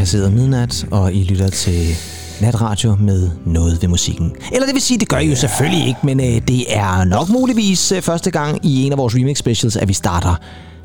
passeret 0.00 0.32
midnat, 0.32 0.86
og 0.90 1.14
I 1.14 1.24
lytter 1.24 1.48
til 1.48 1.96
natradio 2.40 2.96
med 3.00 3.30
noget 3.46 3.82
ved 3.82 3.88
musikken. 3.88 4.32
Eller 4.52 4.66
det 4.66 4.74
vil 4.74 4.82
sige, 4.82 4.98
det 4.98 5.08
gør 5.08 5.18
I 5.18 5.28
jo 5.28 5.36
selvfølgelig 5.36 5.86
ikke, 5.86 6.00
men 6.02 6.20
øh, 6.20 6.48
det 6.48 6.76
er 6.76 7.04
nok 7.04 7.28
muligvis 7.28 7.92
øh, 7.92 8.02
første 8.02 8.30
gang 8.30 8.66
i 8.66 8.86
en 8.86 8.92
af 8.92 8.98
vores 8.98 9.14
remix 9.14 9.38
specials, 9.38 9.76
at 9.76 9.88
vi 9.88 9.92
starter 9.92 10.34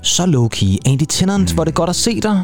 så 0.01 0.23
low-key. 0.25 0.91
Andy 0.91 1.05
Tennant, 1.09 1.49
mm. 1.49 1.55
hvor 1.55 1.63
det 1.63 1.73
godt 1.73 1.89
at 1.89 1.95
se 1.95 2.21
dig. 2.21 2.43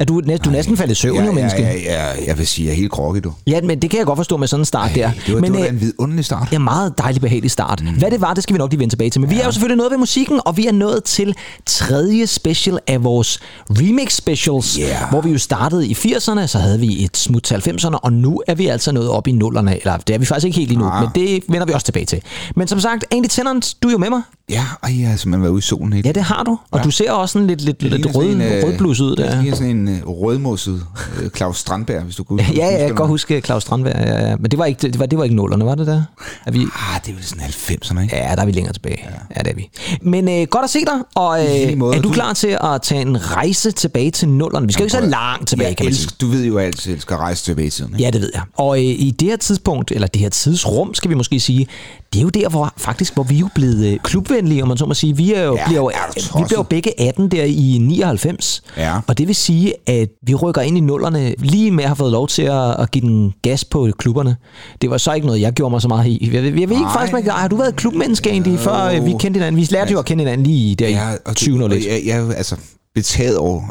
Er 0.00 0.04
du, 0.04 0.20
næ- 0.26 0.36
du 0.36 0.48
er 0.48 0.52
næsten 0.52 0.76
faldet 0.76 0.92
i 0.92 1.00
søvn, 1.00 1.16
Ja, 1.16 1.20
jo, 1.22 1.28
ja, 1.28 1.34
menneske. 1.34 1.62
ja, 1.62 1.72
ja, 1.74 2.24
jeg 2.26 2.38
vil 2.38 2.46
sige, 2.46 2.66
jeg 2.66 2.72
er 2.72 2.76
helt 2.76 2.90
groggy, 2.90 3.18
du. 3.24 3.32
Ja, 3.46 3.60
men 3.60 3.82
det 3.82 3.90
kan 3.90 3.98
jeg 3.98 4.06
godt 4.06 4.16
forstå 4.16 4.36
med 4.36 4.48
sådan 4.48 4.60
en 4.60 4.64
start 4.64 4.90
der. 4.94 5.10
Det 5.26 5.34
var, 5.34 5.40
men, 5.40 5.52
det 5.52 5.60
var 5.60 5.66
øh, 5.66 5.72
en 5.72 5.80
vidunderlig 5.80 6.24
start. 6.24 6.48
Ja, 6.52 6.58
meget 6.58 6.98
dejlig 6.98 7.20
behagelig 7.20 7.50
start. 7.50 7.82
Mm. 7.84 7.90
Hvad 7.98 8.10
det 8.10 8.20
var, 8.20 8.34
det 8.34 8.42
skal 8.42 8.54
vi 8.54 8.58
nok 8.58 8.70
lige 8.70 8.78
vende 8.80 8.92
tilbage 8.92 9.10
til. 9.10 9.20
Men 9.20 9.30
ja. 9.30 9.36
vi 9.36 9.40
er 9.40 9.44
jo 9.46 9.52
selvfølgelig 9.52 9.76
noget 9.76 9.90
ved 9.90 9.98
musikken, 9.98 10.40
og 10.44 10.56
vi 10.56 10.66
er 10.66 10.72
nået 10.72 11.04
til 11.04 11.34
tredje 11.66 12.26
special 12.26 12.78
af 12.86 13.04
vores 13.04 13.40
remix 13.70 14.12
specials, 14.14 14.74
Yeah. 14.74 15.10
hvor 15.10 15.20
vi 15.20 15.30
jo 15.30 15.38
startede 15.38 15.86
i 15.88 15.92
80'erne, 15.94 16.46
så 16.46 16.58
havde 16.58 16.80
vi 16.80 17.04
et 17.04 17.16
smut 17.16 17.42
til 17.42 17.54
90'erne, 17.54 17.94
og 18.02 18.12
nu 18.12 18.42
er 18.46 18.54
vi 18.54 18.66
altså 18.66 18.92
nået 18.92 19.08
op 19.08 19.26
i 19.26 19.32
nullerne. 19.32 19.78
Eller 19.80 19.96
det 19.96 20.14
er 20.14 20.18
vi 20.18 20.24
faktisk 20.26 20.46
ikke 20.46 20.58
helt 20.58 20.72
endnu, 20.72 20.86
Ah. 20.88 21.00
men 21.02 21.10
det 21.14 21.42
vender 21.48 21.66
vi 21.66 21.72
også 21.72 21.84
tilbage 21.84 22.06
til. 22.06 22.20
Men 22.56 22.68
som 22.68 22.80
sagt, 22.80 23.04
Andy 23.10 23.26
Tennant, 23.30 23.74
du 23.82 23.88
er 23.88 23.92
jo 23.92 23.98
med 23.98 24.10
mig. 24.10 24.22
Ja, 24.50 24.64
og 24.82 24.98
jeg 25.00 25.08
har 25.08 25.16
simpelthen 25.16 25.42
været 25.42 25.52
ude 25.52 25.58
i 25.58 25.62
solen 25.62 25.92
helt. 25.92 26.06
Ja, 26.06 26.12
det 26.12 26.22
har 26.22 26.42
du. 26.42 26.58
Og 26.70 26.78
Ja. 26.78 26.84
du 26.84 26.90
ser 26.90 27.12
også 27.12 27.32
sådan 27.32 27.48
lidt, 27.48 27.60
lidt, 27.60 27.80
Det 27.80 27.92
lidt 27.92 28.16
rød, 28.16 28.26
en, 28.32 28.40
øh, 28.40 28.64
rødblus 28.64 29.00
ud 29.00 29.10
Det 29.10 29.18
der. 29.18 29.42
ligner 29.42 29.56
sådan 29.56 29.76
en 29.76 29.81
øh, 29.88 30.08
rødmosset 30.08 30.86
øh, 31.22 31.30
Claus 31.30 31.58
Strandberg, 31.58 32.02
hvis 32.02 32.16
du 32.16 32.24
kunne 32.24 32.42
Ja, 32.42 32.48
ja, 32.56 32.66
jeg 32.66 32.78
kan 32.78 32.82
huske 32.88 32.96
godt 32.96 33.08
huske 33.08 33.40
Claus 33.40 33.62
Strandberg, 33.62 33.94
ja, 33.96 34.28
ja. 34.28 34.36
men 34.36 34.50
det 34.50 34.58
var 34.58 34.64
ikke, 34.64 34.82
det 34.88 34.98
var, 34.98 35.06
det 35.06 35.18
var 35.18 35.24
ikke 35.24 35.36
nullerne, 35.36 35.64
var 35.64 35.74
det 35.74 35.86
der? 35.86 36.02
Er 36.46 36.50
vi, 36.50 36.58
Ah, 36.58 37.00
det 37.06 37.10
er 37.10 37.14
vel 37.14 37.24
sådan 37.24 37.44
90'erne, 37.44 38.00
ikke? 38.02 38.16
Ja, 38.16 38.34
der 38.34 38.42
er 38.42 38.46
vi 38.46 38.52
længere 38.52 38.72
tilbage. 38.72 38.98
Ja, 39.04 39.10
ja 39.36 39.40
det 39.42 39.50
er 39.50 39.54
vi. 39.54 39.70
Men 40.02 40.28
øh, 40.28 40.46
godt 40.46 40.64
at 40.64 40.70
se 40.70 40.78
dig, 40.80 41.00
og 41.14 41.40
øh, 41.70 41.78
måde. 41.78 41.96
er 41.96 42.00
du 42.02 42.08
Du- 42.08 42.12
klar 42.14 42.32
til 42.32 42.58
at 42.74 42.82
tage 42.82 43.00
en 43.00 43.36
rejse 43.36 43.70
tilbage 43.70 44.10
til 44.10 44.28
nullerne? 44.28 44.66
Vi 44.66 44.72
skal 44.72 44.82
jo 44.82 44.84
ikke 44.86 44.96
så 44.96 45.00
langt 45.10 45.48
tilbage, 45.48 45.68
jeg 45.68 45.76
kan 45.76 45.86
man 45.86 45.94
sige. 45.94 46.10
Du 46.20 46.26
ved 46.26 46.44
jo 46.44 46.58
altid, 46.58 46.80
at 46.82 46.86
jeg 46.86 46.94
elsker 46.94 47.14
at 47.14 47.20
rejse 47.20 47.44
tilbage 47.44 47.66
i 47.66 47.70
tiden. 47.70 47.92
Ikke? 47.92 48.04
Ja, 48.04 48.10
det 48.10 48.20
ved 48.20 48.30
jeg. 48.34 48.42
Og 48.56 48.76
øh, 48.78 48.84
i 48.84 49.10
det 49.20 49.28
her 49.28 49.36
tidspunkt, 49.36 49.90
eller 49.90 50.06
det 50.08 50.20
her 50.22 50.28
tidsrum, 50.28 50.94
skal 50.94 51.10
vi 51.10 51.14
måske 51.14 51.40
sige, 51.40 51.66
det 52.12 52.18
er 52.18 52.22
jo 52.22 52.28
der, 52.28 52.48
hvor 52.48 52.72
faktisk, 52.76 53.14
hvor 53.14 53.22
vi 53.22 53.34
er 53.34 53.38
jo 53.38 53.48
blevet 53.54 53.86
øh, 53.92 53.98
klubvenlige, 54.04 54.62
om 54.62 54.68
man 54.68 54.76
så 54.76 54.86
må 54.86 54.94
sige. 54.94 55.16
Vi 55.16 55.32
er 55.32 55.42
jo, 55.42 55.56
Ja, 55.56 55.66
bliver 55.66 55.80
jo, 55.80 55.86
er 55.86 56.38
vi 56.38 56.44
bliver 56.46 56.58
jo 56.58 56.62
begge 56.62 57.00
18 57.00 57.28
der 57.30 57.44
i 57.44 57.78
99. 57.80 58.62
Ja. 58.76 58.98
Og 59.06 59.18
det 59.18 59.26
vil 59.26 59.34
sige, 59.34 59.71
at 59.86 60.08
vi 60.26 60.34
rykker 60.34 60.60
ind 60.60 60.76
i 60.78 60.80
nullerne 60.80 61.34
lige 61.38 61.70
med 61.70 61.84
at 61.84 61.88
have 61.88 61.96
fået 61.96 62.12
lov 62.12 62.28
til 62.28 62.42
at, 62.42 62.80
at 62.80 62.90
give 62.90 63.02
den 63.08 63.34
gas 63.42 63.64
på 63.64 63.88
klubberne. 63.98 64.36
Det 64.82 64.90
var 64.90 64.98
så 64.98 65.12
ikke 65.12 65.26
noget, 65.26 65.40
jeg 65.40 65.52
gjorde 65.52 65.70
mig 65.70 65.82
så 65.82 65.88
meget 65.88 66.06
i. 66.06 66.18
Jeg, 66.32 66.34
jeg, 66.34 66.44
jeg 66.44 66.52
ved 66.52 66.60
ikke 66.60 66.80
Nej. 66.82 66.92
faktisk, 66.92 67.12
man, 67.12 67.28
har 67.30 67.48
du 67.48 67.56
været 67.56 67.76
klubmenneske 67.76 68.30
egentlig, 68.30 68.58
før 68.58 68.84
øh, 68.84 69.06
vi 69.06 69.10
kendte 69.10 69.38
hinanden? 69.38 69.60
Vi 69.60 69.68
lærte 69.70 69.92
jo 69.92 69.98
at 69.98 70.04
kende 70.04 70.20
hinanden 70.24 70.46
lige 70.46 70.74
der 70.74 70.88
Ja, 70.88 71.12
i 71.12 71.16
og 71.24 71.30
du, 71.30 71.34
2001. 71.34 71.72
og 71.72 71.92
jeg, 71.92 72.02
jeg 72.06 72.18
er 72.18 72.32
altså 72.34 72.56
betaget 72.94 73.36
over, 73.36 73.62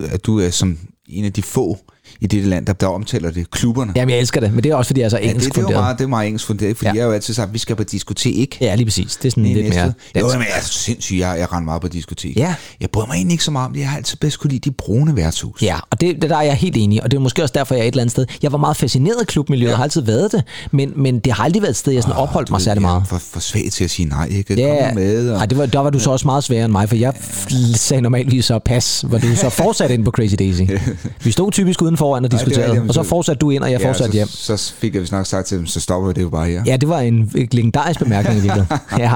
at 0.00 0.26
du 0.26 0.40
er 0.40 0.50
som 0.50 0.78
en 1.08 1.24
af 1.24 1.32
de 1.32 1.42
få 1.42 1.78
i 2.20 2.26
dette 2.26 2.48
land, 2.48 2.66
der, 2.66 2.72
der 2.72 2.86
omtaler 2.86 3.30
det, 3.30 3.50
klubberne. 3.50 3.92
Jamen, 3.96 4.10
jeg 4.10 4.18
elsker 4.18 4.40
det, 4.40 4.54
men 4.54 4.64
det 4.64 4.70
er 4.70 4.74
også, 4.76 4.88
fordi 4.88 5.00
jeg 5.00 5.04
er 5.04 5.10
så 5.10 5.16
Ja, 5.18 5.28
engelsk 5.28 5.46
det, 5.48 5.54
det, 5.56 5.64
er 5.64 5.68
jo 5.74 5.80
meget, 5.80 5.98
det 5.98 6.04
er 6.04 6.08
meget 6.08 6.26
engelsk 6.26 6.46
funderet, 6.46 6.76
fordi 6.76 6.86
Ja. 6.86 6.92
ja. 6.92 6.96
jeg 6.96 7.02
har 7.04 7.08
jo 7.08 7.14
altid 7.14 7.34
sagt, 7.34 7.48
at 7.48 7.54
vi 7.54 7.58
skal 7.58 7.76
på 7.76 7.82
diskotek. 7.84 8.58
Ja, 8.60 8.74
lige 8.74 8.86
præcis. 8.86 9.16
Det 9.16 9.26
er 9.26 9.30
sådan 9.30 9.44
Det 9.44 9.50
er 9.50 9.54
lidt 9.54 9.74
mere 9.74 9.84
næste. 9.86 9.94
Jo, 10.16 10.20
dansk. 10.22 10.36
men 10.38 10.46
jeg 10.48 10.56
er 10.56 10.62
sindssygt, 10.64 11.20
jeg, 11.20 11.36
jeg 11.38 11.52
render 11.52 11.64
meget 11.64 11.82
på 11.82 11.88
diskotek. 11.88 12.36
Ja. 12.36 12.54
Jeg 12.80 12.90
bryder 12.90 13.06
mig 13.06 13.14
egentlig 13.14 13.34
ikke 13.34 13.44
så 13.44 13.50
meget 13.50 13.66
om 13.66 13.72
det. 13.72 13.80
Jeg 13.80 13.88
har 13.90 13.96
altid 13.96 14.16
bedst 14.16 14.38
kunne 14.38 14.50
lide 14.50 14.70
de 14.70 14.74
brune 14.74 15.16
værtshus. 15.16 15.62
Ja, 15.62 15.76
og 15.90 16.00
det, 16.00 16.22
det 16.22 16.30
der 16.30 16.36
er 16.36 16.42
jeg 16.42 16.54
helt 16.54 16.76
enig 16.76 16.96
i, 16.96 17.00
og 17.00 17.10
det 17.10 17.16
er 17.16 17.20
måske 17.20 17.42
også 17.42 17.52
derfor, 17.54 17.74
jeg 17.74 17.82
er 17.82 17.88
et 17.88 17.92
eller 17.92 18.02
andet 18.02 18.12
sted. 18.12 18.26
Jeg 18.42 18.52
var 18.52 18.58
meget 18.58 18.76
fascineret 18.76 19.16
af 19.20 19.26
klubmiljøet, 19.26 19.68
ja. 19.68 19.70
Ja. 19.72 19.76
har 19.76 19.82
altid 19.84 20.02
været 20.02 20.32
det, 20.32 20.44
men, 20.72 20.92
men 20.96 21.18
det 21.18 21.32
har 21.32 21.44
aldrig 21.44 21.62
været 21.62 21.70
et 21.70 21.76
sted, 21.76 21.92
jeg 21.92 22.02
sådan 22.02 22.16
opholdt 22.16 22.48
Du 22.48 22.52
mig 22.54 22.60
særlig 22.62 22.78
er 22.78 22.80
meget. 22.82 23.02
For, 23.08 23.18
for 23.18 23.40
svag 23.40 23.68
til 23.72 23.84
at 23.84 23.90
sige 23.90 24.08
nej, 24.08 24.26
ikke? 24.30 24.42
Kom 24.54 24.56
Ja, 24.58 24.88
nu 24.88 24.94
med. 24.94 25.30
Og, 25.30 25.38
Ej, 25.38 25.46
det 25.46 25.58
var, 25.58 25.66
der 25.66 25.78
var 25.78 25.90
du 25.90 25.98
så 25.98 26.10
også 26.10 26.26
meget 26.26 26.44
sværere 26.44 26.64
end 26.64 26.72
mig, 26.72 26.88
for 26.88 26.96
jeg 26.96 27.12
sagde 27.74 28.00
normalvis 28.02 28.44
så 28.44 28.58
pas, 28.58 29.04
hvor 29.08 29.18
du 29.18 29.36
så 29.36 29.48
fortsatte 29.50 29.94
ind 29.94 30.04
på 30.04 30.10
Crazy 30.10 30.34
Daisy. 30.38 30.60
Vi 31.24 31.30
stod 31.30 31.52
typisk 31.52 31.82
uden 31.82 31.96
foran 32.00 32.24
og 32.24 32.32
er 32.32 32.36
diskuterede, 32.36 32.72
rigtigt, 32.72 32.88
og 32.88 32.94
så 32.94 33.02
fortsatte 33.02 33.38
du 33.38 33.50
ind, 33.50 33.62
og 33.62 33.70
jeg 33.70 33.80
fortsatte 33.80 34.12
så, 34.12 34.18
hjem. 34.18 34.28
Så 34.28 34.72
fik 34.78 34.94
jeg 34.94 35.06
nok 35.12 35.26
sagt 35.26 35.46
til 35.46 35.58
dem, 35.58 35.66
så 35.66 35.80
stopper 35.80 36.12
det 36.12 36.22
jo 36.22 36.28
bare 36.28 36.46
her. 36.46 36.62
Ja, 36.66 36.76
det 36.76 36.88
var 36.88 37.00
en 37.00 37.30
legendarisk 37.34 38.00
bemærkning 38.00 38.38
i 38.38 38.42
virkeligheden. 38.42 38.78
ja. 39.04 39.14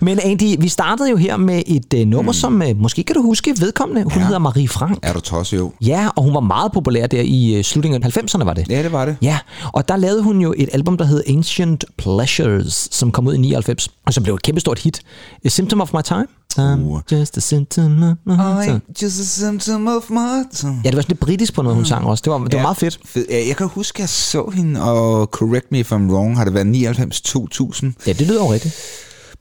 Men 0.00 0.18
Andy, 0.22 0.56
vi 0.58 0.68
startede 0.68 1.10
jo 1.10 1.16
her 1.16 1.36
med 1.36 1.62
et 1.66 1.94
uh, 1.94 2.00
nummer, 2.00 2.32
mm. 2.32 2.36
som 2.36 2.62
uh, 2.70 2.80
måske 2.80 3.02
kan 3.04 3.14
du 3.14 3.22
huske 3.22 3.54
vedkommende. 3.60 4.02
Hun 4.02 4.12
ja. 4.12 4.24
hedder 4.24 4.38
Marie 4.38 4.68
Frank. 4.68 4.98
Er 5.02 5.12
du 5.12 5.20
tosset 5.20 5.58
jo? 5.58 5.72
Ja, 5.80 6.08
og 6.16 6.22
hun 6.22 6.34
var 6.34 6.40
meget 6.40 6.72
populær 6.72 7.06
der 7.06 7.22
i 7.24 7.58
uh, 7.58 7.64
slutningen 7.64 8.02
af 8.02 8.16
90'erne, 8.16 8.44
var 8.44 8.54
det? 8.54 8.70
Ja, 8.70 8.82
det 8.82 8.92
var 8.92 9.04
det. 9.04 9.16
Ja, 9.22 9.38
og 9.72 9.88
der 9.88 9.96
lavede 9.96 10.22
hun 10.22 10.40
jo 10.40 10.54
et 10.56 10.68
album, 10.72 10.96
der 10.96 11.04
hed 11.04 11.22
Ancient 11.28 11.84
Pleasures, 11.98 12.88
som 12.90 13.12
kom 13.12 13.26
ud 13.26 13.34
i 13.34 13.38
99, 13.38 13.88
og 14.06 14.14
som 14.14 14.22
blev 14.22 14.34
et 14.34 14.42
kæmpestort 14.42 14.78
hit. 14.78 15.00
A 15.44 15.48
Symptom 15.48 15.80
of 15.80 15.92
My 15.92 16.00
Time. 16.04 16.26
I'm 16.58 16.80
Uh. 16.92 17.00
just 17.18 17.36
a 17.36 17.40
symptom 17.40 18.02
of 18.02 18.16
my 18.26 18.80
just 19.02 19.20
a 19.20 19.24
symptom 19.24 19.86
of 19.88 20.10
my 20.10 20.16
time. 20.54 20.80
Ja, 20.84 20.88
det 20.90 20.96
var 20.96 21.02
sådan 21.02 21.04
lidt 21.08 21.20
britisk 21.20 21.54
på 21.54 21.62
noget, 21.62 21.76
hun 21.76 21.84
sang 21.84 22.06
også. 22.06 22.22
Det 22.24 22.30
var, 22.32 22.38
det 22.38 22.52
var 22.52 22.58
Ja, 22.58 22.62
meget 22.62 22.76
fedt. 22.76 22.98
Fed. 23.04 23.24
Ja, 23.30 23.46
jeg 23.48 23.56
kan 23.56 23.66
huske, 23.68 23.96
at 23.96 24.00
jeg 24.00 24.08
så 24.08 24.50
hende, 24.54 24.82
og 24.82 25.26
correct 25.26 25.66
me 25.72 25.78
if 25.78 25.92
I'm 25.92 25.94
wrong, 26.12 26.36
har 26.36 26.44
det 26.44 26.54
været 26.54 26.66
99-2000 26.66 27.92
Ja, 28.06 28.12
det 28.12 28.26
lyder 28.26 28.40
jo 28.44 28.52
rigtigt. 28.52 28.74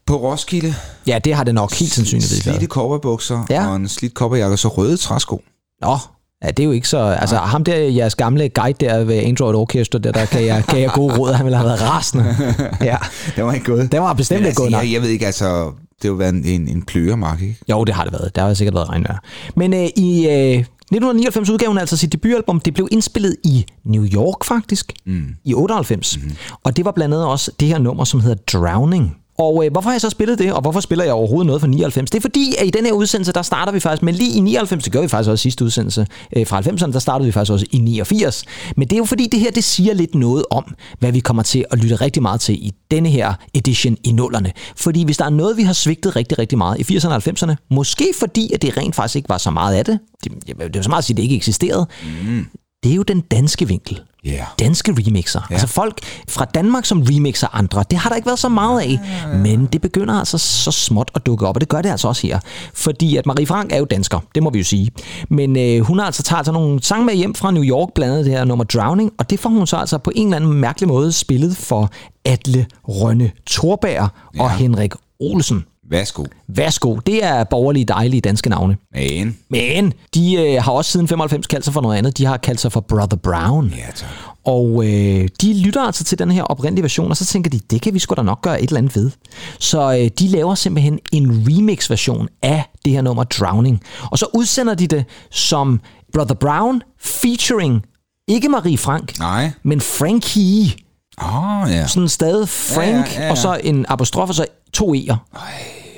på 0.07 0.15
Roskilde. 0.17 0.75
Ja, 1.07 1.19
det 1.23 1.33
har 1.35 1.43
det 1.43 1.53
nok 1.55 1.73
helt 1.73 1.93
sandsynligt 1.93 2.29
Slidte 2.29 2.49
været. 2.51 2.69
kopperbukser 2.69 3.45
Ja. 3.49 3.67
og 3.69 3.75
en 3.75 3.87
slidt 3.87 4.13
kopperjakke, 4.13 4.53
og 4.53 4.59
så 4.59 4.67
røde 4.67 4.97
træsko. 4.97 5.41
Nå, 5.81 5.97
ja, 6.43 6.47
det 6.47 6.59
er 6.59 6.63
jo 6.63 6.71
ikke 6.71 6.87
så... 6.87 6.97
Altså, 6.97 7.35
ham 7.37 7.63
der, 7.63 7.75
jeres 7.75 8.15
gamle 8.15 8.49
guide 8.49 8.85
der 8.85 9.03
ved 9.03 9.15
Android 9.15 9.55
Orchestra, 9.55 9.99
der, 9.99 10.11
der 10.11 10.25
kan 10.25 10.45
jeg, 10.45 10.63
kan 10.69 10.81
jeg 10.81 10.89
gode 10.89 11.17
råd, 11.17 11.33
han 11.33 11.45
ville 11.45 11.57
have 11.57 11.67
været 11.69 11.81
rasende. 11.81 12.35
Ja, 12.81 12.97
Det 13.35 13.43
var 13.45 13.53
ikke 13.53 13.65
gået. 13.65 13.91
det 13.91 14.01
var 14.01 14.13
bestemt 14.13 14.45
ikke 14.45 14.55
gået 14.55 14.71
nok. 14.71 14.83
jeg, 14.83 14.91
jeg 14.91 15.01
ved 15.01 15.09
ikke, 15.09 15.25
altså, 15.25 15.71
det 16.01 16.03
har 16.03 16.09
jo 16.09 16.15
været 16.15 16.33
en, 16.33 16.45
en, 16.45 16.67
en 16.67 16.81
pløremark, 16.81 17.41
ikke? 17.41 17.57
Jo, 17.69 17.83
det 17.83 17.95
har 17.95 18.03
det 18.03 18.13
været. 18.13 18.35
Der 18.35 18.41
har 18.41 18.53
sikkert 18.53 18.75
været 18.75 18.89
regnvejr. 18.89 19.17
Men 19.55 19.73
øh, 19.73 19.87
i 19.95 20.27
øh, 20.27 20.63
1999 20.91 21.49
udgav 21.49 21.67
hun 21.67 21.77
altså 21.77 21.97
sit 21.97 22.13
debutalbum. 22.13 22.59
Det 22.59 22.73
blev 22.73 22.87
indspillet 22.91 23.35
i 23.43 23.65
New 23.83 24.05
York 24.05 24.43
faktisk, 24.43 24.93
mm. 25.05 25.35
i 25.45 25.53
98. 25.53 26.17
Mm. 26.17 26.31
Og 26.63 26.77
det 26.77 26.85
var 26.85 26.91
blandt 26.91 27.15
andet 27.15 27.27
også 27.27 27.51
det 27.59 27.67
her 27.67 27.77
nummer, 27.77 28.03
som 28.03 28.19
hedder 28.19 28.57
Drowning. 28.59 29.17
Og 29.37 29.65
øh, 29.65 29.71
hvorfor 29.71 29.89
har 29.89 29.93
jeg 29.93 30.01
så 30.01 30.09
spillet 30.09 30.39
det, 30.39 30.53
og 30.53 30.61
hvorfor 30.61 30.79
spiller 30.79 31.05
jeg 31.05 31.13
overhovedet 31.13 31.45
noget 31.45 31.61
fra 31.61 31.67
99? 31.67 32.11
Det 32.11 32.17
er 32.17 32.21
fordi, 32.21 32.55
at 32.59 32.67
i 32.67 32.69
den 32.69 32.85
her 32.85 32.93
udsendelse, 32.93 33.31
der 33.31 33.41
starter 33.41 33.71
vi 33.71 33.79
faktisk, 33.79 34.03
men 34.03 34.15
lige 34.15 34.37
i 34.37 34.39
99, 34.39 34.83
det 34.83 34.93
gør 34.93 35.01
vi 35.01 35.07
faktisk 35.07 35.29
også 35.29 35.41
sidste 35.41 35.65
udsendelse, 35.65 36.07
øh, 36.35 36.47
fra 36.47 36.61
90'erne, 36.61 36.91
der 36.91 36.99
startede 36.99 37.25
vi 37.25 37.31
faktisk 37.31 37.51
også 37.51 37.65
i 37.71 37.77
89. 37.77 38.43
Men 38.77 38.87
det 38.87 38.93
er 38.93 38.97
jo 38.97 39.05
fordi, 39.05 39.27
det 39.31 39.39
her, 39.39 39.51
det 39.51 39.63
siger 39.63 39.93
lidt 39.93 40.15
noget 40.15 40.45
om, 40.51 40.75
hvad 40.99 41.11
vi 41.11 41.19
kommer 41.19 41.43
til 41.43 41.65
at 41.71 41.79
lytte 41.79 41.95
rigtig 41.95 42.21
meget 42.21 42.41
til 42.41 42.65
i 42.65 42.71
denne 42.91 43.09
her 43.09 43.33
edition 43.53 43.97
i 44.03 44.11
nullerne. 44.11 44.51
Fordi 44.75 45.03
hvis 45.03 45.17
der 45.17 45.25
er 45.25 45.29
noget, 45.29 45.57
vi 45.57 45.63
har 45.63 45.73
svigtet 45.73 46.15
rigtig, 46.15 46.39
rigtig 46.39 46.57
meget 46.57 46.91
i 46.91 46.97
80'erne 46.97 47.13
og 47.13 47.21
90'erne, 47.27 47.55
måske 47.71 48.13
fordi, 48.19 48.53
at 48.53 48.61
det 48.61 48.77
rent 48.77 48.95
faktisk 48.95 49.15
ikke 49.15 49.29
var 49.29 49.37
så 49.37 49.51
meget 49.51 49.75
af 49.75 49.85
det, 49.85 49.99
det, 50.23 50.31
det 50.47 50.61
er 50.61 50.69
jo 50.75 50.83
så 50.83 50.89
meget 50.89 51.01
at 51.01 51.05
sige, 51.05 51.13
at 51.13 51.17
det 51.17 51.23
ikke 51.23 51.35
eksisterede, 51.35 51.87
mm. 52.27 52.45
det 52.83 52.91
er 52.91 52.95
jo 52.95 53.03
den 53.03 53.21
danske 53.21 53.67
vinkel. 53.67 54.01
Yeah. 54.27 54.45
danske 54.59 54.91
remixer. 55.07 55.41
Ja. 55.49 55.55
Altså 55.55 55.67
folk 55.67 55.99
fra 56.29 56.45
Danmark, 56.45 56.85
som 56.85 57.01
remixer 57.01 57.47
andre, 57.55 57.83
det 57.89 57.97
har 57.99 58.09
der 58.09 58.15
ikke 58.15 58.25
været 58.25 58.39
så 58.39 58.49
meget 58.49 58.81
af. 58.81 58.99
Men 59.35 59.65
det 59.65 59.81
begynder 59.81 60.13
altså 60.13 60.37
så 60.37 60.71
småt 60.71 61.11
at 61.15 61.25
dukke 61.25 61.47
op, 61.47 61.55
og 61.55 61.61
det 61.61 61.69
gør 61.69 61.81
det 61.81 61.89
altså 61.89 62.07
også 62.07 62.27
her. 62.27 62.39
Fordi 62.73 63.17
at 63.17 63.25
Marie 63.25 63.45
Frank 63.47 63.71
er 63.73 63.77
jo 63.77 63.85
dansker, 63.85 64.19
det 64.35 64.43
må 64.43 64.49
vi 64.49 64.57
jo 64.57 64.63
sige. 64.63 64.91
Men 65.29 65.57
øh, 65.59 65.81
hun 65.81 65.99
har 65.99 66.05
altså 66.05 66.23
taget 66.23 66.37
altså 66.39 66.51
nogle 66.51 66.83
sange 66.83 67.05
med 67.05 67.13
hjem 67.13 67.35
fra 67.35 67.51
New 67.51 67.63
York, 67.63 67.89
blandt 67.95 68.13
andet 68.13 68.25
det 68.25 68.33
her 68.33 68.43
nummer 68.43 68.63
Drowning, 68.65 69.11
og 69.17 69.29
det 69.29 69.39
får 69.39 69.49
hun 69.49 69.67
så 69.67 69.77
altså 69.77 69.97
på 69.97 70.11
en 70.15 70.27
eller 70.27 70.35
anden 70.35 70.53
mærkelig 70.53 70.87
måde 70.87 71.11
spillet 71.11 71.57
for 71.57 71.89
Atle 72.25 72.65
Rønne 72.87 73.31
Thorberg 73.49 74.01
og 74.01 74.09
Ja. 74.35 74.47
Henrik 74.47 74.91
Olsen. 75.19 75.65
Værsgo. 75.89 76.25
Værsgo, 76.47 76.95
det 76.95 77.23
er 77.23 77.43
borgerlige, 77.43 77.85
dejlige 77.85 78.21
danske 78.21 78.49
navne. 78.49 78.77
Men. 78.93 79.37
Men 79.49 79.93
de 80.13 80.35
øh, 80.35 80.63
har 80.63 80.71
også 80.71 80.91
siden 80.91 81.07
95 81.07 81.47
kaldt 81.47 81.65
sig 81.65 81.73
for 81.73 81.81
noget 81.81 81.97
andet. 81.97 82.17
De 82.17 82.25
har 82.25 82.37
kaldt 82.37 82.59
sig 82.59 82.71
for 82.71 82.79
Brother 82.79 83.17
Brown. 83.17 83.73
Ja, 83.77 83.91
tak. 83.95 84.09
Og 84.45 84.85
øh, 84.85 85.27
de 85.41 85.61
lytter 85.61 85.81
altså 85.81 86.03
til 86.03 86.19
den 86.19 86.31
her 86.31 86.43
oprindelige 86.43 86.83
version, 86.83 87.11
og 87.11 87.17
så 87.17 87.25
tænker 87.25 87.49
de, 87.49 87.59
det 87.59 87.81
kan 87.81 87.93
vi 87.93 87.99
sgu 87.99 88.15
da 88.15 88.21
nok 88.21 88.41
gøre 88.41 88.61
et 88.61 88.67
eller 88.67 88.77
andet 88.77 88.95
ved. 88.95 89.11
Så 89.59 89.97
øh, 89.99 90.09
de 90.19 90.27
laver 90.27 90.55
simpelthen 90.55 90.99
en 91.11 91.47
remix-version 91.49 92.27
af 92.41 92.63
det 92.85 92.93
her 92.93 93.01
nummer 93.01 93.23
Drowning. 93.23 93.81
Og 94.11 94.17
så 94.17 94.27
udsender 94.33 94.73
de 94.73 94.87
det 94.87 95.05
som 95.31 95.79
Brother 96.13 96.35
Brown 96.35 96.81
featuring 96.99 97.83
ikke 98.27 98.49
Marie 98.49 98.77
Frank, 98.77 99.19
Nej. 99.19 99.51
men 99.63 99.81
Frankie. 99.81 100.84
Åh, 101.21 101.61
oh, 101.63 101.69
ja. 101.71 101.87
Sådan 101.87 102.09
stadig 102.09 102.49
Frank, 102.49 102.87
Ja, 102.89 102.95
ja, 102.95 103.19
ja, 103.19 103.23
ja. 103.25 103.31
og 103.31 103.37
så 103.37 103.59
en 103.63 103.85
apostrof, 103.89 104.29
og 104.29 104.35
så 104.35 104.45
to 104.73 104.93
E'er. 104.95 105.15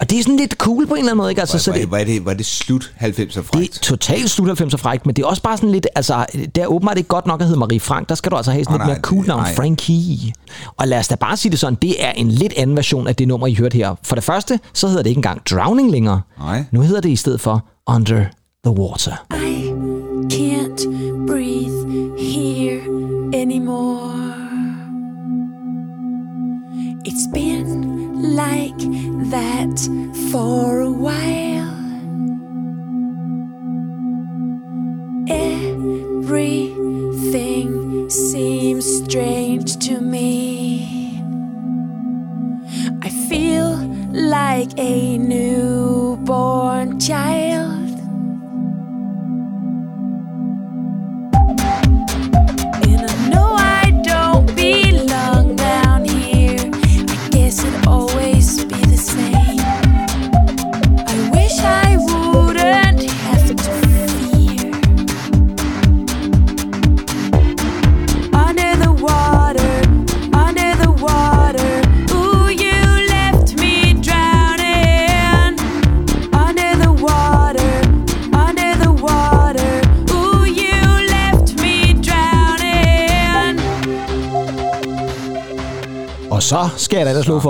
Og 0.02 0.10
det 0.10 0.19
er 0.19 0.24
sådan 0.24 0.38
lidt 0.38 0.54
cool 0.54 0.88
på 0.88 0.94
en 0.94 1.00
eller 1.00 1.12
anden 1.12 1.18
måde, 1.18 1.30
ikke? 1.30 1.42
Altså, 1.42 1.54
Var, 1.58 1.60
så 1.60 1.72
var, 1.72 1.78
det, 1.78 1.92
var, 1.92 1.98
det, 2.04 2.25
var 2.25 2.34
det 2.34 2.46
slut 2.46 2.94
90'er 3.02 3.06
det 3.12 3.38
er 3.38 3.42
frækt? 3.42 3.80
totalt 3.81 4.30
slut 4.30 4.62
90'er 4.62 4.78
frækt, 4.78 5.06
men 5.06 5.16
det 5.16 5.24
er 5.24 5.28
også 5.28 5.42
bare 5.42 5.58
sådan 5.58 5.72
lidt, 5.72 5.88
altså, 5.96 6.25
det 6.34 6.58
er 6.58 6.68
åbenbart 6.68 6.98
ikke 6.98 7.08
godt 7.08 7.25
nok 7.28 7.42
at 7.42 7.48
hedde 7.48 7.60
Marie 7.60 7.80
Frank. 7.80 8.10
Der 8.10 8.16
skal 8.16 8.31
du 8.31 8.36
altså 8.38 8.52
have 8.52 8.64
sådan 8.64 8.81
Åh, 8.81 8.88
lidt 8.88 8.88
nej, 8.88 8.96
mere 8.96 9.02
cool 9.02 9.25
navn. 9.28 9.46
Frankie. 9.56 10.34
Og 10.78 10.88
lad 10.88 11.00
os 11.00 11.08
da 11.08 11.16
bare 11.16 11.38
sige 11.38 11.52
det 11.52 11.60
sådan, 11.60 11.78
det 11.81 12.06
er 12.06 12.12
en 12.12 12.31
lidt 12.31 12.54
anden 12.58 12.75
version 12.75 13.08
af 13.08 13.16
det 13.16 13.28
nummer, 13.28 13.48
I 13.48 13.54
hørte 13.54 13.75
her. 13.78 13.96
For 14.04 14.16
det 14.16 14.24
første, 14.24 14.60
så 14.74 14.88
hedder 14.88 15.04
det 15.04 15.10
ikke 15.10 15.20
engang 15.20 15.42
Drowning 15.50 15.92
længere. 15.92 16.22
Nej. 16.40 16.63
Nu 16.72 16.81
hedder 16.81 17.02
det 17.02 17.10
i 17.10 17.16
stedet 17.16 17.42
for 17.42 17.66
Under 17.88 18.24
the 18.66 18.74
Water. 18.80 19.25
I 19.34 19.72
can't 20.34 20.88
breathe 21.28 21.88
here 22.20 22.81
anymore. 23.42 24.26
It's 27.09 27.25
been 27.25 28.36
like 28.36 28.77
that 29.31 29.80
for 30.30 30.81
a 30.81 30.92
while. 30.92 31.76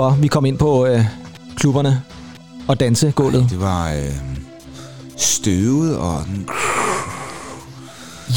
For, 0.08 0.20
vi 0.20 0.28
kom 0.28 0.44
ind 0.44 0.58
på 0.58 0.86
øh, 0.86 1.04
klubberne 1.56 2.02
og 2.68 2.80
dansegulvet. 2.80 3.46
Det 3.50 3.60
var 3.60 3.92
øh, 3.92 4.14
støvet 5.16 5.96
og, 5.96 6.24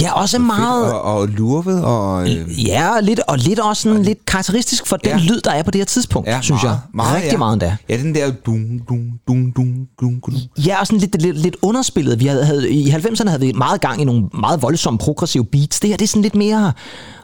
Ja, 0.01 0.13
også 0.13 0.39
meget... 0.39 0.93
og, 0.93 1.01
og 1.01 1.27
lurvet 1.27 1.83
og... 1.83 2.29
Øh, 2.29 2.67
Ja, 2.67 2.95
og 2.95 3.03
lidt, 3.03 3.19
og 3.27 3.37
lidt 3.37 3.59
også 3.59 3.81
sådan 3.83 4.03
lidt 4.03 4.25
karakteristisk 4.25 4.87
for 4.87 4.97
den 4.97 5.11
Ja. 5.11 5.17
lyd, 5.17 5.41
der 5.41 5.51
er 5.51 5.63
på 5.63 5.71
det 5.71 5.79
her 5.79 5.85
tidspunkt, 5.85 6.27
ja, 6.29 6.39
synes 6.41 6.63
meget, 6.63 6.73
jeg. 6.73 6.79
Meget, 6.93 7.15
Rigtig 7.15 7.31
ja. 7.31 7.37
meget 7.37 7.53
endda. 7.53 7.77
Ja, 7.89 7.97
den 7.97 8.15
der 8.15 8.31
dum, 8.31 8.55
dum, 8.89 8.99
dum, 9.27 9.51
dum, 9.51 9.87
dum, 10.01 10.21
dum. 10.25 10.35
Ja, 10.65 10.79
og 10.79 10.87
sådan 10.87 10.99
lidt, 10.99 11.21
lidt, 11.21 11.37
lidt 11.37 11.55
underspillet. 11.61 12.19
Vi 12.19 12.25
havde, 12.25 12.45
havde, 12.45 12.69
I 12.69 12.89
90'erne 12.89 13.27
havde 13.29 13.41
vi 13.41 13.51
meget 13.51 13.81
gang 13.81 14.01
i 14.01 14.05
nogle 14.05 14.23
meget 14.39 14.61
voldsomme 14.61 14.97
progressive 14.97 15.45
beats. 15.45 15.79
Det 15.79 15.89
her 15.89 15.97
det 15.97 16.03
er 16.03 16.07
sådan 16.07 16.21
lidt 16.21 16.35
mere... 16.35 16.73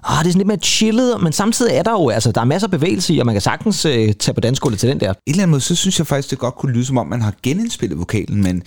Ah, 0.03 0.19
det 0.23 0.27
er 0.27 0.31
sådan 0.31 0.33
lidt 0.37 0.47
mere 0.47 0.57
chillet, 0.57 1.15
men 1.23 1.33
samtidig 1.33 1.73
er 1.75 1.83
der 1.83 1.91
jo, 1.91 2.09
altså, 2.09 2.31
der 2.31 2.41
er 2.41 2.45
masser 2.45 2.67
af 2.67 2.71
bevægelse 2.71 3.13
i, 3.13 3.19
og 3.19 3.25
man 3.25 3.35
kan 3.35 3.41
sagtens 3.41 3.85
øh, 3.85 4.13
tage 4.13 4.33
på 4.33 4.41
dansegulvet 4.41 4.79
til 4.79 4.89
den 4.89 4.99
der. 4.99 5.09
Et 5.09 5.15
eller 5.27 5.43
andet 5.43 5.49
måde, 5.49 5.61
så 5.61 5.75
synes 5.75 5.99
jeg 5.99 6.07
faktisk, 6.07 6.29
det 6.31 6.39
godt 6.39 6.55
kunne 6.55 6.71
lyde 6.71 6.85
som 6.85 6.97
om, 6.97 7.07
man 7.07 7.21
har 7.21 7.33
genindspillet 7.43 7.99
vokalen, 7.99 8.43
men 8.43 8.63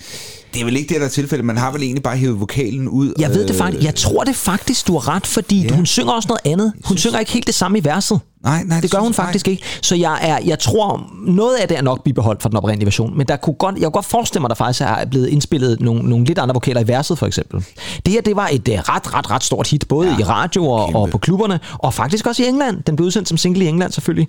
det 0.53 0.61
er 0.61 0.65
vel 0.65 0.77
ikke 0.77 0.89
det, 0.93 0.99
der 1.01 1.05
er 1.07 1.09
tilfældet. 1.11 1.45
Man 1.45 1.57
har 1.57 1.71
vel 1.71 1.83
egentlig 1.83 2.03
bare 2.03 2.17
hævet 2.17 2.39
vokalen 2.39 2.87
ud. 2.87 3.13
Jeg 3.19 3.29
ved 3.29 3.41
det 3.43 3.49
øh, 3.49 3.55
faktisk. 3.55 3.83
Jeg 3.85 3.95
tror 3.95 4.23
det 4.23 4.35
faktisk, 4.35 4.87
du 4.87 4.93
har 4.97 5.15
ret, 5.15 5.27
fordi 5.27 5.61
Ja. 5.67 5.75
hun 5.75 5.85
synger 5.85 6.11
også 6.11 6.27
noget 6.27 6.41
andet. 6.53 6.73
Hun 6.85 6.97
synger 6.97 7.19
ikke 7.19 7.31
helt 7.31 7.47
det 7.47 7.55
samme 7.55 7.77
i 7.77 7.83
verset. 7.83 8.19
Nej, 8.43 8.63
nej, 8.63 8.79
Det 8.81 8.91
gør 8.91 8.97
synes 8.97 9.03
hun 9.07 9.13
faktisk 9.13 9.45
nej. 9.45 9.51
ikke. 9.51 9.63
Så 9.81 9.95
jeg, 9.95 10.19
er, 10.21 10.39
jeg 10.45 10.59
tror, 10.59 11.09
noget 11.27 11.55
af 11.55 11.67
det 11.67 11.77
er 11.77 11.81
nok 11.81 12.03
bibeholdt 12.03 12.41
fra 12.41 12.49
den 12.49 12.57
oprindelige 12.57 12.85
version, 12.85 13.17
men 13.17 13.27
der 13.27 13.35
kunne 13.35 13.53
godt, 13.53 13.75
jeg 13.75 13.83
kunne 13.83 13.91
godt 13.91 14.05
forestille 14.05 14.41
mig, 14.41 14.47
at 14.47 14.49
der 14.49 14.55
faktisk 14.55 14.81
er 14.81 15.05
blevet 15.05 15.27
indspillet 15.27 15.79
nogle, 15.81 16.09
nogle 16.09 16.25
lidt 16.25 16.39
andre 16.39 16.53
vokaler 16.53 16.81
i 16.81 16.87
verset, 16.87 17.17
for 17.17 17.27
eksempel. 17.27 17.65
Det 18.05 18.13
her, 18.13 18.21
det 18.21 18.35
var 18.35 18.49
et 18.51 18.67
uh, 18.67 18.73
ret, 18.75 19.13
ret, 19.13 19.31
ret 19.31 19.43
stort 19.43 19.67
hit, 19.69 19.87
både 19.87 20.09
ja, 20.09 20.17
i 20.19 20.23
radio 20.23 20.67
og, 20.67 20.87
kæmpe. 20.87 20.99
og 20.99 21.09
på 21.09 21.17
klubberne, 21.17 21.59
og 21.79 21.93
faktisk 21.93 22.25
også 22.27 22.43
i 22.43 22.47
England. 22.47 22.83
Den 22.87 22.95
blev 22.95 23.05
udsendt 23.05 23.27
som 23.29 23.37
single 23.37 23.65
i 23.65 23.67
England, 23.67 23.91
selvfølgelig. 23.91 24.27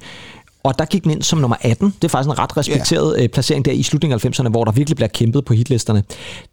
Og 0.64 0.78
der 0.78 0.84
gik 0.84 1.02
den 1.02 1.10
ind 1.10 1.22
som 1.22 1.38
nummer 1.38 1.56
18. 1.60 1.94
Det 2.02 2.04
er 2.04 2.08
faktisk 2.08 2.28
en 2.30 2.38
ret 2.38 2.56
respekteret 2.56 3.16
yeah. 3.18 3.28
placering 3.28 3.64
der 3.64 3.72
i 3.72 3.82
slutningen 3.82 4.20
af 4.24 4.40
90'erne, 4.40 4.48
hvor 4.48 4.64
der 4.64 4.72
virkelig 4.72 4.96
bliver 4.96 5.08
kæmpet 5.08 5.44
på 5.44 5.54
hitlisterne. 5.54 6.02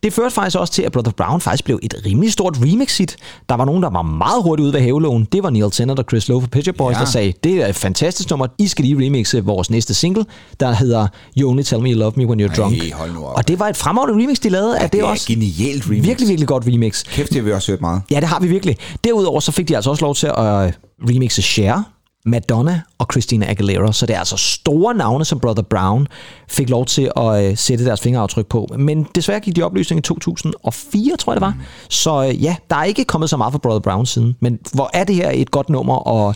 Det 0.04 0.14
førte 0.14 0.36
faktisk 0.36 0.58
også 0.58 0.74
til, 0.74 0.82
at 0.82 0.92
Brother 0.92 1.12
Brown 1.12 1.42
faktisk 1.42 1.64
blev 1.66 1.80
et 1.84 1.94
rimelig 2.06 2.32
stort 2.34 2.58
remix-hit. 2.58 3.16
Der 3.50 3.56
var 3.56 3.66
nogen, 3.66 3.84
der 3.84 3.90
var 3.90 4.02
meget 4.02 4.44
hurtigt 4.44 4.64
ude 4.66 4.74
ved 4.74 4.82
havelån. 4.82 5.28
Det 5.32 5.44
var 5.44 5.50
Neil 5.50 5.72
Tennant 5.72 6.00
og 6.00 6.06
Chris 6.10 6.28
Lowe 6.30 6.42
fra 6.42 6.48
Picture 6.48 6.74
Boys, 6.74 6.96
Ja. 6.96 7.00
der 7.00 7.06
sagde, 7.06 7.34
det 7.44 7.54
er 7.54 7.68
et 7.68 7.76
fantastisk 7.76 8.30
nummer. 8.30 8.48
I 8.58 8.68
skal 8.68 8.86
lige 8.86 9.06
remixe 9.06 9.44
vores 9.46 9.70
næste 9.70 9.94
single, 9.94 10.26
der 10.60 10.72
hedder 10.74 11.08
You 11.38 11.50
Only 11.50 11.62
Tell 11.64 11.82
Me 11.82 11.90
You 11.90 12.00
Love 12.00 12.14
Me 12.16 12.28
When 12.28 12.42
You're 12.42 12.56
Drunk. 12.56 12.94
hold 12.94 13.14
nu 13.14 13.26
op. 13.26 13.38
Og 13.38 13.48
det 13.48 13.60
var 13.60 13.68
et 13.68 13.78
fremragende 13.78 14.24
remix, 14.24 14.38
de 14.40 14.50
lavede. 14.50 14.78
Ja, 14.78 14.84
det, 14.84 14.94
det 14.94 15.00
er 15.02 15.06
også 15.06 15.28
genialt 15.28 15.86
remix. 15.86 16.04
virkelig, 16.06 16.30
virkelig 16.30 16.48
godt 16.48 16.64
remix. 16.68 17.04
Kæft, 17.04 17.30
det 17.30 17.36
har 17.38 17.44
vi 17.44 17.52
også 17.52 17.72
hørt 17.72 17.82
meget. 17.82 18.02
Ja, 18.12 18.20
det 18.20 18.28
har 18.28 18.40
vi 18.40 18.48
virkelig. 18.48 18.78
Derudover 19.04 19.40
så 19.40 19.52
fik 19.52 19.68
de 19.68 19.76
altså 19.76 19.90
også 19.90 20.06
lov 20.06 20.16
til 20.16 20.28
at 20.28 20.38
øh, 20.66 20.72
remixe 21.10 21.42
Cher, 21.42 21.84
Madonna 22.26 22.82
og 22.98 23.08
Christina 23.12 23.46
Aguilera. 23.50 23.94
Så 23.94 24.06
det 24.06 24.16
er 24.16 24.20
altså 24.20 24.38
store 24.38 24.94
navne, 24.94 25.26
som 25.26 25.40
Brother 25.40 25.64
Brown 25.64 26.08
fik 26.48 26.70
lov 26.70 26.86
til 26.86 27.12
at 27.18 27.46
øh, 27.46 27.58
sætte 27.58 27.86
deres 27.86 28.02
fingeraftryk 28.02 28.48
på. 28.48 28.68
Men 28.78 29.04
desværre 29.16 29.40
gik 29.40 29.56
de 29.56 29.64
opløsning 29.64 30.00
i 30.00 30.02
2004, 30.02 31.18
tror 31.18 31.34
jeg 31.34 31.36
det 31.36 31.42
var. 31.42 31.54
Mm. 31.54 31.62
Så 31.90 32.28
øh, 32.28 32.44
ja, 32.44 32.56
der 32.70 32.76
er 32.76 32.84
ikke 32.84 33.06
kommet 33.06 33.30
så 33.30 33.38
meget 33.38 33.52
fra 33.52 33.60
Brother 33.60 33.80
Brown 33.80 34.06
siden. 34.06 34.36
Men 34.40 34.60
hvor 34.74 34.90
er 34.94 35.04
det 35.04 35.16
her 35.16 35.32
et 35.34 35.52
godt 35.52 35.70
nummer, 35.70 35.96
og, 35.96 36.36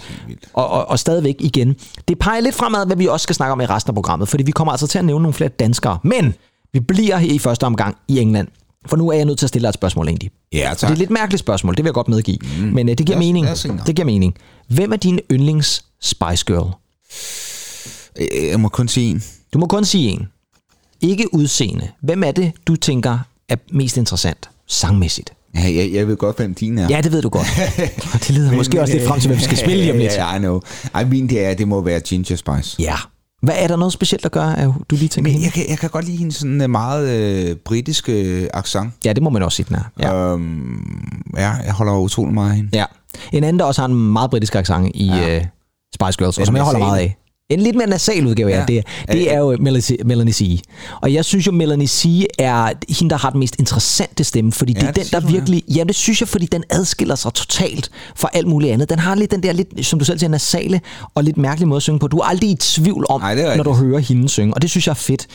og, 0.53 0.67
og, 0.67 0.89
og 0.89 0.99
stadigvæk 0.99 1.35
igen. 1.39 1.75
Det 2.07 2.19
peger 2.19 2.41
lidt 2.41 2.55
fremad, 2.55 2.85
hvad 2.85 2.95
vi 2.95 3.07
også 3.07 3.23
skal 3.23 3.35
snakke 3.35 3.51
om 3.51 3.61
i 3.61 3.65
resten 3.65 3.91
af 3.91 3.95
programmet, 3.95 4.27
fordi 4.27 4.43
vi 4.43 4.51
kommer 4.51 4.71
altså 4.71 4.87
til 4.87 4.99
at 4.99 5.05
nævne 5.05 5.23
nogle 5.23 5.33
flere 5.33 5.49
danskere. 5.49 5.97
Men 6.03 6.33
vi 6.73 6.79
bliver 6.79 7.17
her 7.17 7.33
i 7.33 7.39
første 7.39 7.63
omgang 7.63 7.97
i 8.07 8.19
England. 8.19 8.47
For 8.85 8.97
nu 8.97 9.09
er 9.09 9.13
jeg 9.13 9.25
nødt 9.25 9.39
til 9.39 9.45
at 9.45 9.49
stille 9.49 9.63
dig 9.63 9.69
et 9.69 9.75
spørgsmål, 9.75 10.07
egentlig. 10.07 10.31
Ja, 10.53 10.71
Og 10.71 10.77
tak. 10.77 10.87
det 10.87 10.91
er 10.91 10.91
et 10.91 10.97
lidt 10.99 11.09
mærkeligt 11.09 11.39
spørgsmål, 11.39 11.75
det 11.77 11.83
vil 11.83 11.87
jeg 11.89 11.93
godt 11.93 12.07
medgive. 12.07 12.37
Mm. 12.59 12.63
Men 12.63 12.89
uh, 12.89 12.95
det 12.97 13.05
giver 13.05 13.17
mening. 13.19 13.47
Det 13.87 13.95
giver 13.95 14.05
mening. 14.05 14.33
Hvem 14.67 14.91
er 14.93 14.97
din 14.97 15.19
yndlings 15.31 15.85
Spice 16.01 16.45
Girl? 16.45 16.73
Øh, 18.19 18.47
Jeg 18.49 18.59
må 18.59 18.69
kun 18.69 18.87
sige 18.87 19.09
en. 19.09 19.23
Du 19.53 19.59
må 19.59 19.65
kun 19.67 19.85
sige 19.85 20.09
en. 20.09 20.27
Ikke 21.01 21.33
udseende. 21.33 21.87
Hvem 22.01 22.23
er 22.23 22.31
det, 22.31 22.51
du 22.67 22.75
tænker 22.75 23.19
er 23.49 23.55
mest 23.71 23.97
interessant 23.97 24.49
sangmæssigt? 24.67 25.33
Ja, 25.55 25.61
jeg, 25.61 25.89
jeg 25.93 26.07
ved 26.07 26.17
godt, 26.17 26.37
hvem 26.37 26.53
din 26.55 26.77
er. 26.77 26.87
Ja, 26.89 27.01
det 27.01 27.11
ved 27.11 27.21
du 27.21 27.29
godt. 27.29 27.47
Og 28.13 28.19
det 28.19 28.29
leder 28.29 28.51
måske 28.51 28.81
også 28.81 28.93
lidt 28.93 29.07
frem 29.07 29.19
til, 29.19 29.27
hvem 29.27 29.37
vi 29.39 29.43
skal 29.43 29.57
spille 29.65 29.77
lige 29.77 29.91
om 29.91 29.97
lidt. 29.97 30.11
Ja, 30.13 30.35
I 30.35 30.39
know. 30.39 30.59
Ej, 30.93 31.05
min 31.05 31.29
det 31.29 31.45
er, 31.45 31.53
det 31.53 31.67
må 31.67 31.81
være 31.81 31.99
Ginger 31.99 32.35
Spice. 32.35 32.75
Ja. 32.81 32.95
Hvad 33.43 33.55
er 33.57 33.67
der 33.67 33.75
noget 33.75 33.93
specielt, 33.93 34.23
der 34.23 34.29
gør, 34.29 34.43
at 34.45 34.69
du 34.89 34.95
lige 34.95 35.07
tænker 35.07 35.31
Men 35.31 35.31
hende? 35.31 35.45
jeg 35.45 35.53
kan, 35.53 35.69
jeg 35.69 35.77
kan 35.77 35.89
godt 35.89 36.05
lide 36.05 36.17
hendes 36.17 36.35
sådan 36.35 36.61
øh, 36.61 36.69
meget 36.69 37.09
øh, 37.09 37.55
britiske 37.55 38.21
øh, 38.21 38.49
accent. 38.53 38.93
Ja, 39.05 39.13
det 39.13 39.23
må 39.23 39.29
man 39.29 39.43
også 39.43 39.55
sige, 39.55 39.65
den 39.69 39.75
er. 39.75 39.83
Ja. 39.99 40.33
Øhm, 40.33 41.23
ja, 41.37 41.49
jeg 41.51 41.73
holder 41.73 41.93
utrolig 41.97 42.33
meget 42.33 42.49
af 42.49 42.55
hende. 42.55 42.69
ja. 42.73 42.85
En 43.31 43.43
anden, 43.43 43.59
der 43.59 43.65
også 43.65 43.81
har 43.81 43.87
en 43.87 44.11
meget 44.13 44.29
britisk 44.29 44.55
accent 44.55 44.91
i 44.95 45.05
ja. 45.07 45.37
uh, 45.37 45.43
Spice 45.95 46.17
Girls, 46.17 46.37
og 46.37 46.45
som 46.45 46.55
jeg 46.55 46.63
holder 46.63 46.79
meget 46.79 46.99
af. 46.99 47.17
En 47.49 47.59
lidt 47.59 47.75
mere 47.75 47.87
nasal 47.87 48.27
udgave, 48.27 48.49
ja. 48.49 48.59
Ja. 48.59 48.65
Det, 48.65 48.83
det 49.11 49.33
er 49.33 49.37
jo 49.39 49.53
Melanie- 49.55 50.31
C. 50.31 50.59
Og 51.01 51.13
jeg 51.13 51.25
synes 51.25 51.47
jo, 51.47 51.51
Melanie 51.51 51.87
C. 51.87 52.05
er 52.39 52.71
hende, 52.89 53.09
der 53.09 53.17
har 53.17 53.29
den 53.29 53.39
mest 53.39 53.55
interessante 53.59 54.23
stemme, 54.23 54.51
fordi 54.51 54.73
ja, 54.73 54.79
det 54.79 54.87
er 54.87 54.91
den, 54.91 55.03
der 55.11 55.19
du, 55.19 55.27
virkelig... 55.27 55.63
Ja, 55.75 55.83
det 55.83 55.95
synes 55.95 56.21
jeg, 56.21 56.27
fordi 56.27 56.45
den 56.45 56.63
adskiller 56.69 57.15
sig 57.15 57.33
totalt 57.33 57.89
fra 58.15 58.29
alt 58.33 58.47
muligt 58.47 58.73
andet. 58.73 58.89
Den 58.89 58.99
har 58.99 59.15
lidt 59.15 59.31
den 59.31 59.43
der, 59.43 59.51
lidt, 59.53 59.85
som 59.85 59.99
du 59.99 60.05
selv 60.05 60.19
siger, 60.19 60.29
nasale 60.29 60.81
og 61.15 61.23
lidt 61.23 61.37
mærkelig 61.37 61.67
måde 61.67 61.77
at 61.77 61.83
synge 61.83 61.99
på. 61.99 62.07
Du 62.07 62.17
er 62.17 62.23
aldrig 62.23 62.49
i 62.49 62.55
tvivl 62.55 63.05
om, 63.09 63.21
Nej, 63.21 63.55
når 63.57 63.63
du 63.63 63.73
hører 63.73 63.99
hende 63.99 64.29
synge, 64.29 64.53
og 64.53 64.61
det 64.61 64.69
synes 64.69 64.87
jeg 64.87 64.91
er 64.91 64.95
fedt. 64.95 65.27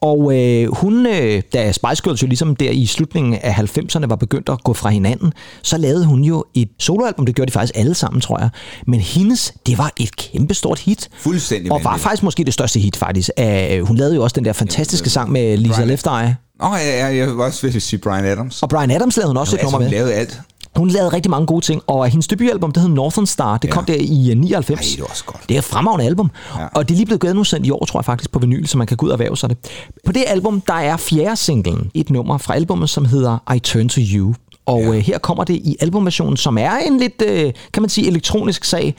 Og 0.00 0.36
øh, 0.36 0.74
hun, 0.74 1.06
øh, 1.06 1.42
da 1.52 1.72
Spice 1.72 2.02
Girls 2.04 2.22
jo 2.22 2.26
ligesom 2.26 2.56
der 2.56 2.70
i 2.70 2.86
slutningen 2.86 3.34
af 3.34 3.52
90'erne 3.52 4.06
var 4.06 4.16
begyndt 4.16 4.48
at 4.48 4.64
gå 4.64 4.72
fra 4.72 4.88
hinanden, 4.90 5.32
så 5.62 5.76
lavede 5.78 6.04
hun 6.06 6.24
jo 6.24 6.44
et 6.54 6.68
soloalbum, 6.78 7.26
det 7.26 7.34
gjorde 7.34 7.46
de 7.46 7.52
faktisk 7.52 7.72
alle 7.76 7.94
sammen, 7.94 8.20
tror 8.20 8.38
jeg. 8.38 8.48
Men 8.86 9.00
hendes, 9.00 9.52
det 9.66 9.78
var 9.78 9.92
et 10.00 10.16
kæmpestort 10.16 10.78
hit. 10.78 11.08
Fuldstændig 11.18 11.72
Og 11.72 11.80
var 11.84 11.90
vanvittigt. 11.90 12.02
faktisk 12.02 12.22
måske 12.22 12.44
det 12.44 12.54
største 12.54 12.80
hit, 12.80 12.96
faktisk. 12.96 13.30
Uh, 13.40 13.46
hun 13.86 13.96
lavede 13.96 14.14
jo 14.14 14.22
også 14.22 14.34
den 14.34 14.44
der 14.44 14.52
fantastiske 14.52 15.10
sang 15.10 15.32
med 15.32 15.56
Lisa 15.56 15.82
Brian- 15.82 15.84
Left 15.84 16.06
Eye. 16.06 16.36
Åh, 16.62 16.70
oh, 16.72 16.78
ja, 16.80 16.98
ja, 17.08 17.16
jeg 17.16 17.26
vil 17.28 17.40
også 17.40 17.66
vil 17.70 17.80
sige 17.80 18.00
Brian 18.00 18.24
Adams. 18.24 18.62
Og 18.62 18.68
Brian 18.68 18.90
Adams 18.90 19.16
lavede 19.16 19.28
hun 19.30 19.36
også 19.36 19.56
et 19.56 19.58
altså, 19.60 19.66
nummer 19.66 19.78
hun 19.78 19.84
med. 19.84 19.98
lavede 19.98 20.14
alt. 20.14 20.40
Hun 20.76 20.88
lavede 20.88 21.08
rigtig 21.12 21.30
mange 21.30 21.46
gode 21.46 21.64
ting, 21.64 21.82
og 21.86 22.08
hendes 22.08 22.26
debutalbum, 22.26 22.72
det 22.72 22.82
hed 22.82 22.90
Northern 22.90 23.26
Star, 23.26 23.58
det 23.58 23.68
Ja. 23.68 23.72
kom 23.72 23.84
der 23.84 23.94
i 23.94 24.30
øh, 24.30 24.36
99. 24.36 24.80
Ej, 24.80 24.96
det 24.96 25.00
var 25.00 25.06
også 25.06 25.24
godt. 25.24 25.40
Det 25.48 25.54
er 25.54 25.58
et 25.58 25.64
fremragende 25.64 26.04
album, 26.06 26.30
Ja. 26.58 26.66
og 26.74 26.88
det 26.88 26.94
er 26.94 26.96
lige 26.96 27.06
blevet 27.06 27.20
genudsendt 27.20 27.66
i 27.66 27.70
år, 27.70 27.84
tror 27.84 28.00
jeg 28.00 28.04
faktisk, 28.04 28.30
på 28.32 28.38
vinyl, 28.38 28.66
så 28.66 28.78
man 28.78 28.86
kan 28.86 28.96
gå 28.96 29.06
ud 29.06 29.10
og 29.10 29.14
erhverve 29.14 29.36
sig 29.36 29.48
det. 29.50 29.58
På 30.06 30.12
det 30.12 30.24
album, 30.26 30.60
der 30.60 30.74
er 30.74 30.96
fjerde 30.96 31.36
singlen, 31.36 31.90
et 31.94 32.10
nummer 32.10 32.38
fra 32.38 32.54
albumet, 32.54 32.90
som 32.90 33.04
hedder 33.04 33.52
I 33.54 33.58
Turn 33.58 33.88
To 33.88 34.00
You. 34.14 34.34
Og 34.66 34.80
Ja. 34.80 34.86
ja. 34.86 34.94
øh, 34.94 34.98
her 35.00 35.18
kommer 35.18 35.44
det 35.44 35.54
i 35.54 35.76
albumversionen, 35.80 36.36
som 36.36 36.58
er 36.58 36.76
en 36.86 36.98
lidt, 36.98 37.22
øh, 37.26 37.52
kan 37.72 37.82
man 37.82 37.90
sige, 37.90 38.06
elektronisk 38.06 38.64
sag, 38.64 38.94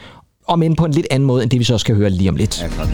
om 0.48 0.64
end 0.64 0.78
på 0.78 0.86
en 0.86 0.92
lidt 0.92 1.08
anden 1.12 1.28
måde, 1.28 1.44
end 1.44 1.52
det 1.52 1.60
vi 1.60 1.64
så 1.64 1.78
skal 1.78 1.96
høre 1.96 2.10
lige 2.10 2.30
om 2.30 2.36
lidt. 2.36 2.62
Ja, 2.62 2.68
klart. 2.68 2.90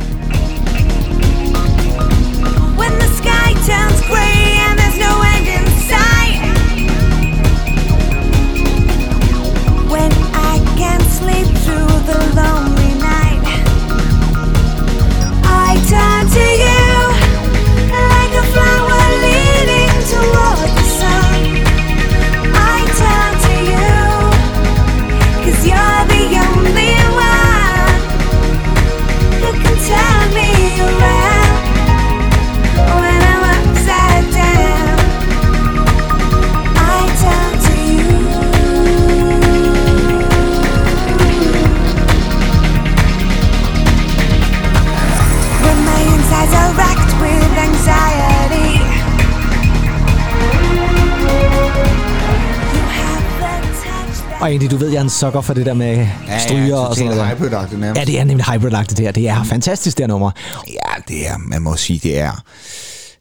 Og 54.46 54.52
egentlig, 54.52 54.72
du 54.72 54.78
ved, 54.78 54.90
jeg 54.90 54.98
er 54.98 55.02
en 55.04 55.10
sukker 55.10 55.42
for 55.42 55.54
det 55.54 55.66
der 55.66 55.74
med 55.74 56.08
Ja, 56.28 56.40
stryger 56.40 56.68
ja, 56.68 56.76
og 56.76 56.96
sådan 56.96 57.10
noget. 57.12 57.22
totalt 57.22 57.40
hybrid 57.40 57.78
nærmest. 57.78 58.00
Ja, 58.00 58.06
det 58.06 58.20
er 58.20 58.24
nemlig 58.24 58.46
hybrid 58.46 58.72
det 58.86 59.00
her. 59.00 59.12
Det 59.12 59.30
er 59.30 59.44
fantastisk, 59.44 59.98
det 59.98 60.04
her 60.04 60.08
nummer. 60.08 60.32
Ja, 60.68 61.02
det 61.08 61.28
er, 61.28 61.38
man 61.38 61.62
må 61.62 61.76
sige, 61.76 62.00
det 62.00 62.20
er... 62.20 62.44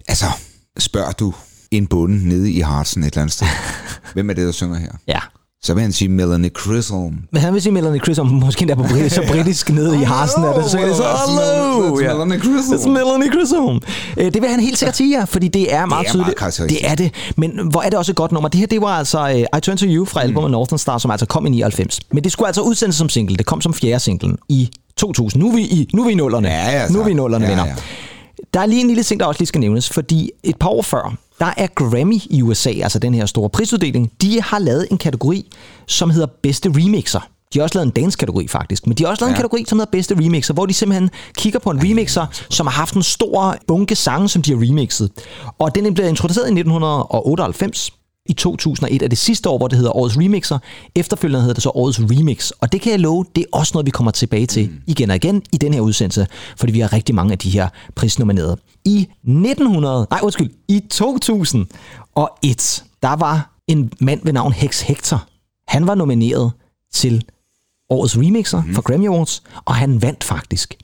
Altså, 0.09 0.27
spørger 0.79 1.13
du 1.13 1.35
en 1.71 1.87
bonde 1.87 2.29
nede 2.29 2.53
i 2.53 2.61
Hartsen 2.61 3.03
et 3.03 3.07
eller 3.07 3.23
andet 3.23 3.35
sted, 3.35 3.47
hvem 4.15 4.31
er 4.31 4.35
det, 4.35 4.47
der 4.47 4.53
synger 4.53 4.79
her? 4.79 4.91
Ja. 5.09 5.19
Så 5.65 5.75
vil 5.75 5.83
han 5.83 5.93
sige 5.93 6.09
Melanie 6.09 6.51
Chisholm. 6.61 7.15
Men 7.33 7.43
han 7.43 7.55
vil 7.55 7.63
sige 7.63 7.73
Melanie 7.73 8.01
Chisholm, 8.01 8.29
måske 8.29 8.63
endda 8.63 8.75
på 8.75 8.83
britisk, 8.83 9.15
så 9.15 9.23
britisk 9.29 9.71
nede 9.71 10.01
i 10.01 10.03
Harsen. 10.05 10.45
Er 10.45 10.53
det, 10.53 10.71
så, 10.71 10.79
well, 10.79 10.95
så, 10.95 11.05
hello! 11.29 12.01
Ja. 12.01 12.13
Melanie 12.15 12.39
Chisholm. 12.41 12.81
It's 12.81 12.89
Melanie 12.89 13.31
Chisholm. 13.33 13.81
Øh, 14.17 14.25
Det 14.35 14.43
vil 14.43 14.51
han 14.51 14.61
helt 14.61 14.79
sikkert 14.79 14.97
sige, 14.97 15.19
ja, 15.19 15.25
fordi 15.25 15.49
det 15.49 15.75
er 15.75 15.87
meget 15.87 16.07
er 16.07 16.11
tydeligt. 16.11 16.41
meget 16.41 16.71
det 16.71 16.79
er 16.91 16.95
det. 16.95 17.11
Men 17.37 17.51
hvor 17.71 17.83
er 17.83 17.91
det 17.91 17.99
også 17.99 18.13
et 18.13 18.17
godt 18.17 18.33
nummer. 18.33 18.49
Det 18.49 18.61
her, 18.61 18.67
det 18.67 18.81
var 18.81 18.89
altså 18.99 19.25
uh, 19.53 19.59
I 19.59 19.61
Turn 19.63 19.77
To 19.77 19.87
You 19.87 20.05
fra 20.05 20.23
albumet 20.23 20.51
Northern 20.51 20.79
Star, 20.79 20.99
som 20.99 21.11
altså 21.11 21.27
kom 21.27 21.47
i 21.47 21.51
99. 21.51 22.01
Men 22.13 22.25
det 22.25 22.33
skulle 22.33 22.47
altså 22.47 22.61
udsendes 22.63 22.97
som 22.97 23.09
single. 23.09 23.37
Det 23.37 23.47
kom 23.47 23.61
som 23.61 23.75
fjerde 23.75 24.01
singlen 24.01 24.37
i 24.49 24.71
2000. 24.97 25.43
Nu 25.43 25.49
er 25.51 25.55
vi 25.55 25.63
i, 25.63 25.89
nu 25.95 26.03
er 26.03 26.07
vi 26.07 26.13
i 26.13 26.15
nullerne. 26.15 26.49
Ja, 26.49 26.71
ja, 26.71 26.89
nu 26.89 26.99
er 26.99 27.03
så. 27.03 27.05
vi 27.05 27.11
i 27.11 27.15
nullerne, 27.15 27.45
Ja, 27.45 27.51
venner. 27.51 27.67
ja. 27.67 27.75
Der 28.55 28.61
er 28.61 28.67
lige 28.67 28.81
en 28.81 28.87
lille 28.87 29.03
ting, 29.03 29.21
der 29.21 29.27
også 29.27 29.41
lige 29.41 29.47
skal 29.47 29.61
nævnes, 29.61 29.89
fordi 29.91 30.31
et 30.43 30.57
par 30.57 30.69
år 30.69 30.83
før, 30.83 31.15
der 31.45 31.53
er 31.57 31.67
Grammy 31.67 32.21
i 32.31 32.43
USA, 32.43 32.71
altså 32.71 32.99
den 32.99 33.15
her 33.15 33.27
store 33.27 33.51
prisuddeling, 33.51 34.13
de 34.21 34.43
har 34.43 34.59
lavet 34.59 34.87
en 34.91 34.99
kategori, 34.99 35.51
som 35.87 36.11
hedder 36.11 36.27
bedste 36.43 36.69
remixer. 36.69 37.21
De 37.55 37.59
har 37.59 37.63
også 37.63 37.79
lavet 37.79 37.87
en 37.87 38.03
dance-kategori 38.03 38.49
faktisk, 38.49 38.87
men 38.87 38.97
de 38.97 39.05
har 39.05 39.11
også 39.11 39.25
lavet 39.25 39.31
ja. 39.31 39.35
en 39.35 39.37
kategori, 39.37 39.65
som 39.69 39.79
hedder 39.79 39.91
bedste 39.91 40.15
remixer, 40.15 40.55
hvor 40.55 40.67
de 40.67 40.75
simpelthen 40.75 41.11
kigger 41.39 41.59
på 41.59 41.71
en 41.71 41.83
remixer, 41.83 42.27
som 42.51 42.67
har 42.67 42.73
haft 42.73 42.95
en 42.95 43.03
stor 43.03 43.57
bunke 43.67 43.95
sange, 43.95 44.29
som 44.29 44.43
de 44.43 44.51
har 44.53 44.59
remixet. 44.69 45.11
Og 45.59 45.75
den 45.75 45.95
blev 45.95 46.09
introduceret 46.09 46.45
i 46.45 46.53
1998. 46.53 47.93
I 48.29 48.33
2001 48.33 49.03
er 49.03 49.09
det 49.09 49.19
sidste 49.19 49.49
år, 49.49 49.59
hvor 49.59 49.69
det 49.69 49.79
hedder 49.79 49.97
Årets 49.97 50.19
Remixer. 50.19 50.59
Efterfølgende 50.95 51.41
hedder 51.41 51.55
det 51.55 51.63
så 51.63 51.71
Årets 51.75 52.01
Remix. 52.01 52.51
Og 52.51 52.73
det 52.73 52.81
kan 52.81 52.93
jeg 52.93 53.01
love, 53.01 53.25
det 53.37 53.41
er 53.43 53.47
også 53.53 53.71
noget, 53.75 53.87
vi 53.87 53.91
kommer 53.91 54.11
tilbage 54.11 54.47
til 54.47 54.71
igen 54.87 55.11
og 55.11 55.17
igen 55.17 55.43
i 55.53 55.57
den 55.57 55.75
her 55.75 55.81
udsendelse, 55.81 56.27
fordi 56.57 56.73
vi 56.73 56.81
har 56.81 56.93
rigtig 56.93 57.15
mange 57.15 57.33
af 57.33 57.39
de 57.39 57.51
her 57.51 57.69
prisnominerede. 57.95 58.57
I 58.85 59.09
1900, 59.23 60.07
nej 60.11 60.21
undskyld, 60.23 60.51
i 60.69 60.81
2001, 60.91 62.85
der 63.03 63.17
var 63.17 63.61
en 63.69 63.93
mand 64.01 64.21
ved 64.25 64.33
navn 64.33 64.53
Hex 64.53 64.81
Hector. 64.81 65.25
Han 65.69 65.87
var 65.87 65.95
nomineret 65.95 66.53
til 66.93 67.25
årets 67.91 68.19
remixer 68.19 68.63
mm. 68.63 68.75
for 68.75 68.83
Grammy 68.83 69.09
Awards, 69.09 69.43
og 69.65 69.75
han 69.75 70.03
vandt 70.03 70.25
faktisk. 70.25 70.77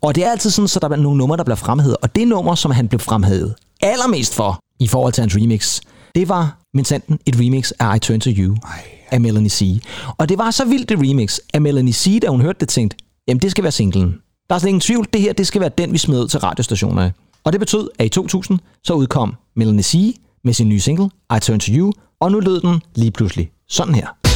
Og 0.00 0.14
det 0.14 0.24
er 0.24 0.30
altid 0.30 0.50
sådan, 0.50 0.68
så 0.68 0.80
der 0.80 0.88
er 0.88 0.96
nogle 0.96 1.18
numre, 1.18 1.36
der 1.36 1.44
bliver 1.44 1.56
fremhævet. 1.56 1.96
Og 2.02 2.16
det 2.16 2.28
nummer, 2.28 2.54
som 2.54 2.70
han 2.70 2.88
blev 2.88 3.00
fremhævet 3.00 3.54
allermest 3.80 4.34
for 4.34 4.60
i 4.80 4.86
forhold 4.86 5.12
til 5.12 5.22
hans 5.22 5.36
remix, 5.36 5.80
det 6.14 6.28
var 6.28 6.58
mindsanden 6.76 7.18
et 7.26 7.36
remix 7.40 7.70
af 7.70 7.96
I 7.96 7.98
Turn 7.98 8.20
To 8.20 8.30
You 8.30 8.56
Ej. 8.64 8.84
af 9.10 9.20
Melanie 9.20 9.50
C. 9.50 9.82
Og 10.18 10.28
det 10.28 10.38
var 10.38 10.50
så 10.50 10.64
vildt 10.64 10.90
et 10.90 10.98
remix, 10.98 11.38
at 11.54 11.62
Melanie 11.62 11.92
C, 11.92 12.20
da 12.22 12.28
hun 12.28 12.40
hørte 12.40 12.58
det, 12.60 12.68
tænkte, 12.68 12.96
jamen 13.28 13.40
det 13.42 13.50
skal 13.50 13.64
være 13.64 13.72
singlen. 13.72 14.14
Der 14.48 14.54
er 14.54 14.58
slet 14.58 14.68
ingen 14.68 14.80
tvivl, 14.80 15.06
det 15.12 15.20
her 15.20 15.32
det 15.32 15.46
skal 15.46 15.60
være 15.60 15.70
den, 15.78 15.92
vi 15.92 15.98
smed 15.98 16.28
til 16.28 16.40
radiostationerne. 16.40 17.12
Og 17.44 17.52
det 17.52 17.60
betød, 17.60 17.88
at 17.98 18.06
i 18.06 18.08
2000, 18.08 18.58
så 18.84 18.94
udkom 18.94 19.34
Melanie 19.56 19.82
C 19.82 20.16
med 20.44 20.52
sin 20.52 20.68
nye 20.68 20.80
single, 20.80 21.10
I 21.36 21.40
Turn 21.40 21.60
To 21.60 21.72
You, 21.72 21.92
og 22.20 22.32
nu 22.32 22.40
lød 22.40 22.60
den 22.60 22.80
lige 22.94 23.10
pludselig 23.10 23.50
sådan 23.68 23.94
her. 23.94 24.35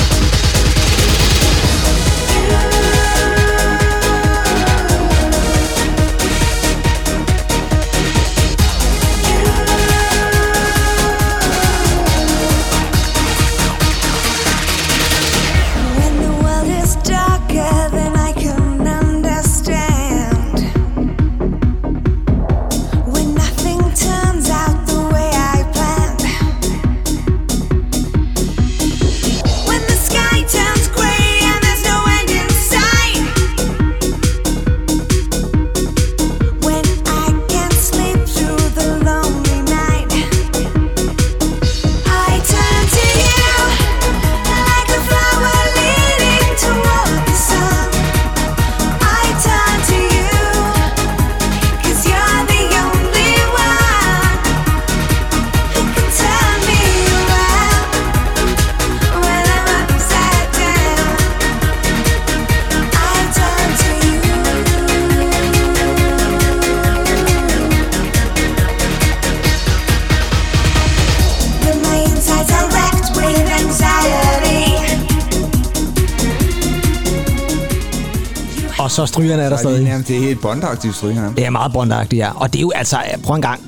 Og 78.90 78.94
så 78.94 79.06
strygerne 79.06 79.42
er 79.42 79.48
der 79.48 79.56
er 79.56 79.60
stadig. 79.60 79.84
nærmest, 79.84 80.08
det 80.08 80.16
er 80.16 80.20
helt 80.20 80.40
bondagtigt 80.40 80.96
stryg 80.96 81.14
her. 81.14 81.32
Det 81.36 81.46
er 81.46 81.50
meget 81.50 81.72
bondagtigt, 81.72 82.18
ja. 82.20 82.30
Og 82.34 82.52
det 82.52 82.58
er 82.58 82.62
jo 82.62 82.72
altså, 82.74 82.98
prøv 83.24 83.36
en 83.36 83.42
gang. 83.42 83.60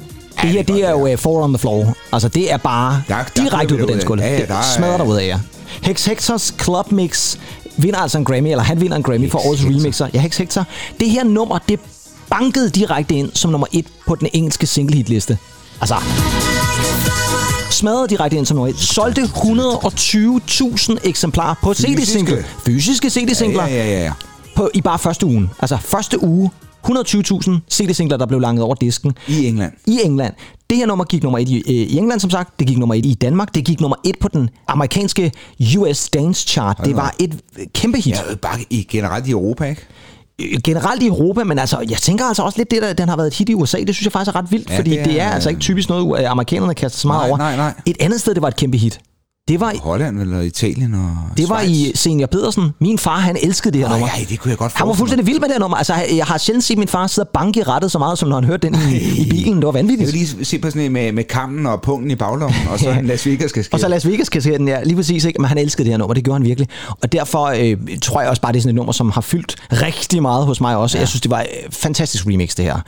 Det 0.42 0.50
her, 0.50 0.62
det 0.62 0.84
er 0.84 0.90
jo 0.90 1.12
uh, 1.12 1.18
Four 1.18 1.42
on 1.44 1.50
the 1.52 1.58
Floor. 1.58 1.94
Altså, 2.12 2.28
det 2.28 2.52
er 2.52 2.56
bare 2.56 3.02
Der- 3.08 3.14
der 3.36 3.42
direkte 3.44 3.74
ud 3.74 3.80
på 3.80 3.86
den 3.86 4.00
skole. 4.00 4.22
Ja, 4.22 4.38
ja, 4.38 4.46
der 4.46 4.54
er- 4.54 4.62
smadrer 4.76 4.96
der 4.96 5.04
ud 5.04 5.16
af, 5.16 5.26
ja. 5.26 5.38
Hex 5.82 6.04
Hectors 6.04 6.54
Club 6.62 6.92
Mix 6.92 7.36
vinder 7.76 7.98
altså 7.98 8.18
en 8.18 8.24
Grammy, 8.24 8.48
eller 8.48 8.62
han 8.64 8.80
vinder 8.80 8.96
en 8.96 9.02
Grammy 9.02 9.30
for 9.30 9.38
Hex 9.38 9.46
årets 9.46 9.62
Hector. 9.62 9.78
remixer. 9.78 10.08
Ja, 10.14 10.20
Hex 10.20 10.36
Hector. 10.36 10.64
Det 11.00 11.10
her 11.10 11.24
nummer, 11.24 11.58
det 11.68 11.80
bankede 12.30 12.70
direkte 12.70 13.14
ind 13.14 13.30
som 13.34 13.50
nummer 13.50 13.66
et 13.72 13.86
på 14.06 14.14
den 14.14 14.28
engelske 14.32 14.66
single 14.66 14.96
hitliste. 14.96 15.38
Altså, 15.80 15.94
smadrede 17.70 18.08
direkte 18.08 18.36
ind 18.36 18.46
som 18.46 18.54
nummer 18.56 18.68
et. 18.72 18.78
Solgte 18.80 19.22
120.000 19.22 20.96
eksemplarer 21.04 21.54
på 21.62 21.74
CD-single. 21.74 22.44
Fysiske 22.66 23.10
CD-singler 23.10 23.66
Ja, 23.66 23.74
ja, 23.74 23.84
ja, 23.92 24.02
ja. 24.04 24.12
På, 24.56 24.70
i 24.74 24.80
bare 24.80 24.98
første 24.98 25.26
ugen. 25.26 25.50
Altså 25.60 25.76
første 25.76 26.22
uge, 26.24 26.50
120.000 26.86 27.50
CD-singler, 27.72 28.16
der 28.16 28.26
blev 28.26 28.40
langet 28.40 28.64
over 28.64 28.74
disken 28.74 29.12
I 29.28 29.46
England. 29.46 29.72
i 29.86 29.98
England. 30.04 30.34
Det 30.70 30.78
her 30.78 30.86
nummer 30.86 31.04
gik 31.04 31.22
nummer 31.22 31.38
et 31.38 31.48
i, 31.48 31.56
øh, 31.56 31.62
i 31.74 31.96
England, 31.98 32.20
som 32.20 32.30
sagt. 32.30 32.58
Det 32.58 32.66
gik 32.66 32.78
nummer 32.78 32.94
et 32.94 33.06
i 33.06 33.14
Danmark. 33.14 33.54
Det 33.54 33.64
gik 33.64 33.80
nummer 33.80 33.96
et 34.04 34.16
på 34.20 34.28
den 34.28 34.50
amerikanske 34.68 35.32
US 35.78 36.08
Dance 36.10 36.48
Chart. 36.48 36.80
Det 36.84 36.96
var 36.96 37.14
et 37.18 37.38
øh, 37.58 37.66
kæmpe 37.74 37.98
hit. 37.98 38.14
Ja, 38.30 38.34
bare 38.34 38.58
i, 38.70 38.86
generelt 38.90 39.26
i 39.26 39.30
Europa, 39.30 39.64
ikke? 39.64 39.82
Øh, 40.38 40.58
Generelt 40.64 41.02
i 41.02 41.06
Europa, 41.06 41.44
men 41.44 41.58
altså, 41.58 41.84
jeg 41.90 41.98
tænker 41.98 42.24
altså 42.24 42.42
også 42.42 42.58
lidt 42.58 42.70
det, 42.70 42.82
der 42.82 42.92
den 42.92 43.08
har 43.08 43.16
været 43.16 43.26
et 43.26 43.34
hit 43.34 43.48
i 43.48 43.54
USA. 43.54 43.78
Det 43.78 43.94
synes 43.94 44.04
jeg 44.04 44.12
faktisk 44.12 44.34
er 44.36 44.38
ret 44.38 44.50
vildt, 44.52 44.70
Ja, 44.70 44.78
fordi 44.78 44.90
det 44.90 45.00
er- 45.00 45.04
det 45.04 45.20
er 45.20 45.30
altså 45.30 45.48
ikke 45.48 45.60
typisk 45.60 45.88
noget, 45.88 46.20
øh, 46.22 46.30
amerikanerne 46.30 46.74
kaster 46.74 46.98
så 46.98 47.06
meget 47.08 47.20
Nej, 47.20 47.28
over. 47.28 47.38
nej, 47.38 47.56
nej. 47.56 47.74
Et 47.86 47.96
andet 48.00 48.20
sted, 48.20 48.34
det 48.34 48.42
var 48.42 48.48
et 48.48 48.56
kæmpe 48.56 48.78
hit. 48.78 49.00
Det 49.48 49.60
var, 49.60 49.72
Holland 49.82 50.20
eller 50.20 50.40
Italien 50.40 50.94
og 50.94 51.36
det 51.36 51.48
var 51.48 51.60
i 51.60 51.92
Senior 51.94 52.26
Pedersen. 52.26 52.70
Min 52.80 52.98
far, 52.98 53.18
han 53.18 53.36
elskede 53.42 53.72
det 53.72 53.80
her 53.80 53.86
Ej, 53.86 53.92
nummer. 53.92 54.08
ej, 54.08 54.26
det 54.28 54.40
kunne 54.40 54.50
jeg 54.50 54.58
godt 54.58 54.72
Han 54.74 54.86
var 54.88 54.94
fuldstændig 54.94 55.26
vild 55.26 55.40
med 55.40 55.48
det 55.48 55.54
her 55.54 55.60
nummer. 55.60 55.76
Altså, 55.76 55.94
jeg 56.16 56.24
har 56.26 56.38
sjældent 56.38 56.64
set 56.64 56.78
min 56.78 56.88
far 56.88 57.06
sidde 57.06 57.26
og 57.26 57.30
banke 57.34 57.60
i 57.60 57.62
rettet 57.62 57.92
så 57.92 57.98
meget, 57.98 58.18
som 58.18 58.28
når 58.28 58.36
han 58.36 58.44
hørte 58.44 58.68
den 58.68 58.76
i, 58.92 58.96
i 59.22 59.28
bilen. 59.30 59.56
Det 59.56 59.62
var 59.66 59.70
Jeg 59.70 59.74
vanvittigt. 59.74 60.06
vil 60.12 60.14
lige 60.14 60.44
se 60.44 60.58
på 60.58 60.70
sådan 60.70 60.82
en 60.82 60.92
med, 60.92 61.12
med 61.12 61.24
kammen 61.24 61.66
og 61.66 61.82
punkten 61.82 62.10
i 62.10 62.14
baglommen, 62.14 62.58
og 62.70 62.78
så 62.78 62.88
Ja. 62.90 62.98
en 62.98 63.06
Las 63.06 63.26
Vegas 63.26 63.52
kasket. 63.52 63.74
Og 63.74 63.80
så 63.80 63.88
Las 63.88 64.06
Vegas 64.06 64.28
kassetten, 64.28 64.68
ja, 64.68 64.82
lige 64.82 64.96
præcis, 64.96 65.24
ikke? 65.24 65.38
men 65.42 65.48
han 65.48 65.58
elskede 65.58 65.84
det 65.84 65.92
her 65.92 65.98
nummer, 65.98 66.14
det 66.14 66.24
gjorde 66.24 66.38
han 66.40 66.46
virkelig. 66.46 66.68
Og 67.02 67.12
derfor 67.12 67.46
øh, 67.46 67.76
tror 68.02 68.20
jeg 68.20 68.30
også 68.30 68.42
bare, 68.42 68.52
det 68.52 68.58
er 68.58 68.62
sådan 68.62 68.70
et 68.70 68.74
nummer, 68.76 68.92
som 68.92 69.10
har 69.10 69.20
fyldt 69.20 69.56
rigtig 69.72 70.22
meget 70.22 70.46
hos 70.46 70.60
mig 70.60 70.76
også. 70.76 70.96
Ja. 70.98 71.00
Jeg 71.00 71.08
synes, 71.08 71.20
det 71.20 71.30
var 71.30 71.40
et 71.40 71.74
fantastisk 71.74 72.26
remix, 72.26 72.54
det 72.54 72.64
her. 72.64 72.80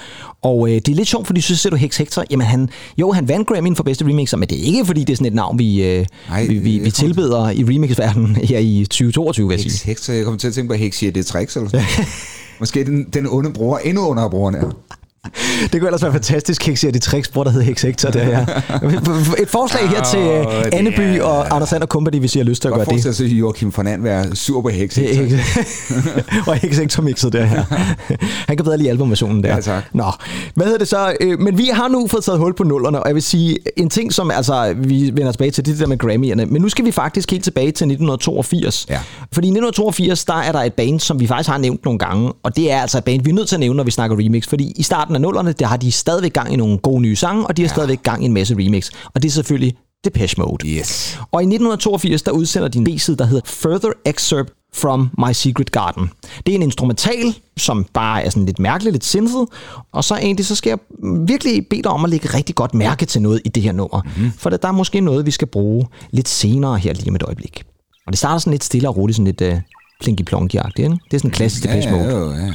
Og 0.45 0.69
øh, 0.69 0.75
det 0.75 0.89
er 0.89 0.95
lidt 0.95 1.09
sjovt, 1.09 1.27
fordi 1.27 1.41
så 1.41 1.57
ser 1.57 1.71
du 1.71 1.77
Hex 1.77 1.97
Hector, 1.97 2.25
jamen 2.31 2.47
han, 2.47 2.69
jo, 2.99 3.13
han 3.13 3.29
vandt 3.29 3.51
Grammy'en 3.51 3.75
for 3.75 3.83
bedste 3.83 4.05
remixer, 4.05 4.37
men 4.37 4.49
det 4.49 4.59
er 4.59 4.63
ikke, 4.63 4.85
fordi 4.87 5.01
det 5.01 5.13
er 5.13 5.17
sådan 5.17 5.27
et 5.27 5.35
navn, 5.35 5.59
vi, 5.59 5.85
øh, 5.85 6.07
Nej, 6.29 6.47
vi, 6.47 6.55
vi, 6.59 6.79
vi 6.79 6.91
tilbeder 6.91 7.51
i 7.51 7.65
remixverdenen 7.65 8.37
her 8.51 8.59
i 8.59 8.85
2022, 8.85 9.49
vil 9.49 9.55
jeg 9.55 9.71
sige. 9.71 9.87
Hex, 9.87 10.01
så 10.01 10.13
jeg 10.13 10.25
kommer 10.25 10.39
til 10.39 10.49
at 10.49 10.55
tænke 10.55 10.69
på 10.69 10.75
Hex 10.75 10.95
siger 10.95 11.13
det 11.13 11.21
er 11.21 11.25
tricks 11.25 11.57
eller 11.57 11.69
sådan. 11.69 11.87
Måske 12.61 12.85
den, 12.85 13.05
den 13.15 13.27
onde 13.27 13.53
bror, 13.53 13.79
endnu 13.79 14.07
under 14.07 14.29
brugeren 14.29 14.55
er. 14.55 14.77
Det 15.73 15.81
kunne 15.81 15.89
ellers 15.89 16.03
være 16.03 16.13
fantastisk, 16.13 16.67
Hexe 16.67 16.89
og 16.89 16.95
de 16.95 16.99
tricks, 16.99 17.29
hvor 17.29 17.45
der 17.45 17.51
hedder 17.51 17.67
Hex 17.67 17.83
Hector 17.83 18.11
der, 18.11 18.29
ja. 18.29 18.41
Et 19.43 19.49
forslag 19.49 19.89
her 19.89 20.03
til 20.05 20.21
det 20.21 20.75
Anneby 20.75 21.01
er- 21.01 21.23
og 21.23 21.55
Anders 21.57 21.69
Sand 21.69 21.83
og 21.83 21.89
Company, 21.89 22.19
hvis 22.19 22.35
I 22.35 22.39
har 22.39 22.45
lyst 22.45 22.63
til 22.63 22.69
at 22.69 22.73
Godt 22.75 22.89
gøre 22.89 22.97
det. 22.97 23.05
forestille 23.05 23.31
sig 23.31 23.39
Joachim 23.39 23.73
von 23.77 23.87
And 23.87 24.03
være 24.03 24.37
sur 24.37 24.61
på 24.61 24.69
er 24.69 24.73
ikke, 24.73 25.41
og 26.51 26.55
Hex 26.55 26.79
Hector 26.79 27.03
mixet 27.03 27.33
der 27.33 27.45
her. 27.45 27.65
Han 28.47 28.57
kan 28.57 28.65
bedre 28.65 28.79
lide 28.79 28.91
albumversionen 28.91 29.43
der. 29.45 29.55
Ja, 29.55 29.61
tak. 29.61 29.85
Nå, 29.93 30.05
hvad 30.55 30.67
hedder 30.67 30.79
det 30.79 30.89
så? 30.89 31.17
Øh, 31.21 31.41
Men 31.41 31.59
vi 31.59 31.71
har 31.73 31.89
nu 31.89 32.07
fået 32.07 32.25
taget 32.25 32.39
hul 32.39 32.55
på 32.55 32.65
nullerne, 32.65 33.01
og 33.01 33.09
jeg 33.09 33.15
vil 33.15 33.23
sige 33.23 33.59
en 33.77 33.91
ting, 33.91 34.13
som 34.13 34.31
altså, 34.31 34.75
vi 34.79 35.11
vender 35.15 35.33
tilbage 35.33 35.51
til, 35.51 35.67
det 35.67 35.73
det 35.79 35.81
der 35.81 35.87
med 35.87 36.05
Grammy'erne. 36.05 36.53
Men 36.53 36.63
nu 36.63 36.69
skal 36.69 36.85
vi 36.85 36.91
faktisk 36.93 37.31
helt 37.31 37.45
tilbage 37.45 37.67
til 37.67 37.71
1982. 37.71 38.87
Ja. 38.91 38.99
Fordi 39.33 39.47
i 39.47 39.51
1982, 39.51 40.25
der 40.25 40.35
er 40.35 40.53
der 40.53 40.59
et 40.61 40.73
band, 40.75 41.01
som 41.01 41.21
vi 41.21 41.27
faktisk 41.27 41.51
har 41.51 41.59
nævnt 41.59 41.85
nogle 41.85 41.99
gange, 41.99 42.33
og 42.43 42.57
det 42.57 42.73
er 42.73 42.81
altså 42.81 42.99
et 42.99 43.05
band, 43.05 43.23
vi 43.25 43.31
er 43.31 43.35
nødt 43.35 43.49
til 43.49 43.57
at 43.57 43.61
nævne, 43.61 43.77
når 43.77 43.85
vi 43.85 43.91
snakker 43.91 44.17
remix, 44.19 44.49
fordi 44.49 44.73
i 44.77 44.83
starten 44.83 45.14
af 45.15 45.21
nullerne, 45.21 45.53
der 45.53 45.67
har 45.67 45.77
de 45.77 45.93
stadigvæk 45.93 46.33
gang 46.33 46.53
i 46.53 46.57
nogle 46.57 46.79
gode 46.79 47.01
nye 47.01 47.17
sange, 47.17 47.47
og 47.47 47.57
de 47.57 47.63
har 47.63 47.69
ja. 47.69 47.73
stadigvæk 47.73 48.03
gang 48.03 48.23
i 48.23 48.27
en 48.27 48.33
masse 48.33 48.55
remix. 48.55 48.91
Og 49.15 49.23
det 49.23 49.29
er 49.29 49.33
selvfølgelig 49.33 49.75
Depeche 50.05 50.43
Mode. 50.43 50.69
Yes. 50.69 51.19
Og 51.33 51.43
i 51.43 51.45
1982, 51.45 52.23
der 52.23 52.33
udsender 52.33 52.69
de 52.69 52.79
en 52.79 52.85
B-side, 52.85 53.17
der 53.17 53.25
hedder 53.25 53.43
Further 53.45 53.91
Excerpt 54.05 54.53
from 54.75 55.11
My 55.19 55.33
Secret 55.33 55.71
Garden. 55.71 56.11
Det 56.47 56.53
er 56.53 56.57
en 56.57 56.63
instrumental, 56.63 57.35
som 57.57 57.85
bare 57.85 58.25
er 58.25 58.31
sådan 58.31 58.47
lidt 58.47 58.59
mærkelig, 58.59 58.93
lidt 58.93 59.05
sindet. 59.05 59.47
Og 59.93 60.05
så 60.05 60.17
egentlig, 60.17 60.47
så 60.47 60.55
skal 60.55 60.71
jeg 60.71 60.79
virkelig 61.27 61.67
bede 61.71 61.83
dig 61.83 61.91
om 61.91 62.05
at 62.05 62.11
lægge 62.11 62.29
rigtig 62.29 62.55
godt 62.55 62.75
mærke 62.75 63.07
til 63.07 63.23
noget 63.23 63.41
i 63.45 63.49
det 63.49 63.63
her 63.63 63.73
nummer. 63.73 64.03
Mm-hmm. 64.05 64.33
For 64.39 64.51
der 64.51 64.69
er 64.69 64.73
måske 64.73 65.01
noget, 65.01 65.27
vi 65.27 65.31
skal 65.31 65.49
bruge 65.49 65.87
lidt 66.11 66.29
senere 66.29 66.79
her 66.79 66.93
lige 66.93 67.09
om 67.09 67.15
et 67.15 67.23
øjeblik. 67.23 67.63
Og 68.07 68.13
det 68.13 68.19
starter 68.19 68.39
sådan 68.39 68.51
lidt 68.51 68.65
stille 68.65 68.89
og 68.89 68.97
roligt, 68.97 69.17
sådan 69.17 69.35
lidt 69.39 69.55
uh, 69.55 69.61
plinky 70.01 70.23
plonky 70.23 70.57
Det 70.57 70.85
er 70.85 70.91
sådan 71.13 71.21
en 71.25 71.31
klassisk 71.31 71.63
Depeche 71.63 71.91
Ja, 71.91 71.97
Mode. 71.97 72.35
ja, 72.35 72.41
ja, 72.41 72.47
ja. 72.47 72.53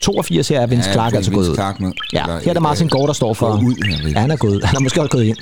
82 0.00 0.48
her 0.48 0.60
er 0.60 0.66
Vince 0.66 0.88
Ja, 0.88 0.92
Clark 0.92 1.14
altså 1.14 1.30
Vince 1.30 1.42
gået 1.42 1.50
ud. 1.50 1.54
Clark 1.56 1.80
med. 1.80 1.92
Ja, 2.12 2.24
her 2.26 2.48
er 2.48 2.52
der 2.52 2.60
Martin 2.60 2.86
øh, 2.86 2.90
Gård, 2.90 3.06
der 3.06 3.14
står 3.14 3.34
for... 3.34 3.60
ud. 3.64 4.10
Ja, 4.14 4.20
han 4.20 4.30
er 4.30 4.36
gået. 4.36 4.64
Han 4.64 4.76
er 4.76 4.80
måske 4.80 5.00
også 5.00 5.10
gået 5.10 5.24
ind. 5.24 5.36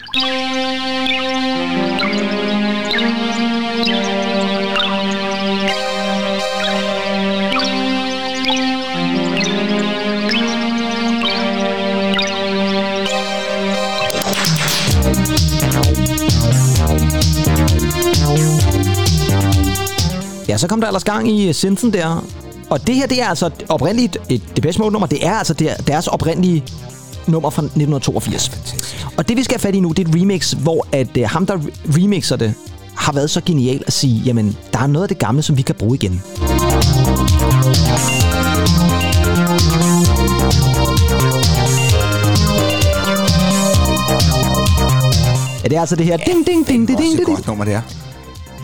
Ja, 20.48 20.58
så 20.58 20.68
kom 20.68 20.80
der 20.80 20.88
ellers 20.88 21.04
gang 21.04 21.28
i 21.30 21.52
synten 21.52 21.92
der. 21.92 22.43
Og 22.74 22.86
det 22.86 22.94
her, 22.94 23.06
det 23.06 23.22
er 23.22 23.26
altså 23.26 23.50
oprindeligt 23.68 24.18
et 24.28 24.42
Depeche 24.56 24.78
Mode 24.78 24.92
nummer. 24.92 25.06
Det 25.06 25.26
er 25.26 25.32
altså 25.32 25.54
der, 25.54 25.74
deres 25.74 26.06
oprindelige 26.06 26.64
nummer 27.26 27.50
fra 27.50 27.62
1982. 27.62 28.50
Og 29.16 29.28
det 29.28 29.36
vi 29.36 29.42
skal 29.42 29.54
have 29.54 29.60
fat 29.60 29.74
i 29.74 29.80
nu, 29.80 29.92
det 29.92 30.04
er 30.04 30.08
et 30.08 30.14
remix, 30.20 30.52
hvor 30.52 30.86
at 30.92 31.16
uh, 31.16 31.22
ham, 31.24 31.46
der 31.46 31.58
remixer 31.96 32.36
det, 32.36 32.54
har 32.96 33.12
været 33.12 33.30
så 33.30 33.40
genial 33.46 33.82
at 33.86 33.92
sige, 33.92 34.22
jamen, 34.24 34.56
der 34.72 34.78
er 34.78 34.86
noget 34.86 35.04
af 35.04 35.08
det 35.08 35.18
gamle, 35.18 35.42
som 35.42 35.56
vi 35.56 35.62
kan 35.62 35.74
bruge 35.74 35.94
igen. 35.94 36.22
Ja, 45.62 45.68
det 45.68 45.76
er 45.76 45.80
altså 45.80 45.96
det 45.96 46.06
her 46.06 46.16
ding, 46.16 46.46
ding, 46.46 46.66
ding, 46.66 46.88
ding, 46.88 46.98
Også 46.98 47.02
ding, 47.02 47.20
et 47.20 47.26
ding, 47.26 47.36
godt 47.36 47.46
nummer, 47.46 47.64
det 47.64 47.74
er. 47.74 47.82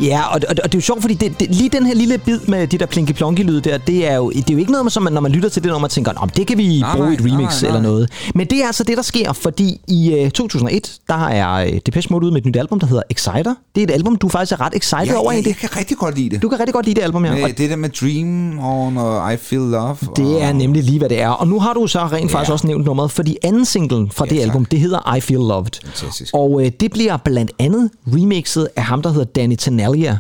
Ja, 0.03 0.23
og, 0.23 0.41
og, 0.49 0.55
og 0.65 0.73
det 0.73 0.75
er 0.75 0.79
jo 0.79 0.81
sjovt, 0.81 1.01
fordi 1.01 1.15
det, 1.15 1.41
det, 1.41 1.55
lige 1.55 1.69
den 1.69 1.87
her 1.87 1.95
lille 1.95 2.19
bid 2.19 2.39
med 2.49 2.67
de 2.67 2.79
der 2.79 2.87
plinky 2.87 3.13
plonky 3.13 3.41
lyde 3.43 3.61
der, 3.61 3.79
det 3.79 4.09
er 4.09 4.17
jo, 4.17 4.31
det 4.31 4.51
er 4.51 4.55
jo 4.55 4.59
ikke 4.59 4.73
noget, 4.73 4.93
som 4.93 5.03
man, 5.03 5.13
når 5.13 5.21
man 5.21 5.33
lytter 5.33 5.49
til 5.49 5.63
det, 5.63 5.71
når 5.73 5.79
man 5.79 5.91
tænker, 5.91 6.13
om 6.17 6.29
det 6.29 6.47
kan 6.47 6.59
vi 6.59 6.81
Nej, 6.81 6.97
bruge 6.97 7.11
i 7.11 7.15
et 7.15 7.21
remix 7.21 7.63
nej, 7.63 7.69
eller 7.69 7.81
nej. 7.81 7.91
noget. 7.91 8.11
Men 8.35 8.47
det 8.47 8.63
er 8.63 8.67
altså 8.67 8.85
det, 8.85 8.97
der 8.97 9.03
sker, 9.03 9.33
fordi 9.33 9.81
i 9.89 10.23
uh, 10.25 10.31
2001, 10.31 10.93
der 11.09 11.27
er 11.29 11.67
uh, 11.67 11.79
Depeche 11.87 12.09
Mode 12.13 12.25
ude 12.25 12.33
med 12.33 12.41
et 12.41 12.47
nyt 12.47 12.57
album, 12.57 12.81
der 12.81 12.87
hedder 12.87 13.03
Exciter. 13.11 13.55
Det 13.75 13.81
er 13.81 13.85
et 13.85 13.91
album, 13.91 14.17
du 14.17 14.29
faktisk 14.29 14.53
er 14.53 14.61
ret 14.61 14.73
excited 14.77 15.07
Ja, 15.07 15.17
over 15.19 15.33
egentlig. 15.33 15.51
jeg 15.63 15.71
kan 15.71 15.77
rigtig 15.79 15.97
godt 15.97 16.17
lide 16.19 16.31
det. 16.31 16.43
Du 16.43 16.49
kan 16.49 16.59
rigtig 16.59 16.75
godt 16.75 16.87
lide 16.87 16.95
det 16.97 17.03
album, 17.05 17.25
ja. 17.25 17.35
Med 17.35 17.53
det 17.53 17.71
der 17.71 17.77
med 17.77 17.89
Dream 17.89 18.59
On 18.59 18.97
og 18.97 19.33
I 19.33 19.37
Feel 19.37 19.63
Love. 19.63 19.97
det 20.17 20.43
er 20.43 20.49
og... 20.49 20.57
nemlig 20.57 20.83
lige, 20.85 20.99
hvad 20.99 21.09
det 21.09 21.21
er. 21.21 21.29
Og 21.29 21.49
nu 21.49 21.61
har 21.61 21.73
du 21.73 21.87
så 21.87 21.99
rent 22.07 22.31
faktisk 22.31 22.49
Ja. 22.49 22.53
også 22.53 22.67
nævnt 22.67 22.85
nummeret, 22.85 23.11
fordi 23.11 23.37
anden 23.43 23.65
single 23.65 24.09
fra 24.13 24.25
Ja, 24.25 24.31
det 24.31 24.39
tak. 24.41 24.49
album, 24.49 24.65
det 24.65 24.81
hedder 24.81 25.15
I 25.17 25.21
Feel 25.21 25.41
Loved. 25.41 25.71
Fantastisk. 25.85 26.35
Og 26.35 26.63
øh, 26.65 26.71
det 26.81 26.91
bliver 26.91 27.17
blandt 27.17 27.53
andet 27.59 27.91
remixet 28.15 28.69
af 28.77 28.83
ham, 28.85 29.03
der 29.03 29.11
hedder 29.11 29.25
Danny 29.25 29.55
Tenalia. 29.92 30.18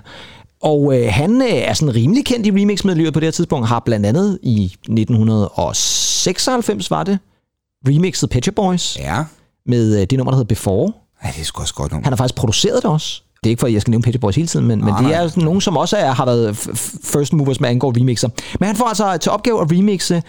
Og 0.62 0.98
øh, 1.00 1.08
han 1.12 1.42
øh, 1.42 1.48
er 1.48 1.74
sådan 1.74 1.94
rimelig 1.94 2.24
kendt 2.24 2.46
i 2.46 2.50
remixmiljøet 2.50 3.12
på 3.14 3.20
det 3.20 3.26
her 3.26 3.30
tidspunkt, 3.30 3.68
har 3.68 3.80
blandt 3.80 4.06
andet 4.06 4.38
i 4.42 4.64
1996 4.64 6.90
var 6.90 7.04
det, 7.04 7.18
remixet 7.88 8.30
Pet 8.30 8.44
Shop 8.44 8.54
Boys 8.54 8.96
Ja. 8.98 9.24
med 9.66 10.00
øh, 10.00 10.06
det 10.10 10.18
nummer, 10.18 10.30
der 10.32 10.36
hedder 10.36 10.48
Before. 10.48 10.92
ja, 11.24 11.28
det 11.28 11.40
er 11.40 11.44
sgu 11.44 11.60
også 11.60 11.74
godt 11.74 11.92
nummer. 11.92 12.04
Han 12.04 12.12
har 12.12 12.16
faktisk 12.16 12.34
produceret 12.34 12.82
det 12.82 12.90
også. 12.90 13.22
Det 13.44 13.48
er 13.48 13.50
ikke 13.50 13.60
for, 13.60 13.66
at 13.66 13.72
jeg 13.72 13.80
skal 13.80 13.90
nævne 13.90 14.02
Pet 14.02 14.12
Shop 14.14 14.20
Boys 14.20 14.36
hele 14.36 14.48
tiden, 14.48 14.66
men, 14.66 14.78
men 14.78 14.88
Nej, 14.88 15.00
det 15.00 15.10
nej. 15.10 15.24
er 15.24 15.28
sådan 15.28 15.44
nogen, 15.44 15.60
som 15.60 15.76
også 15.76 15.96
er, 15.96 16.10
har 16.12 16.24
været 16.24 16.56
first 17.04 17.32
movers 17.32 17.60
med 17.60 17.68
angår 17.68 17.92
remixer. 18.00 18.28
Men 18.60 18.66
han 18.66 18.76
får 18.76 18.84
altså 18.84 19.16
til 19.16 19.32
opgave 19.32 19.60
at 19.60 19.72
remixe 19.72 20.22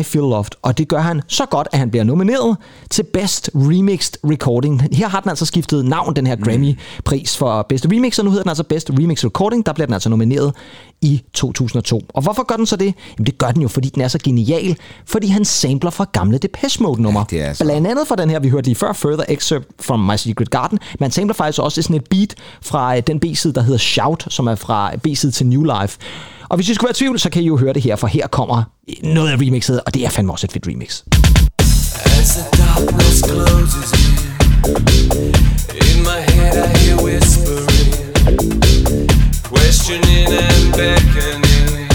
I 0.00 0.02
Feel 0.02 0.22
Loved, 0.22 0.50
og 0.62 0.78
det 0.78 0.88
gør 0.88 0.98
han 1.00 1.22
så 1.28 1.46
godt, 1.46 1.68
at 1.72 1.78
han 1.78 1.90
bliver 1.90 2.04
nomineret 2.04 2.56
til 2.90 3.02
Best 3.02 3.50
Remixed 3.54 4.14
Recording. 4.24 4.82
Her 4.92 5.08
har 5.08 5.20
den 5.20 5.28
altså 5.30 5.46
skiftet 5.46 5.84
navn, 5.84 6.16
den 6.16 6.26
her 6.26 6.36
Grammy-pris 6.36 7.36
for 7.36 7.66
bedste 7.68 7.88
remix, 7.92 8.18
og 8.18 8.24
nu 8.24 8.30
hedder 8.30 8.42
den 8.42 8.50
altså 8.50 8.64
Best 8.64 8.90
Remixed 8.90 9.24
Recording. 9.26 9.66
Der 9.66 9.72
bliver 9.72 9.86
den 9.86 9.94
altså 9.94 10.08
nomineret 10.08 10.54
i 11.02 11.22
2002. 11.32 12.02
Og 12.14 12.22
hvorfor 12.22 12.42
gør 12.46 12.56
den 12.56 12.66
så 12.66 12.76
det? 12.76 12.94
Jamen 13.18 13.26
det 13.26 13.38
gør 13.38 13.50
den 13.50 13.62
jo, 13.62 13.68
fordi 13.68 13.88
den 13.88 14.02
er 14.02 14.08
så 14.08 14.18
genial, 14.24 14.76
fordi 15.06 15.26
han 15.26 15.44
sampler 15.44 15.90
fra 15.90 16.06
gamle 16.12 16.38
Depeche 16.38 16.82
Mode-numre. 16.82 17.26
Ja, 17.32 17.36
det 17.38 17.46
er 17.48 17.52
så- 17.52 17.64
Blandt 17.64 17.86
andet 17.86 18.08
fra 18.08 18.16
den 18.16 18.30
her, 18.30 18.38
vi 18.40 18.48
hørte 18.48 18.64
lige 18.66 18.74
før, 18.76 18.92
Further 18.92 19.24
Excerpt 19.28 19.66
from 19.80 20.00
My 20.00 20.16
Secret 20.16 20.50
Garden. 20.50 20.78
Man 21.00 21.10
sampler 21.10 21.34
faktisk 21.34 21.58
også 21.62 21.82
sådan 21.82 21.96
et 21.96 22.04
beat 22.10 22.34
fra 22.62 22.96
øh, 22.96 23.02
den 23.06 23.20
B-side, 23.20 23.52
der 23.54 23.62
hedder 23.62 23.78
Shout, 23.78 24.26
som 24.28 24.46
er 24.46 24.54
fra 24.54 24.90
øh, 24.92 24.98
B-side 24.98 25.32
til 25.32 25.46
New 25.46 25.62
Life. 25.62 25.98
Og 26.48 26.56
hvis 26.56 26.68
I 26.68 26.74
skulle 26.74 26.86
være 26.88 26.90
i 26.90 26.94
tvivl, 26.94 27.18
så 27.18 27.30
kan 27.30 27.42
I 27.42 27.46
jo 27.46 27.56
høre 27.56 27.72
det 27.72 27.82
her, 27.82 27.96
for 27.96 28.06
her 28.06 28.26
kommer 28.26 28.62
øh, 28.88 29.12
noget 29.14 29.30
af 29.30 29.36
remixet, 29.36 29.80
og 29.86 29.94
det 29.94 30.04
er 30.04 30.08
fandme 30.08 30.32
også 30.32 30.46
et 30.46 30.52
fedt 30.52 30.66
remix. 30.66 31.02
As 32.04 32.36
the 32.36 32.44
darkness 32.62 33.22
closes 33.24 33.90
in, 33.92 34.14
in 35.88 36.02
my 36.02 36.20
head 36.32 36.54
I 36.64 36.66
hear 36.78 36.96
whispering, 37.06 37.92
questioning 39.50 40.28
and 40.44 40.64
beckoning, 40.80 41.88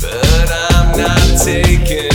but 0.00 0.48
I'm 0.70 0.88
not 0.98 1.40
taking 1.44 2.07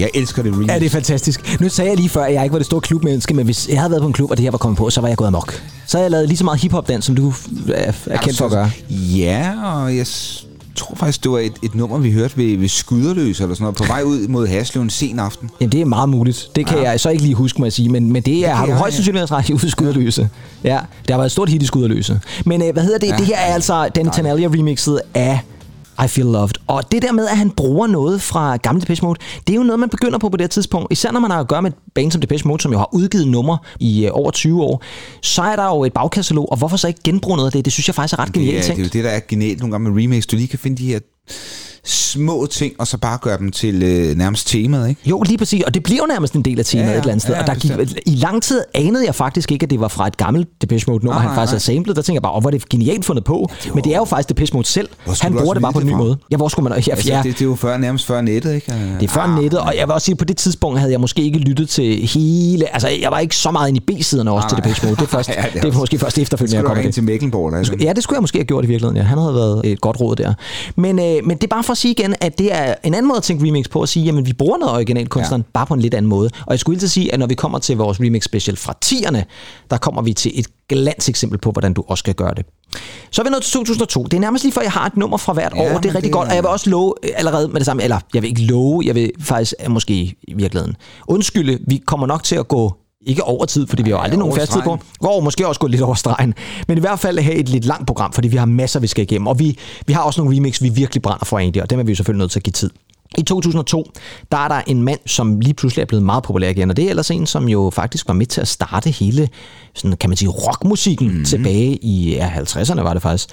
jeg 0.00 0.10
elsker 0.14 0.42
det 0.42 0.52
remix. 0.52 0.68
Ja, 0.68 0.78
det 0.78 0.86
er 0.86 0.90
fantastisk. 0.90 1.60
Nu 1.60 1.68
sagde 1.68 1.90
jeg 1.90 1.96
lige 1.96 2.08
før, 2.08 2.24
at 2.24 2.34
jeg 2.34 2.42
ikke 2.42 2.52
var 2.52 2.58
det 2.58 2.66
store 2.66 2.80
klubmenneske, 2.80 3.34
men 3.34 3.44
hvis 3.44 3.68
jeg 3.68 3.78
havde 3.78 3.90
været 3.90 4.02
på 4.02 4.06
en 4.06 4.12
klub, 4.12 4.30
og 4.30 4.36
det 4.36 4.42
her 4.42 4.50
var 4.50 4.58
kommet 4.58 4.78
på, 4.78 4.90
så 4.90 5.00
var 5.00 5.08
jeg 5.08 5.16
gået 5.16 5.28
amok. 5.28 5.62
Så 5.86 5.96
havde 5.96 6.04
jeg 6.04 6.10
lavet 6.10 6.28
lige 6.28 6.38
så 6.38 6.44
meget 6.44 6.60
hiphop 6.60 6.88
dans, 6.88 7.04
som 7.04 7.14
du 7.14 7.32
er, 7.74 7.92
er 8.06 8.18
kendt 8.18 8.38
for 8.38 8.44
at 8.44 8.50
gøre. 8.50 8.70
Ja, 8.90 9.52
og 9.64 9.96
jeg 9.96 10.06
tror 10.74 10.94
faktisk, 10.96 11.22
det 11.22 11.30
var 11.30 11.38
et, 11.38 11.52
et 11.62 11.74
nummer, 11.74 11.98
vi 11.98 12.12
hørte 12.12 12.36
ved, 12.36 12.58
ved 12.58 12.68
Skyderløs 12.68 13.40
eller 13.40 13.54
sådan 13.54 13.64
noget, 13.64 13.76
på 13.76 13.84
vej 13.84 14.02
ud 14.02 14.28
mod 14.28 14.46
Haslev 14.46 14.82
en 14.82 14.90
sen 14.90 15.18
aften. 15.18 15.50
Jamen, 15.60 15.72
det 15.72 15.80
er 15.80 15.84
meget 15.84 16.08
muligt. 16.08 16.48
Det 16.56 16.66
kan 16.66 16.78
ja. 16.78 16.90
jeg 16.90 17.00
så 17.00 17.10
ikke 17.10 17.22
lige 17.22 17.34
huske, 17.34 17.58
må 17.58 17.64
jeg 17.64 17.72
sige. 17.72 17.88
Men, 17.88 18.12
men 18.12 18.22
det, 18.22 18.46
er, 18.46 18.54
har 18.54 18.66
du 18.66 18.72
højst 18.72 18.96
sandsynligt 18.96 19.32
ret 19.32 19.48
i 19.48 19.52
ude 19.52 19.70
Skyderløse. 19.70 20.28
Ja, 20.64 20.78
det 21.02 21.10
har 21.10 21.16
været 21.16 21.26
et 21.26 21.32
stort 21.32 21.48
hit 21.48 21.62
i 21.62 21.66
Skyderløse. 21.66 22.20
Men 22.44 22.62
øh, 22.62 22.72
hvad 22.72 22.82
hedder 22.82 22.98
det? 22.98 23.08
Ja. 23.08 23.16
Det 23.16 23.26
her 23.26 23.36
er 23.36 23.54
altså 23.54 23.88
Danny 23.88 24.10
Tenalia 24.14 24.48
remixet 24.48 25.00
af 25.14 25.40
I 26.04 26.08
Feel 26.08 26.26
Loved. 26.26 26.54
Og 26.66 26.92
det 26.92 27.02
der 27.02 27.12
med, 27.12 27.26
at 27.26 27.36
han 27.38 27.50
bruger 27.50 27.86
noget 27.86 28.22
fra 28.22 28.56
gamle 28.56 28.80
Depeche 28.80 29.06
Mode, 29.06 29.20
det 29.46 29.52
er 29.52 29.56
jo 29.56 29.62
noget, 29.62 29.80
man 29.80 29.88
begynder 29.88 30.18
på 30.18 30.28
på 30.28 30.36
det 30.36 30.44
her 30.44 30.48
tidspunkt. 30.48 30.92
Især 30.92 31.12
når 31.12 31.20
man 31.20 31.30
har 31.30 31.40
at 31.40 31.48
gøre 31.48 31.62
med 31.62 31.70
et 31.70 31.76
band 31.94 32.12
som 32.12 32.20
Depeche 32.20 32.48
Mode, 32.48 32.62
som 32.62 32.72
jo 32.72 32.78
har 32.78 32.88
udgivet 32.94 33.28
numre 33.28 33.58
i 33.80 34.04
øh, 34.06 34.10
over 34.14 34.30
20 34.30 34.62
år, 34.62 34.82
så 35.22 35.42
er 35.42 35.56
der 35.56 35.64
jo 35.64 35.84
et 35.84 35.92
bagkatalog, 35.92 36.52
og 36.52 36.58
hvorfor 36.58 36.76
så 36.76 36.88
ikke 36.88 37.00
genbruge 37.04 37.36
noget 37.36 37.48
af 37.48 37.52
det? 37.52 37.64
Det 37.64 37.72
synes 37.72 37.88
jeg 37.88 37.94
faktisk 37.94 38.12
er 38.12 38.18
ret 38.18 38.26
Det 38.26 38.34
genialt 38.34 38.68
er, 38.70 38.74
det 38.74 38.80
er 38.80 38.84
jo 38.84 38.90
det, 38.92 39.04
der 39.04 39.10
er 39.10 39.20
genialt 39.28 39.58
nogle 39.60 39.72
gange 39.72 39.90
med 39.90 40.02
remakes. 40.02 40.26
Du 40.26 40.36
lige 40.36 40.48
kan 40.48 40.58
finde 40.58 40.76
de 40.76 40.86
her 40.86 40.98
små 41.84 42.46
ting, 42.50 42.72
og 42.78 42.86
så 42.86 42.98
bare 42.98 43.18
gøre 43.22 43.38
dem 43.38 43.50
til 43.50 43.82
øh, 43.82 44.16
nærmest 44.16 44.48
temaet, 44.48 44.88
ikke? 44.88 45.00
Jo, 45.06 45.22
lige 45.26 45.38
præcis, 45.38 45.62
og 45.62 45.74
det 45.74 45.82
bliver 45.82 45.98
jo 45.98 46.06
nærmest 46.06 46.34
en 46.34 46.42
del 46.42 46.58
af 46.58 46.64
temaet 46.64 46.86
Ja, 46.86 46.90
ja, 46.90 46.92
ja. 46.92 46.98
et 46.98 47.02
eller 47.02 47.12
andet 47.12 47.22
sted. 47.22 47.34
Ja, 47.34 47.40
og 47.40 47.46
der 47.46 47.54
gik. 47.54 48.02
I 48.06 48.14
lang 48.14 48.42
tid 48.42 48.62
anede 48.74 49.04
jeg 49.06 49.14
faktisk 49.14 49.52
ikke, 49.52 49.64
at 49.64 49.70
det 49.70 49.80
var 49.80 49.88
fra 49.88 50.06
et 50.06 50.16
gammelt 50.16 50.48
Depeche 50.62 50.90
Mode 50.92 51.04
nummer, 51.04 51.20
han 51.20 51.34
faktisk 51.34 51.52
har 51.52 51.58
samlet. 51.58 51.96
Der 51.96 52.02
tænker 52.02 52.16
jeg 52.16 52.22
bare, 52.22 52.32
åh, 52.32 52.40
hvor 52.40 52.50
er 52.50 52.58
det 52.58 52.68
genialt 52.68 53.04
fundet 53.04 53.24
på. 53.24 53.46
Ja, 53.50 53.54
det 53.62 53.68
var- 53.70 53.74
Men 53.74 53.84
det 53.84 53.92
er 53.92 53.96
jo 53.98 54.04
faktisk 54.04 54.28
Depeche 54.28 54.54
Mode 54.56 54.66
selv. 54.68 54.88
Han 55.22 55.32
bruger 55.34 55.52
det 55.54 55.62
bare 55.62 55.72
på 55.72 55.78
en 55.78 55.86
ny 55.86 55.92
måde. 55.92 56.16
Ja, 56.30 56.36
hvor 56.36 56.48
skulle 56.48 56.68
man... 56.68 56.82
Ja, 56.86 56.92
Altså, 56.92 57.08
ja, 57.12 57.16
det, 57.22 57.32
det 57.38 57.40
er 57.40 57.44
jo 57.44 57.54
før, 57.54 57.76
nærmest 57.76 58.06
før 58.06 58.20
nettet, 58.20 58.54
ikke? 58.54 58.72
det 59.00 59.04
er 59.08 59.12
før 59.12 59.20
Ah, 59.20 59.42
nettet, 59.42 59.60
og 59.60 59.74
jeg 59.78 59.86
vil 59.88 59.92
også 59.94 60.04
sige, 60.04 60.12
at 60.12 60.18
på 60.18 60.24
det 60.24 60.36
tidspunkt 60.36 60.78
havde 60.78 60.92
jeg 60.92 61.00
måske 61.00 61.22
ikke 61.22 61.38
lyttet 61.38 61.68
til 61.68 62.06
hele... 62.06 62.74
Altså, 62.74 62.88
jeg 63.02 63.10
var 63.10 63.18
ikke 63.18 63.36
så 63.36 63.50
meget 63.50 63.68
inde 63.68 63.80
i 63.88 63.94
B-siderne 63.98 64.30
også 64.30 64.46
Nej, 64.46 64.48
til. 64.48 64.64
Depeche 64.64 64.86
Mode. 64.86 64.96
Det 64.96 65.02
er, 65.02 65.06
først, 65.16 65.28
Ja, 65.28 65.34
ja, 65.34 65.40
det 65.40 65.46
er 65.48 65.52
det 65.52 65.64
er 65.64 65.68
også- 65.68 65.78
måske 65.78 65.98
først 65.98 66.18
efterfølgende, 66.18 66.56
jeg 66.56 66.64
kommer 66.64 66.78
ringe 66.80 66.92
til 66.92 67.02
Mecklenborg? 67.04 67.52
Der, 67.52 67.76
Ja, 67.80 67.92
det 67.92 68.02
skulle 68.02 68.16
jeg 68.16 68.22
måske 68.22 68.38
have 68.38 68.44
gjort 68.44 68.64
i 68.64 68.68
virkeligheden. 68.68 68.96
Ja. 68.96 69.02
Han 69.02 69.18
havde 69.18 69.34
været 69.34 69.60
et 69.64 69.80
godt 69.80 70.00
råd 70.00 70.16
der. 70.16 70.34
Men, 70.76 70.98
øh, 70.98 71.04
men 71.24 71.36
det 71.36 71.44
er 71.44 71.48
bare 71.48 71.62
for 71.68 71.72
at 71.72 71.78
sige 71.78 71.92
igen, 71.92 72.14
at 72.20 72.38
det 72.38 72.52
er 72.54 72.74
en 72.84 72.94
anden 72.94 73.08
måde 73.08 73.16
at 73.16 73.22
tænke 73.22 73.46
remix 73.48 73.68
på, 73.70 73.82
at 73.82 73.88
sige, 73.88 74.04
jamen 74.04 74.26
vi 74.26 74.32
bruger 74.32 74.58
noget 74.58 74.74
originalkunstneren, 74.74 75.42
ja. 75.42 75.50
bare 75.54 75.66
på 75.66 75.74
en 75.74 75.80
lidt 75.80 75.94
anden 75.94 76.08
måde. 76.08 76.30
Og 76.46 76.50
jeg 76.52 76.58
skulle 76.60 76.78
lige 76.78 76.88
sige, 76.88 77.12
at 77.12 77.18
når 77.18 77.26
vi 77.26 77.34
kommer 77.34 77.58
til 77.58 77.76
vores 77.76 78.00
remix 78.00 78.24
special 78.24 78.56
fra 78.56 78.74
10'erne, 78.84 79.22
der 79.70 79.76
kommer 79.76 80.02
vi 80.02 80.12
til 80.12 80.40
et 80.40 80.46
glans 80.68 81.08
eksempel 81.08 81.38
på, 81.38 81.50
hvordan 81.50 81.72
du 81.74 81.84
også 81.88 82.02
skal 82.02 82.14
gøre 82.14 82.34
det. 82.34 82.46
Så 83.10 83.22
er 83.22 83.24
vi 83.24 83.30
nået 83.30 83.42
til 83.42 83.52
2002. 83.52 84.02
Det 84.04 84.14
er 84.14 84.20
nærmest 84.20 84.44
lige 84.44 84.52
før, 84.52 84.62
jeg 84.62 84.72
har 84.72 84.86
et 84.86 84.96
nummer 84.96 85.16
fra 85.16 85.32
hvert 85.32 85.52
Ja, 85.56 85.60
år. 85.74 85.78
Det 85.78 85.88
er 85.88 85.94
rigtig 85.94 86.02
det- 86.02 86.12
godt. 86.12 86.28
Og 86.28 86.34
jeg 86.34 86.42
vil 86.42 86.48
også 86.50 86.70
love 86.70 86.94
allerede 87.16 87.48
med 87.48 87.56
det 87.56 87.66
samme, 87.66 87.82
eller 87.82 87.98
jeg 88.14 88.22
vil 88.22 88.28
ikke 88.28 88.42
love, 88.42 88.82
jeg 88.86 88.94
vil 88.94 89.10
faktisk 89.20 89.54
måske 89.68 89.94
i 90.28 90.34
virkeligheden 90.34 90.76
undskylde, 91.08 91.58
vi 91.66 91.82
kommer 91.86 92.06
nok 92.06 92.22
til 92.24 92.36
at 92.36 92.48
gå 92.48 92.72
ikke 93.06 93.24
over 93.24 93.44
tid, 93.44 93.66
fordi 93.66 93.82
vi 93.82 93.90
har 93.90 93.98
aldrig 93.98 94.18
nogen 94.18 94.32
over 94.32 94.40
fast 94.40 94.52
tid 94.52 94.62
på. 94.62 94.78
Går 94.98 95.20
måske 95.20 95.48
også 95.48 95.60
gå 95.60 95.66
lidt 95.66 95.82
over 95.82 95.94
stregen. 95.94 96.34
Men 96.68 96.78
i 96.78 96.80
hvert 96.80 96.98
fald 96.98 97.18
have 97.18 97.36
et 97.36 97.48
lidt 97.48 97.64
langt 97.64 97.86
program, 97.86 98.12
fordi 98.12 98.28
vi 98.28 98.36
har 98.36 98.46
masser, 98.46 98.80
vi 98.80 98.86
skal 98.86 99.02
igennem. 99.02 99.26
Og 99.26 99.38
vi, 99.38 99.58
vi 99.86 99.92
har 99.92 100.02
også 100.02 100.20
nogle 100.20 100.36
remix, 100.36 100.62
vi 100.62 100.68
virkelig 100.68 101.02
brænder 101.02 101.24
for 101.24 101.38
egentlig, 101.38 101.62
og 101.62 101.70
dem 101.70 101.78
er 101.78 101.82
vi 101.82 101.92
jo 101.92 101.96
selvfølgelig 101.96 102.18
nødt 102.18 102.30
til 102.30 102.38
at 102.38 102.42
give 102.42 102.52
tid. 102.52 102.70
I 103.18 103.22
2002, 103.22 103.90
der 104.32 104.38
er 104.38 104.48
der 104.48 104.62
en 104.66 104.82
mand, 104.82 104.98
som 105.06 105.40
lige 105.40 105.54
pludselig 105.54 105.82
er 105.82 105.86
blevet 105.86 106.04
meget 106.04 106.22
populær 106.22 106.48
igen, 106.48 106.70
og 106.70 106.76
det 106.76 106.84
er 106.84 106.90
ellers 106.90 107.10
en, 107.10 107.26
som 107.26 107.48
jo 107.48 107.70
faktisk 107.74 108.08
var 108.08 108.14
med 108.14 108.26
til 108.26 108.40
at 108.40 108.48
starte 108.48 108.90
hele, 108.90 109.28
sådan, 109.74 109.96
kan 109.96 110.10
man 110.10 110.16
sige, 110.16 110.28
rockmusikken 110.28 111.08
mm-hmm. 111.08 111.24
tilbage 111.24 111.76
i 111.76 112.14
ja, 112.14 112.28
50'erne, 112.28 112.80
var 112.80 112.92
det 112.92 113.02
faktisk. 113.02 113.28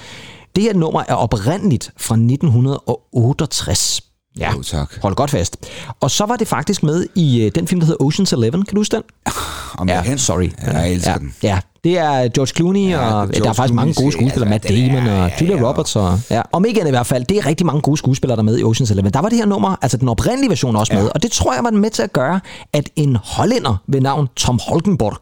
Det 0.55 0.63
her 0.63 0.73
nummer 0.73 1.03
er 1.07 1.13
oprindeligt 1.13 1.91
fra 1.97 2.15
1968. 2.15 4.01
Ja, 4.39 4.51
Jo, 4.51 4.61
tak. 4.61 4.99
hold 5.01 5.15
godt 5.15 5.31
fast. 5.31 5.57
Og 5.99 6.11
så 6.11 6.25
var 6.25 6.35
det 6.35 6.47
faktisk 6.47 6.83
med 6.83 7.05
i 7.15 7.41
øh, 7.41 7.51
den 7.55 7.67
film, 7.67 7.79
der 7.79 7.87
hedder 7.87 8.05
Ocean's 8.05 8.37
Eleven. 8.37 8.65
Kan 8.65 8.75
du 8.75 8.79
huske 8.79 8.95
den? 8.95 9.03
Om 9.77 9.87
hen. 10.05 10.17
sorry. 10.17 10.49
Ja, 10.61 10.77
jeg 10.77 10.91
elsker 10.93 11.11
ja, 11.11 11.17
den. 11.17 11.35
Ja, 11.43 11.59
det 11.85 11.97
er 11.97 12.27
George 12.27 12.47
Clooney, 12.55 12.89
Ja, 12.89 12.97
og 12.99 13.11
George 13.29 13.43
der 13.43 13.49
er 13.49 13.53
faktisk 13.53 13.57
Clooney 13.57 13.75
mange 13.75 13.93
gode 13.93 14.11
skuespillere. 14.11 14.53
altså, 14.53 14.69
Matt 14.69 14.79
den 14.89 14.95
er- 14.95 15.01
Damon 15.01 15.21
og 15.23 15.29
ja, 15.29 15.33
Julia 15.41 15.55
ja. 15.57 15.69
Roberts. 15.69 15.95
Og, 15.95 16.19
ja. 16.29 16.41
Om 16.51 16.65
ikke 16.65 16.79
andet 16.79 16.91
i 16.91 16.95
hvert 16.97 17.07
fald, 17.07 17.25
det 17.25 17.37
er 17.37 17.45
rigtig 17.45 17.65
mange 17.65 17.81
gode 17.81 17.97
skuespillere, 17.97 18.35
der 18.35 18.41
er 18.41 18.45
med 18.45 18.57
i 18.59 18.63
Ocean's 18.63 18.91
Eleven. 18.91 19.13
Der 19.13 19.21
var 19.21 19.29
det 19.29 19.37
her 19.37 19.45
nummer, 19.45 19.75
altså 19.81 19.97
den 19.97 20.09
oprindelige 20.09 20.49
version 20.49 20.75
også 20.75 20.93
med, 20.93 21.09
og 21.15 21.23
det 21.23 21.31
tror 21.31 21.53
jeg 21.53 21.63
var 21.63 21.71
med 21.71 21.89
til 21.89 22.03
at 22.03 22.13
gøre, 22.13 22.39
at 22.73 22.89
en 22.95 23.17
hollænder 23.23 23.75
ved 23.87 24.01
navn 24.01 24.27
Tom 24.35 24.59
Holkenborg, 24.67 25.17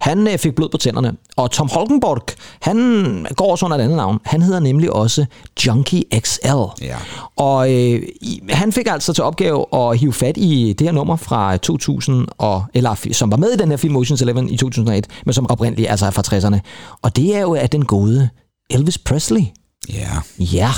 han 0.00 0.28
øh, 0.28 0.38
fik 0.38 0.54
blod 0.54 0.68
på 0.68 0.76
tænderne. 0.76 1.12
Og 1.36 1.50
Tom 1.50 1.68
Holkenborg, 1.72 2.22
han 2.62 3.26
går 3.36 3.50
også 3.50 3.64
under 3.64 3.76
et 3.78 3.82
andet 3.82 3.96
navn. 3.96 4.18
Han 4.24 4.42
hedder 4.42 4.60
nemlig 4.60 4.92
også 4.92 5.26
Junkie 5.66 6.02
XL. 6.20 6.46
Ja. 6.82 6.96
Og 7.36 7.72
øh, 7.74 8.02
han 8.50 8.72
fik 8.72 8.86
altså 8.90 9.12
til 9.12 9.24
opgave 9.24 9.64
at 9.72 9.98
hive 9.98 10.12
fat 10.12 10.36
i 10.36 10.74
det 10.78 10.86
her 10.86 10.92
nummer 10.92 11.16
fra 11.16 11.56
2000, 11.56 12.26
og, 12.38 12.64
eller 12.74 12.94
som 13.12 13.30
var 13.30 13.36
med 13.36 13.50
i 13.52 13.56
den 13.56 13.68
her 13.70 13.76
film 13.76 13.96
Ocean's 13.96 14.22
Eleven 14.22 14.48
i 14.50 14.56
2001, 14.56 15.06
men 15.26 15.32
som 15.32 15.50
oprindeligt 15.50 15.88
altså 16.04 16.10
fra 16.10 16.22
60'erne. 16.56 16.58
Og 17.02 17.16
det 17.16 17.36
er 17.36 17.40
jo 17.40 17.54
af 17.54 17.70
den 17.70 17.84
gode 17.84 18.28
Elvis 18.70 18.98
Presley. 18.98 19.40
Ja. 19.92 20.08
Ja, 20.38 20.70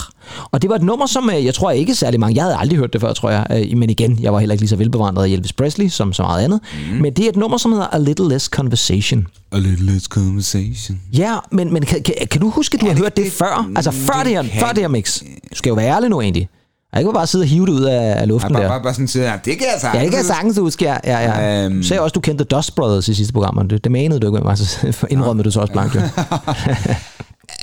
og 0.50 0.62
det 0.62 0.70
var 0.70 0.76
et 0.76 0.82
nummer, 0.82 1.06
som 1.06 1.30
øh, 1.30 1.44
jeg 1.44 1.54
tror 1.54 1.70
ikke 1.70 1.94
særlig 1.94 2.20
mange, 2.20 2.36
jeg 2.36 2.44
havde 2.44 2.56
aldrig 2.56 2.78
hørt 2.78 2.92
det 2.92 3.00
før, 3.00 3.12
tror 3.12 3.30
jeg, 3.30 3.46
øh, 3.50 3.78
men 3.78 3.90
igen, 3.90 4.18
jeg 4.22 4.32
var 4.32 4.38
heller 4.38 4.52
ikke 4.52 4.62
lige 4.62 4.68
så 4.68 4.76
velbevandret 4.76 5.26
i 5.28 5.32
Elvis 5.34 5.52
Presley 5.52 5.88
som 5.88 6.12
så 6.12 6.22
meget 6.22 6.44
andet, 6.44 6.60
mm. 6.90 6.96
men 6.96 7.12
det 7.12 7.24
er 7.24 7.28
et 7.28 7.36
nummer, 7.36 7.56
som 7.58 7.72
hedder 7.72 7.86
A 7.86 7.98
Little 7.98 8.28
Less 8.28 8.46
Conversation. 8.46 9.26
A 9.52 9.58
little 9.58 9.92
less 9.92 10.06
conversation. 10.06 11.00
Ja, 11.12 11.36
men, 11.52 11.72
men 11.72 11.82
kan, 11.84 12.02
kan, 12.02 12.14
kan 12.30 12.40
du 12.40 12.50
huske, 12.50 12.74
at 12.74 12.80
du 12.80 12.86
har 12.86 12.94
hørt 12.94 13.16
det 13.16 13.32
før? 13.32 13.70
Altså 13.76 13.90
før 13.90 14.22
det, 14.24 14.32
her, 14.32 14.42
kan- 14.42 14.60
før 14.60 14.68
det 14.68 14.78
her 14.78 14.88
mix. 14.88 15.20
Du 15.50 15.54
skal 15.56 15.70
jo 15.70 15.74
være 15.74 15.88
ærlig 15.96 16.08
nu 16.10 16.20
egentlig. 16.20 16.48
Jeg 16.92 17.00
kan 17.02 17.08
ikke 17.08 17.14
bare 17.14 17.26
sidde 17.26 17.42
og 17.42 17.48
hive 17.48 17.66
det 17.66 17.72
ud 17.72 17.82
af, 17.82 18.20
af 18.20 18.28
luften 18.28 18.52
Bare, 18.52 18.62
der. 18.62 18.68
bare, 18.68 18.82
bare 18.82 18.94
sådan 18.94 19.08
sige, 19.08 19.24
ja, 19.24 19.38
det 19.44 19.58
kan 19.58 19.66
jeg 19.72 19.80
sagtens. 19.80 19.98
Ja, 20.00 20.04
det 20.04 20.10
kan 20.10 20.18
jeg 20.18 20.26
sagtens 20.26 20.58
huske, 20.58 20.84
ja. 20.84 20.96
ja, 21.04 21.18
ja. 21.20 21.64
Øhm. 21.64 21.76
Du 21.76 21.82
sagde 21.82 22.00
også, 22.02 22.12
du 22.14 22.20
kendte 22.20 22.44
Dust 22.44 22.74
Brothers 22.74 23.08
i 23.08 23.14
sidste 23.14 23.32
program, 23.32 23.56
og 23.56 23.70
det, 23.70 23.84
det 23.84 23.92
manede 23.92 24.20
du 24.20 24.26
ikke 24.26 24.34
med 24.34 24.42
mig, 24.42 24.58
så 24.58 25.06
indrømmede 25.10 25.44
du 25.46 25.50
så 25.50 25.60
også 25.60 25.72
blankt. 25.72 25.94
Jo. 25.94 26.00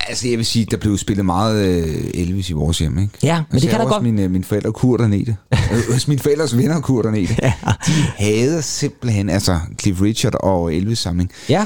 Altså, 0.08 0.28
jeg 0.28 0.38
vil 0.38 0.46
sige, 0.46 0.66
der 0.72 0.78
blev 0.78 0.98
spillet 0.98 1.26
meget 1.26 1.66
øh, 1.66 1.96
Elvis 2.14 2.50
i 2.50 2.54
vores 2.54 2.80
hjem, 2.80 2.98
ikke? 3.00 3.14
Ja, 3.24 3.36
men 3.36 3.46
det 3.48 3.54
altså, 3.54 3.70
kan 3.70 3.80
jeg 3.80 3.88
da 3.88 3.92
godt- 3.94 4.04
Mine, 4.04 4.22
øh, 4.22 4.32
mine 4.32 4.44
forældre 4.44 4.72
kur 4.72 4.98
dernede. 4.98 5.36
Øh, 5.54 5.60
Hos 5.94 6.08
mine 6.08 6.20
forældres 6.22 6.58
venner 6.58 6.82
kur 6.82 7.02
dernede. 7.02 7.28
Ja. 7.44 7.54
De 7.88 7.92
hader 8.18 8.62
simpelthen, 8.62 9.30
altså 9.30 9.60
Cliff 9.82 10.02
Richard 10.02 10.34
og 10.40 10.74
Elvis 10.74 11.00
samling. 11.00 11.32
Ja, 11.50 11.66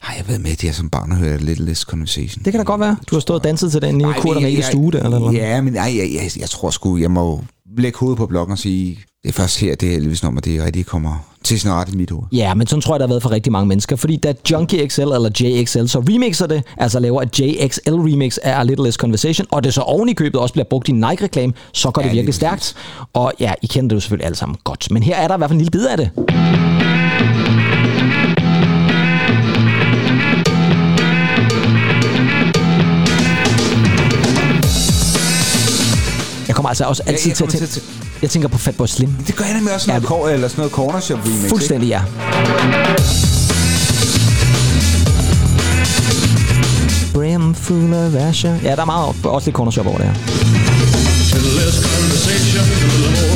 Har 0.00 0.14
jeg 0.14 0.28
været 0.28 0.40
med 0.40 0.64
at 0.68 0.74
som 0.74 0.90
barn 0.90 1.12
og 1.12 1.18
hørt 1.18 1.40
Little 1.40 1.66
Less 1.66 1.80
Conversation? 1.80 2.44
det 2.44 2.52
kan 2.52 2.60
da 2.60 2.64
godt 2.64 2.80
være. 2.80 2.96
Du 3.10 3.14
har 3.14 3.20
stået 3.20 3.40
og 3.40 3.44
danset 3.44 3.72
til 3.72 3.82
den 3.82 4.00
i 4.00 4.04
Kurt 4.04 4.36
og 4.36 4.42
stue 4.62 4.92
der, 4.92 5.02
eller 5.02 5.18
hvad? 5.18 5.32
Ja, 5.32 5.60
men 5.60 5.72
nej, 5.72 5.94
jeg, 5.96 6.10
jeg, 6.14 6.30
jeg 6.40 6.50
tror 6.50 6.70
sgu, 6.70 6.98
jeg 6.98 7.10
må 7.10 7.44
lægge 7.76 7.98
hovedet 7.98 8.18
på 8.18 8.26
blokken 8.26 8.52
og 8.52 8.58
sige, 8.58 8.98
det 9.22 9.28
er 9.28 9.32
først 9.32 9.60
her, 9.60 9.74
det 9.74 9.94
Elvis-nummer, 9.94 10.40
det 10.40 10.64
rigtig 10.64 10.86
kommer 10.86 11.28
til 11.44 11.60
snart 11.60 11.92
i 11.92 11.96
mit 11.96 12.10
hoved. 12.10 12.24
Ja, 12.32 12.54
men 12.54 12.66
sådan 12.66 12.80
tror 12.80 12.94
jeg, 12.94 13.00
der 13.00 13.06
har 13.06 13.12
været 13.12 13.22
for 13.22 13.30
rigtig 13.30 13.52
mange 13.52 13.68
mennesker. 13.68 13.96
Fordi 13.96 14.16
da 14.16 14.34
Junkie 14.50 14.88
XL 14.88 15.00
eller 15.00 15.30
JXL 15.40 15.86
så 15.86 15.98
remixer 16.08 16.46
det, 16.46 16.62
altså 16.76 17.00
laver 17.00 17.22
et 17.22 17.40
JXL 17.40 17.94
remix 17.94 18.36
af 18.42 18.60
A 18.60 18.62
Little 18.62 18.84
Less 18.84 18.96
Conversation, 18.96 19.46
og 19.50 19.64
det 19.64 19.74
så 19.74 19.80
oven 19.80 20.08
i 20.08 20.12
købet 20.12 20.40
også 20.40 20.52
bliver 20.52 20.66
brugt 20.70 20.88
i 20.88 20.92
Nike-reklame, 20.92 21.52
så 21.72 21.90
går 21.90 22.02
Ja, 22.02 22.08
det 22.08 22.14
virkelig 22.14 22.34
stærkt. 22.34 22.74
Og 23.12 23.32
ja, 23.40 23.52
I 23.62 23.66
kender 23.66 23.88
det 23.88 23.94
jo 23.94 24.00
selvfølgelig 24.00 24.26
alle 24.26 24.36
sammen 24.36 24.56
godt. 24.64 24.90
Men 24.90 25.02
her 25.02 25.16
er 25.16 25.28
der 25.28 25.34
i 25.34 25.38
hvert 25.38 25.50
fald 25.50 25.60
en 25.60 25.64
lille 25.64 25.70
bid 25.70 25.86
af 25.86 25.96
det. 25.96 26.10
Kommer 36.58 36.68
altså 36.68 36.84
også 36.84 37.02
altid 37.06 37.30
jeg 37.30 37.36
til 37.36 37.44
at 37.44 37.50
tænke... 37.50 37.66
til 37.66 37.82
Jeg 38.22 38.30
tænker 38.30 38.48
på 38.48 38.58
Fatboy 38.58 38.86
Slim. 38.86 39.10
Det 39.26 39.36
gør 39.36 39.44
jeg 39.44 39.54
nemlig 39.54 39.74
også 39.74 39.90
noget, 39.90 40.10
Ja, 40.10 40.28
ja, 40.28 40.34
eller 40.34 40.48
sådan 40.48 40.60
noget 40.60 40.72
corner 40.72 41.00
shop 41.00 41.18
remix. 41.18 41.36
ikke? 41.36 41.48
Fuldstændig 41.48 41.88
ja. 41.88 42.02
Brim 47.14 47.54
full 47.54 47.94
of 47.94 48.14
Asher. 48.14 48.54
Ja, 48.62 48.70
der 48.76 48.82
er 48.82 48.84
meget, 48.84 49.16
også 49.24 49.46
lidt 49.46 49.56
corner 49.56 49.70
shop 49.70 49.86
over 49.86 49.98
det 49.98 50.06
her. 50.06 50.14
a 52.68 52.70
little 53.00 53.12
more 53.12 53.28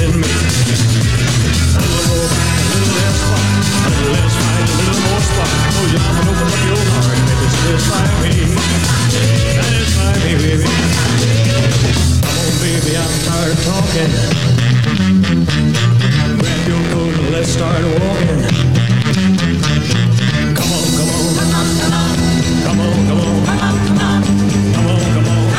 in 0.00 0.20
me. 0.20 0.26
Talking. 13.90 14.10
Grab 16.38 16.68
your 16.68 16.82
coat 16.92 17.14
and 17.18 17.30
let's 17.34 17.48
start 17.48 17.82
walking. 17.82 18.40
Come 20.58 20.72
on, 20.78 20.86
come 20.98 21.10
on. 21.16 21.30
Come 22.64 22.80
on, 22.80 22.92
come 23.08 23.20
on. 23.20 23.40
Come 24.74 24.86
on, 24.86 25.02
come 25.14 25.28
on. 25.28 25.50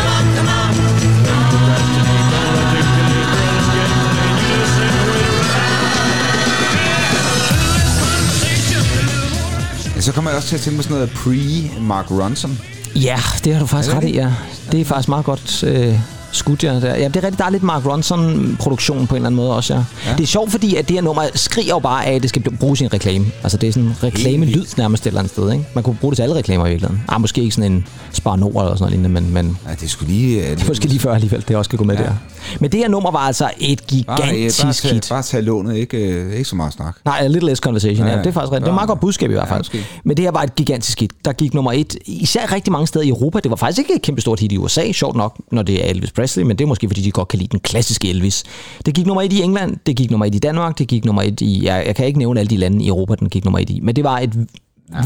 Ja, 9.96 10.02
Så 10.02 10.12
kommer 10.12 10.32
jeg 10.32 10.38
også 10.38 10.50
til 10.50 10.56
at 10.56 10.62
tænke 10.62 10.78
på 10.78 10.84
sådan 10.84 10.96
noget 10.98 11.10
pre-Mark 11.10 12.12
Ronson. 12.12 12.60
Ja, 12.96 13.20
det 13.44 13.54
har 13.54 13.60
du 13.60 13.66
faktisk 13.66 13.96
ret 13.96 14.04
i, 14.04 14.14
ja. 14.14 14.34
Det 14.72 14.82
er 14.82 14.86
faktisk 14.86 15.10
meget 15.10 15.26
godt 15.26 15.64
øh, 15.64 16.00
skudt, 16.32 16.64
ja. 16.64 16.74
Der. 16.80 16.96
ja. 16.96 17.08
det 17.08 17.16
er 17.16 17.24
rigtigt, 17.24 17.38
der 17.38 17.46
er 17.46 17.50
lidt 17.50 17.64
Mark 17.64 17.86
Ronson-produktion 17.86 19.08
på 19.08 19.16
en 19.16 19.18
eller 19.20 19.28
anden 19.28 19.36
måde 19.36 19.56
også, 19.56 19.74
ja. 19.74 19.80
ja. 19.80 20.10
Ja. 20.12 20.16
Det 20.18 20.24
er 20.24 20.28
sjovt, 20.28 20.52
fordi 20.52 20.76
at 20.76 20.88
det 20.88 20.94
her 20.96 21.02
nummer 21.02 21.24
skriger 21.36 21.70
jo 21.70 21.80
bare 21.80 22.06
af, 22.06 22.14
at 22.16 22.22
det 22.22 22.30
skal 22.30 22.42
bruges 22.58 22.82
i 22.82 22.84
en 22.84 22.94
reklame. 22.94 23.26
Altså, 23.44 23.58
det 23.58 23.70
er 23.70 23.74
sådan 23.74 23.88
en 23.90 23.96
reklame-lyd 24.04 24.66
nærmest 24.78 25.04
et 25.04 25.08
eller 25.08 25.20
andet 25.20 25.32
sted, 25.34 25.52
ikke? 25.52 25.66
Man 25.74 25.84
kunne 25.84 25.96
bruge 26.02 26.12
det 26.12 26.16
til 26.18 26.24
alle 26.24 26.36
reklamer 26.36 26.66
i 26.66 26.70
virkeligheden. 26.70 27.04
Ah, 27.08 27.22
måske 27.22 27.42
ikke 27.42 27.56
sådan 27.56 27.72
en 27.72 27.86
Spar 28.12 28.36
Nord 28.36 28.52
eller 28.56 28.64
sådan 28.76 28.80
noget 28.80 28.92
lignende, 28.92 29.22
men, 29.22 29.34
men 29.34 29.58
Ja, 29.70 29.74
det 29.82 29.90
skulle 29.90 30.14
lige... 30.14 30.44
Uh, 30.44 30.58
det 30.58 30.68
måske 30.68 30.86
lige 30.86 31.00
før 31.00 31.14
alligevel, 31.14 31.44
det 31.48 31.56
også 31.56 31.70
skal 31.70 31.78
gå 31.78 31.84
med 31.86 31.96
ja. 31.96 32.02
Ja. 32.02 32.08
der. 32.08 32.14
Men 32.60 32.72
det 32.72 32.80
her 32.80 32.88
nummer 32.88 33.12
var 33.12 33.20
altså 33.20 33.50
et 33.60 33.82
bare, 34.08 34.24
øh, 34.24 34.30
gigantisk 34.30 34.64
bare, 34.64 34.74
tage, 34.74 34.94
hit. 34.94 35.08
bare 35.10 35.22
tage 35.24 35.44
lånet, 35.44 35.76
ikke, 35.76 35.98
øh, 35.98 36.34
ikke 36.34 36.46
så 36.50 36.56
meget 36.56 36.74
snak. 36.74 36.96
Nej, 37.06 37.18
a 37.22 37.28
little 37.28 37.50
less 37.50 37.60
conversation, 37.62 38.06
ja, 38.06 38.12
Ja, 38.12 38.18
ja. 38.18 38.24
det 38.24 38.28
er 38.28 38.32
faktisk 38.34 38.52
rigtigt. 38.52 38.62
Det 38.62 38.68
er 38.68 38.72
et 38.72 38.76
meget 38.76 38.88
godt 38.88 39.00
budskab 39.00 39.30
i 39.30 39.34
hvert 39.34 39.46
Ja, 39.48 39.52
fald. 39.52 39.60
måske. 39.60 39.86
Men 40.04 40.18
det 40.18 40.26
her 40.26 40.32
var 40.32 40.42
et 40.44 40.56
gigantisk 40.56 41.00
hit. 41.00 41.12
Der 41.26 41.34
gik 41.34 41.54
nummer 41.54 41.72
et, 41.72 41.96
især 42.06 42.52
rigtig 42.52 42.72
mange 42.72 42.88
steder 42.88 43.06
i 43.06 43.10
Europa. 43.10 43.40
Det 43.40 43.50
var 43.52 43.56
faktisk 43.58 43.80
ikke 43.80 43.96
et 43.96 44.02
kæmpe 44.02 44.22
stort 44.22 44.40
hit 44.40 44.52
i 44.52 44.58
USA, 44.58 44.92
sjovt 44.92 45.16
nok, 45.16 45.38
når 45.52 45.62
det 45.62 45.86
er 45.86 45.90
Elvis 45.90 46.12
Presley, 46.22 46.44
men 46.44 46.58
det 46.58 46.66
er 46.66 46.68
måske, 46.68 46.90
fordi 46.90 47.02
de 47.02 47.12
godt 47.12 47.28
kan 47.28 47.40
lide 47.40 47.50
den 47.52 47.60
klassiske 47.60 48.10
Elvis. 48.10 48.44
Det 48.86 48.94
gik 48.94 49.06
nummer 49.06 49.22
et 49.22 49.34
i 49.34 49.42
England, 49.42 49.78
det 49.86 49.96
gik 49.96 50.12
nummer 50.12 50.26
et 50.26 50.36
i 50.36 50.40
Danmark, 50.40 50.78
det 50.78 50.88
gik 50.88 51.06
nummer 51.06 51.22
et 51.22 51.42
i, 51.42 51.66
jeg, 51.66 51.84
jeg 51.88 51.96
kan 51.96 52.06
ikke 52.06 52.20
nævne 52.20 52.40
alle 52.40 52.50
de 52.50 52.58
lande 52.58 52.84
i 52.84 52.88
Europa, 52.88 53.16
den 53.16 53.30
gik 53.30 53.46
nummer 53.46 53.60
et 53.60 53.70
i, 53.70 53.80
men 53.80 53.96
det 53.96 54.04
var 54.04 54.20
et 54.20 54.48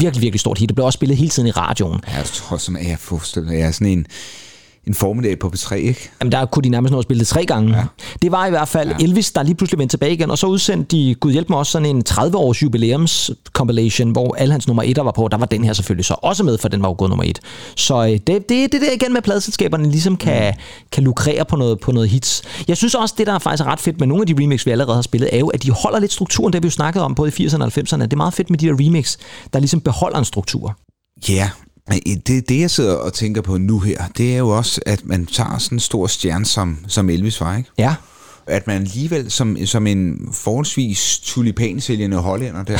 Virkelig, 0.00 0.22
virkelig 0.22 0.40
stort 0.40 0.58
hit. 0.58 0.68
Det 0.68 0.74
blev 0.74 0.86
også 0.86 0.96
spillet 0.96 1.18
hele 1.18 1.30
tiden 1.30 1.48
i 1.48 1.50
radioen. 1.50 2.00
Jeg 2.16 2.24
tror, 2.24 2.56
som 2.56 2.76
jeg 2.76 2.98
er 3.60 3.70
sådan 3.70 3.86
en, 3.86 4.06
en 4.86 4.94
formiddag 4.94 5.38
på 5.38 5.52
B3, 5.54 5.74
ikke? 5.74 6.10
Jamen, 6.20 6.32
der 6.32 6.46
kunne 6.46 6.62
de 6.62 6.68
nærmest 6.68 6.92
nå 6.92 6.98
at 6.98 7.04
spille 7.04 7.18
det 7.20 7.28
tre 7.28 7.46
gange. 7.46 7.76
Ja. 7.76 7.84
Det 8.22 8.32
var 8.32 8.46
i 8.46 8.50
hvert 8.50 8.68
fald 8.68 8.88
ja. 8.88 9.04
Elvis, 9.04 9.32
der 9.32 9.42
lige 9.42 9.54
pludselig 9.54 9.78
vendte 9.78 9.92
tilbage 9.92 10.12
igen, 10.12 10.30
og 10.30 10.38
så 10.38 10.46
udsendte 10.46 10.96
de, 10.96 11.14
gud 11.14 11.32
hjælp 11.32 11.48
mig 11.48 11.58
også, 11.58 11.72
sådan 11.72 11.96
en 11.96 12.02
30-års 12.08 12.62
jubilæums 12.62 13.30
compilation, 13.52 14.10
hvor 14.10 14.34
alle 14.34 14.52
hans 14.52 14.66
nummer 14.66 14.82
1'er 14.82 15.02
var 15.02 15.12
på. 15.12 15.28
Der 15.30 15.36
var 15.36 15.46
den 15.46 15.64
her 15.64 15.72
selvfølgelig 15.72 16.04
så 16.04 16.14
også 16.22 16.44
med, 16.44 16.58
for 16.58 16.68
den 16.68 16.82
var 16.82 16.88
jo 16.88 16.94
gået 16.98 17.08
nummer 17.08 17.24
1. 17.24 17.40
Så 17.76 18.04
øh, 18.04 18.10
det, 18.10 18.26
det, 18.26 18.48
det 18.48 18.80
der 18.80 18.92
igen 18.92 19.12
med 19.12 19.18
at 19.18 19.24
pladselskaberne 19.24 19.90
ligesom 19.90 20.16
kan, 20.16 20.54
mm. 20.56 20.60
kan 20.92 21.04
lukrere 21.04 21.44
på 21.44 21.56
noget, 21.56 21.80
på 21.80 21.92
noget 21.92 22.08
hits. 22.08 22.42
Jeg 22.68 22.76
synes 22.76 22.94
også, 22.94 23.14
det 23.18 23.26
der 23.26 23.32
er 23.32 23.38
faktisk 23.38 23.66
er 23.66 23.66
ret 23.72 23.80
fedt 23.80 24.00
med 24.00 24.06
nogle 24.06 24.22
af 24.22 24.26
de 24.26 24.42
remix, 24.42 24.66
vi 24.66 24.70
allerede 24.70 24.94
har 24.94 25.02
spillet, 25.02 25.28
er 25.32 25.38
jo, 25.38 25.48
at 25.48 25.62
de 25.62 25.70
holder 25.70 25.98
lidt 25.98 26.12
strukturen, 26.12 26.52
det 26.52 26.62
vi 26.62 26.66
jo 26.66 26.70
snakket 26.70 27.02
om 27.02 27.14
både 27.14 27.32
i 27.38 27.46
80'erne 27.46 27.62
og 27.62 27.72
90'erne. 27.78 28.02
Det 28.02 28.12
er 28.12 28.16
meget 28.16 28.34
fedt 28.34 28.50
med 28.50 28.58
de 28.58 28.66
der 28.66 28.72
remix, 28.72 29.16
der 29.52 29.58
ligesom 29.58 29.80
beholder 29.80 30.18
en 30.18 30.24
struktur. 30.24 30.76
Ja, 31.28 31.50
men 31.60 31.65
det, 32.26 32.48
det 32.48 32.60
jeg 32.60 32.70
sidder 32.70 32.94
og 32.94 33.12
tænker 33.12 33.42
på 33.42 33.58
nu 33.58 33.78
her, 33.78 34.04
det 34.16 34.34
er 34.34 34.38
jo 34.38 34.48
også, 34.48 34.80
at 34.86 35.04
man 35.04 35.26
tager 35.26 35.58
sådan 35.58 35.76
en 35.76 35.80
stor 35.80 36.06
stjerne 36.06 36.44
som, 36.44 36.78
som 36.88 37.10
Elvis 37.10 37.40
var, 37.40 37.56
ikke? 37.56 37.70
Ja, 37.78 37.94
At 38.46 38.66
man 38.66 38.82
alligevel 38.82 39.30
som, 39.30 39.56
som 39.64 39.86
en 39.86 40.28
forholdsvis 40.32 41.18
tulipansælgende 41.22 42.16
hollænder 42.16 42.62
der, 42.62 42.78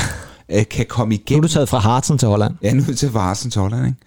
øh, 0.49 0.65
kan 0.71 0.87
komme 0.89 1.15
nu 1.15 1.17
er 1.17 1.21
igennem... 1.21 1.43
du 1.43 1.49
taget 1.49 1.69
fra 1.69 1.79
Hartsen 1.79 2.19
til 2.19 2.29
Holland. 2.29 2.55
Ja, 2.63 2.73
nu 2.73 2.83
er 2.83 2.87
det 2.87 2.99
til 2.99 3.11
Varsen 3.11 3.51
til 3.51 3.61
Holland, 3.61 3.87
ikke? 3.87 3.99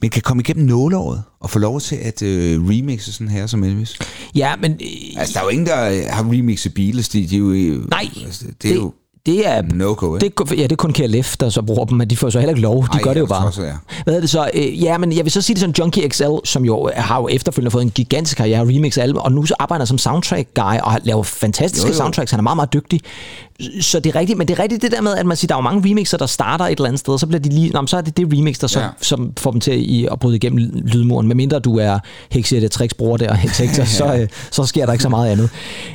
Men 0.00 0.10
kan 0.10 0.22
komme 0.22 0.40
igennem 0.40 0.66
nåleåret 0.66 1.22
og 1.40 1.50
få 1.50 1.58
lov 1.58 1.80
til 1.80 1.96
at 1.96 2.22
øh, 2.22 2.68
remixe 2.68 3.12
sådan 3.12 3.28
her 3.28 3.46
som 3.46 3.64
Elvis. 3.64 3.98
Ja, 4.34 4.56
men 4.56 4.72
øh, 4.72 5.20
Altså, 5.20 5.34
der 5.34 5.40
er 5.40 5.44
jo 5.44 5.48
ingen, 5.48 5.66
der 5.66 6.12
har 6.12 6.22
remixet 6.22 6.74
Beatles. 6.74 7.08
De, 7.08 7.26
de 7.26 7.36
er 7.36 7.38
jo, 7.38 7.82
nej, 7.90 8.08
altså, 8.24 8.44
det 8.62 8.70
er 8.70 8.74
jo 8.74 8.92
det 9.26 9.46
er 9.48 9.62
no-go, 9.74 10.14
ikke? 10.14 10.24
Det, 10.24 10.34
kun- 10.34 10.56
ja, 10.56 10.62
det 10.62 10.72
er 10.72 10.76
kun 10.76 10.92
KLF, 10.92 11.36
der 11.36 11.48
så 11.48 11.62
bruger 11.62 11.84
dem, 11.84 11.98
men 11.98 12.10
de 12.10 12.16
får 12.16 12.30
så 12.30 12.38
heller 12.38 12.50
ikke 12.50 12.60
lov. 12.62 12.82
De 12.82 12.88
Ej, 12.92 13.00
gør 13.02 13.12
det 13.12 13.20
jo 13.20 13.26
bare. 13.26 13.46
også, 13.46 13.62
ja. 13.62 13.72
Hvad 14.04 14.14
er 14.16 14.20
det 14.20 14.30
så? 14.30 14.50
Øh, 14.54 14.82
ja, 14.82 14.98
men 14.98 15.12
jeg 15.16 15.24
vil 15.24 15.32
så 15.32 15.42
sige 15.42 15.54
det 15.54 15.60
sådan, 15.60 15.74
Junkie 15.78 16.08
XL, 16.08 16.24
som 16.44 16.64
jo 16.64 16.90
har 16.96 17.20
jo 17.20 17.28
efterfølgende 17.28 17.70
fået 17.70 17.82
en 17.82 17.90
gigantisk 17.90 18.36
karriere, 18.36 18.60
remix 18.60 18.98
album, 18.98 19.22
og 19.22 19.32
nu 19.32 19.46
så 19.46 19.54
arbejder 19.58 19.84
som 19.84 19.98
soundtrack 19.98 20.48
guy 20.54 20.78
og 20.82 20.98
laver 21.02 21.22
fantastiske 21.22 21.86
Jo, 21.86 21.92
jo. 21.92 21.96
soundtracks. 21.98 22.30
Han 22.30 22.40
er 22.40 22.42
meget, 22.42 22.56
meget 22.56 22.72
dygtig. 22.72 23.00
Så 23.80 24.00
det 24.00 24.14
er 24.16 24.20
rigtigt, 24.20 24.38
men 24.38 24.48
det 24.48 24.58
er 24.58 24.62
rigtigt 24.62 24.82
det 24.82 24.92
der 24.92 25.00
med, 25.00 25.14
at 25.16 25.26
man 25.26 25.36
siger, 25.36 25.46
der 25.48 25.54
er 25.54 25.58
jo 25.58 25.62
mange 25.62 25.90
remixer, 25.90 26.18
der 26.18 26.26
starter 26.26 26.64
et 26.64 26.70
eller 26.70 26.86
andet 26.86 27.00
sted, 27.00 27.12
og 27.12 27.20
så 27.20 27.26
bliver 27.26 27.40
de 27.40 27.48
lige, 27.48 27.70
nå, 27.70 27.86
så 27.86 27.96
er 27.96 28.00
det 28.00 28.16
det 28.16 28.32
remix, 28.32 28.58
der 28.58 28.66
så, 28.66 28.78
Ja. 28.78 28.84
ja. 28.84 28.90
som 29.00 29.32
får 29.38 29.50
dem 29.50 29.60
til 29.60 29.70
at, 30.04 30.12
at 30.12 30.18
bryde 30.20 30.36
igennem 30.36 30.70
lydmuren. 30.84 31.28
Medmindre 31.28 31.58
du 31.58 31.78
er 31.78 31.98
Hexette 32.30 32.68
Tricks 32.68 32.94
bror 32.94 33.16
der, 33.16 33.34
Hexector, 33.34 33.84
så, 33.84 34.04
øh, 34.16 34.28
så 34.50 34.64
sker 34.64 34.86
der 34.86 34.92
ikke 34.92 35.02
så 35.02 35.08
meget 35.08 35.30
andet. 35.30 35.50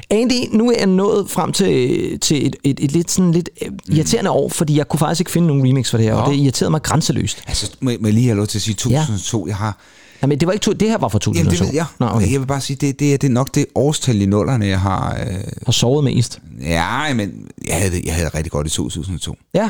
Andy, 0.09 0.33
nu 0.53 0.71
er 0.71 0.75
jeg 0.77 0.87
nået 0.87 1.29
frem 1.29 1.51
til, 1.51 2.19
til 2.19 2.47
et, 2.47 2.55
et, 2.63 2.79
et, 2.79 2.91
lidt, 2.91 3.11
sådan 3.11 3.31
lidt 3.31 3.49
øh, 3.65 3.71
irriterende 3.97 4.31
år, 4.31 4.49
fordi 4.49 4.77
jeg 4.77 4.87
kunne 4.87 4.99
faktisk 4.99 5.21
ikke 5.21 5.31
finde 5.31 5.47
nogen 5.47 5.67
remix 5.67 5.89
for 5.89 5.97
det 5.97 6.05
her, 6.05 6.13
og 6.13 6.27
Nå. 6.27 6.33
det 6.33 6.39
irriterede 6.39 6.71
mig 6.71 6.81
grænseløst. 6.81 7.43
Altså, 7.47 7.71
må, 7.79 7.91
må 7.99 8.07
jeg 8.07 8.13
lige 8.13 8.25
have 8.27 8.37
lov 8.37 8.47
til 8.47 8.57
at 8.57 8.61
sige 8.61 8.75
2002? 8.75 9.45
Ja. 9.45 9.49
Jeg 9.49 9.55
har... 9.57 9.77
Jamen, 10.21 10.39
det 10.39 10.45
var 10.47 10.51
ikke 10.53 10.63
to, 10.63 10.71
det 10.71 10.89
her 10.89 10.97
var 10.97 11.07
fra 11.07 11.19
2002. 11.19 11.39
Jamen, 11.39 11.51
det 11.51 11.67
ved 11.67 11.73
jeg. 11.75 11.85
Nå, 11.99 12.05
okay. 12.15 12.31
Jeg 12.31 12.39
vil 12.39 12.45
bare 12.47 12.61
sige, 12.61 12.77
det, 12.81 12.99
det, 12.99 13.13
er, 13.13 13.17
det 13.17 13.27
er 13.27 13.31
nok 13.31 13.55
det 13.55 13.65
årstal 13.75 14.21
i 14.21 14.25
nullerne, 14.25 14.65
jeg 14.65 14.79
har... 14.79 15.17
Øh, 15.27 15.35
Har 15.65 15.71
sovet 15.71 16.03
mest. 16.03 16.39
ja, 16.61 17.13
men 17.13 17.45
jeg 17.67 17.75
havde, 17.75 17.91
det- 17.95 18.05
jeg 18.05 18.13
havde 18.13 18.25
det 18.25 18.35
rigtig 18.35 18.51
godt 18.51 18.67
i 18.67 18.69
2002. 18.69 19.35
Ja. 19.53 19.69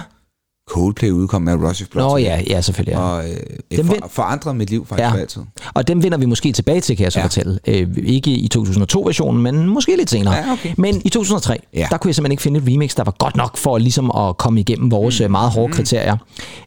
Coldplay 0.69 1.10
udkom 1.12 1.41
med 1.41 1.54
Rush 1.54 1.84
of 1.84 1.88
Blood. 1.89 2.06
Nå 2.10 2.17
ja, 2.17 2.41
ja, 2.47 2.62
selvfølgelig. 2.62 2.91
Ja. 2.93 3.00
Og 3.00 3.30
øh, 3.30 3.78
Dem 3.78 3.86
for, 3.86 3.95
forandrede 4.10 4.56
mit 4.56 4.69
liv 4.69 4.86
faktisk 4.86 5.13
Ja. 5.15 5.19
altid. 5.19 5.41
Og 5.74 5.88
dem 5.88 6.04
vender 6.04 6.17
vi 6.17 6.26
måske 6.26 6.52
tilbage 6.52 6.82
til, 6.82 6.97
kan 6.97 7.04
jeg 7.04 7.12
så 7.12 7.19
Ja. 7.19 7.26
fortælle. 7.26 7.60
Øh, 7.67 7.88
ikke 8.04 8.32
i 8.32 8.50
2002-versionen, 8.58 9.43
men 9.43 9.65
måske 9.67 9.95
lidt 9.97 10.10
senere. 10.10 10.36
Ja, 10.36 10.52
okay. 10.52 10.74
Men 10.78 11.02
i 11.06 11.10
2003, 11.10 11.60
Ja. 11.74 11.88
der 11.91 11.97
kunne 11.97 12.10
jeg 12.10 12.15
simpelthen 12.15 12.32
ikke 12.32 12.43
finde 12.43 12.60
et 12.60 12.67
remix, 12.67 12.95
der 12.95 13.04
var 13.04 13.15
godt 13.19 13.36
nok 13.36 13.58
for 13.58 13.78
ligesom 13.78 14.12
at 14.12 14.38
komme 14.38 14.60
igennem 14.60 14.91
vores 14.91 15.21
mm. 15.26 15.32
meget 15.32 15.52
hårde 15.52 15.74
kriterier. 15.74 16.17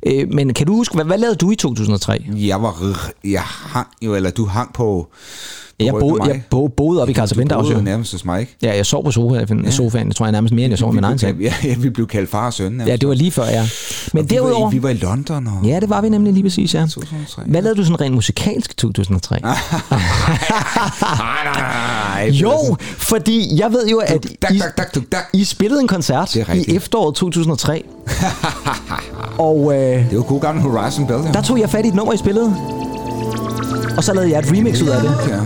Øh, 0.06 0.32
men 0.32 0.54
kan 0.54 0.66
du 0.66 0.74
huske, 0.74 0.94
hvad, 0.94 1.04
hvad 1.04 1.18
lavede 1.18 1.36
du 1.36 1.50
i 1.50 1.56
2003? 1.56 2.24
Jeg 2.34 2.62
var... 2.62 2.84
Jeg 3.24 3.42
hang 3.42 3.88
jo, 4.02 4.14
eller 4.14 4.30
du 4.30 4.46
hang 4.46 4.72
på... 4.74 5.08
Jeg 5.80 5.94
boede, 6.00 6.24
jeg 6.24 6.42
bo, 6.50 6.68
boede 6.68 7.02
op 7.02 7.08
i 7.08 7.14
Carlsen 7.14 7.46
Du 7.48 7.60
boede 7.62 7.82
nærmest 7.82 8.12
hos 8.12 8.24
mig, 8.24 8.40
ikke? 8.40 8.56
Ja, 8.62 8.76
jeg 8.76 8.86
sov 8.86 9.04
på 9.04 9.10
sofaen, 9.10 9.64
ja. 9.64 9.70
sofaen. 9.70 10.06
Jeg 10.06 10.16
tror 10.16 10.26
jeg 10.26 10.32
nærmest 10.32 10.54
mere, 10.54 10.64
end 10.64 10.72
jeg 10.72 10.78
sov 10.78 10.88
i 10.88 10.90
Vi 10.90 10.94
min 10.94 11.04
egen 11.04 11.18
seng. 11.18 11.40
Ja, 11.64 11.74
vi 11.78 11.90
blev 11.90 12.06
kaldt 12.06 12.30
far 12.30 12.46
og 12.46 12.52
søn. 12.52 12.72
nærmest. 12.72 12.88
Ja, 12.88 12.96
det 12.96 13.08
var 13.08 13.14
lige 13.14 13.30
før, 13.30 13.44
ja. 13.44 13.66
Men 14.12 14.22
Og 14.24 14.30
vi 14.30 14.34
derudover... 14.34 14.64
Var, 14.64 14.70
i- 14.70 14.74
vi 14.74 14.82
var 14.82 14.88
i 14.88 14.94
London 14.94 15.46
og... 15.46 15.66
Ja, 15.66 15.80
det 15.80 15.90
var 15.90 16.00
vi 16.00 16.08
nemlig 16.08 16.32
lige 16.32 16.42
præcis, 16.42 16.74
ja. 16.74 16.80
2003, 16.80 17.42
Hvad 17.46 17.62
lavede 17.62 17.78
du 17.80 17.84
sådan 17.84 18.00
rent 18.00 18.14
musikalsk 18.14 18.72
i 18.72 18.74
2003? 18.76 19.40
Nej, 19.42 19.56
nej. 21.54 22.28
Jo, 22.32 22.76
fordi 22.80 23.58
jeg 23.60 23.70
ved 23.72 23.88
jo, 23.88 23.98
at 23.98 24.26
I. 24.50 24.60
I 25.32 25.44
spillede 25.44 25.80
en 25.80 25.88
koncert 25.88 26.36
er 26.36 26.52
i 26.54 26.64
efteråret 26.76 27.14
2003. 27.14 27.84
og 29.38 29.72
øh, 29.74 30.10
Det 30.10 30.16
var 30.18 30.22
god 30.24 30.40
gammel 30.40 30.62
Horizon 30.64 31.06
Bell, 31.06 31.22
der 31.34 31.42
tog 31.42 31.60
jeg 31.60 31.70
fat 31.70 31.84
i 31.84 31.88
et 31.88 31.94
nummer, 31.94 32.12
I 32.12 32.16
spillede. 32.16 32.56
Og 33.96 34.04
så 34.04 34.14
lavede 34.14 34.30
jeg 34.30 34.38
et 34.38 34.52
remix 34.52 34.82
ud 34.82 34.88
af 34.88 35.00
det. 35.02 35.10
Ja. 35.28 35.40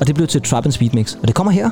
Og 0.00 0.06
det 0.06 0.14
blev 0.14 0.28
til 0.28 0.38
et 0.38 0.44
Trap 0.44 0.64
and 0.64 0.72
Speed 0.72 0.90
Mix. 0.92 1.14
Og 1.22 1.26
det 1.26 1.34
kommer 1.34 1.52
her. 1.52 1.70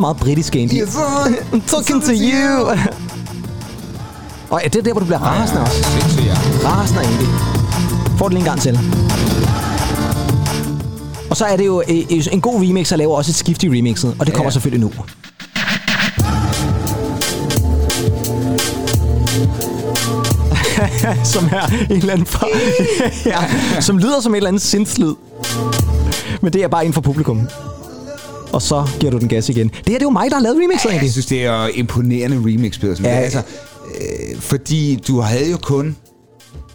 Meget 0.00 0.16
britisk, 0.16 0.56
Andy. 0.56 0.72
I'm 1.52 1.62
talking 1.68 2.02
to 2.02 2.12
you. 2.12 2.68
Og 4.50 4.60
er 4.64 4.68
det 4.68 4.84
der, 4.84 4.92
hvor 4.92 5.00
du 5.00 5.04
bliver 5.06 5.18
rasende 5.18 5.60
også? 5.62 5.76
Rasende, 6.64 7.00
Andy. 7.02 7.24
Får 8.18 8.28
du 8.28 8.34
lige 8.34 8.38
en 8.38 8.44
gang 8.44 8.60
til. 8.60 8.78
Og 11.30 11.36
så 11.36 11.44
er 11.44 11.56
det 11.56 11.66
jo 11.66 11.82
øh, 11.88 11.96
øh, 12.10 12.26
en 12.32 12.40
god 12.40 12.54
remix, 12.54 12.92
og 12.92 12.98
laver 12.98 13.16
også 13.16 13.30
et 13.30 13.34
skift 13.34 13.62
i 13.62 13.68
remixet. 13.78 14.16
Og 14.18 14.26
det 14.26 14.34
kommer 14.34 14.46
Ja. 14.50 14.52
selvfølgelig 14.52 14.80
nu. 14.80 14.92
som 21.34 21.44
er 21.52 21.66
en 21.90 21.96
eller 21.96 22.12
anden 22.12 22.26
fra, 22.26 22.46
ja, 23.26 23.80
som 23.80 23.98
lyder 23.98 24.20
som 24.20 24.32
et 24.32 24.36
eller 24.36 24.48
andet 24.48 24.62
sindslyd. 24.62 25.14
Men 26.42 26.52
det 26.52 26.62
er 26.62 26.68
bare 26.68 26.82
inden 26.84 26.94
for 26.94 27.00
publikum. 27.00 27.48
Og 28.52 28.62
så 28.62 28.88
giver 29.00 29.10
du 29.12 29.18
den 29.18 29.28
gas 29.28 29.48
igen. 29.48 29.68
Det 29.68 29.76
her 29.76 29.84
det 29.84 29.94
er 29.94 29.98
jo 30.02 30.10
mig, 30.10 30.30
der 30.30 30.36
har 30.36 30.42
lavet 30.42 30.56
remixet, 30.62 30.90
egentlig. 30.90 31.04
Jeg 31.06 31.12
synes, 31.12 31.26
det 31.26 31.44
er 31.44 31.68
imponerende 31.74 32.36
remix, 32.36 32.80
Pedersen. 32.80 33.04
Ja. 33.04 33.10
Altså, 33.10 33.38
øh, 34.00 34.40
fordi 34.40 34.96
du 35.08 35.20
havde 35.20 35.50
jo 35.50 35.56
kun 35.62 35.96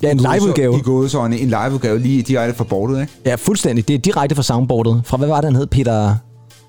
Ja, 0.02 0.12
en 0.12 0.18
liveudgave. 0.18 0.78
i 0.78 0.82
gåsøjne 0.82 1.38
en 1.40 1.48
liveudgave 1.48 2.00
lige 2.00 2.22
direkte 2.22 2.58
fra 2.58 2.64
bordet, 2.64 3.02
ikke? 3.02 3.14
Ja, 3.26 3.36
fuldstændig. 3.36 3.88
Det 3.88 3.94
er 3.94 3.98
direkte 3.98 4.36
fra 4.36 4.44
soundboardet. 4.44 5.02
Fra, 5.06 5.18
hvad 5.18 5.28
var 5.28 5.36
det, 5.42 5.46
han 5.46 5.56
hed? 5.56 5.68
Peter... 5.68 6.16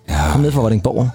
Ja. 0.08 0.32
Kom 0.32 0.40
ned 0.40 0.52
fra 0.52 0.60
Vordingborg. 0.60 1.08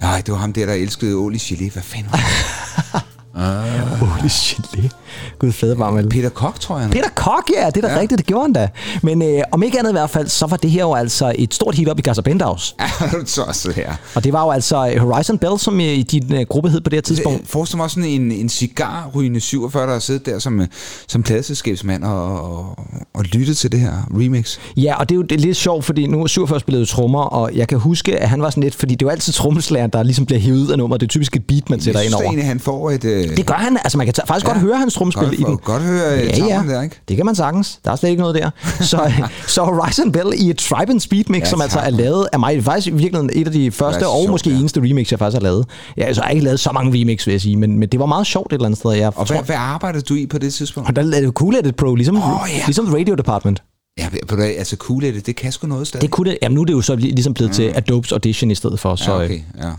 Nej, 0.00 0.20
det 0.26 0.32
var 0.32 0.38
ham 0.38 0.52
der, 0.52 0.66
der 0.66 0.72
elskede 0.72 1.16
Ål 1.16 1.34
i 1.34 1.38
gelé. 1.38 1.72
Hvad 1.72 1.82
fanden 1.82 2.10
var 2.12 2.18
det? 2.18 3.98
Holy 3.98 4.28
gelé. 4.28 4.88
Gud 5.38 5.52
faderbarmel. 5.52 6.08
Peter 6.08 6.28
Kok, 6.28 6.60
tror 6.60 6.78
jeg. 6.78 6.90
Peter 6.90 7.08
Kok, 7.14 7.50
ja, 7.60 7.66
det 7.66 7.76
er 7.84 7.88
da 7.88 7.94
Ja. 7.94 8.00
rigtigt, 8.00 8.18
det 8.18 8.26
gjorde 8.26 8.42
han 8.44 8.52
da. 8.52 8.68
Men 9.02 9.22
øh, 9.22 9.42
om 9.52 9.62
ikke 9.62 9.78
andet 9.78 9.90
i 9.90 9.92
hvert 9.92 10.10
fald, 10.10 10.28
så 10.28 10.46
var 10.46 10.56
det 10.56 10.70
her 10.70 10.80
jo 10.82 10.94
altså 10.94 11.32
et 11.38 11.54
stort 11.54 11.74
hit 11.74 11.88
op 11.88 11.98
i 11.98 12.02
Casa 12.02 12.20
Penthouse. 12.22 12.74
Ja, 12.80 13.06
du 13.18 13.24
tosset 13.26 13.74
her. 13.74 13.92
Og 14.14 14.24
det 14.24 14.32
var 14.32 14.44
jo 14.44 14.50
altså 14.50 14.90
øh, 14.94 15.00
Horizon 15.02 15.38
Bell, 15.38 15.58
som 15.58 15.80
øh, 15.80 15.86
i 15.86 16.02
din 16.02 16.34
øh, 16.34 16.40
gruppe 16.48 16.70
hed 16.70 16.80
på 16.80 16.90
det 16.90 16.96
her 16.96 17.02
tidspunkt. 17.02 17.48
Forestil 17.48 17.76
mig 17.76 17.84
også 17.84 17.94
sådan 17.94 18.10
en, 18.10 18.32
en 18.32 18.48
cigarrygende 18.48 19.40
47, 19.40 19.86
der 19.86 19.92
har 19.92 19.98
siddet 19.98 20.26
der 20.26 20.38
som, 20.38 20.60
øh, 20.60 20.66
som 21.08 21.22
pladselskabsmand 21.22 22.04
og, 22.04 22.40
og, 22.58 22.78
og 23.14 23.24
lyttet 23.24 23.56
til 23.56 23.72
det 23.72 23.80
her 23.80 23.92
remix. 24.10 24.58
Ja, 24.76 24.94
og 25.00 25.08
det 25.08 25.14
er 25.14 25.16
jo 25.16 25.22
det 25.22 25.32
er 25.32 25.38
lidt 25.40 25.56
sjovt, 25.56 25.84
fordi 25.84 26.06
nu 26.06 26.22
er 26.22 26.26
47 26.26 26.60
spillede 26.60 26.86
trommer, 26.86 27.20
og 27.22 27.50
jeg 27.54 27.68
kan 27.68 27.78
huske, 27.78 28.18
at 28.18 28.28
han 28.28 28.42
var 28.42 28.50
sådan 28.50 28.62
lidt, 28.62 28.74
fordi 28.74 28.94
det 28.94 29.02
er 29.02 29.06
jo 29.06 29.10
altid 29.10 29.32
trommeslageren, 29.32 29.90
der 29.90 30.02
ligesom 30.02 30.26
bliver 30.26 30.40
hævet 30.40 30.70
af 30.70 30.78
nummeret. 30.78 31.00
Det 31.00 31.06
er 31.06 31.10
typisk 31.10 31.36
et 31.36 31.44
beat, 31.44 31.70
man 31.70 31.78
Jeg 31.78 31.84
sætter 31.84 32.00
ind 32.00 32.08
synes 32.08 32.14
over. 32.14 32.24
egentlig, 32.24 32.46
han 32.46 32.60
får 32.60 32.90
et... 32.90 33.04
Øh, 33.04 33.36
Det 33.36 33.46
gør 33.46 33.54
han, 33.54 33.78
altså 33.84 33.98
man 33.98 34.06
kan 34.06 34.14
faktisk 34.26 34.46
ja. 34.46 34.52
godt 34.52 34.60
høre 34.62 34.76
hans 34.78 34.96
tromspil 35.02 35.24
Godt- 35.28 35.38
i 35.38 35.42
den. 35.42 35.56
godt 35.58 35.82
høre, 35.82 36.22
øh, 36.24 36.34
tavlen 36.34 36.68
der, 36.68 36.82
ikke? 36.82 37.00
Det 37.08 37.16
kan 37.16 37.26
man 37.26 37.34
sagtens. 37.34 37.78
Der 37.84 37.90
er 37.90 37.96
slet 37.96 38.10
ikke 38.10 38.20
noget 38.20 38.34
der. 38.34 38.50
Så, 38.80 39.12
så 39.46 39.62
Horizon 39.62 40.12
Bell 40.12 40.32
i 40.36 40.50
et 40.50 40.58
Tribe 40.58 40.90
and 40.92 41.00
Speed 41.00 41.24
mix, 41.28 41.38
Ja, 41.40 41.44
ja, 41.44 41.50
som 41.50 41.60
altså 41.60 41.78
er 41.78 41.90
lavet 41.90 42.28
af 42.32 42.40
mig. 42.40 42.64
Faktisk 42.64 42.86
i 42.86 42.90
virkeligheden 42.90 43.30
et 43.32 43.46
af 43.46 43.52
de 43.52 43.70
første 43.70 44.06
og 44.08 44.18
sjovt, 44.22 44.30
måske 44.30 44.50
ja. 44.50 44.56
eneste 44.58 44.80
remix, 44.80 45.10
jeg 45.10 45.18
faktisk 45.18 45.36
har 45.36 45.42
lavet. 45.42 45.66
Ja, 45.96 46.04
altså, 46.04 46.22
jeg 46.22 46.26
har 46.26 46.30
ikke 46.32 46.44
lavet 46.44 46.60
så 46.60 46.70
mange 46.72 47.00
remix, 47.00 47.26
vil 47.26 47.32
jeg 47.32 47.40
sige, 47.40 47.56
men, 47.56 47.78
men 47.78 47.88
det 47.88 48.00
var 48.00 48.06
meget 48.06 48.26
sjovt 48.26 48.52
et 48.52 48.56
eller 48.56 48.66
andet 48.66 48.78
sted. 48.78 48.90
Jeg 48.90 49.06
og 49.06 49.26
tror, 49.26 49.36
hvad, 49.36 49.44
hvad 49.44 49.56
arbejdede 49.58 50.02
du 50.02 50.14
i 50.14 50.26
på 50.26 50.38
det 50.38 50.54
tidspunkt? 50.54 50.88
og 50.88 50.96
der 50.96 51.02
lavede 51.02 51.32
Cool 51.32 51.54
Edit 51.54 51.76
Pro, 51.76 51.94
ligesom, 51.94 52.16
Åh, 52.16 52.22
ja. 52.56 52.62
ligesom 52.66 52.94
Radio 52.94 53.14
Department. 53.14 53.62
Ja, 53.98 54.08
ved 54.12 54.20
du 54.36 54.42
altså 54.42 54.76
cool 54.76 55.02
det, 55.02 55.26
det 55.26 55.36
kan 55.36 55.52
sgu 55.52 55.66
noget 55.66 55.86
stadig. 55.86 56.02
Det 56.02 56.10
kunne 56.10 56.30
det. 56.30 56.38
Jamen, 56.42 56.54
nu 56.54 56.60
er 56.60 56.64
det 56.64 56.72
jo 56.72 56.80
så 56.80 56.96
ligesom 56.96 57.34
blevet 57.34 57.52
til 57.52 57.72
Adobes 57.76 58.12
Audition 58.12 58.50
i 58.50 58.54
stedet 58.54 58.80
for. 58.80 58.96
Så, 58.96 59.12
ja, 59.12 59.18
øh, 59.18 59.24
okay, 59.24 59.40
ja. 59.58 59.70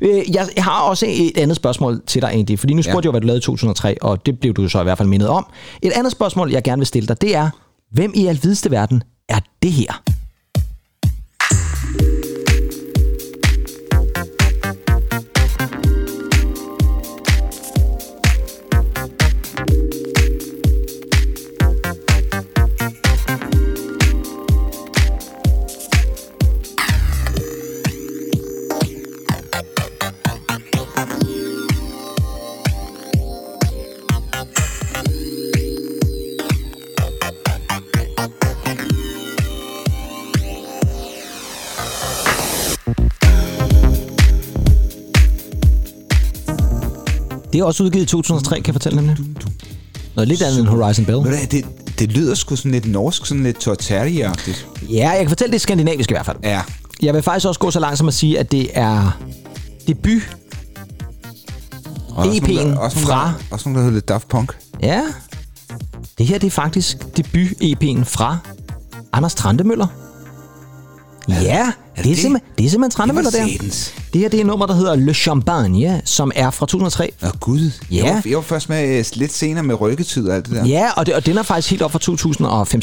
Øh, 0.00 0.34
Jeg 0.34 0.48
har 0.58 0.80
også 0.80 1.06
et 1.08 1.38
andet 1.38 1.56
spørgsmål 1.56 2.02
til 2.06 2.22
dig, 2.22 2.32
Andy, 2.32 2.58
fordi 2.58 2.74
nu 2.74 2.82
spurgte 2.82 3.06
Ja. 3.06 3.08
jeg 3.08 3.10
hvad 3.10 3.20
du 3.20 3.26
lavede 3.26 3.38
i 3.38 3.42
2003, 3.42 4.02
og 4.02 4.26
det 4.26 4.40
blev 4.40 4.54
du 4.54 4.68
så 4.68 4.80
i 4.80 4.82
hvert 4.82 4.98
fald 4.98 5.08
mindet 5.08 5.28
om. 5.28 5.46
Et 5.82 5.92
andet 5.92 6.12
spørgsmål, 6.12 6.50
jeg 6.50 6.62
gerne 6.62 6.80
vil 6.80 6.86
stille 6.86 7.08
dig, 7.08 7.20
det 7.20 7.34
er, 7.36 7.50
hvem 7.92 8.12
i 8.14 8.26
alvideste 8.26 8.70
verden 8.70 9.02
er 9.28 9.38
det 9.62 9.72
her? 9.72 10.02
Det 47.52 47.60
er 47.60 47.64
også 47.64 47.82
udgivet 47.82 48.04
i 48.04 48.06
2003, 48.08 48.56
kan 48.56 48.66
jeg 48.66 48.74
fortælle 48.74 48.96
nemlig. 48.96 49.16
Noget 50.14 50.28
lidt 50.28 50.42
andet 50.42 50.60
end 50.60 50.68
Horizon 50.68 51.04
Bell. 51.04 51.16
Ved 51.18 51.24
du 51.24 51.28
hvad, 51.30 51.46
det, 51.46 51.64
det 51.98 52.12
lyder 52.12 52.34
sgu 52.34 52.56
sådan 52.56 52.70
lidt 52.72 52.86
norsk, 52.86 53.26
sådan 53.26 53.42
lidt 53.42 53.56
torteri-agtigt. 53.68 54.66
Ja, 54.90 55.08
jeg 55.10 55.18
kan 55.20 55.28
fortælle, 55.28 55.50
det 55.52 55.56
er 55.56 55.60
skandinavisk 55.60 56.10
i 56.10 56.14
hvert 56.14 56.26
fald. 56.26 56.36
Ja. 56.42 56.60
Jeg 57.02 57.14
vil 57.14 57.22
faktisk 57.22 57.46
også 57.46 57.60
gå 57.60 57.70
så 57.70 57.80
langt 57.80 57.98
som 57.98 58.08
at 58.08 58.14
sige, 58.14 58.38
at 58.38 58.52
det 58.52 58.70
er 58.74 59.18
debut. 59.86 60.36
Og 62.10 62.16
også 62.16 62.30
EP'en 62.30 62.54
nogle, 62.54 62.70
der- 62.70 62.78
også 62.78 62.96
nogle, 62.98 63.12
fra- 63.12 63.26
Der, 63.26 63.32
også 63.50 63.68
nogle, 63.68 63.78
der 63.78 63.84
hedder 63.84 63.94
lidt 63.94 64.08
Daft 64.08 64.28
Punk. 64.28 64.56
Ja, 64.82 65.02
det 66.18 66.26
her 66.26 66.38
det 66.38 66.46
er 66.46 66.50
faktisk 66.50 66.96
debut-EP'en 67.16 68.04
fra 68.04 68.38
Anders 69.12 69.34
Trandemøller. 69.34 69.86
Ja, 71.28 71.72
det, 72.02 72.10
er 72.10 72.14
det? 72.14 72.22
simpelthen, 72.22 72.50
det 72.58 72.66
er 72.66 72.70
simpelthen 72.70 72.90
Trandemøller 72.96 73.30
der. 73.30 73.46
satans. 73.48 73.94
Det 74.12 74.20
her 74.20 74.28
det 74.28 74.36
er 74.36 74.40
et 74.40 74.46
nummer, 74.46 74.66
der 74.66 74.74
hedder 74.74 74.94
Le 74.96 75.14
Champagne, 75.14 76.02
som 76.04 76.32
er 76.34 76.50
fra 76.50 76.66
2003. 76.66 77.10
Åh 77.22 77.30
gud. 77.40 77.70
Ja. 77.90 78.04
Jeg, 78.04 78.14
var, 78.14 78.22
jeg 78.26 78.36
var 78.36 78.42
først 78.42 78.68
med 78.68 78.98
øh, 78.98 79.04
lidt 79.14 79.32
senere 79.32 79.62
med 79.64 79.80
rykketid 79.80 80.28
og 80.28 80.34
alt 80.36 80.46
det 80.48 80.54
der. 80.56 80.66
Ja, 80.66 80.90
og, 80.96 81.06
det, 81.06 81.14
og 81.14 81.26
den 81.26 81.38
er 81.38 81.42
faktisk 81.42 81.70
helt 81.70 81.82
op 81.82 81.92
fra 81.92 81.98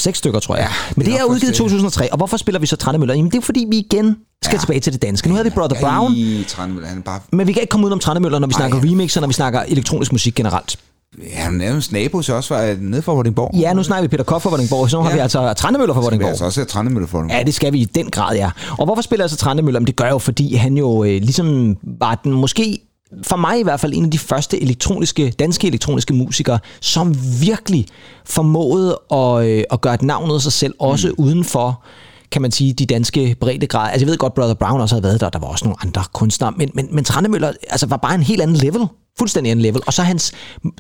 2005-6 0.10 0.12
stykker, 0.14 0.40
tror 0.40 0.56
jeg. 0.56 0.64
Ja, 0.64 0.70
Men 0.96 1.06
det 1.06 1.14
det 1.14 1.20
er 1.20 1.24
er 1.24 1.26
udgivet 1.26 1.42
i 1.44 1.46
først 1.46 1.60
det. 1.60 1.70
2003, 1.72 2.12
og 2.12 2.18
hvorfor 2.18 2.38
spiller 2.38 2.60
vi 2.60 2.66
så 2.68 2.76
Trandemøller? 2.76 3.16
Jamen 3.16 3.32
det 3.32 3.38
er 3.38 3.42
fordi, 3.42 3.66
vi 3.70 3.78
igen 3.78 4.16
skal 4.44 4.56
Ja. 4.56 4.60
tilbage 4.60 4.80
til 4.80 4.94
det 4.94 5.02
danske. 5.02 5.28
Nu 5.30 5.34
havde 5.36 5.46
vi 5.46 5.50
Brother 5.56 5.82
Brown, 5.82 6.14
I 6.16 6.44
Trandemøller, 6.48 6.90
han 6.90 6.98
er 6.98 7.02
bare... 7.02 7.20
men 7.32 7.48
vi 7.48 7.54
kan 7.54 7.62
ikke 7.62 7.72
komme 7.72 7.88
ud 7.88 7.92
om 7.92 8.00
Trandemøller, 8.00 8.40
når 8.40 8.48
vi 8.48 8.54
snakker 8.54 8.78
Ej. 8.82 8.86
remixer, 8.90 9.22
når 9.22 9.28
vi 9.28 9.34
snakker 9.34 9.62
elektronisk 9.68 10.12
musik 10.12 10.36
generelt. 10.36 10.78
Ja, 11.24 11.36
han 11.44 11.54
nærmest 11.54 11.92
nabo 11.92 12.22
til 12.22 12.34
os 12.34 12.50
var 12.50 12.76
nede 12.82 13.02
fra 13.02 13.14
Vordingborg. 13.14 13.52
Ja, 13.60 13.74
nu 13.74 13.84
snakker 13.84 14.02
vi 14.02 14.08
Peter 14.08 14.24
Koch 14.24 14.44
fra 14.44 14.50
Vordingborg, 14.50 14.90
så 14.90 14.98
nu 14.98 15.04
har 15.04 15.10
Ja. 15.10 15.16
vi 15.16 15.20
altså 15.22 15.54
Trandemøller 15.54 15.94
fra 15.94 16.02
Vi 16.02 16.04
Vordingborg. 16.06 16.30
altså 16.30 16.46
også 16.46 16.60
have 16.60 16.66
Trandemøller 16.66 17.08
for 17.08 17.20
dem. 17.20 17.30
Ja, 17.30 17.44
det 17.44 17.54
skal 17.54 17.74
vi 17.74 17.80
i 17.80 17.86
den 17.86 18.10
grad, 18.12 18.36
ja. 18.36 18.50
Og 18.78 18.86
hvorfor 18.86 19.02
spiller 19.02 19.24
jeg 19.24 19.30
så 19.30 19.38
Trandemøller? 19.38 19.80
Men 19.80 19.88
det 19.88 19.96
gør 19.96 20.10
jo, 20.10 20.18
fordi 20.18 20.56
han 20.56 20.78
jo 20.78 21.04
øh, 21.04 21.10
ligesom 21.10 21.78
var 22.00 22.16
den 22.24 22.32
måske 22.32 22.80
for 23.24 23.36
mig 23.36 23.60
i 23.60 23.64
hvert 23.64 23.80
fald 23.80 23.94
en 23.96 24.06
af 24.06 24.12
de 24.12 24.18
første 24.20 24.64
elektroniske, 24.64 25.34
danske 25.40 25.68
elektroniske 25.68 26.14
musikere, 26.14 26.60
som 26.82 27.16
virkelig 27.42 27.86
formåede 28.26 29.00
at, 29.12 29.46
øh, 29.48 29.64
at 29.72 29.82
gøre 29.82 29.94
et 29.94 30.02
navn 30.02 30.30
ud 30.30 30.36
af 30.36 30.42
sig 30.42 30.54
selv, 30.54 30.74
også 30.80 31.08
mm. 31.08 31.14
uden 31.18 31.44
for 31.44 31.84
kan 32.32 32.42
man 32.42 32.52
sige, 32.52 32.74
de 32.74 32.86
danske 32.86 33.36
breddegrader. 33.40 33.90
Altså 33.90 34.06
jeg 34.06 34.10
ved 34.12 34.18
godt, 34.18 34.34
Brother 34.34 34.54
Brown 34.54 34.82
også 34.82 34.96
havde 34.96 35.04
været 35.04 35.22
der, 35.22 35.30
der 35.30 35.40
var 35.40 35.48
også 35.48 35.66
nogle 35.66 35.76
andre 35.86 36.04
kunstnere, 36.14 36.54
men, 36.58 36.72
men, 36.74 36.88
men 36.92 37.04
Trandemøller 37.04 37.52
altså, 37.70 37.86
var 37.86 37.98
bare 37.98 38.16
en 38.16 38.24
helt 38.24 38.42
anden 38.42 38.56
level. 38.56 38.82
Fuldstændig 39.20 39.52
anden 39.52 39.64
level. 39.64 39.82
Og 39.86 39.94
så 39.94 40.04
hans 40.04 40.32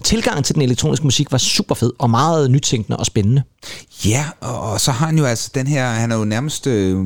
tilgang 0.04 0.46
til 0.46 0.56
den 0.56 0.64
elektroniske 0.64 1.04
musik 1.06 1.32
var 1.32 1.38
super 1.38 1.76
fed, 1.76 1.92
og 2.00 2.10
meget 2.10 2.52
nytænkende 2.52 2.98
og 2.98 3.06
spændende. 3.06 3.44
Ja, 4.06 4.26
og, 4.42 4.82
så 4.82 4.92
har 4.92 5.06
han 5.06 5.18
jo 5.18 5.26
altså 5.26 5.52
den 5.56 5.68
her, 5.68 5.90
han 5.90 6.12
er 6.12 6.18
jo 6.18 6.26
nærmest 6.26 6.68
øh, 6.68 7.06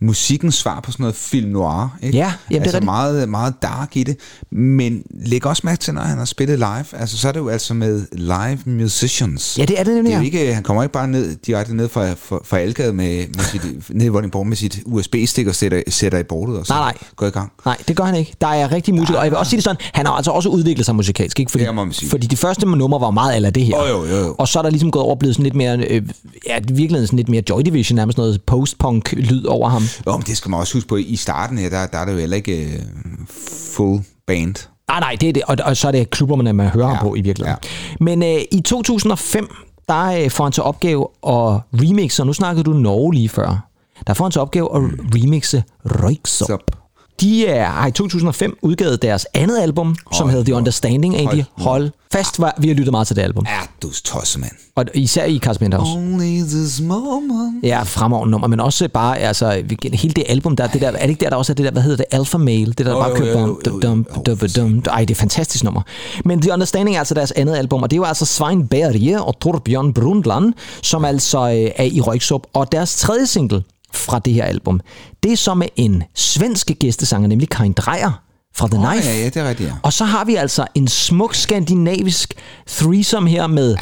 musikkens 0.00 0.54
svar 0.54 0.80
på 0.80 0.92
sådan 0.92 1.02
noget 1.02 1.16
film 1.16 1.50
noir. 1.50 1.98
Ikke? 2.02 2.18
Ja, 2.18 2.32
jamen, 2.50 2.62
det 2.62 2.70
er 2.70 2.74
altså 2.74 2.84
meget, 2.84 3.28
meget 3.28 3.54
dark 3.62 3.96
i 3.96 4.02
det. 4.02 4.16
Men 4.52 5.02
læg 5.10 5.46
også 5.46 5.62
mærke 5.64 5.80
til, 5.80 5.94
når 5.94 6.02
han 6.02 6.18
har 6.18 6.24
spillet 6.24 6.58
live, 6.58 6.84
altså 6.92 7.18
så 7.18 7.28
er 7.28 7.32
det 7.32 7.40
jo 7.40 7.48
altså 7.48 7.74
med 7.74 8.06
live 8.12 8.58
musicians. 8.66 9.58
Ja, 9.58 9.64
det 9.64 9.80
er 9.80 9.84
det 9.84 9.94
nemlig, 9.94 10.10
Det 10.10 10.14
er 10.14 10.18
jo 10.18 10.24
ikke, 10.24 10.54
han 10.54 10.62
kommer 10.62 10.82
ikke 10.82 10.92
bare 10.92 11.08
ned, 11.08 11.36
direkte 11.36 11.76
ned 11.76 11.88
fra, 11.88 12.12
fra, 12.12 12.38
fra 12.44 12.58
Algade 12.58 12.92
med, 12.92 13.26
med 13.28 13.44
sit, 13.44 13.62
ned 13.90 14.06
i 14.06 14.08
Vordingborg 14.08 14.46
med 14.46 14.56
sit 14.56 14.80
USB-stik 14.86 15.46
og 15.46 15.54
sætter, 15.54 15.82
sætter 15.88 16.18
i 16.18 16.22
bordet 16.22 16.58
og 16.58 16.66
så 16.66 16.72
Nej, 16.72 16.82
nej. 16.82 16.94
går 17.16 17.26
i 17.26 17.30
gang. 17.30 17.52
Nej, 17.64 17.76
det 17.88 17.96
gør 17.96 18.04
han 18.04 18.14
ikke. 18.14 18.34
Der 18.40 18.46
er 18.46 18.72
rigtig 18.72 18.94
musikere, 18.94 19.18
og 19.18 19.24
jeg 19.24 19.30
vil 19.30 19.38
også 19.38 19.50
sige 19.50 19.56
det 19.58 19.64
sådan, 19.64 19.80
han 19.94 20.06
har 20.06 20.12
altså 20.12 20.30
også 20.30 20.48
udviklet 20.58 20.86
sig 20.86 20.94
musikalsk, 20.96 21.40
ikke? 21.40 21.50
Fordi, 21.50 21.64
Det 21.64 21.74
må 21.74 21.84
man 21.84 21.92
sige. 21.92 22.10
fordi 22.10 22.26
de 22.26 22.36
første 22.36 22.66
numre 22.66 23.00
var 23.00 23.10
meget 23.10 23.36
eller 23.36 23.50
det 23.50 23.64
her. 23.64 23.78
Jo, 23.78 23.86
jo, 23.86 24.04
jo, 24.06 24.16
jo. 24.26 24.34
Og 24.38 24.48
så 24.48 24.58
er 24.58 24.62
der 24.62 24.70
ligesom 24.70 24.90
gået 24.90 25.04
over 25.04 25.16
blevet 25.16 25.34
sådan 25.34 25.42
lidt 25.44 25.54
mere, 25.54 25.78
øh, 25.78 26.02
ja, 26.46 26.56
i 26.58 26.62
virkeligheden 26.72 27.06
sådan 27.06 27.16
lidt 27.16 27.28
mere 27.28 27.42
Joy 27.50 27.60
Division, 27.60 27.96
nærmest 27.96 28.18
noget 28.18 28.42
post-punk-lyd 28.42 29.44
over 29.44 29.68
ham. 29.68 29.82
Jo, 30.06 30.12
men 30.12 30.22
det 30.26 30.36
skal 30.36 30.50
man 30.50 30.60
også 30.60 30.74
huske 30.74 30.88
på, 30.88 30.96
i 30.96 31.16
starten 31.16 31.58
her, 31.58 31.68
der, 31.70 31.86
der 31.86 31.98
er 31.98 32.04
det 32.04 32.12
jo 32.12 32.18
heller 32.18 32.36
ikke 32.36 32.64
øh, 32.64 32.78
full 33.74 34.02
band. 34.26 34.54
Nej, 34.88 35.00
nej, 35.00 35.16
det 35.20 35.28
er 35.28 35.32
det, 35.32 35.42
og, 35.42 35.56
og 35.64 35.76
så 35.76 35.88
er 35.88 35.92
det 35.92 36.10
klubberne, 36.10 36.52
man 36.52 36.68
hører 36.68 36.88
ja, 36.88 36.94
ham 36.94 37.02
på 37.08 37.14
i 37.14 37.20
virkeligheden. 37.20 37.58
Ja. 38.00 38.04
Men 38.04 38.22
øh, 38.22 38.40
i 38.52 38.60
2005, 38.60 39.48
der 39.88 40.04
øh, 40.24 40.30
får 40.30 40.44
han 40.44 40.52
til 40.52 40.62
opgave 40.62 41.02
at 41.26 41.60
remixe, 41.72 42.22
og 42.22 42.26
nu 42.26 42.32
snakkede 42.32 42.64
du 42.64 42.72
Norge 42.72 43.14
lige 43.14 43.28
før. 43.28 43.68
Der 44.06 44.14
får 44.14 44.24
han 44.24 44.32
til 44.32 44.40
opgave 44.40 44.76
at 44.76 44.82
remixe 45.14 45.62
Røyksopp. 45.84 46.62
De 47.20 47.46
er, 47.46 47.66
har 47.66 47.86
i 47.86 47.90
2005 47.90 48.58
udgivet 48.62 49.02
deres 49.02 49.26
andet 49.34 49.58
album, 49.58 49.96
som 50.12 50.22
Hold 50.24 50.30
hedder 50.30 50.44
The. 50.44 50.54
Understanding, 50.54 51.16
Andy. 51.16 51.26
Hold 51.26 51.36
nu. 51.36 51.64
Hold 51.64 51.90
fast, 52.12 52.40
var, 52.40 52.54
vi 52.58 52.68
har 52.68 52.74
lyttet 52.74 52.92
meget 52.92 53.06
til 53.06 53.16
det 53.16 53.22
album. 53.22 53.44
er 53.48 53.66
du 53.82 53.90
tosse, 54.04 54.40
mand. 54.40 54.52
Og 54.76 54.84
især 54.94 55.24
i 55.24 55.38
Carsten. 55.38 55.74
Only 55.74 56.40
this 56.40 56.80
moment. 56.80 57.62
Ja, 57.62 57.82
fremragende 57.82 58.30
nummer, 58.30 58.48
men 58.48 58.60
også 58.60 58.88
bare, 58.88 59.18
altså, 59.18 59.62
hele 59.92 60.14
det 60.14 60.24
album 60.28 60.56
der, 60.56 60.66
det 60.66 60.80
der, 60.80 60.88
er 60.88 60.92
det 61.02 61.08
ikke 61.08 61.20
der, 61.20 61.30
der 61.30 61.36
også 61.36 61.52
er 61.52 61.54
det 61.54 61.64
der, 61.64 61.70
hvad 61.70 61.82
hedder 61.82 61.96
det, 61.96 62.06
Alpha 62.10 62.38
Male, 62.38 62.66
det 62.66 62.86
der 62.86 62.92
Jo, 62.92 63.00
bare 63.00 63.16
kører 63.16 63.46
dum, 63.46 63.60
dum, 63.64 64.06
jo. 64.16 64.34
dum, 64.36 64.48
dum, 64.56 64.82
ej, 64.90 65.00
det 65.00 65.10
er 65.10 65.14
et 65.14 65.16
fantastisk 65.16 65.64
nummer. 65.64 65.82
Men 66.24 66.40
The 66.42 66.52
Understanding 66.52 66.96
er 66.96 66.98
altså 66.98 67.14
deres 67.14 67.32
andet 67.32 67.56
album, 67.56 67.82
og 67.82 67.90
det 67.90 67.96
er 67.96 67.98
jo 67.98 68.04
altså 68.04 68.24
Svein 68.24 68.68
Berge 68.68 69.22
og 69.22 69.40
Torbjørn 69.40 69.92
Brundtland, 69.92 70.52
som 70.82 71.04
altså 71.04 71.38
øh, 71.38 71.70
er 71.76 71.84
i 71.84 72.00
Røyksup, 72.00 72.42
og 72.52 72.72
deres 72.72 72.96
tredje 72.96 73.26
single 73.26 73.62
fra 73.92 74.18
det 74.18 74.32
her 74.32 74.44
album, 74.44 74.80
det 75.22 75.32
er 75.32 75.36
så 75.36 75.54
med 75.54 75.68
en 75.76 76.02
svensk 76.14 76.70
gæstesanger, 76.80 77.28
nemlig 77.28 77.48
Karin 77.48 77.72
Dreyer 77.72 78.22
fra 78.56 78.68
The 78.68 78.80
Nå, 78.80 78.90
Knife. 78.90 79.08
ja, 79.08 79.14
ja, 79.18 79.24
det 79.24 79.36
er 79.36 79.48
rigtigt, 79.48 79.68
ja. 79.68 79.74
Og 79.82 79.92
så 79.92 80.04
har 80.04 80.24
vi 80.24 80.34
altså 80.34 80.66
en 80.74 80.88
smuk 80.88 81.34
skandinavisk 81.34 82.34
threesome 82.68 83.30
her 83.30 83.46
med. 83.46 83.76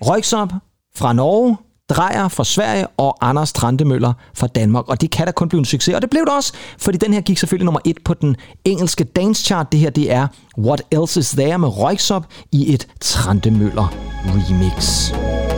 Røyksopp 0.00 0.52
fra 0.96 1.12
Norge, 1.12 1.56
Drejer 1.90 2.28
fra 2.28 2.44
Sverige 2.44 2.86
og 2.96 3.16
Anders 3.20 3.52
Trandemøller 3.52 4.12
fra 4.34 4.46
Danmark. 4.46 4.88
Og 4.88 5.00
det 5.00 5.10
kan 5.10 5.26
da 5.26 5.32
kun 5.32 5.48
blive 5.48 5.58
en 5.58 5.64
succes. 5.64 5.94
Og 5.94 6.02
det 6.02 6.10
blev 6.10 6.24
det 6.26 6.34
også, 6.34 6.52
fordi 6.78 6.98
den 6.98 7.12
her 7.14 7.20
gik 7.20 7.38
selvfølgelig 7.38 7.64
nummer 7.64 7.80
et 7.84 7.96
på 8.04 8.14
den 8.14 8.36
engelske 8.64 9.04
dance 9.04 9.44
chart. 9.44 9.72
Det 9.72 9.80
her, 9.80 9.90
det 9.90 10.12
er 10.12 10.26
What 10.58 10.82
Else 10.92 11.20
Is 11.20 11.30
There 11.30 11.58
med 11.58 11.68
Røyksopp 11.68 12.26
i 12.52 12.74
et 12.74 12.88
Trandemøller 13.00 13.92
remix. 14.26 15.12
was 15.12 15.57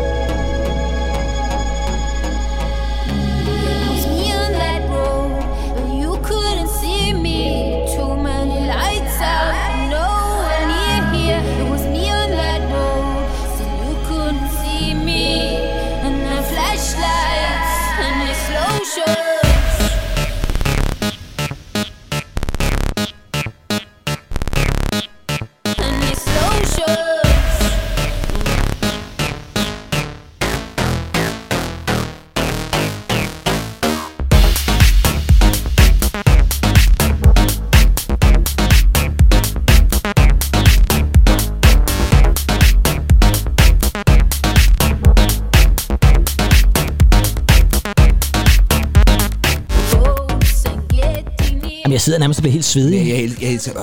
Jamen, 51.90 51.94
jeg 51.94 52.00
sidder 52.00 52.18
nærmest 52.18 52.38
og 52.38 52.42
bliver 52.42 52.52
helt 52.52 52.64
svedig. 52.64 52.98
Jeg, 52.98 53.06
jeg, 53.08 53.30
jeg, 53.42 53.60
jeg, 53.66 53.74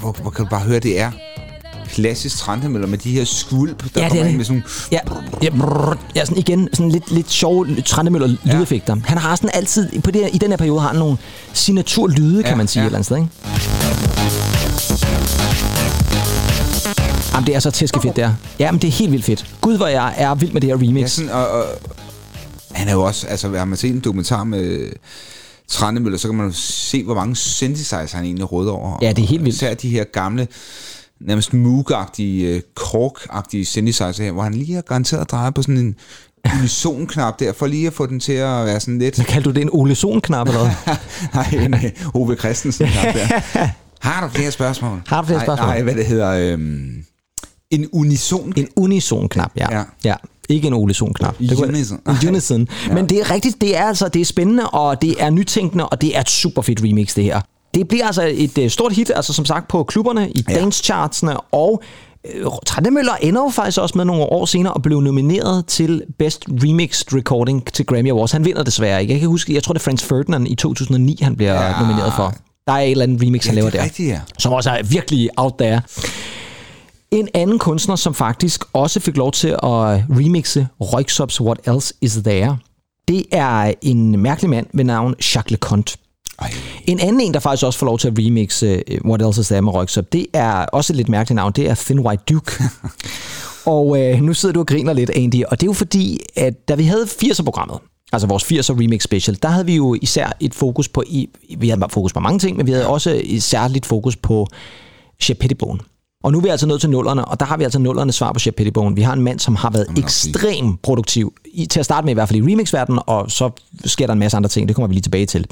hvor, 0.00 0.16
hvor, 0.22 0.30
kan 0.30 0.44
du 0.44 0.50
bare 0.50 0.60
høre, 0.60 0.80
det 0.80 1.00
er 1.00 1.10
klassisk 1.88 2.38
Trandemøller 2.38 2.88
med 2.88 2.98
de 2.98 3.10
her 3.10 3.24
skvulp, 3.24 3.82
der 3.94 4.00
Ja, 4.00 4.04
det 4.04 4.08
kommer 4.10 4.22
er 4.24 4.28
ind 4.28 4.28
det. 4.28 4.36
med 4.36 4.44
sådan 4.44 4.64
Ja, 4.92 4.98
ja, 5.42 5.50
brrr, 5.50 5.98
ja 6.16 6.24
sådan 6.24 6.38
igen, 6.38 6.68
sådan 6.72 6.92
lidt, 6.92 7.10
lidt 7.10 7.30
sjove 7.30 7.80
Trandemøller 7.86 8.36
lydeffekter. 8.44 8.96
Han 9.04 9.18
har 9.18 9.36
sådan 9.36 9.50
altid, 9.54 10.02
på 10.02 10.10
det 10.10 10.30
i 10.32 10.38
den 10.38 10.50
her 10.50 10.56
periode 10.56 10.80
har 10.80 10.88
han 10.88 10.96
nogle 10.96 11.16
signaturlyde, 11.52 12.42
kan 12.42 12.50
Ja, 12.50 12.56
man 12.56 12.68
sige, 12.68 12.80
ja. 12.82 12.86
et 12.86 12.88
eller 12.88 12.98
andet 12.98 13.06
sted, 13.06 13.16
ikke? 13.16 13.28
Jamen, 17.34 17.46
det 17.46 17.54
er 17.54 17.60
så 17.60 17.70
tæskefedt, 17.70 18.16
der. 18.16 18.34
Ja, 18.58 18.70
men 18.72 18.80
det 18.82 18.88
er 18.88 18.92
helt 18.92 19.12
vildt 19.12 19.24
fedt. 19.24 19.46
Gud, 19.60 19.76
hvor 19.76 19.86
jeg 19.86 20.14
er 20.16 20.34
vild 20.34 20.52
med 20.52 20.60
det 20.60 20.70
her 20.70 20.76
remix. 20.76 21.02
Ja, 21.02 21.06
sådan, 21.06 21.30
og, 21.30 21.48
og, 21.48 21.64
han 22.72 22.88
er 22.88 22.92
jo 22.92 23.02
også, 23.02 23.26
altså 23.26 23.48
har 23.56 23.64
man 23.64 23.78
set 23.78 23.90
en 23.90 24.00
dokumentar 24.00 24.44
med 24.44 24.88
Trandemøller, 25.68 26.18
så 26.18 26.28
kan 26.28 26.36
man 26.36 26.46
jo 26.46 26.52
se, 26.54 27.04
hvor 27.04 27.14
mange 27.14 27.36
synthesizer 27.36 28.16
han 28.16 28.24
egentlig 28.24 28.52
råder 28.52 28.72
over. 28.72 28.98
Ja, 29.02 29.12
det 29.12 29.22
er 29.22 29.26
helt 29.26 29.44
vildt. 29.44 29.56
Især 29.56 29.74
de 29.74 29.88
her 29.88 30.04
gamle, 30.04 30.48
nærmest 31.20 31.54
Moog-agtige, 31.54 32.62
Korg-agtige 32.80 33.64
synthesizer 33.64 34.24
her, 34.24 34.32
hvor 34.32 34.42
han 34.42 34.54
lige 34.54 34.74
har 34.74 34.82
garanteret 34.82 35.30
drejet 35.30 35.54
på 35.54 35.62
sådan 35.62 35.78
en 35.78 35.94
unison-knap 36.54 37.40
der, 37.40 37.52
for 37.52 37.66
lige 37.66 37.86
at 37.86 37.92
få 37.92 38.06
den 38.06 38.20
til 38.20 38.32
at 38.32 38.66
være 38.66 38.80
sådan 38.80 38.98
lidt... 38.98 39.14
Hvad 39.14 39.24
kalder 39.24 39.50
du 39.50 39.54
det? 39.54 39.62
En 39.62 39.70
Ole 39.72 39.94
Sohn-knap, 39.94 40.48
eller 40.48 40.60
hvad? 40.60 40.96
Nej, 41.34 41.64
en 41.64 41.74
øh, 41.74 42.14
Ove 42.14 42.36
Christensen 42.36 42.86
knap 42.86 43.14
der. 43.14 43.40
Har 44.08 44.26
du 44.26 44.32
flere 44.34 44.50
spørgsmål? 44.50 45.02
Har 45.06 45.20
du 45.20 45.26
flere 45.26 45.40
spørgsmål? 45.40 45.68
Nej, 45.68 45.82
hvad 45.82 45.94
det 45.94 46.06
hedder... 46.06 46.52
Øhm, 46.52 47.04
en 47.70 47.88
unison 47.92 48.52
En 48.56 48.68
unison-knap, 48.76 49.52
ja. 49.56 49.78
Ja. 49.78 49.84
ja. 50.04 50.14
Ja. 50.48 50.54
Ikke 50.54 50.66
en 50.66 50.74
Ole 50.74 50.94
Sohn-knap. 50.94 51.36
Unison. 51.40 52.00
Unison. 52.28 52.68
Men 52.92 53.06
det 53.08 53.18
er 53.20 53.30
rigtigt, 53.30 53.60
det 53.60 53.76
er 53.76 53.84
altså 53.84 54.08
det 54.08 54.20
er 54.20 54.24
spændende, 54.24 54.66
og 54.70 55.02
det 55.02 55.14
er 55.18 55.30
nytænkende, 55.30 55.86
og 55.88 56.00
det 56.00 56.16
er 56.16 56.20
et 56.20 56.30
super 56.30 56.62
fedt 56.62 56.80
remix, 56.82 57.14
det 57.14 57.24
her. 57.24 57.40
Det 57.74 57.88
bliver 57.88 58.06
altså 58.06 58.30
et 58.34 58.58
øh, 58.58 58.70
stort 58.70 58.92
hit, 58.92 59.10
altså 59.14 59.32
som 59.32 59.44
sagt 59.44 59.68
på 59.68 59.84
klubberne, 59.84 60.30
i 60.30 60.44
Ja. 60.48 60.54
dance-chartsene, 60.54 61.36
og 61.40 61.82
øh, 62.34 62.46
Trandemøller 62.66 63.12
ender 63.20 63.42
jo 63.42 63.48
faktisk 63.50 63.80
også 63.80 63.92
med 63.98 64.04
nogle 64.04 64.22
år 64.22 64.44
senere 64.46 64.72
og 64.72 64.82
blev 64.82 65.00
nomineret 65.00 65.66
til 65.66 66.02
Best 66.18 66.44
Remixed 66.64 67.12
Recording 67.14 67.72
til 67.72 67.86
Grammy 67.86 68.10
Awards. 68.10 68.32
Han 68.32 68.44
vinder 68.44 68.62
desværre 68.62 69.00
ikke. 69.00 69.12
Jeg 69.12 69.20
kan 69.20 69.28
huske, 69.28 69.54
jeg 69.54 69.62
tror 69.62 69.72
det 69.72 69.80
er 69.80 69.84
Franz 69.84 70.02
Ferdinand 70.02 70.48
i 70.48 70.54
2009, 70.54 71.18
han 71.22 71.36
bliver 71.36 71.54
Ja. 71.54 71.66
ja. 71.66 71.80
nomineret 71.80 72.12
for. 72.16 72.34
Der 72.66 72.72
er 72.72 72.78
et 72.78 72.90
eller 72.90 73.02
andet 73.04 73.22
remix, 73.22 73.46
han 73.46 73.54
Ja, 73.54 73.60
laver 73.60 73.70
det 73.70 73.76
er 73.78 73.80
der 73.82 73.84
rigtigt, 73.86 74.08
ja. 74.08 74.20
som 74.38 74.52
også 74.52 74.70
er 74.70 74.82
virkelig 74.82 75.28
out 75.36 75.52
there. 75.58 75.80
En 77.10 77.28
anden 77.34 77.58
kunstner, 77.58 77.96
som 77.96 78.14
faktisk 78.14 78.64
også 78.72 79.00
fik 79.00 79.16
lov 79.16 79.32
til 79.32 79.48
at 79.48 79.58
remixe 79.62 80.68
Røyksops 80.80 81.40
What 81.40 81.60
Else 81.66 81.94
Is 82.00 82.18
There, 82.24 82.58
det 83.08 83.24
er 83.32 83.74
en 83.82 84.18
mærkelig 84.18 84.50
mand 84.50 84.66
ved 84.74 84.84
navn 84.84 85.14
Jacques 85.34 85.50
Leconte. 85.50 85.98
Ej. 86.38 86.52
En 86.86 87.00
anden 87.00 87.20
en, 87.20 87.34
der 87.34 87.40
faktisk 87.40 87.66
også 87.66 87.78
får 87.78 87.86
lov 87.86 87.98
til 87.98 88.08
at 88.08 88.14
remixe 88.18 88.82
uh, 88.90 89.10
What 89.10 89.22
Else 89.22 89.40
Is 89.40 89.46
There 89.46 89.62
med 89.62 89.74
Røyksop, 89.74 90.12
det 90.12 90.26
er 90.32 90.52
også 90.52 90.92
et 90.92 90.96
lidt 90.96 91.08
mærkeligt 91.08 91.36
navn, 91.36 91.52
det 91.52 91.70
er 91.70 91.74
Thin 91.74 91.98
White 92.00 92.22
Duke. 92.30 92.52
og 93.76 94.02
øh, 94.02 94.20
nu 94.20 94.34
sidder 94.34 94.52
du 94.52 94.60
og 94.60 94.66
griner 94.66 94.92
lidt, 94.92 95.10
Andy, 95.10 95.44
og 95.44 95.60
det 95.60 95.66
er 95.66 95.68
jo 95.68 95.72
fordi, 95.72 96.20
at 96.36 96.68
da 96.68 96.74
vi 96.74 96.84
havde 96.84 97.04
80'er-programmet, 97.04 97.78
altså 98.12 98.28
vores 98.28 98.44
80'er 98.44 98.82
remix 98.82 99.02
special, 99.02 99.38
der 99.42 99.48
havde 99.48 99.66
vi 99.66 99.76
jo 99.76 99.96
især 100.02 100.32
et 100.40 100.54
fokus 100.54 100.88
på, 100.88 101.04
vi 101.58 101.68
havde 101.68 101.86
fokus 101.90 102.12
på 102.12 102.20
mange 102.20 102.38
ting, 102.38 102.56
men 102.56 102.66
vi 102.66 102.72
havde 102.72 102.86
også 102.86 103.20
et 103.24 103.42
særligt 103.42 103.86
fokus 103.86 104.16
på 104.16 104.46
Shep 105.20 105.38
Pettibone. 105.38 105.80
Og 106.24 106.32
nu 106.32 106.38
er 106.38 106.42
vi 106.42 106.48
altså 106.48 106.66
nået 106.66 106.80
til 106.80 106.90
nullerne, 106.90 107.24
og 107.24 107.40
der 107.40 107.46
har 107.46 107.56
vi 107.56 107.64
altså 107.64 107.78
nullernes 107.78 108.14
svar 108.14 108.32
på 108.32 108.38
Shep 108.38 108.54
Pettibone. 108.54 108.96
Vi 108.96 109.02
har 109.02 109.12
en 109.12 109.22
mand, 109.22 109.38
som 109.38 109.54
har 109.54 109.70
været 109.70 109.86
ekstremt 109.98 110.82
produktiv, 110.82 111.34
i, 111.44 111.66
til 111.66 111.80
at 111.80 111.84
starte 111.84 112.04
med 112.04 112.12
i 112.12 112.14
hvert 112.14 112.28
fald 112.28 112.38
i 112.38 112.52
remixverdenen, 112.52 113.00
og 113.06 113.30
så 113.30 113.50
sker 113.84 114.06
der 114.06 114.12
en 114.12 114.18
masse 114.18 114.36
andre 114.36 114.48
ting, 114.48 114.68
det 114.68 114.76
kommer 114.76 114.88
vi 114.88 114.94
lige 114.94 115.02
tilbage 115.02 115.26
til. 115.26 115.46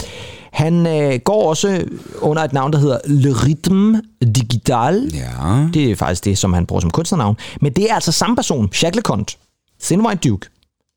Han 0.53 0.87
øh, 0.87 1.21
går 1.25 1.49
også 1.49 1.85
under 2.21 2.43
et 2.43 2.53
navn, 2.53 2.73
der 2.73 2.79
hedder 2.79 2.99
Le 3.07 3.33
Rhythm 3.33 3.95
Digital. 4.35 5.11
Ja. 5.15 5.69
Det 5.75 5.91
er 5.91 5.97
faktisk 5.97 6.25
det, 6.25 6.39
som 6.39 6.53
han 6.53 6.67
bruger 6.67 6.81
som 6.81 6.91
kunstnernavn. 6.91 7.37
Men 7.61 7.73
det 7.73 7.91
er 7.91 7.95
altså 7.95 8.13
samme 8.13 8.37
person, 8.37 8.71
Jacques 8.83 8.97
Leconte, 8.97 9.37
Thin 9.83 10.07
White 10.07 10.29
Duke, 10.29 10.49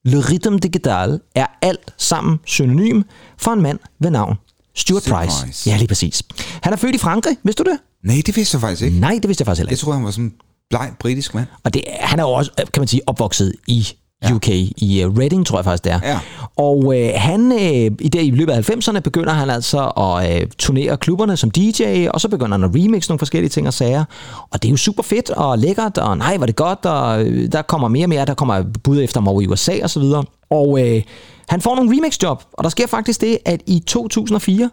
Le 0.05 0.19
Rhythm 0.19 0.57
Digital, 0.57 1.19
er 1.35 1.45
alt 1.61 1.93
sammen 1.97 2.39
synonym 2.45 3.01
for 3.37 3.51
en 3.51 3.61
mand 3.61 3.79
ved 3.99 4.09
navn 4.09 4.35
Stuart 4.77 5.03
Price. 5.03 5.45
Price. 5.45 5.69
Ja, 5.69 5.77
lige 5.77 5.87
præcis. 5.87 6.23
Han 6.61 6.73
er 6.73 6.77
født 6.77 6.95
i 6.95 6.97
Frankrig, 6.97 7.37
vidste 7.43 7.63
du 7.63 7.69
det? 7.69 7.79
Nej, 8.03 8.21
det 8.25 8.35
vidste 8.35 8.55
jeg 8.55 8.61
faktisk 8.61 8.81
ikke. 8.81 8.99
Nej, 8.99 9.19
det 9.21 9.27
vidste 9.27 9.41
jeg 9.41 9.45
faktisk 9.45 9.59
heller 9.59 9.69
Jeg 9.69 9.73
ikke. 9.73 9.81
troede, 9.81 9.97
han 9.97 10.05
var 10.05 10.11
sådan 10.11 10.25
en 10.25 10.33
bleg 10.69 10.91
britisk 10.99 11.33
mand. 11.35 11.47
Og 11.63 11.73
det, 11.73 11.81
han 11.99 12.19
er 12.19 12.23
jo 12.23 12.29
også, 12.29 12.51
kan 12.73 12.81
man 12.81 12.87
sige, 12.87 13.01
opvokset 13.07 13.53
i 13.67 13.87
UK, 14.33 14.49
i 14.49 15.05
uh, 15.05 15.17
Reading, 15.17 15.45
tror 15.45 15.57
jeg 15.57 15.65
faktisk 15.65 15.83
det 15.83 15.91
er. 15.91 15.99
Ja. 16.03 16.19
Og 16.57 16.99
øh, 16.99 17.09
han, 17.15 17.51
øh, 17.51 17.91
i, 17.99 18.09
der, 18.09 18.19
i 18.19 18.29
løbet 18.31 18.53
af 18.53 18.69
90'erne 18.69 18.99
begynder 18.99 19.33
han 19.33 19.49
altså 19.49 19.87
at 19.87 20.41
øh, 20.41 20.47
turnere 20.57 20.97
klubberne 20.97 21.37
som 21.37 21.51
DJ, 21.51 22.07
og 22.13 22.21
så 22.21 22.27
begynder 22.29 22.57
han 22.57 22.63
at 22.63 22.69
remix 22.75 23.09
nogle 23.09 23.19
forskellige 23.19 23.49
ting 23.49 23.67
og 23.67 23.73
sager. 23.73 24.03
Og 24.51 24.61
det 24.61 24.69
er 24.69 24.71
jo 24.71 24.77
super 24.77 25.03
fedt 25.03 25.29
og 25.29 25.57
lækkert, 25.57 25.97
og 25.97 26.17
nej, 26.17 26.37
var 26.37 26.45
det 26.45 26.55
godt, 26.55 26.85
og 26.85 27.23
øh, 27.25 27.51
der 27.51 27.61
kommer 27.61 27.87
mere 27.87 28.05
og 28.05 28.09
mere, 28.09 28.25
der 28.25 28.33
kommer 28.33 28.63
bud 28.83 29.01
efter 29.01 29.19
ham 29.19 29.27
over 29.27 29.41
i 29.41 29.47
USA 29.47 29.73
og 29.83 29.89
så 29.89 29.99
videre. 29.99 30.23
Og 30.49 30.87
øh, 30.87 31.01
han 31.49 31.61
får 31.61 31.75
nogle 31.75 31.97
remix-job, 31.97 32.43
og 32.53 32.63
der 32.63 32.69
sker 32.69 32.87
faktisk 32.87 33.21
det, 33.21 33.37
at 33.45 33.61
i 33.67 33.79
2004, 33.79 34.69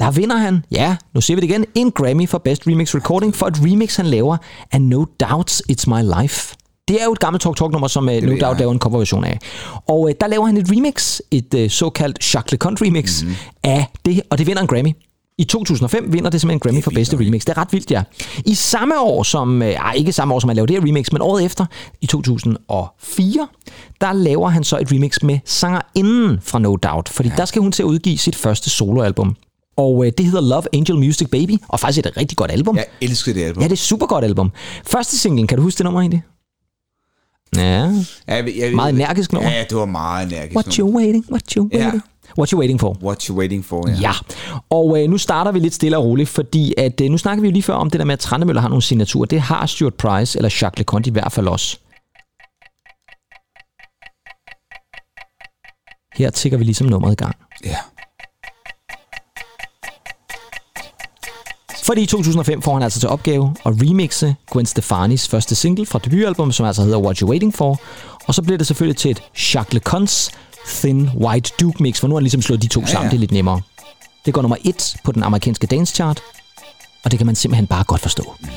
der 0.00 0.10
vinder 0.10 0.36
han, 0.36 0.64
ja, 0.70 0.96
nu 1.14 1.20
ser 1.20 1.34
vi 1.34 1.40
det 1.40 1.46
igen, 1.50 1.64
en 1.74 1.90
Grammy 1.90 2.28
for 2.28 2.38
Best 2.38 2.66
Remix 2.66 2.94
Recording 2.94 3.34
for 3.34 3.46
et 3.46 3.56
remix, 3.60 3.96
han 3.96 4.06
laver 4.06 4.36
af 4.72 4.82
No 4.82 5.04
Doubts 5.20 5.62
It's 5.72 5.84
My 5.86 6.20
Life. 6.20 6.54
Det 6.88 7.00
er 7.00 7.04
jo 7.04 7.12
et 7.12 7.18
gammelt 7.18 7.42
Talk 7.42 7.56
Talk 7.56 7.72
nummer, 7.72 7.88
som 7.88 8.08
uh, 8.08 8.14
No 8.14 8.36
Doubt 8.40 8.58
laver 8.58 8.72
en 8.72 8.78
coverversion 8.78 9.24
af. 9.24 9.38
Og 9.88 10.00
uh, 10.00 10.10
der 10.20 10.26
laver 10.26 10.46
han 10.46 10.56
et 10.56 10.66
remix, 10.70 11.20
et 11.30 11.54
uh, 11.54 11.70
såkaldt 11.70 12.34
Jacques 12.34 12.52
LeConte 12.52 12.84
remix 12.84 13.22
mm-hmm. 13.22 13.36
af 13.64 13.86
det, 14.04 14.22
og 14.30 14.38
det 14.38 14.46
vinder 14.46 14.62
en 14.62 14.68
Grammy. 14.68 14.92
I 15.42 15.44
2005 15.44 16.12
vinder 16.12 16.30
det 16.30 16.40
simpelthen 16.40 16.56
en 16.56 16.60
Grammy 16.60 16.82
for 16.82 16.90
bedste 16.90 17.16
remix. 17.16 17.40
Det 17.40 17.48
er 17.48 17.58
ret 17.58 17.72
vildt, 17.72 17.90
ja. 17.90 18.02
I 18.46 18.54
samme 18.54 19.00
år 19.00 19.22
som, 19.22 19.62
øh, 19.62 19.76
ikke 19.96 20.12
samme 20.12 20.34
år 20.34 20.40
som 20.40 20.48
han 20.48 20.56
lavede 20.56 20.72
det 20.72 20.82
her 20.82 20.88
remix, 20.88 21.12
men 21.12 21.22
året 21.22 21.44
efter, 21.44 21.66
i 22.00 22.06
2004, 22.06 23.48
der 24.00 24.12
laver 24.12 24.48
han 24.48 24.64
så 24.64 24.78
et 24.78 24.92
remix 24.92 25.22
med 25.22 25.38
sangerinden 25.44 26.38
fra 26.42 26.58
No 26.58 26.76
Doubt, 26.76 27.08
fordi 27.08 27.28
ja. 27.28 27.34
der 27.36 27.44
skal 27.44 27.62
hun 27.62 27.72
til 27.72 27.82
at 27.82 27.86
udgive 27.86 28.18
sit 28.18 28.36
første 28.36 28.70
soloalbum. 28.70 29.36
Og 29.76 30.06
øh, 30.06 30.12
det 30.18 30.26
hedder 30.26 30.40
Love 30.40 30.62
Angel 30.72 30.98
Music 30.98 31.28
Baby, 31.28 31.58
og 31.68 31.80
faktisk 31.80 32.06
et 32.06 32.16
rigtig 32.16 32.36
godt 32.36 32.50
album. 32.50 32.76
Jeg 32.76 32.86
elskede 33.00 33.38
det 33.38 33.44
album. 33.44 33.62
Ja, 33.62 33.64
det 33.64 33.72
er 33.72 33.76
et 33.76 33.78
super 33.78 34.06
godt 34.06 34.24
album. 34.24 34.50
Første 34.86 35.18
singlen, 35.18 35.46
kan 35.46 35.58
du 35.58 35.62
huske 35.62 35.78
det 35.78 35.84
nummer 35.84 36.00
egentlig? 36.00 36.22
Ja. 37.56 37.62
Ja, 38.28 38.34
jeg, 38.34 38.52
jeg, 38.58 38.74
Meget 38.74 38.94
energisk 38.94 39.32
nummer. 39.32 39.50
Ja, 39.50 39.64
det 39.70 39.76
var 39.76 39.86
meget 39.86 40.26
energisk 40.26 40.56
What 40.56 40.74
you 40.74 40.96
waiting, 40.96 41.24
what 41.30 41.52
you 41.52 41.68
Ja. 41.72 41.92
What 42.38 42.50
you 42.50 42.58
waiting 42.58 42.80
for. 42.80 42.96
What 43.02 43.22
you 43.22 43.36
waiting 43.38 43.64
for, 43.64 43.88
ja. 43.88 43.96
Ja, 44.00 44.12
og 44.70 45.02
øh, 45.02 45.10
nu 45.10 45.18
starter 45.18 45.52
vi 45.52 45.58
lidt 45.58 45.74
stille 45.74 45.96
og 45.98 46.04
roligt, 46.04 46.28
fordi 46.28 46.74
at, 46.78 47.00
øh, 47.00 47.10
nu 47.10 47.18
snakker 47.18 47.40
vi 47.42 47.48
jo 47.48 47.52
lige 47.52 47.62
før 47.62 47.74
om 47.74 47.90
det 47.90 47.98
der 47.98 48.04
med, 48.04 48.12
at 48.12 48.18
Trandemøller 48.20 48.62
har 48.62 48.68
nogle 48.68 48.82
signaturer. 48.82 49.26
Det 49.26 49.40
har 49.40 49.66
Stuart 49.66 49.94
Price 49.94 50.38
eller 50.38 50.48
Jacques 50.62 50.78
Leconte 50.78 51.10
i 51.10 51.12
hvert 51.12 51.32
fald 51.32 51.48
også. 51.48 51.78
Her 56.16 56.30
tigger 56.30 56.58
vi 56.58 56.64
ligesom 56.64 56.86
nummeret 56.86 57.12
i 57.12 57.16
gang. 57.16 57.36
ja. 57.64 57.76
Fordi 61.84 62.02
i 62.02 62.06
2005 62.06 62.62
får 62.62 62.72
han 62.74 62.82
altså 62.82 63.00
til 63.00 63.08
opgave 63.08 63.54
at 63.66 63.72
remixe 63.82 64.34
Gwen 64.50 64.66
Stefanis 64.66 65.28
første 65.28 65.54
single 65.54 65.86
fra 65.86 65.98
debutalbum, 65.98 66.52
som 66.52 66.66
altså 66.66 66.82
hedder 66.82 66.98
What 66.98 67.18
You 67.18 67.28
Waiting 67.28 67.54
For. 67.54 67.80
Og 68.26 68.34
så 68.34 68.42
bliver 68.42 68.58
det 68.58 68.66
selvfølgelig 68.66 68.96
til 68.96 69.10
et 69.10 69.22
Jacques 69.54 69.82
Leconte's 69.82 70.30
Thin 70.66 71.10
White 71.14 71.52
Duke 71.60 71.82
mix, 71.82 72.00
for 72.00 72.08
nu 72.08 72.14
har 72.14 72.18
han 72.18 72.22
ligesom 72.22 72.42
slået 72.42 72.62
de 72.62 72.68
to 72.68 72.86
sammen, 72.86 73.04
ja. 73.04 73.10
det 73.10 73.16
er 73.16 73.20
lidt 73.20 73.32
nemmere. 73.32 73.60
Det 74.26 74.34
går 74.34 74.42
nummer 74.42 74.56
et 74.64 74.96
på 75.04 75.12
den 75.12 75.22
amerikanske 75.22 75.66
dance 75.66 75.94
chart, 75.94 76.20
og 77.04 77.10
det 77.10 77.18
kan 77.18 77.26
man 77.26 77.34
simpelthen 77.34 77.66
bare 77.66 77.84
godt 77.84 78.00
forstå. 78.00 78.34
Jeg 78.42 78.48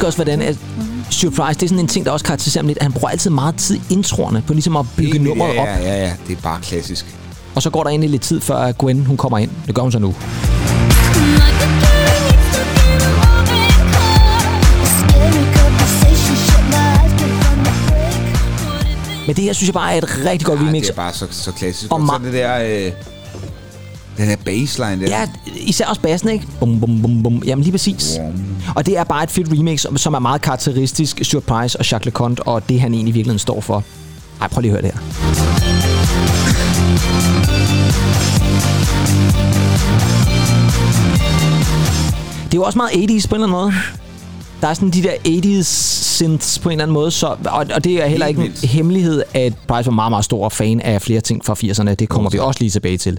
elsker 0.00 0.06
også, 0.06 0.16
hvordan 0.16 0.42
at 0.42 0.56
Stuart 1.10 1.34
Price, 1.34 1.60
det 1.60 1.62
er 1.62 1.68
sådan 1.68 1.78
en 1.78 1.88
ting, 1.88 2.06
der 2.06 2.12
også 2.12 2.24
karakteriserer 2.24 2.62
ham 2.62 2.66
lidt, 2.66 2.78
at 2.78 2.82
han 2.82 2.92
bruger 2.92 3.08
altid 3.08 3.30
meget 3.30 3.54
tid 3.56 3.76
i 3.76 3.80
introerne 3.92 4.42
på 4.46 4.52
ligesom 4.52 4.76
at 4.76 4.86
bygge 4.96 5.10
Egentlig, 5.10 5.28
nummeret 5.28 5.54
ja, 5.54 5.60
op. 5.62 5.66
ja, 5.66 5.78
ja, 5.78 6.04
ja, 6.04 6.12
det 6.28 6.38
er 6.38 6.40
bare 6.42 6.60
klassisk. 6.62 7.06
Og 7.54 7.62
så 7.62 7.70
går 7.70 7.82
der 7.82 7.90
egentlig 7.90 8.10
lidt 8.10 8.22
tid, 8.22 8.40
før 8.40 8.72
Gwen 8.72 9.06
hun 9.06 9.16
kommer 9.16 9.38
ind. 9.38 9.50
Det 9.66 9.74
gør 9.74 9.82
hun 9.82 9.92
så 9.92 9.98
nu. 9.98 10.14
Men 19.26 19.36
det 19.36 19.44
her 19.44 19.52
synes 19.52 19.68
jeg 19.68 19.74
bare 19.74 19.94
er 19.94 19.98
et 19.98 20.24
rigtig 20.26 20.46
godt 20.46 20.60
Ej, 20.60 20.66
remix. 20.66 20.82
det 20.82 20.90
er 20.90 20.94
bare 20.94 21.12
så, 21.12 21.26
så 21.30 21.52
klassisk. 21.52 21.92
Og 21.92 22.00
Og 22.00 22.06
så 22.06 22.20
det 22.24 22.32
der... 22.32 22.86
Øh, 22.86 22.92
den 24.16 24.28
der 24.28 24.36
baseline 24.36 25.02
der. 25.02 25.08
Ja, 25.08 25.28
især 25.56 25.86
også 25.86 26.00
bassen, 26.00 26.28
ikke? 26.28 26.46
Bum, 26.60 26.80
bum, 26.80 27.02
bum, 27.02 27.22
bum. 27.22 27.42
Jamen 27.46 27.62
lige 27.62 27.72
præcis. 27.72 28.18
Og 28.74 28.86
det 28.86 28.98
er 28.98 29.04
bare 29.04 29.22
et 29.22 29.30
fedt 29.30 29.48
remix, 29.52 29.86
som 29.96 30.14
er 30.14 30.18
meget 30.18 30.42
karakteristisk 30.42 31.20
Stuart 31.22 31.44
Price 31.44 31.78
og 31.78 31.90
Jacques 31.90 32.04
LeConte, 32.04 32.42
og 32.42 32.68
det 32.68 32.80
han 32.80 32.94
egentlig 32.94 33.12
i 33.12 33.14
virkeligheden 33.14 33.38
står 33.38 33.60
for. 33.60 33.84
Ej, 34.40 34.48
prøv 34.48 34.60
lige 34.60 34.72
at 34.72 34.82
høre 34.82 34.92
det 34.92 34.92
her. 34.94 35.00
Det 42.44 42.56
er 42.56 42.60
jo 42.60 42.62
også 42.62 42.78
meget 42.78 42.90
80's 42.90 43.28
på 43.28 43.34
en 43.34 43.42
eller 43.42 43.46
anden 43.46 43.50
måde. 43.50 43.72
Der 44.60 44.68
er 44.68 44.74
sådan 44.74 44.90
de 44.90 45.02
der 45.02 45.12
80's 45.12 45.62
synths 45.62 46.58
på 46.58 46.68
en 46.68 46.72
eller 46.72 46.84
anden 46.84 46.94
måde, 46.94 47.10
så, 47.10 47.26
og, 47.26 47.66
og 47.74 47.84
det 47.84 48.02
er 48.02 48.06
heller 48.06 48.26
ikke 48.26 48.44
en 48.44 48.52
hemmelighed, 48.64 49.22
at 49.34 49.52
Price 49.68 49.86
var 49.86 49.92
meget, 49.92 50.12
meget 50.12 50.24
stor 50.24 50.48
fan 50.48 50.80
af 50.80 51.02
flere 51.02 51.20
ting 51.20 51.44
fra 51.44 51.54
80'erne. 51.54 51.94
Det 51.94 52.08
kommer 52.08 52.30
vi 52.30 52.38
også 52.38 52.60
lige 52.60 52.70
tilbage 52.70 52.96
til. 52.98 53.18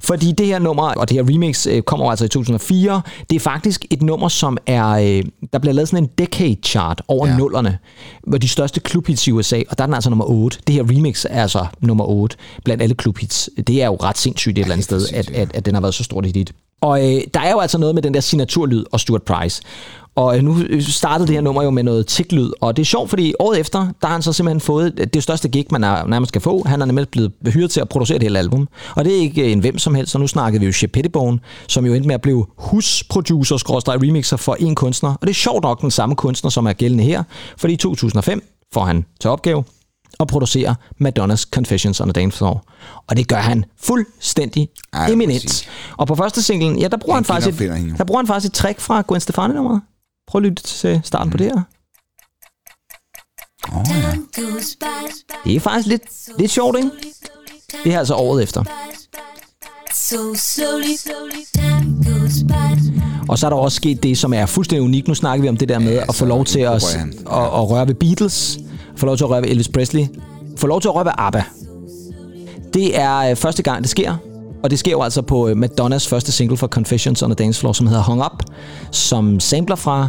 Fordi 0.00 0.32
det 0.32 0.46
her 0.46 0.58
nummer, 0.58 0.82
og 0.82 1.08
det 1.08 1.16
her 1.16 1.34
remix, 1.34 1.66
øh, 1.66 1.82
kommer 1.82 2.10
altså 2.10 2.24
i 2.24 2.28
2004. 2.28 3.02
Det 3.30 3.36
er 3.36 3.40
faktisk 3.40 3.86
et 3.90 4.02
nummer, 4.02 4.28
som 4.28 4.58
er... 4.66 4.88
Øh, 4.88 5.24
der 5.52 5.58
bliver 5.58 5.74
lavet 5.74 5.88
sådan 5.88 6.04
en 6.04 6.10
decade 6.18 6.56
chart 6.64 7.02
over 7.08 7.26
ja. 7.26 7.36
Nullerne, 7.36 7.78
hvor 8.26 8.38
de 8.38 8.48
største 8.48 8.80
klubhits 8.80 9.26
i 9.26 9.30
USA, 9.32 9.62
og 9.70 9.78
der 9.78 9.84
er 9.84 9.86
den 9.86 9.94
altså 9.94 10.10
nummer 10.10 10.24
8. 10.24 10.58
Det 10.66 10.74
her 10.74 10.82
remix 10.82 11.24
er 11.30 11.42
altså 11.42 11.66
nummer 11.80 12.04
8 12.04 12.36
blandt 12.64 12.82
alle 12.82 12.94
klubhits. 12.94 13.50
Det 13.66 13.82
er 13.82 13.86
jo 13.86 13.96
ret 14.02 14.18
sindssygt 14.18 14.58
et 14.58 14.62
eller 14.62 14.74
andet 14.74 14.90
det 14.90 15.02
sted, 15.02 15.18
at, 15.18 15.30
at, 15.30 15.50
at 15.54 15.66
den 15.66 15.74
har 15.74 15.80
været 15.80 15.94
så 15.94 16.04
stort 16.04 16.26
et 16.26 16.36
hit. 16.36 16.52
Og 16.80 17.00
øh, 17.00 17.20
der 17.34 17.40
er 17.40 17.50
jo 17.50 17.60
altså 17.60 17.78
noget 17.78 17.94
med 17.94 18.02
den 18.02 18.14
der 18.14 18.20
signaturlyd 18.20 18.84
og 18.92 19.00
Stuart 19.00 19.22
Price. 19.22 19.62
Og 20.14 20.36
øh, 20.36 20.42
nu 20.42 20.56
startede 20.80 21.26
det 21.26 21.34
her 21.34 21.40
nummer 21.40 21.62
jo 21.62 21.70
med 21.70 21.82
noget 21.82 22.06
tiklyd, 22.06 22.50
og 22.60 22.76
det 22.76 22.82
er 22.82 22.86
sjovt, 22.86 23.10
fordi 23.10 23.34
året 23.38 23.60
efter, 23.60 23.78
der 24.00 24.06
har 24.06 24.12
han 24.12 24.22
så 24.22 24.32
simpelthen 24.32 24.60
fået 24.60 25.10
det 25.14 25.22
største 25.22 25.48
gig, 25.48 25.66
man 25.70 25.84
er, 25.84 26.06
nærmest 26.06 26.28
skal 26.28 26.40
få. 26.40 26.62
Han 26.66 26.82
er 26.82 26.86
nemlig 26.86 27.08
blevet 27.08 27.32
hyret 27.52 27.70
til 27.70 27.80
at 27.80 27.88
producere 27.88 28.16
et 28.16 28.22
helt 28.22 28.36
album. 28.36 28.68
Og 28.96 29.04
det 29.04 29.16
er 29.16 29.20
ikke 29.20 29.44
øh, 29.44 29.52
en 29.52 29.58
hvem 29.58 29.78
som 29.78 29.94
helst, 29.94 30.12
så 30.12 30.18
nu 30.18 30.26
snakkede 30.26 30.60
vi 30.60 30.66
jo 30.66 30.72
Shep 30.72 30.90
Pettibone, 30.92 31.38
som 31.68 31.86
jo 31.86 31.94
endte 31.94 32.06
med 32.06 32.14
at 32.14 32.22
blive 32.22 32.46
husproducer 32.56 34.02
remixer 34.02 34.36
for 34.36 34.56
en 34.60 34.74
kunstner. 34.74 35.10
Og 35.10 35.20
det 35.22 35.30
er 35.30 35.34
sjovt 35.34 35.62
nok 35.62 35.80
den 35.80 35.90
samme 35.90 36.14
kunstner, 36.14 36.50
som 36.50 36.66
er 36.66 36.72
gældende 36.72 37.04
her, 37.04 37.22
fordi 37.56 37.74
i 37.74 37.76
2005 37.76 38.42
får 38.74 38.84
han 38.84 39.04
til 39.20 39.30
opgave 39.30 39.64
at 40.20 40.28
producere 40.28 40.74
Madonnas 40.98 41.40
Confessions 41.40 42.00
on 42.00 42.08
a 42.08 42.12
Dance 42.12 42.38
Floor. 42.38 42.64
Og 43.08 43.16
det 43.16 43.28
gør 43.28 43.36
han 43.36 43.64
fuldstændig 43.80 44.68
Ej, 44.92 45.10
eminent. 45.10 45.68
Og 45.96 46.06
på 46.06 46.14
første 46.14 46.42
singlen, 46.42 46.78
ja, 46.78 46.88
der 46.88 46.96
bruger 46.96 47.14
han, 47.14 47.24
Han 47.24 47.42
faktisk 47.42 47.62
et, 47.62 47.76
hende 47.76 47.98
der 47.98 48.04
bruger 48.04 48.20
han 48.20 48.26
faktisk 48.26 48.50
et 48.50 48.54
trick 48.54 48.80
fra 48.80 49.02
Gwen 49.08 49.20
Stefani-nummeret. 49.20 49.80
Prøv 50.32 50.38
at 50.38 50.42
lytte 50.42 50.62
til 50.62 51.00
starten 51.04 51.26
mm. 51.26 51.30
på 51.30 51.36
det 51.36 51.46
her. 51.46 51.62
goes 54.40 54.76
by? 54.80 54.84
Det 55.44 55.56
er 55.56 55.60
faktisk 55.60 55.88
lidt, 55.88 56.02
lidt 56.38 56.50
sjovt, 56.50 56.76
ikke? 56.76 56.90
Det 57.84 57.94
er 57.94 57.98
altså 57.98 58.14
året 58.14 58.42
efter. 58.42 58.60
Og 63.28 63.38
så 63.38 63.46
er 63.46 63.50
der 63.50 63.56
også 63.56 63.76
sket 63.76 64.02
det, 64.02 64.18
som 64.18 64.32
er 64.32 64.46
fuldstændig 64.46 64.84
unikt. 64.84 65.08
Nu 65.08 65.14
snakker 65.14 65.42
vi 65.42 65.48
om 65.48 65.56
det 65.56 65.68
der 65.68 65.78
med 65.78 65.92
Ja, 65.92 66.04
at 66.08 66.14
få 66.14 66.24
lov 66.24 66.44
til 66.44 66.60
at, 66.60 66.72
at, 66.72 66.82
at 67.26 67.70
røre 67.70 67.88
ved 67.88 67.94
Beatles, 67.94 68.58
få 68.96 69.06
lov 69.06 69.16
til 69.16 69.24
at 69.24 69.30
røre 69.30 69.42
ved 69.42 69.48
Elvis 69.48 69.68
Presley, 69.68 70.06
få 70.56 70.66
lov 70.66 70.80
til 70.80 70.88
at 70.88 70.94
røre 70.94 71.04
ved 71.04 71.12
ABBA. 71.18 71.44
Det 72.74 73.00
er 73.00 73.16
øh, 73.16 73.36
første 73.36 73.62
gang, 73.62 73.82
det 73.82 73.90
sker. 73.90 74.16
Og 74.62 74.70
det 74.70 74.78
sker 74.78 74.90
jo 74.90 75.02
altså 75.02 75.22
på 75.22 75.48
øh, 75.48 75.56
Madonnas 75.56 76.08
første 76.08 76.32
single 76.32 76.56
for 76.56 76.66
Confessions 76.66 77.22
on 77.22 77.30
a 77.30 77.34
Dance 77.34 77.60
Floor, 77.60 77.72
som 77.72 77.86
hedder 77.86 78.02
Hung 78.02 78.24
Up, 78.24 78.42
som 78.90 79.40
sampler 79.40 79.76
fra 79.76 80.08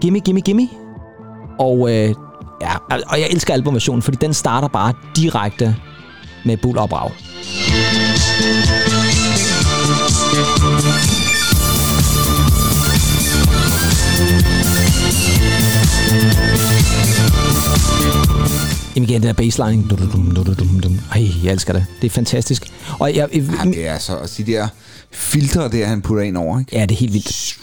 Gimme 0.00 0.20
Gimme 0.20 0.40
Gimme. 0.40 0.68
Og, 1.58 1.90
øh, 1.90 2.14
ja, 2.60 2.76
og 2.90 3.20
jeg 3.20 3.28
elsker 3.30 3.54
albumversionen, 3.54 4.02
fordi 4.02 4.18
den 4.20 4.34
starter 4.34 4.68
bare 4.68 4.92
direkte 5.16 5.76
med 6.44 6.56
bull 6.56 6.78
og 6.78 6.88
brag. 6.88 7.10
Jamen 18.96 19.08
igen, 19.08 19.22
den 19.22 19.28
der 19.28 19.32
du, 19.96 20.12
dum, 20.12 20.30
du, 20.34 20.42
du, 20.42 20.54
dum, 20.54 20.80
dum. 20.80 21.00
Ej, 21.14 21.26
jeg 21.44 21.52
elsker 21.52 21.72
det. 21.72 21.86
Det 22.00 22.06
er 22.06 22.10
fantastisk. 22.10 22.72
Og 22.98 23.16
jeg, 23.16 23.28
jeg, 23.34 23.42
Ja, 23.42 23.64
det 23.70 23.88
er 23.88 23.98
så 23.98 24.16
også 24.16 24.42
de 24.42 24.52
der 24.52 24.68
filtre 25.10 25.68
der, 25.68 25.86
han 25.86 26.02
putter 26.02 26.22
ind 26.24 26.36
over, 26.36 26.58
ikke? 26.58 26.76
Ja, 26.76 26.82
det 26.82 26.90
er 26.94 26.98
helt 26.98 27.12
vildt. 27.12 27.58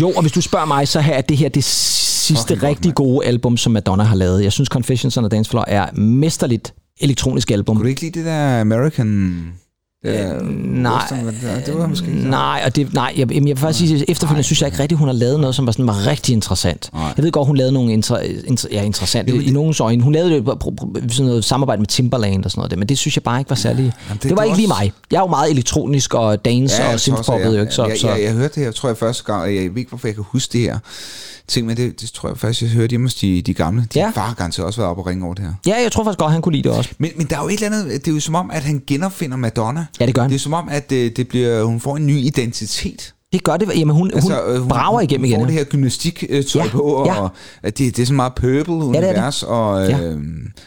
Jo, 0.00 0.10
og 0.10 0.20
hvis 0.20 0.32
du 0.32 0.40
spørger 0.40 0.66
mig, 0.66 0.88
så 0.88 1.00
her 1.00 1.14
er 1.14 1.20
det 1.20 1.36
her 1.36 1.48
det 1.48 1.64
sidste 1.64 2.54
godt, 2.54 2.62
rigtig 2.62 2.88
mand. 2.88 2.94
gode 2.94 3.26
album, 3.26 3.56
som 3.56 3.72
Madonna 3.72 4.02
har 4.02 4.16
lavet. 4.16 4.44
Jeg 4.44 4.52
synes, 4.52 4.68
Confessions 4.68 5.16
on 5.16 5.24
a 5.24 5.28
Dance 5.28 5.50
Floor 5.50 5.64
er 5.68 5.92
mesterligt 5.92 6.74
elektronisk 7.00 7.50
album. 7.50 7.76
Kunne 7.76 7.84
du 7.84 7.88
ikke 7.88 8.00
lide 8.00 8.18
det 8.18 8.26
der 8.26 8.60
American... 8.60 9.52
Ja, 10.04 10.32
nej. 10.42 10.94
Western, 11.02 11.26
det, 11.26 11.62
det 11.66 11.78
var 11.78 11.86
måske 11.86 12.06
ikke. 12.06 12.28
Nej, 12.30 12.62
og 12.66 12.76
det, 12.76 12.94
nej 12.94 13.14
jeg, 13.16 13.34
jeg 13.34 13.44
vil 13.44 13.56
faktisk 13.56 13.88
sige, 13.88 13.96
at 13.96 14.04
efterfølgende 14.08 14.42
synes 14.44 14.60
jeg 14.60 14.68
ikke 14.68 14.78
rigtigt, 14.78 14.98
hun 14.98 15.08
har 15.08 15.12
lavet 15.14 15.40
noget, 15.40 15.54
som 15.54 15.66
var, 15.66 15.72
sådan, 15.72 15.86
var 15.86 16.06
rigtig 16.06 16.32
interessant. 16.32 16.90
Nej. 16.92 17.02
Jeg 17.16 17.24
ved 17.24 17.32
godt, 17.32 17.46
hun 17.46 17.56
lavede 17.56 17.72
nogle 17.72 17.92
inter, 17.92 18.18
inter, 18.46 18.68
ja, 18.72 18.82
interessant 18.82 19.28
i 19.28 19.50
nogens 19.50 19.80
øjne. 19.80 20.02
Hun 20.02 20.12
lavede 20.12 20.30
det 20.34 20.44
på- 20.44 20.74
sådan 21.10 21.26
noget 21.26 21.44
samarbejde 21.44 21.80
med 21.80 21.86
Timbaland 21.86 22.44
og 22.44 22.50
sådan 22.50 22.60
noget, 22.60 22.78
men 22.78 22.88
det 22.88 22.98
synes 22.98 23.16
jeg 23.16 23.22
bare 23.22 23.38
ikke 23.40 23.50
var 23.50 23.56
særlig... 23.56 23.84
Ja, 23.84 24.14
det, 24.14 24.22
det- 24.22 24.28
det, 24.30 24.36
var 24.36 24.42
det 24.42 24.46
ikke 24.48 24.56
lige 24.58 24.68
mig. 24.68 24.92
Jeg 25.10 25.16
er 25.16 25.20
jo 25.22 25.26
meget 25.26 25.50
elektronisk 25.50 26.14
og 26.14 26.44
dance 26.44 26.76
Ja, 26.76 26.84
og 26.86 26.90
jeg 26.90 27.00
synthpoppet, 27.00 27.46
jeg- 27.46 27.54
jo 27.54 27.60
ikke? 27.60 27.72
Så, 27.74 27.86
jeg, 27.86 27.98
så, 27.98 28.08
jeg, 28.10 28.22
jeg, 28.22 28.32
hørte 28.32 28.54
det 28.54 28.64
her, 28.64 28.72
tror 28.72 28.88
jeg, 28.88 28.96
første 28.96 29.24
gang, 29.24 29.42
og 29.42 29.54
jeg 29.54 29.70
ved 29.70 29.78
ikke, 29.78 29.88
hvorfor 29.88 30.08
jeg 30.08 30.14
kan 30.14 30.24
huske 30.28 30.52
det 30.52 30.60
her 30.60 30.78
ting, 31.48 31.66
men 31.66 31.76
det, 31.76 32.00
det 32.00 32.10
tror 32.10 32.28
jeg 32.28 32.38
faktisk, 32.38 32.62
jeg 32.62 32.70
hørte 32.70 32.90
hjemme 32.90 33.04
hos 33.06 33.14
de, 33.14 33.42
de 33.42 33.54
gamle. 33.54 33.82
De 33.94 33.98
Ja. 33.98 34.10
far 34.14 34.34
garanteret 34.34 34.66
også 34.66 34.80
været 34.80 34.90
op 34.90 34.98
og 34.98 35.06
ringe 35.06 35.24
over 35.24 35.34
det 35.34 35.44
her. 35.44 35.52
ja, 35.66 35.82
jeg 35.82 35.92
tror 35.92 36.04
faktisk 36.04 36.18
godt, 36.18 36.32
han 36.32 36.42
kunne 36.42 36.56
lide 36.56 36.68
det 36.68 36.78
også. 36.78 36.90
Men, 36.98 37.10
men 37.16 37.26
der 37.26 37.36
er 37.38 37.42
jo 37.42 37.48
et 37.48 37.52
eller 37.62 37.66
andet, 37.78 38.04
det 38.04 38.08
er 38.10 38.14
jo 38.14 38.20
som 38.20 38.34
om, 38.34 38.50
at 38.50 38.62
han 38.62 38.82
genopfinder 38.86 39.36
Madonna. 39.36 39.86
Ja, 40.00 40.06
det 40.06 40.14
gør 40.14 40.22
han. 40.22 40.30
Det 40.30 40.36
er 40.36 40.40
som 40.40 40.52
om, 40.52 40.68
at 40.68 40.90
det, 40.90 41.16
det 41.16 41.28
bliver, 41.28 41.64
hun 41.64 41.80
får 41.80 41.96
en 41.96 42.06
ny 42.06 42.16
identitet. 42.16 43.12
Det 43.36 43.44
gør 43.44 43.56
det. 43.56 43.68
Jamen, 43.78 43.96
hun, 43.96 44.10
altså, 44.14 44.40
hun, 44.46 44.56
øh, 44.56 44.68
brager 44.68 45.00
igennem 45.00 45.20
hun 45.24 45.28
igen. 45.28 45.36
får 45.40 45.42
ja. 45.44 45.46
det 45.46 45.54
her 45.58 45.64
gymnastiktøj 45.64 46.62
Ja, 46.64 46.68
på, 46.70 46.78
og 46.82 47.06
ja. 47.06 47.26
at 47.62 47.78
det, 47.78 47.96
det 47.96 48.02
er 48.02 48.06
sådan 48.06 48.16
meget 48.16 48.34
purple 48.34 48.74
univers, 48.74 49.42
og 49.42 49.88
Ja. 49.88 50.00
øh, 50.00 50.18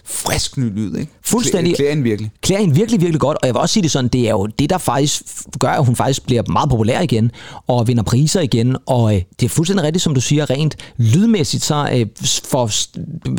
frisk 0.05 0.57
ny 0.57 0.63
lyd, 0.75 0.95
ikke? 0.97 1.11
Fuldstændig. 1.25 1.73
Klæ- 1.73 1.75
Klæder 1.75 1.89
hende 1.91 2.03
virkelig. 2.03 2.31
klæder 2.41 2.61
hende 2.61 2.75
virkelig, 2.75 3.01
virkelig 3.01 3.19
godt, 3.21 3.37
og 3.41 3.47
jeg 3.47 3.53
vil 3.55 3.59
også 3.61 3.73
sige 3.73 3.83
det 3.83 3.91
sådan, 3.91 4.07
det 4.07 4.21
er 4.27 4.31
jo 4.31 4.45
det, 4.45 4.69
der 4.69 4.77
faktisk 4.77 5.21
gør, 5.59 5.69
at 5.69 5.85
hun 5.85 5.95
faktisk 5.95 6.25
bliver 6.25 6.43
meget 6.51 6.69
populær 6.69 7.01
igen, 7.01 7.31
og 7.67 7.87
vinder 7.87 8.03
priser 8.03 8.41
igen, 8.41 8.75
og 8.85 9.15
øh, 9.15 9.21
det 9.39 9.45
er 9.45 9.49
fuldstændig 9.49 9.85
rigtigt, 9.85 10.03
som 10.03 10.13
du 10.13 10.21
siger, 10.21 10.49
rent 10.49 10.75
lydmæssigt, 10.97 11.63
så 11.63 11.89
øh, 11.93 12.05
for 12.49 12.67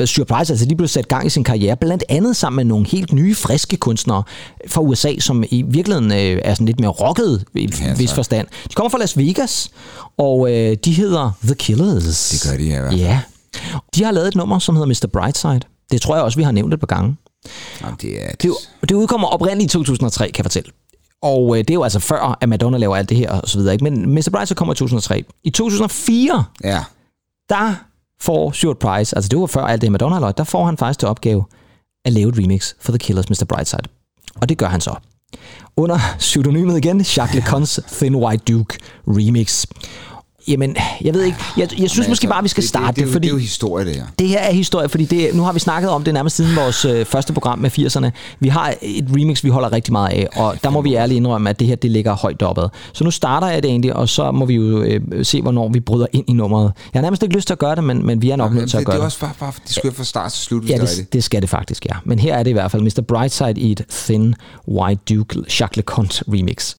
Stuart 0.07 0.27
Price 0.29 0.53
altså 0.53 0.67
lige 0.67 0.77
blev 0.77 0.89
sat 0.89 1.09
gang 1.09 1.27
i 1.27 1.31
sin 1.31 1.45
karriere, 1.45 1.77
blandt 1.77 2.05
andet 2.09 2.37
sammen 2.37 2.57
med 2.57 2.65
nogle 2.65 2.87
helt 2.87 3.13
nye, 3.13 3.35
friske 3.35 3.77
kunstnere 3.77 4.23
fra 4.69 4.81
USA, 4.81 5.13
som 5.19 5.45
i 5.51 5.63
virkeligheden 5.69 6.13
øh, 6.13 6.41
er 6.45 6.55
sådan 6.55 6.67
lidt 6.67 6.81
mere 6.81 6.91
rocket 6.91 7.45
i 7.55 7.69
Ja, 7.81 7.95
vis 7.95 8.13
forstand. 8.13 8.47
De 8.69 8.75
kommer 8.75 8.91
fra 8.91 8.99
Las 8.99 9.17
Vegas, 9.27 9.71
og 10.19 10.53
øh, 10.55 10.77
de 10.85 10.93
hedder 10.93 11.31
The 11.43 11.55
Killers. 11.55 12.29
Det 12.29 12.51
gør 12.51 12.57
de, 12.59 12.65
i 12.65 12.69
hvert 12.69 12.89
fald. 12.93 13.01
Ja. 13.01 13.21
De 13.95 14.05
har 14.05 14.13
lavet 14.13 14.29
et 14.29 14.35
nummer, 14.35 14.59
som 14.59 14.77
hedder 14.77 14.89
Mr. 14.89 15.07
Brightside. 15.13 15.61
Det 15.91 16.03
tror 16.03 16.15
jeg 16.15 16.25
også, 16.25 16.37
vi 16.39 16.43
har 16.43 16.53
nævnt 16.53 16.75
et 16.75 16.81
par 16.81 16.87
gange. 16.87 17.17
Jamen, 17.83 17.97
det 18.03 18.25
er... 18.25 18.31
Det, 18.43 18.51
det 18.89 18.93
udkommer 18.93 19.29
oprindeligt 19.29 19.71
i 19.71 19.73
2003, 19.73 20.25
kan 20.27 20.35
jeg 20.39 20.45
fortælle. 20.45 20.71
Og 21.23 21.55
øh, 21.55 21.59
det 21.59 21.71
er 21.71 21.75
jo 21.75 21.83
altså 21.83 21.99
før, 21.99 22.39
at 22.41 22.49
Madonna 22.49 22.77
laver 22.79 22.97
alt 22.97 23.09
det 23.09 23.17
her 23.17 23.31
og 23.31 23.49
så 23.49 23.59
videre. 23.59 23.73
Ikke? 23.75 23.85
Men 23.85 24.15
Mr. 24.15 24.29
Brightside 24.33 24.57
kommer 24.57 24.75
i 24.75 24.77
2003. 24.77 25.25
I 25.45 25.51
2004, 25.51 26.45
Ja. 26.65 26.85
der 27.49 27.75
får 28.21 28.51
Stuart 28.53 28.79
Price, 28.79 29.17
altså 29.17 29.29
det 29.29 29.39
var 29.39 29.47
før 29.47 29.65
alt 29.65 29.83
det 29.83 29.93
Madonna 29.93 30.15
har 30.15 30.21
lavet, 30.21 30.39
der 30.39 30.45
får 30.45 30.67
han 30.67 30.77
faktisk 30.77 30.99
til 30.99 31.09
opgave 31.09 31.45
at 32.05 32.13
lave 32.13 32.29
et 32.29 32.39
remix 32.39 32.75
for 32.81 32.93
The 32.93 32.99
Killers 32.99 33.31
Mr. 33.31 33.45
Brightside. 33.49 33.83
Og 34.41 34.49
det 34.49 34.59
gør 34.59 34.67
han 34.69 34.81
så. 34.81 34.95
Under 35.77 36.01
pseudonymet 36.19 36.77
igen, 36.77 37.05
Jacques 37.05 37.35
LeCon's 37.35 37.81
Thin 37.99 38.15
White 38.15 38.53
Duke 38.53 38.79
remix. 39.07 39.67
Jamen, 40.49 40.77
jeg 41.05 41.15
ved 41.15 41.23
ikke, 41.23 41.39
jeg, 41.57 41.81
jeg 41.81 41.91
synes 41.91 42.09
måske 42.09 42.27
bare, 42.27 42.43
vi 42.43 42.49
skal 42.49 42.63
starte 42.63 42.87
det, 42.87 42.97
det, 42.97 43.05
det, 43.05 43.13
fordi... 43.13 43.29
Det 43.29 43.33
er 43.33 43.37
jo 43.37 43.41
historie, 43.41 43.85
det 43.85 43.97
her. 43.97 44.05
Det 44.19 44.29
her 44.29 44.39
er 44.39 44.53
historie, 44.53 44.89
fordi 44.89 45.05
det, 45.05 45.35
nu 45.35 45.43
har 45.43 45.53
vi 45.53 45.59
snakket 45.59 45.91
om 45.91 46.05
det 46.05 46.15
nærmest 46.15 46.37
siden 46.37 46.57
vores 46.57 46.85
øh, 46.85 47.05
første 47.07 47.33
program 47.33 47.59
med 47.59 47.71
80'erne. 47.79 48.11
Vi 48.41 48.49
har 48.49 48.75
et 48.83 49.07
remix, 49.17 49.45
vi 49.45 49.49
holder 49.49 49.73
rigtig 49.73 49.93
meget 49.93 50.09
af, 50.13 50.29
og 50.37 50.57
der 50.65 50.71
må 50.71 50.83
vi 50.83 50.95
ærligt 50.95 51.17
indrømme, 51.17 51.51
at 51.51 51.61
det 51.61 51.67
her 51.69 51.77
det 51.77 51.91
ligger 51.91 52.15
højt 52.17 52.43
opad. 52.43 52.69
Så 52.93 53.05
nu 53.05 53.11
starter 53.11 53.49
jeg 53.49 53.63
det 53.63 53.69
egentlig, 53.69 53.97
og 53.97 54.09
så 54.09 54.33
må 54.33 54.45
vi 54.47 54.55
jo 54.55 54.83
øh, 54.83 55.01
se, 55.25 55.43
hvornår 55.43 55.69
vi 55.69 55.81
bryder 55.81 56.07
ind 56.13 56.25
i 56.29 56.33
nummeret. 56.33 56.73
Jeg 56.95 56.99
har 56.99 57.03
nærmest 57.03 57.23
ikke 57.23 57.35
lyst 57.35 57.47
til 57.47 57.55
at 57.55 57.59
gøre 57.59 57.77
det, 57.77 57.85
men, 57.85 58.07
men 58.07 58.23
vi 58.23 58.31
er 58.31 58.37
nok 58.37 58.45
Jamen, 58.45 58.59
nødt 58.61 58.71
til 58.71 58.77
at 58.77 58.81
det, 58.81 58.87
gøre 58.87 58.95
det 58.95 58.99
er 58.99 59.03
det. 59.03 59.07
også 59.07 59.21
bare, 59.21 59.33
bare 59.41 59.53
det 59.67 59.75
skulle 59.75 59.91
jeg 59.91 59.97
fra 59.97 60.05
start 60.05 60.33
til 60.33 60.43
slut, 60.43 60.63
hvis 60.63 60.71
Ja, 60.71 60.77
det 60.77 60.83
er 60.83 60.97
det, 60.97 61.13
det 61.13 61.25
skal 61.25 61.43
det 61.43 61.51
faktisk, 61.51 61.87
ja. 61.87 61.95
Men 62.05 62.19
her 62.19 62.35
er 62.35 62.43
det 62.43 62.51
i 62.51 62.53
hvert 62.53 62.71
fald 62.71 62.83
Mr. 62.83 63.03
Brightside 63.09 63.61
i 63.61 63.73
et 63.73 63.85
Thin 63.89 64.35
White 64.69 65.01
Duke 65.15 65.39
Jacques 65.61 65.77
LeConte 65.77 66.25
remix. 66.29 66.75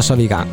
Og 0.00 0.04
så 0.04 0.12
er 0.12 0.16
vi 0.16 0.24
i 0.24 0.26
gang. 0.26 0.50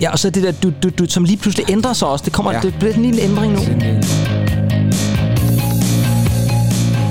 Ja, 0.00 0.10
og 0.10 0.18
så 0.18 0.30
det 0.30 0.42
der, 0.42 0.52
du, 0.52 0.72
du, 0.82 0.88
du, 0.88 1.06
som 1.08 1.24
lige 1.24 1.36
pludselig 1.36 1.70
ændrer 1.70 1.92
sig 1.92 2.08
også. 2.08 2.24
Det, 2.24 2.32
kommer, 2.32 2.52
ja. 2.52 2.60
Det 2.60 2.74
bliver 2.78 2.92
sådan 2.92 3.04
en 3.04 3.10
lille 3.10 3.22
ændring 3.22 3.52
nu. 3.52 3.58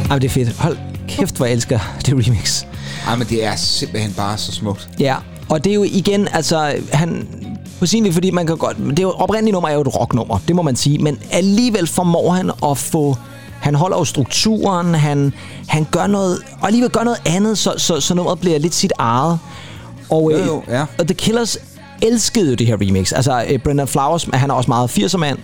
Ej, 0.09 0.19
det 0.19 0.25
er 0.25 0.29
fedt. 0.29 0.59
Hold 0.59 0.77
kæft, 1.07 1.37
hvor 1.37 1.45
jeg 1.45 1.53
elsker 1.53 1.79
det 2.05 2.27
remix. 2.27 2.63
Ej, 3.07 3.15
men 3.15 3.27
det 3.27 3.45
er 3.45 3.55
simpelthen 3.55 4.13
bare 4.13 4.37
så 4.37 4.51
smukt. 4.51 4.89
Ja, 4.99 5.15
og 5.49 5.63
det 5.63 5.69
er 5.69 5.75
jo 5.75 5.83
igen, 5.83 6.27
altså, 6.33 6.75
han... 6.93 7.27
På 7.79 7.85
sin 7.85 8.03
vis, 8.03 8.13
fordi 8.13 8.31
man 8.31 8.47
kan 8.47 8.57
godt... 8.57 8.77
Det 8.77 8.99
er 8.99 9.03
jo, 9.03 9.11
oprindelige 9.11 9.53
nummer 9.53 9.69
er 9.69 9.73
jo 9.73 9.81
et 9.81 9.99
rocknummer, 9.99 10.39
det 10.47 10.55
må 10.55 10.61
man 10.61 10.75
sige. 10.75 10.97
Men 10.97 11.19
alligevel 11.31 11.87
formår 11.87 12.31
han 12.31 12.51
at 12.71 12.77
få... 12.77 13.17
Han 13.65 13.75
holder 13.75 13.97
jo 13.97 14.05
strukturen, 14.05 14.95
han, 14.95 15.33
han 15.67 15.87
gør 15.91 16.07
noget... 16.07 16.39
Og 16.61 16.67
alligevel 16.67 16.89
gør 16.91 17.03
noget 17.03 17.21
andet, 17.25 17.57
så, 17.57 17.73
så, 17.77 17.99
så 17.99 18.13
nummeret 18.15 18.39
bliver 18.39 18.59
lidt 18.59 18.75
sit 18.75 18.93
eget. 18.97 19.39
Og, 20.09 20.31
Jo, 20.31 20.37
øh, 20.37 20.47
jo, 20.47 20.63
ja. 20.67 20.85
og 20.99 21.07
The 21.07 21.13
Killers 21.13 21.57
elskede 22.01 22.49
jo 22.49 22.55
det 22.55 22.67
her 22.67 22.75
remix. 22.81 23.13
Altså, 23.13 23.45
øh, 23.49 23.59
Brendan 23.59 23.87
Flowers, 23.87 24.27
han 24.33 24.49
er 24.49 24.53
også 24.53 24.67
meget 24.67 24.89
80'er 24.97 25.17
mand. 25.17 25.37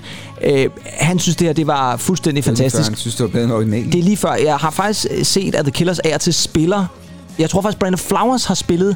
Øh, 0.44 0.70
han 0.86 1.20
synes, 1.20 1.36
det 1.36 1.48
her 1.48 1.54
det 1.54 1.68
var 1.68 1.98
fuldstændig 1.98 2.44
fantastisk. 2.44 2.90
Jeg 2.90 2.98
synes, 2.98 3.16
det 3.16 3.24
var 3.24 3.30
bedre 3.30 3.44
end 3.44 3.54
originalen. 3.54 3.92
Det 3.92 4.00
er 4.00 4.04
lige 4.04 4.18
før, 4.18 4.34
jeg 4.34 4.56
har 4.56 4.72
faktisk 4.72 5.08
set, 5.24 5.56
at 5.56 5.66
The 5.66 5.72
Killers 5.72 6.00
er 6.04 6.18
til 6.18 6.34
spiller. 6.34 6.86
Jeg 7.40 7.50
tror 7.50 7.62
faktisk, 7.62 7.80
Brandon 7.80 7.98
Flowers 7.98 8.46
har 8.46 8.56
spillet 8.56 8.96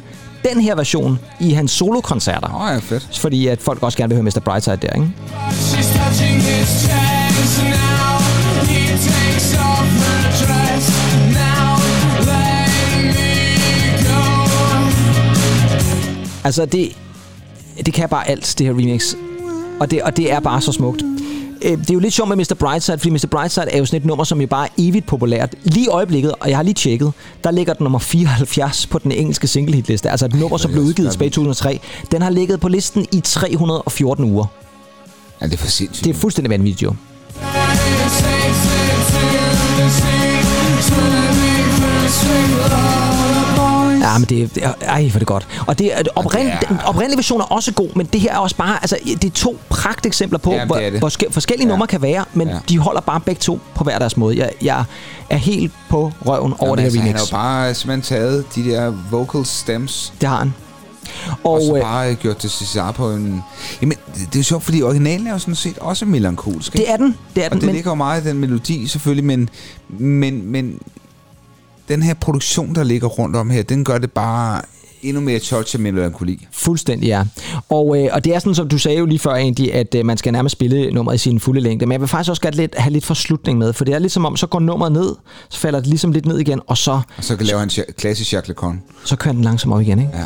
den 0.50 0.60
her 0.60 0.74
version 0.74 1.18
i 1.40 1.52
hans 1.52 1.70
solokoncerter. 1.70 2.54
Åh, 2.54 2.60
oh, 2.62 2.68
ja, 2.72 2.78
fedt. 2.78 3.18
Fordi 3.20 3.46
at 3.46 3.62
folk 3.62 3.82
også 3.82 3.98
gerne 3.98 4.08
vil 4.08 4.16
høre 4.16 4.24
Mr. 4.24 4.40
Brightside 4.44 4.76
der, 4.76 4.92
ikke? 4.92 5.12
She's 5.50 5.96
Altså, 16.46 16.66
det, 16.66 16.96
det 17.86 17.94
kan 17.94 18.08
bare 18.08 18.28
alt, 18.28 18.54
det 18.58 18.66
her 18.66 18.72
remix. 18.72 19.14
Og 19.80 19.90
det, 19.90 20.02
og 20.02 20.16
det 20.16 20.32
er 20.32 20.40
bare 20.40 20.60
så 20.60 20.72
smukt. 20.72 21.02
Øh, 21.62 21.78
Det 21.78 21.90
er 21.90 21.94
jo 21.94 22.00
lidt 22.00 22.14
sjovt 22.14 22.28
med 22.28 22.36
Mr. 22.36 22.54
Brightside, 22.58 22.98
fordi 22.98 23.10
Mr. 23.10 23.26
Brightside 23.30 23.66
er 23.70 23.78
jo 23.78 23.84
sådan 23.84 24.00
et 24.00 24.06
nummer, 24.06 24.24
som 24.24 24.40
jo 24.40 24.46
bare 24.46 24.66
er 24.66 24.70
evigt 24.78 25.06
populært. 25.06 25.54
Lige 25.64 25.84
i 25.84 25.88
øjeblikket, 25.88 26.34
og 26.40 26.48
jeg 26.48 26.58
har 26.58 26.62
lige 26.62 26.74
tjekket, 26.74 27.12
der 27.44 27.50
ligger 27.50 27.74
den 27.74 27.84
nummer 27.84 27.98
74 27.98 28.86
på 28.86 28.98
den 28.98 29.12
engelske 29.12 29.46
singlehitliste. 29.46 30.10
Altså 30.10 30.26
et 30.26 30.34
nummer, 30.34 30.56
som 30.56 30.70
blev 30.70 30.82
udgivet 30.82 31.10
tilbage 31.12 31.26
i 31.26 31.30
2003. 31.30 31.80
Den 32.12 32.22
har 32.22 32.30
ligget 32.30 32.60
på 32.60 32.68
listen 32.68 33.06
i 33.12 33.20
314 33.20 34.24
uger. 34.24 34.46
Ja, 35.40 35.46
det 35.46 35.52
er 35.52 35.58
for 35.58 35.66
sindssygt. 35.66 36.04
Det 36.04 36.10
er 36.10 36.14
fuldstændig 36.20 36.50
vanvittigt 36.50 36.82
jo. 36.82 36.94
Ja, 44.12 44.18
men 44.18 44.28
det 44.28 44.58
er... 44.62 44.72
Ej, 44.80 45.02
hvor 45.08 45.14
er 45.14 45.18
det 45.18 45.26
godt. 45.26 45.48
Og 45.66 45.78
det, 45.78 45.98
er- 45.98 46.02
oprind, 46.14 46.46
det 46.46 46.52
er- 46.54 46.58
den 46.68 46.80
oprindelige 46.84 47.16
version 47.18 47.40
er 47.40 47.44
også 47.44 47.72
god, 47.72 47.88
men 47.96 48.06
det 48.06 48.20
her 48.20 48.32
er 48.32 48.38
også 48.38 48.56
bare... 48.56 48.78
Altså, 48.82 48.98
det 49.04 49.24
er 49.24 49.30
to 49.30 49.58
pragteksempler 49.68 50.38
på, 50.38 50.52
Ja, 50.52 50.58
det 50.58 50.66
hvor, 50.66 50.76
er 50.76 50.90
det. 50.90 50.98
hvor 50.98 51.08
ske- 51.08 51.26
forskellige 51.30 51.66
Ja. 51.66 51.72
numre 51.72 51.86
kan 51.86 52.02
være, 52.02 52.24
men 52.34 52.48
Ja. 52.48 52.58
de 52.68 52.78
holder 52.78 53.00
bare 53.00 53.20
begge 53.20 53.38
to 53.40 53.60
på 53.74 53.84
hver 53.84 53.98
deres 53.98 54.16
måde. 54.16 54.38
Jeg, 54.38 54.50
jeg 54.62 54.84
er 55.30 55.36
helt 55.36 55.72
på 55.88 56.12
røven 56.26 56.54
over 56.58 56.68
Jamen, 56.80 56.84
det 56.84 56.92
her 56.92 57.00
altså, 57.00 57.00
remix. 57.00 57.30
Han 57.30 57.40
har 57.40 57.64
bare 57.64 57.74
simpelthen 57.74 58.02
taget 58.18 58.44
de 58.54 58.64
der 58.70 58.92
vocal 59.10 59.44
stems, 59.46 60.12
Det 60.20 60.28
har 60.28 60.38
han. 60.38 60.54
og, 61.28 61.38
Og, 61.44 61.52
og 61.52 61.60
så 61.66 61.74
øh, 61.76 61.82
bare 61.82 62.10
øh, 62.10 62.16
gjort 62.16 62.42
det 62.42 62.50
sig 62.50 62.92
på 62.94 63.10
en... 63.10 63.42
Jamen, 63.82 63.98
det, 64.14 64.20
det 64.26 64.34
er 64.34 64.40
jo 64.40 64.42
sjovt, 64.44 64.64
fordi 64.64 64.82
originalen 64.82 65.26
er 65.26 65.32
jo 65.32 65.38
sådan 65.38 65.54
set 65.54 65.78
også 65.78 66.04
melankolsk. 66.04 66.74
ikke? 66.74 66.84
det 66.86 66.92
er 66.92 66.96
den. 66.96 67.16
Det 67.36 67.42
er 67.44 67.48
Og 67.48 67.50
den, 67.52 67.60
det 67.60 67.66
men, 67.66 67.74
ligger 67.74 67.90
jo 67.90 67.94
meget 67.94 68.24
i 68.24 68.28
den 68.28 68.38
melodi, 68.38 68.86
selvfølgelig, 68.86 69.24
men, 69.24 69.48
men, 69.88 70.46
men 70.52 70.78
den 71.88 72.02
her 72.02 72.14
produktion, 72.14 72.74
der 72.74 72.84
ligger 72.84 73.08
rundt 73.08 73.36
om 73.36 73.50
her, 73.50 73.62
den 73.62 73.84
gør 73.84 73.98
det 73.98 74.12
bare 74.12 74.60
endnu 75.02 75.20
mere 75.22 75.38
touch 75.38 75.74
af 75.76 75.80
melankoli. 75.80 76.46
Fuldstændig, 76.52 77.06
ja. 77.06 77.22
Og, 77.68 77.98
øh, 78.02 78.08
og 78.12 78.24
det 78.24 78.34
er 78.34 78.38
sådan, 78.38 78.54
som 78.54 78.68
du 78.68 78.78
sagde 78.78 78.98
jo 78.98 79.06
lige 79.06 79.18
før 79.18 79.34
egentlig, 79.34 79.74
at 79.74 79.94
øh, 79.94 80.06
man 80.06 80.16
skal 80.16 80.32
nærmest 80.32 80.52
spille 80.52 80.90
nummeret 80.90 81.14
i 81.14 81.18
sin 81.18 81.40
fulde 81.40 81.60
længde. 81.60 81.86
Men 81.86 81.92
jeg 81.92 82.00
vil 82.00 82.08
faktisk 82.08 82.30
også 82.30 82.42
gerne 82.42 82.56
lidt, 82.56 82.74
have 82.78 82.92
lidt 82.92 83.04
forslutning 83.04 83.58
med, 83.58 83.72
for 83.72 83.84
det 83.84 83.94
er 83.94 83.98
ligesom 83.98 84.24
om, 84.24 84.36
så 84.36 84.46
går 84.46 84.60
nummeret 84.60 84.92
ned, 84.92 85.14
så 85.48 85.58
falder 85.58 85.78
det 85.80 85.88
ligesom 85.88 86.12
lidt 86.12 86.26
ned 86.26 86.38
igen, 86.38 86.60
og 86.66 86.76
så, 86.76 86.90
Og 87.16 87.24
så 87.24 87.36
kan 87.36 87.46
lave 87.46 87.60
ja- 87.60 87.92
klassisk 87.98 88.32
Jacques 88.32 88.48
Lacan. 88.48 88.82
så 89.04 89.16
kører 89.16 89.34
den 89.34 89.42
langsomt 89.44 89.74
op 89.74 89.80
igen, 89.80 89.98
ikke? 89.98 90.10
Ja. 90.14 90.24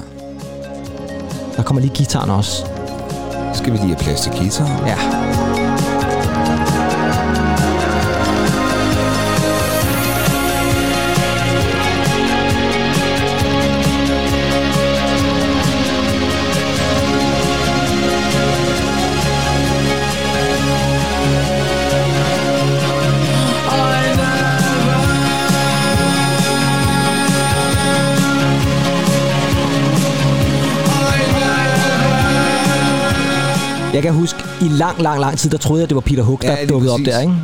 Der 1.57 1.63
kommer 1.63 1.81
lige 1.81 1.95
gitaren 1.95 2.31
også. 2.31 2.65
Skal 3.55 3.73
vi 3.73 3.77
lige 3.79 3.87
have 3.87 3.99
plads 3.99 4.21
til 4.21 4.33
guitar? 4.33 4.87
Ja. 4.87 5.30
Jeg 34.01 34.05
kan 34.05 34.15
huske, 34.15 34.39
i 34.61 34.65
lang, 34.69 35.03
lang, 35.03 35.21
lang 35.21 35.39
tid, 35.39 35.51
der 35.51 35.59
troede 35.59 35.81
jeg, 35.81 35.89
det 35.89 35.95
var 35.95 36.01
Peter 36.01 36.23
Hook, 36.23 36.43
der 36.43 36.51
Ja, 36.59 36.67
dukkede 36.67 36.93
op 36.93 36.99
præcis. 36.99 37.15
der, 37.15 37.21
ikke? 37.21 37.35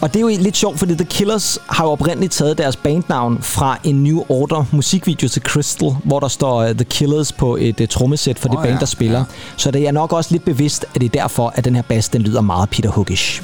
Og 0.00 0.08
det 0.14 0.16
er 0.16 0.20
jo 0.20 0.28
lidt 0.40 0.56
sjovt, 0.56 0.78
fordi 0.78 0.94
The 0.94 1.04
Killers 1.04 1.58
har 1.66 1.84
jo 1.84 1.90
oprindeligt 1.90 2.32
taget 2.32 2.58
deres 2.58 2.76
bandnavn 2.76 3.38
fra 3.40 3.78
en 3.84 4.02
New 4.04 4.24
Order 4.28 4.64
musikvideo 4.70 5.28
til 5.28 5.42
Crystal, 5.42 5.90
hvor 6.04 6.20
der 6.20 6.28
står 6.28 6.64
uh, 6.64 6.70
The 6.70 6.84
Killers 6.84 7.32
på 7.32 7.56
et 7.60 7.80
uh, 7.80 7.86
trommesæt 7.88 8.38
for 8.38 8.48
det 8.48 8.56
Åh, 8.58 8.62
band, 8.62 8.74
ja, 8.74 8.80
der 8.80 8.86
spiller. 8.86 9.18
ja. 9.18 9.24
Så 9.56 9.70
det 9.70 9.86
er 9.88 9.92
nok 9.92 10.12
også 10.12 10.32
lidt 10.32 10.44
bevidst, 10.44 10.84
at 10.94 11.00
det 11.00 11.06
er 11.16 11.20
derfor, 11.20 11.52
at 11.56 11.64
den 11.64 11.74
her 11.74 11.82
bass, 11.82 12.08
den 12.08 12.22
lyder 12.22 12.40
meget 12.40 12.70
Peter 12.70 12.90
Hookish. 12.90 13.42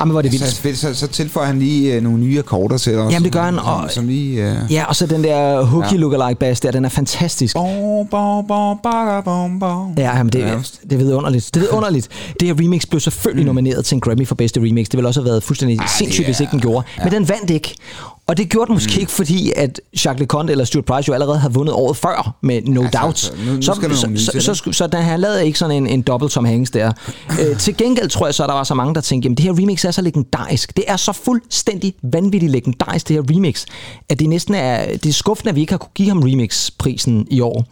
Jamen, 0.00 0.10
hvor 0.10 0.20
er 0.20 0.22
det 0.22 0.32
vildt. 0.32 0.46
Så, 0.46 0.74
så, 0.74 0.94
så 0.94 1.06
tilføjer 1.06 1.46
han 1.46 1.58
lige 1.58 1.94
øh, 1.94 2.02
nogle 2.02 2.18
nye 2.18 2.38
akkorder 2.38 2.78
til 2.78 2.98
os. 2.98 3.12
Jamen, 3.12 3.24
det 3.24 3.32
gør 3.32 3.42
han, 3.42 3.54
Som, 3.54 3.66
og- 3.66 3.90
som 3.90 4.06
lige... 4.06 4.50
Øh, 4.50 4.56
Ja, 4.70 4.84
og 4.84 4.96
så 4.96 5.06
den 5.06 5.24
der 5.24 5.62
hooky 5.64 5.92
Ja. 5.92 5.96
lookalike 5.96 6.38
bass 6.38 6.60
der, 6.60 6.70
den 6.70 6.84
er 6.84 6.88
fantastisk. 6.88 7.54
Bom, 7.56 8.06
bom, 8.10 8.46
bom, 8.48 8.78
baga, 8.82 9.20
bom, 9.20 9.58
bom. 9.60 9.94
Ja, 9.98 10.16
jamen 10.16 10.32
det, 10.32 10.74
det 10.84 10.92
er 10.92 10.96
vidunderligt. 10.96 11.50
Det 11.54 11.60
er 11.62 11.64
vidunderligt. 11.64 12.08
Det 12.40 12.48
her 12.48 12.54
remix 12.64 12.86
blev 12.90 13.00
selvfølgelig 13.00 13.44
mm. 13.44 13.46
nomineret 13.46 13.84
til 13.84 13.94
en 13.94 14.00
Grammy 14.00 14.26
for 14.26 14.34
bedste 14.34 14.60
remix. 14.60 14.86
Det 14.86 14.96
ville 14.96 15.08
også 15.08 15.20
have 15.20 15.28
været 15.30 15.42
fuldstændig 15.42 15.78
Ej, 15.78 15.86
sindssygt, 15.98 16.26
hvis 16.26 16.36
er- 16.36 16.40
ikke 16.40 16.50
den 16.52 16.60
gjorde. 16.60 16.86
Ja. 16.98 17.04
Men 17.04 17.12
den 17.12 17.28
vandt 17.28 17.50
ikke. 17.50 17.74
Og 18.30 18.36
det 18.36 18.48
gjorde 18.48 18.66
den 18.66 18.74
måske 18.74 18.92
mm. 18.94 19.00
ikke, 19.00 19.12
fordi 19.12 19.52
at 19.56 19.80
Jacques 20.04 20.20
Leconte 20.20 20.50
eller 20.50 20.64
Stuart 20.64 20.84
Price 20.84 21.08
jo 21.08 21.14
allerede 21.14 21.38
havde 21.38 21.54
vundet 21.54 21.74
året 21.74 21.96
før 21.96 22.34
med 22.40 22.62
No 22.62 22.82
Altså, 22.82 22.98
Doubt. 22.98 23.08
altså, 23.08 23.32
nu- 23.46 23.54
nu 23.54 23.62
så, 23.62 23.74
så, 23.74 24.32
til, 24.32 24.42
så, 24.42 24.54
så, 24.54 24.72
så 24.72 24.86
der, 24.86 25.00
han 25.00 25.20
lavede 25.20 25.46
ikke 25.46 25.58
sådan 25.58 25.76
en, 25.76 25.86
en 25.86 26.02
dobbelt 26.02 26.32
Tom 26.32 26.44
Hanks 26.44 26.70
der. 26.70 26.92
øh, 27.40 27.58
til 27.64 27.76
gengæld 27.76 28.08
tror 28.10 28.26
jeg 28.26 28.34
så, 28.34 28.42
at 28.42 28.48
der 28.48 28.54
var 28.54 28.64
så 28.64 28.74
mange, 28.74 28.94
der 28.94 29.00
tænkte, 29.00 29.26
jamen 29.26 29.36
det 29.36 29.44
her 29.44 29.52
remix 29.52 29.84
er 29.84 29.90
så 29.90 30.02
legendarisk. 30.02 30.76
Det 30.76 30.84
er 30.88 30.96
så 30.96 31.12
fuldstændig 31.12 31.94
vanvittigt 32.02 32.52
legendarisk, 32.52 33.08
det 33.08 33.16
her 33.16 33.36
remix, 33.36 33.64
at 34.08 34.18
det 34.18 34.28
næsten 34.28 34.54
er, 34.54 34.86
det 34.86 35.06
er 35.06 35.12
skuffende, 35.12 35.48
at 35.48 35.56
vi 35.56 35.60
ikke 35.60 35.72
har 35.72 35.78
kunne 35.78 35.90
give 35.94 36.08
ham 36.08 36.22
remix-prisen 36.22 37.26
i 37.30 37.40
år. 37.40 37.64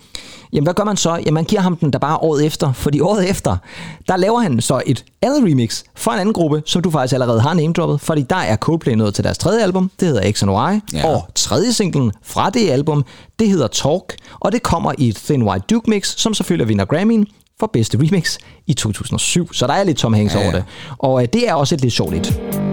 Jamen, 0.52 0.66
hvad 0.66 0.74
gør 0.74 0.84
man 0.84 0.96
så? 0.96 1.10
Jamen, 1.10 1.34
man 1.34 1.44
giver 1.44 1.60
ham 1.62 1.76
den 1.76 1.92
der 1.92 1.98
bare 1.98 2.16
året 2.16 2.46
efter, 2.46 2.72
fordi 2.72 3.00
året 3.00 3.30
efter, 3.30 3.56
der 4.08 4.16
laver 4.16 4.40
han 4.40 4.60
så 4.60 4.82
et 4.86 5.04
andet 5.22 5.42
remix 5.44 5.82
for 5.96 6.10
en 6.10 6.18
anden 6.18 6.32
gruppe, 6.32 6.62
som 6.66 6.82
du 6.82 6.90
faktisk 6.90 7.14
allerede 7.14 7.40
har 7.40 7.54
name-droppet, 7.54 8.00
fordi 8.00 8.22
der 8.30 8.36
er 8.36 8.56
Coldplay 8.56 8.92
nået 8.94 9.14
til 9.14 9.24
deres 9.24 9.38
tredje 9.38 9.62
album, 9.62 9.90
det 10.00 10.08
hedder 10.08 10.32
X 10.32 10.42
Y, 10.52 10.80
Ja. 10.92 11.06
og 11.06 11.28
tredje 11.34 11.72
singlen 11.72 12.12
fra 12.24 12.50
det 12.50 12.70
album, 12.70 13.04
det 13.38 13.48
hedder 13.48 13.66
Talk, 13.66 14.14
og 14.40 14.52
det 14.52 14.62
kommer 14.62 14.92
i 14.98 15.08
et 15.08 15.16
Thin 15.16 15.42
White 15.42 15.64
Duke 15.70 15.90
mix, 15.90 16.14
som 16.16 16.34
selvfølgelig 16.34 16.68
vinder 16.68 16.84
Grammy'en 16.94 17.32
for 17.60 17.70
bedste 17.72 17.98
remix 17.98 18.38
i 18.66 18.74
2007. 18.74 19.52
Så 19.52 19.66
der 19.66 19.72
er 19.72 19.84
lidt 19.84 19.98
Tom 19.98 20.12
Hanks 20.14 20.34
ja, 20.34 20.38
ja. 20.40 20.44
over 20.44 20.54
det. 20.54 20.64
Og 20.98 21.22
øh, 21.22 21.28
det 21.32 21.48
er 21.48 21.54
også 21.54 21.74
et 21.74 21.80
lidt 21.80 21.92
sjovt 21.92 22.14
et. 22.14 22.67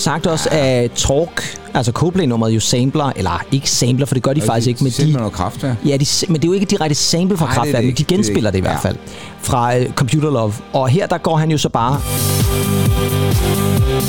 Sagt 0.00 0.26
også, 0.26 0.48
at 0.52 0.90
Talk, 0.92 1.58
altså 1.74 1.92
Coldplay-nummeret 1.92 2.50
jo 2.50 2.60
sampler, 2.60 3.12
eller 3.16 3.44
ikke 3.52 3.70
sampler, 3.70 4.06
for 4.06 4.14
det 4.14 4.22
gør 4.22 4.32
de 4.32 4.40
faktisk 4.40 4.68
ikke, 4.68 4.84
men 4.84 4.92
de, 4.92 5.12
noget 5.12 5.32
kraft, 5.32 5.62
ja. 5.62 5.74
Ja, 5.86 5.96
de, 5.96 6.06
men 6.28 6.36
det 6.36 6.44
er 6.44 6.48
jo 6.48 6.52
ikke 6.52 6.66
direkte 6.66 6.94
sample 6.94 7.36
fra 7.36 7.64
det 7.64 7.74
det 7.74 7.74
men 7.74 7.82
de. 7.82 7.86
Det 7.86 7.92
er 7.92 7.96
det 7.96 8.06
genspiller 8.06 8.50
det, 8.50 8.58
ikke. 8.58 8.68
i 8.68 8.70
hvert 8.70 8.82
fald 8.82 8.96
fra 9.42 9.78
uh, 9.78 9.84
Computer 9.94 10.30
Love. 10.30 10.52
Og 10.72 10.88
her 10.88 11.06
der 11.06 11.18
går 11.18 11.36
han 11.36 11.50
jo 11.50 11.58
så 11.58 11.68
bare 11.68 12.00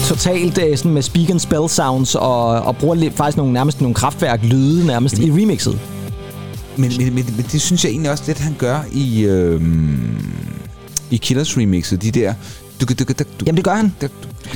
totalt 0.06 0.58
uh, 0.58 0.78
sådan 0.78 0.92
med 0.92 1.02
speak 1.02 1.30
and 1.30 1.40
spell 1.40 1.70
sounds 1.70 2.16
og, 2.16 2.48
og 2.48 2.78
bruger 2.78 2.96
lidt, 2.96 3.14
faktisk 3.14 3.38
nogle, 3.38 3.54
nærmest 3.54 3.82
nogle 3.82 3.96
kraftværk 3.96 4.44
lyde 4.44 4.88
nærmest 4.88 5.20
i 5.20 5.32
remixet. 5.32 5.80
Men, 6.78 6.92
men, 6.98 7.16
men, 7.16 7.26
men 7.36 7.46
det 7.52 7.62
synes 7.62 7.84
jeg 7.84 7.92
egentlig 7.92 8.12
også 8.12 8.24
lidt, 8.28 8.40
han 8.40 8.56
gør 8.58 8.80
i, 8.92 9.22
øh, 9.22 9.62
i 11.12 11.18
Killers 11.18 11.58
remixet. 11.58 12.02
De 12.02 12.12
der... 12.12 12.34
Du, 12.82 12.86
du, 12.86 12.94
du, 12.94 13.14
du, 13.20 13.24
Jamen 13.46 13.58
det 13.58 13.64
gør 13.64 13.76
han. 13.76 13.94
du, 14.02 14.08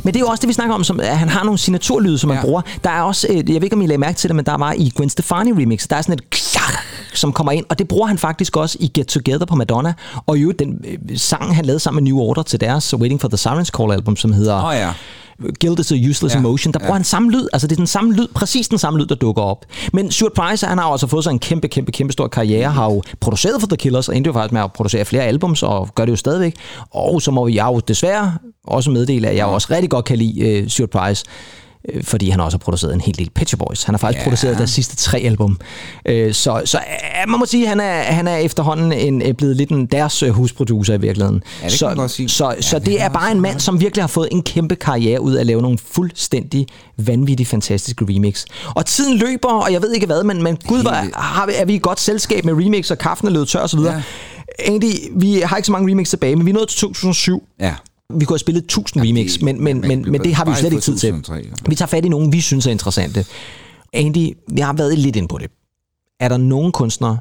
Men 0.04 0.14
det 0.14 0.20
er 0.20 0.20
jo 0.20 0.28
også 0.28 0.42
det, 0.42 0.48
vi 0.48 0.54
snakker 0.54 0.76
om, 0.76 0.84
som, 0.84 1.00
at 1.00 1.18
han 1.18 1.30
har 1.30 1.44
nogle 1.44 1.58
signaturlyde, 1.58 2.18
som 2.18 2.30
ja. 2.30 2.36
Han 2.36 2.46
bruger. 2.46 2.62
Der 2.84 2.90
er 2.90 3.02
også, 3.02 3.28
jeg 3.30 3.46
ved 3.48 3.64
ikke, 3.64 3.76
om 3.76 3.82
I 3.82 3.88
lagde 3.88 3.98
mærke 3.98 4.18
til 4.18 4.30
det, 4.30 4.36
men 4.36 4.46
der 4.46 4.58
var 4.58 4.74
i 4.74 4.92
Gwen 4.96 5.10
Stefani 5.10 5.52
remix, 5.52 5.88
der 5.88 5.96
er 5.96 6.02
sådan 6.02 6.14
et 6.14 6.30
som 7.18 7.34
kommer 7.34 7.52
ind, 7.52 7.66
og 7.70 7.80
det 7.80 7.88
bruger 7.88 8.08
han 8.08 8.18
faktisk 8.18 8.58
også 8.58 8.78
i 8.80 8.92
Get 8.94 9.08
Together 9.08 9.46
på 9.46 9.56
Madonna, 9.56 9.94
og 10.26 10.38
jo 10.38 10.52
den 10.52 10.86
øh, 10.88 11.18
sang, 11.18 11.56
han 11.56 11.66
lavede 11.66 11.80
sammen 11.80 12.04
med 12.04 12.12
New 12.12 12.22
Order 12.22 12.44
til 12.44 12.62
deres 12.62 12.94
Waiting 12.94 13.22
for 13.22 13.28
the 13.28 13.38
Sirens 13.38 13.68
Call 13.68 13.92
album, 13.92 14.16
som 14.16 14.34
hedder 14.34 14.66
Åh 14.66 14.76
ja. 14.76 14.94
Guilt 15.62 15.80
is 15.80 15.92
a 15.92 15.96
Useless 16.10 16.36
Ja, 16.36 16.40
Emotion, 16.40 16.74
der 16.74 16.80
bruger 16.80 16.94
ja. 16.94 16.98
han 16.98 17.04
samme 17.04 17.32
lyd, 17.32 17.48
altså 17.54 17.68
det 17.68 17.76
er 17.76 17.78
den 17.78 17.88
samme 17.88 18.14
lyd, 18.14 18.28
præcis 18.28 18.68
den 18.68 18.78
samme 18.78 19.00
lyd, 19.00 19.06
der 19.06 19.16
dukker 19.16 19.42
op. 19.42 19.66
Men 19.94 20.12
Stuart 20.12 20.34
Price, 20.34 20.68
han 20.68 20.78
har 20.78 20.86
jo 20.86 20.92
altså 20.92 21.08
fået 21.08 21.24
sig 21.24 21.32
en 21.32 21.40
kæmpe, 21.40 21.68
kæmpe, 21.68 21.92
kæmpe 21.92 22.14
stor 22.14 22.28
karriere, 22.28 22.72
har 22.72 22.86
jo 22.86 23.02
produceret 23.20 23.62
for 23.62 23.68
The 23.68 23.78
Killers, 23.78 24.10
og 24.10 24.18
endte 24.18 24.28
jo 24.28 24.34
faktisk 24.34 24.54
med 24.54 24.62
at 24.62 24.74
producere 24.74 25.06
flere 25.06 25.24
albums, 25.24 25.64
og 25.64 25.90
gør 25.96 26.06
det 26.06 26.12
jo 26.12 26.16
stadigvæk. 26.16 26.56
Og 26.92 27.22
så 27.22 27.32
må 27.32 27.48
jeg 27.48 27.66
jo 27.66 27.80
desværre 27.80 28.34
også 28.68 28.92
meddele, 28.92 29.28
at 29.28 29.36
jeg 29.36 29.46
også 29.46 29.68
rigtig 29.72 29.90
godt 29.90 30.06
kan 30.06 30.18
lide 30.18 30.64
uh, 30.64 30.70
Stuart 30.70 30.90
Price, 30.90 31.26
øh, 31.94 32.04
fordi 32.04 32.30
han 32.30 32.40
også 32.40 32.58
har 32.58 32.60
produceret 32.60 32.94
en 32.94 33.02
hel 33.02 33.18
del 33.18 33.48
Shop 33.48 33.60
Boys. 33.60 33.84
Han 33.84 33.96
har 33.96 33.98
faktisk 33.98 34.20
ja. 34.20 34.24
produceret 34.24 34.58
deres 34.58 34.70
sidste 34.70 34.96
tre 34.96 35.20
album. 35.20 35.60
Øh, 36.06 36.34
Så, 36.34 36.62
så 36.66 36.78
øh, 36.78 37.30
man 37.30 37.40
må 37.40 37.46
sige, 37.46 37.64
at 37.64 37.70
han 37.70 37.80
er, 37.80 38.02
han 38.02 38.28
er 38.28 38.36
efterhånden 38.38 38.94
en, 38.94 39.22
øh, 39.22 39.34
blevet 39.34 39.56
lidt 39.56 39.70
en 39.70 39.86
deres 39.86 40.24
øh, 40.24 40.30
husproducer 40.30 40.94
i 40.94 41.02
virkeligheden. 41.02 41.44
Ja, 41.46 41.64
det 41.64 41.72
kan 41.72 41.78
så, 41.78 41.88
man 41.88 41.96
godt 41.98 42.12
sige. 42.12 42.30
Så, 42.30 42.50
Ja, 42.50 42.62
så 42.62 42.80
det 42.80 42.86
det 42.86 43.02
er 43.02 43.10
bare 43.10 43.32
en 43.32 43.42
mand, 43.42 43.60
som 43.60 43.80
virkelig 43.80 44.04
har 44.04 44.08
fået 44.08 44.30
en 44.32 44.44
kæmpe 44.44 44.76
karriere 44.76 45.22
ud 45.22 45.34
af 45.34 45.40
at 45.40 45.46
lave 45.46 45.62
nogle 45.62 45.78
fuldstændig 45.92 46.68
vanvittige, 46.98 47.48
fantastiske 47.48 48.06
remix. 48.10 48.46
Og 48.76 48.86
tiden 48.86 49.18
løber, 49.18 49.50
og 49.50 49.74
jeg 49.74 49.82
ved 49.82 49.94
ikke 49.94 50.06
hvad, 50.06 50.24
men, 50.24 50.44
men 50.44 50.58
gud, 50.68 50.82
hvor 50.82 51.02
vildt. 51.02 51.16
har 51.16 51.46
vi, 51.46 51.52
er 51.56 51.66
vi 51.66 51.74
i 51.74 51.80
godt 51.82 52.00
selskab 52.00 52.46
med 52.46 52.54
remix, 52.54 52.92
og 52.92 52.98
kaffen 52.98 53.28
er 53.28 53.32
løbet 53.32 53.48
tør 53.48 53.60
osv. 53.60 53.80
Ja. 53.80 54.02
Egentlig, 54.60 54.92
vi 55.16 55.40
har 55.40 55.58
ikke 55.58 55.66
så 55.66 55.72
mange 55.72 55.92
remix 55.92 56.10
tilbage, 56.10 56.36
men 56.36 56.46
vi 56.46 56.52
nået 56.52 56.70
til 56.70 56.80
2007. 56.80 57.44
Ja. 57.60 57.74
Vi 58.14 58.26
kunne 58.26 58.34
have 58.34 58.40
spillet 58.40 58.64
1000 58.64 59.04
remix, 59.04 59.34
det- 59.34 59.42
men, 59.42 59.64
men, 59.64 59.82
men- 59.82 59.88
men, 59.88 60.12
men 60.12 60.22
det 60.24 60.36
har 60.36 60.46
vi 60.46 60.52
jo 60.52 60.56
slet 60.58 60.72
ikke 60.72 60.82
tid 60.82 60.98
til. 60.98 61.10
2003, 61.12 61.36
ja. 61.36 61.70
Vi 61.70 61.76
tager 61.76 61.88
fat 61.88 62.06
i 62.06 62.10
nogen, 62.10 62.32
vi 62.32 62.42
synes 62.42 62.68
er 62.68 62.72
interessante. 62.72 63.26
Andy, 63.94 64.38
vi 64.54 64.62
har 64.62 64.74
været 64.74 64.98
lidt 65.00 65.16
ind 65.16 65.30
på 65.30 65.38
det. 65.38 65.52
Er 66.20 66.30
der 66.30 66.38
nogen 66.38 66.72
kunstnere, 66.72 67.18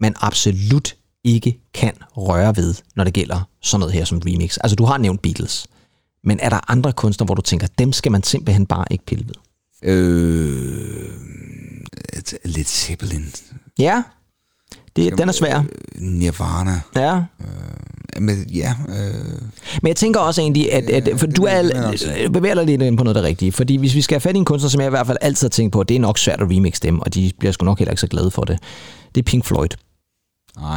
man 0.00 0.14
absolut 0.20 0.96
ikke 1.24 1.58
kan 1.74 1.92
røre 2.16 2.56
ved, 2.56 2.74
når 2.96 3.04
det 3.04 3.12
gælder 3.14 3.48
sådan 3.62 3.80
noget 3.80 3.94
her 3.94 4.04
som 4.04 4.18
remix? 4.26 4.56
Altså, 4.60 4.76
du 4.76 4.84
har 4.84 4.98
nævnt 4.98 5.22
Beatles. 5.22 5.66
Men 6.24 6.38
er 6.42 6.48
der 6.48 6.70
andre 6.70 6.92
kunstnere, 6.92 7.24
hvor 7.26 7.34
du 7.34 7.42
tænker, 7.42 7.66
dem 7.78 7.92
skal 7.92 8.12
man 8.12 8.22
simpelthen 8.22 8.66
bare 8.66 8.84
ikke 8.90 9.04
pille 9.06 9.24
ved? 9.26 9.34
Øh, 9.92 11.10
lidt 12.44 12.68
Zeppelin. 12.68 13.26
Ja, 13.78 14.02
det, 14.96 15.18
den 15.18 15.28
er 15.28 15.32
svær. 15.32 15.62
Nirvana. 15.98 16.80
Ja. 16.96 17.22
Men 18.20 18.44
ja, 18.54 18.74
øh, 18.88 19.14
Men 19.82 19.88
jeg 19.88 19.96
tænker 19.96 20.20
også 20.20 20.40
egentlig, 20.40 20.72
at, 20.72 20.90
at 20.90 21.08
for 21.20 21.26
du 21.26 21.42
er, 21.44 21.86
også 21.86 22.04
sige. 22.16 22.30
bevæger 22.30 22.54
dig 22.54 22.64
lidt 22.66 22.82
ind 22.82 22.98
på 22.98 23.04
noget 23.04 23.14
det 23.16 23.24
rigtige. 23.24 23.52
Fordi 23.52 23.76
hvis 23.76 23.94
vi 23.94 24.02
skal 24.02 24.14
have 24.14 24.20
fat 24.20 24.34
i 24.34 24.38
en 24.38 24.44
kunstner, 24.44 24.70
som 24.70 24.80
jeg 24.80 24.86
i 24.86 24.90
hvert 24.90 25.06
fald 25.06 25.18
altid 25.20 25.46
har 25.46 25.50
tænkt 25.50 25.72
på, 25.72 25.82
det 25.82 25.94
er 25.94 26.00
nok 26.00 26.18
svært 26.18 26.40
at 26.40 26.46
remix 26.50 26.80
dem, 26.80 27.00
og 27.00 27.14
de 27.14 27.30
bliver 27.38 27.52
sgu 27.52 27.64
nok 27.64 27.78
heller 27.78 27.92
ikke 27.92 28.00
så 28.00 28.06
glade 28.06 28.30
for 28.30 28.42
det. 28.42 28.58
Det 29.14 29.20
er 29.20 29.22
Pink 29.30 29.44
Floyd. 29.44 29.68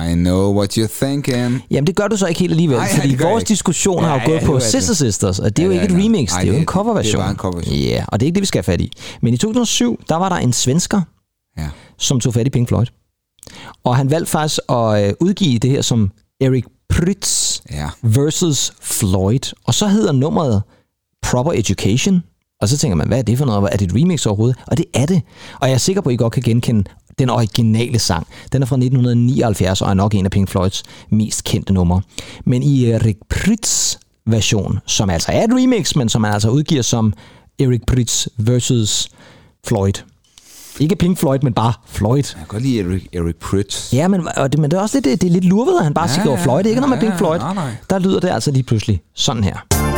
I 0.09 0.13
know 0.13 0.57
what 0.57 0.77
you're 0.77 1.05
thinking. 1.05 1.61
Jamen 1.71 1.87
det 1.87 1.95
gør 1.95 2.07
du 2.07 2.17
så 2.17 2.27
ikke 2.27 2.39
helt 2.39 2.51
alligevel, 2.51 2.77
nej, 2.77 2.89
fordi 2.95 3.15
vores 3.21 3.41
ikke. 3.41 3.49
diskussion 3.49 4.03
Ja, 4.03 4.09
har 4.09 4.15
jo 4.21 4.25
gået 4.25 4.41
på 4.43 4.55
det. 4.55 4.63
Sister 4.63 4.93
Sisters, 4.93 5.39
og 5.39 5.57
det 5.57 5.63
er 5.63 5.65
jo 5.65 5.71
ikke 5.71 5.85
ja, 5.85 5.93
et 5.99 6.05
remix, 6.05 6.31
det 6.31 6.49
er 6.49 6.53
jo 6.53 6.57
en 6.59 6.65
coverversion. 6.65 7.19
det 7.19 7.25
var 7.25 7.29
en 7.31 7.35
coverversion. 7.37 7.75
Ja, 7.75 8.05
og 8.07 8.19
det 8.19 8.25
er 8.25 8.27
ikke 8.27 8.35
det, 8.35 8.41
vi 8.41 8.45
skal 8.45 8.57
have 8.57 8.63
fat 8.73 8.81
i. 8.81 8.91
Men 9.21 9.33
i 9.33 9.37
2007, 9.37 9.99
der 10.09 10.15
var 10.15 10.29
der 10.29 10.35
en 10.35 10.53
svensker, 10.53 11.01
Ja. 11.57 11.67
som 11.97 12.19
tog 12.19 12.33
fat 12.33 12.47
i 12.47 12.49
Pink 12.49 12.67
Floyd. 12.67 12.85
Og 13.83 13.95
han 13.95 14.11
valgte 14.11 14.31
faktisk 14.31 14.59
at 14.69 15.07
øh, 15.07 15.13
udgive 15.19 15.59
det 15.59 15.69
her 15.69 15.81
som 15.81 16.11
Eric 16.41 16.63
Prytz 16.89 17.59
Ja. 17.71 17.89
versus 18.01 18.73
Floyd. 18.81 19.53
Og 19.63 19.73
så 19.73 19.87
hedder 19.87 20.11
nummeret 20.11 20.63
Proper 21.21 21.51
Education. 21.51 22.23
Og 22.61 22.69
så 22.69 22.77
tænker 22.77 22.95
man, 22.95 23.07
hvad 23.07 23.17
er 23.17 23.21
det 23.21 23.37
for 23.37 23.45
noget? 23.45 23.69
Er 23.73 23.77
det 23.77 23.91
et 23.91 23.95
remix 24.01 24.25
overhovedet? 24.25 24.57
Og 24.67 24.77
det 24.77 24.85
er 24.93 25.05
det. 25.05 25.21
Og 25.61 25.67
jeg 25.67 25.73
er 25.73 25.77
sikker 25.77 26.01
på, 26.01 26.09
at 26.09 26.13
I 26.13 26.17
godt 26.17 26.33
kan 26.33 26.43
genkende 26.43 26.83
den 27.19 27.29
originale 27.29 27.99
sang. 27.99 28.27
Den 28.51 28.61
er 28.61 28.65
fra 28.65 28.75
1979 28.75 29.81
og 29.81 29.89
er 29.89 29.93
nok 29.93 30.13
en 30.15 30.25
af 30.25 30.31
Pink 30.31 30.49
Floyds 30.49 30.83
mest 31.09 31.43
kendte 31.43 31.73
numre. 31.73 32.01
Men 32.45 32.63
i 32.63 32.85
Erik 32.89 33.17
Prytz 33.29 33.95
version, 34.25 34.79
som 34.85 35.09
altså 35.09 35.31
er 35.31 35.43
et 35.43 35.49
remix, 35.53 35.95
men 35.95 36.09
som 36.09 36.21
man 36.21 36.33
altså 36.33 36.49
udgiver 36.49 36.81
som 36.81 37.13
Erik 37.59 37.85
Prytz 37.85 38.27
versus 38.37 39.09
Floyd. 39.67 39.93
Ikke 40.79 40.95
Pink 40.95 41.17
Floyd, 41.17 41.39
men 41.43 41.53
bare 41.53 41.73
Floyd. 41.87 42.17
Jeg 42.17 42.25
kan 42.37 42.45
godt 42.47 42.63
lide 42.63 42.79
Eric, 42.79 43.03
Eric 43.13 43.35
Prytz. 43.35 43.93
Ja, 43.93 44.07
men, 44.07 44.27
og 44.37 44.51
det, 44.51 44.59
men 44.59 44.71
det 44.71 44.77
er 44.77 44.81
også 44.81 45.01
lidt, 45.03 45.21
det 45.21 45.27
er 45.27 45.31
lidt 45.33 45.45
lurvet, 45.45 45.77
at 45.77 45.83
han 45.83 45.93
bare 45.93 46.07
Ja, 46.09 46.13
siger, 46.13 46.23
det 46.23 46.31
ja, 46.31 46.43
Floyd. 46.43 46.57
Det 46.57 46.65
er 46.65 46.69
ikke 46.69 46.81
noget 46.81 46.89
med 46.89 46.97
ja, 46.97 47.01
Pink 47.01 47.13
ja, 47.13 47.17
Floyd. 47.17 47.39
nej, 47.39 47.53
nej. 47.53 47.69
Der 47.89 47.99
lyder 47.99 48.19
det 48.19 48.29
altså 48.29 48.51
lige 48.51 48.63
pludselig 48.63 49.01
sådan 49.13 49.43
her. 49.43 49.94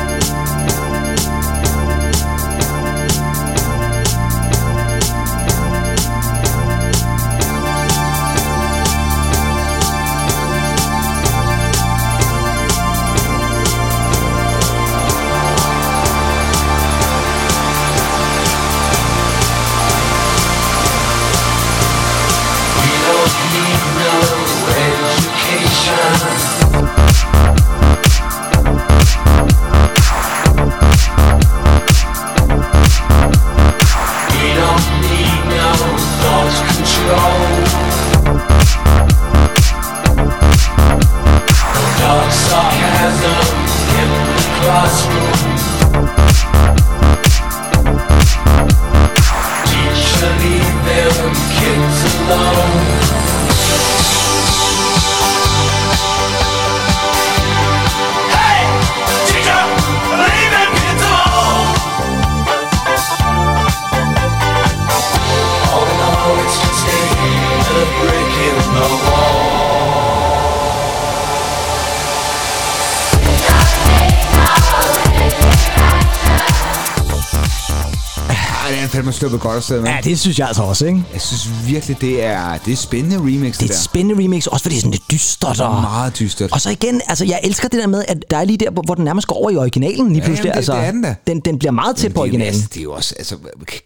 Sluppet 79.40 79.42
godt 79.50 79.58
afsted 79.58 79.82
med. 79.82 79.90
Ja, 79.90 79.98
det 80.04 80.20
synes 80.20 80.40
jeg 80.40 80.48
altså 80.48 80.64
også, 80.64 80.86
ikke? 80.86 81.04
Jeg 81.14 81.22
synes 81.22 81.50
virkelig, 81.68 82.02
det 82.02 82.24
er, 82.24 82.58
det 82.66 82.72
er 82.74 82.78
spændende 82.78 83.18
remix, 83.18 83.52
det, 83.52 83.60
Det 83.60 83.62
er 83.62 83.66
et 83.66 83.70
der. 83.70 83.76
spændende 83.78 84.24
remix, 84.24 84.46
også 84.48 84.64
fordi 84.64 84.76
det 84.76 84.80
er 84.80 84.82
sådan 84.82 84.92
lidt 84.92 85.12
dystert. 85.12 85.62
Og, 85.62 85.82
Meget 85.82 86.20
dystert. 86.20 86.52
og 86.52 86.62
så 86.62 86.70
igen, 86.70 87.02
altså 87.08 87.26
jeg 87.26 87.40
elsker 87.44 87.68
det 87.68 87.80
der 87.80 87.88
med, 87.88 88.04
at 88.08 88.18
der 88.32 88.38
er 88.38 88.44
lige 88.44 88.58
der, 88.58 88.72
hvor- 88.72 88.96
den 88.96 89.06
nærmest 89.06 89.28
går 89.28 89.36
over 89.36 89.50
i 89.52 89.56
originalen 89.58 90.08
lige 90.10 90.20
Ja, 90.20 90.26
pludselig. 90.26 90.46
jamen, 90.46 90.52
det- 90.54 90.58
altså, 90.58 90.74
det 90.74 90.82
er 90.88 90.92
den 90.92 91.02
da. 91.04 91.16
Den, 91.28 91.40
den 91.40 91.60
bliver 91.60 91.72
meget 91.72 91.96
tæt 91.96 92.14
på 92.14 92.22
originalen. 92.22 92.54
altså, 92.54 92.68
Det 92.74 92.80
er 92.80 92.84
jo 92.84 92.94
også, 92.94 93.16
altså, 93.18 93.36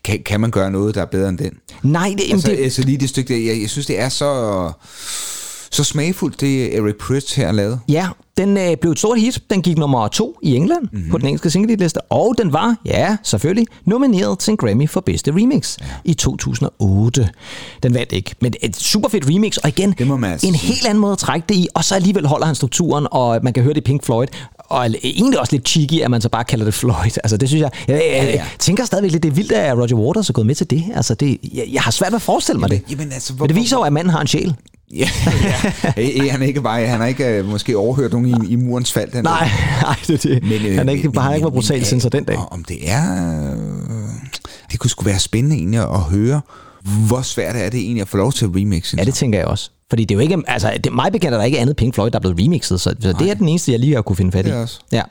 kan, 0.03 0.19
kan 0.25 0.39
man 0.39 0.51
gøre 0.51 0.71
noget, 0.71 0.95
der 0.95 1.01
er 1.01 1.05
bedre 1.05 1.29
end 1.29 1.37
den? 1.37 1.51
Nej, 1.83 2.13
det, 2.17 2.33
Altså, 2.33 2.47
det, 2.51 2.57
altså 2.63 2.81
lige 2.81 2.97
det 2.97 3.09
stykke 3.09 3.33
der, 3.33 3.39
jeg, 3.51 3.61
jeg 3.61 3.69
synes, 3.69 3.85
det 3.85 3.99
er 3.99 4.09
så, 4.09 4.71
så 5.71 5.83
smagfuldt, 5.83 6.41
det 6.41 6.77
Eric 6.77 6.95
Prytz 6.99 7.33
her 7.35 7.51
lavet. 7.51 7.79
Ja, 7.89 8.07
den 8.37 8.57
øh, 8.57 8.77
blev 8.81 8.91
et 8.91 8.99
stort 8.99 9.19
hit. 9.19 9.39
Den 9.49 9.61
gik 9.61 9.77
nummer 9.77 10.07
to 10.07 10.37
i 10.43 10.55
England 10.55 10.81
Mhm. 10.81 10.89
mm-hmm. 10.93 11.11
på 11.11 11.17
den 11.17 11.25
engelske 11.27 11.49
singleliste, 11.49 12.01
og 12.01 12.35
den 12.37 12.53
var, 12.53 12.75
ja, 12.85 13.17
selvfølgelig, 13.23 13.67
nomineret 13.85 14.39
til 14.39 14.51
en 14.51 14.57
Grammy 14.57 14.89
for 14.89 15.01
bedste 15.01 15.31
remix 15.31 15.77
ja. 15.81 15.85
i 16.05 16.13
2008. 16.13 17.29
Den 17.83 17.93
vandt 17.93 18.11
ikke, 18.11 18.35
men 18.41 18.53
et 18.61 18.75
super 18.75 19.09
fedt 19.09 19.25
remix, 19.29 19.57
og 19.57 19.69
igen, 19.69 19.91
Det 19.97 20.07
må 20.07 20.17
man 20.17 20.31
altså 20.31 20.47
en 20.47 20.53
sige. 20.53 20.67
helt 20.73 20.85
anden 20.85 21.01
måde 21.01 21.11
at 21.11 21.17
trække 21.17 21.45
det 21.49 21.55
i, 21.55 21.67
og 21.73 21.83
så 21.83 21.95
alligevel 21.95 22.25
holder 22.27 22.45
han 22.45 22.55
strukturen, 22.55 23.07
og 23.11 23.39
man 23.43 23.53
kan 23.53 23.63
høre 23.63 23.73
det 23.73 23.81
i 23.81 23.83
Pink 23.83 24.03
Floyd. 24.05 24.27
og 24.59 24.85
egentlig 25.03 25.39
også 25.39 25.53
lidt 25.55 25.67
cheeky, 25.69 26.01
at 26.01 26.11
man 26.11 26.21
så 26.21 26.29
bare 26.29 26.43
kalder 26.43 26.65
det 26.65 26.73
Floyd. 26.73 27.17
Altså, 27.23 27.37
det 27.37 27.49
synes 27.49 27.61
jeg... 27.61 27.71
Jeg, 27.87 27.95
jeg, 27.95 28.23
jeg, 28.25 28.33
jeg 28.35 28.45
tænker 28.59 28.85
stadigvæk 28.85 29.11
lidt, 29.11 29.23
det 29.23 29.29
er 29.29 29.33
vildt, 29.35 29.51
at 29.51 29.77
Roger 29.77 29.95
Waters 29.95 30.29
er 30.29 30.33
gået 30.33 30.47
med 30.47 30.55
til 30.55 30.69
det. 30.69 30.83
Altså, 30.95 31.13
det, 31.15 31.37
jeg, 31.53 31.65
jeg 31.73 31.81
har 31.81 31.91
svært 31.91 32.11
ved 32.11 32.15
at 32.15 32.21
forestille 32.21 32.59
mig 32.59 32.69
det. 32.69 32.81
Jamen, 32.91 33.11
altså, 33.11 33.33
Men 33.39 33.47
det 33.47 33.55
viser 33.55 33.77
jo, 33.77 33.83
at 33.83 33.93
manden 33.93 34.11
har 34.13 34.21
en 34.21 34.27
sjæl. 34.27 34.55
Ja, 34.95 35.07
ja. 35.97 36.31
Han 36.31 36.41
er 36.41 36.45
ikke 36.45 36.61
bare, 36.61 36.85
han 36.85 36.99
har 36.99 37.07
ikke 37.07 37.25
øh, 37.25 37.45
måske 37.49 37.77
overhørt 37.77 38.11
nogen 38.11 38.27
i, 38.27 38.53
i 38.53 38.55
murens 38.55 38.91
fald. 38.93 39.11
Den 39.11 39.23
Nej, 39.23 39.49
nej, 39.81 39.95
det 40.07 40.25
er 40.25 40.33
det. 40.33 40.43
Men, 40.43 40.65
øh, 40.71 40.77
han 40.77 40.89
er 40.89 40.93
ikke, 40.93 41.07
men- 41.07 41.13
bare 41.13 41.25
har 41.25 41.33
ikke 41.33 41.45
men- 41.45 41.53
brutal 41.53 41.77
men, 41.77 41.85
siden 41.85 42.11
den 42.11 42.23
dag. 42.23 42.37
Om 42.51 42.63
det 42.63 42.89
er... 42.89 43.51
Øh, 43.53 43.57
det 44.71 44.79
kunne 44.79 44.89
sgu 44.89 45.05
være 45.05 45.19
spændende 45.19 45.55
egentlig 45.55 45.79
at 45.81 45.99
høre, 45.99 46.41
hvor 47.07 47.21
svært 47.21 47.55
er 47.55 47.69
det 47.69 47.79
egentlig 47.79 48.01
at 48.01 48.07
få 48.07 48.17
lov 48.17 48.31
til 48.33 48.45
at 48.45 48.51
remixe. 48.55 48.97
Ja, 48.99 49.03
det 49.03 49.13
tænker 49.13 49.39
jeg 49.39 49.47
også. 49.47 49.69
Fordi 49.89 50.03
det 50.05 50.15
er 50.15 50.15
jo 50.15 50.21
ikke, 50.21 50.37
altså 50.47 50.71
det, 50.83 50.93
mig 50.93 51.11
bekendt 51.11 51.33
er 51.33 51.37
der 51.37 51.45
ikke 51.45 51.59
andet 51.59 51.75
Pink 51.75 51.93
Floyd, 51.93 52.11
der 52.11 52.17
er 52.17 52.21
blevet 52.21 52.39
remixet, 52.39 52.81
så, 52.81 52.95
så 53.01 53.13
det 53.19 53.29
er 53.29 53.33
den 53.33 53.49
eneste, 53.49 53.71
jeg 53.71 53.79
lige 53.79 53.95
har 53.95 54.01
kunne 54.01 54.15
finde 54.15 54.31
fat 54.31 54.45
i. 54.45 54.49
Det 54.49 54.57
er. 54.57 54.79
Ja. 54.91 55.01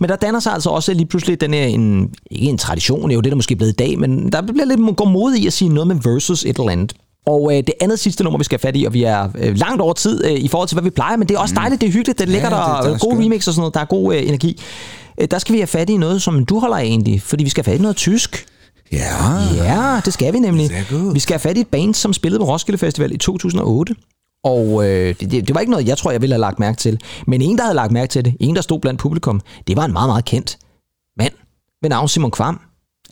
Men 0.00 0.08
der 0.10 0.16
danner 0.16 0.40
sig 0.40 0.52
altså 0.52 0.70
også 0.70 0.94
lige 0.94 1.06
pludselig 1.06 1.40
den 1.40 1.54
her, 1.54 1.64
en, 1.64 2.10
ikke 2.30 2.46
en 2.46 2.58
tradition, 2.58 3.10
jo 3.10 3.20
det 3.20 3.26
er 3.26 3.30
der 3.30 3.36
måske 3.36 3.56
blevet 3.56 3.72
i 3.72 3.76
dag, 3.76 3.98
men 3.98 4.32
der 4.32 4.42
bliver 4.42 4.64
lidt 4.64 4.96
går 4.96 5.04
mod 5.04 5.34
i 5.34 5.46
at 5.46 5.52
sige 5.52 5.68
noget 5.68 5.86
med 5.88 5.96
versus 6.04 6.44
et 6.44 6.58
eller 6.58 6.70
andet. 6.72 6.92
Og 7.26 7.52
øh, 7.52 7.56
det 7.58 7.72
andet 7.80 7.98
sidste 7.98 8.24
nummer, 8.24 8.38
vi 8.38 8.44
skal 8.44 8.58
have 8.58 8.68
fat 8.68 8.76
i, 8.76 8.84
og 8.84 8.92
vi 8.92 9.02
er 9.02 9.28
øh, 9.38 9.56
langt 9.56 9.80
over 9.82 9.92
tid 9.92 10.24
øh, 10.24 10.32
i 10.32 10.48
forhold 10.48 10.68
til, 10.68 10.74
hvad 10.74 10.82
vi 10.82 10.90
plejer, 10.90 11.16
men 11.16 11.28
det 11.28 11.34
er 11.34 11.38
også 11.38 11.54
dejligt, 11.54 11.80
det 11.80 11.86
er 11.88 11.92
hyggeligt, 11.92 12.18
det 12.18 12.28
ligger 12.28 12.48
det- 12.48 12.58
der, 12.58 12.64
det 12.66 12.72
er 12.72 12.82
der 12.82 12.88
gode 12.88 12.98
skønt. 12.98 13.24
remix 13.24 13.48
og 13.48 13.54
sådan 13.54 13.60
noget, 13.60 13.74
der 13.74 13.80
er 13.80 13.84
god 13.84 14.14
øh, 14.14 14.22
energi. 14.28 14.60
Øh, 15.20 15.28
der 15.30 15.38
skal 15.38 15.52
vi 15.52 15.58
have 15.58 15.66
fat 15.66 15.90
i 15.90 15.96
noget, 15.96 16.22
som 16.22 16.44
du 16.46 16.58
holder 16.58 16.76
af 16.76 16.82
egentlig, 16.82 17.22
fordi 17.22 17.44
vi 17.44 17.50
skal 17.50 17.64
have 17.64 17.72
fat 17.72 17.78
i 17.78 17.82
noget 17.82 17.96
tysk. 17.96 18.46
Ja, 18.92 19.34
Ja, 19.56 20.00
det 20.04 20.12
skal 20.12 20.32
vi 20.32 20.38
nemlig. 20.38 20.70
Vi 21.14 21.20
skal 21.20 21.34
have 21.34 21.40
fat 21.40 21.56
i 21.56 21.60
et 21.60 21.68
band, 21.68 21.94
som 21.94 22.12
spillede 22.12 22.40
på 22.40 22.46
Roskilde 22.52 22.78
Festival 22.78 23.12
i 23.12 23.16
2008. 23.18 23.94
Og 24.44 24.88
øh, 24.88 25.14
det, 25.20 25.30
det 25.30 25.54
var 25.54 25.60
ikke 25.60 25.70
noget, 25.70 25.88
jeg 25.88 25.98
tror, 25.98 26.10
jeg 26.10 26.20
ville 26.22 26.32
have 26.34 26.40
lagt 26.40 26.58
mærke 26.58 26.76
til. 26.76 27.00
Men 27.26 27.42
en, 27.42 27.58
der 27.58 27.64
havde 27.64 27.74
lagt 27.76 27.92
mærke 27.92 28.10
til 28.10 28.24
det, 28.24 28.36
en, 28.40 28.56
der 28.56 28.62
stod 28.62 28.80
blandt 28.80 29.00
publikum, 29.00 29.40
det 29.68 29.76
var 29.76 29.84
en 29.84 29.92
meget, 29.92 30.08
meget 30.08 30.24
kendt 30.24 30.58
mand 31.18 31.32
ved 31.82 31.90
navn 31.90 32.08
Simon 32.08 32.30
Kvam. 32.30 32.60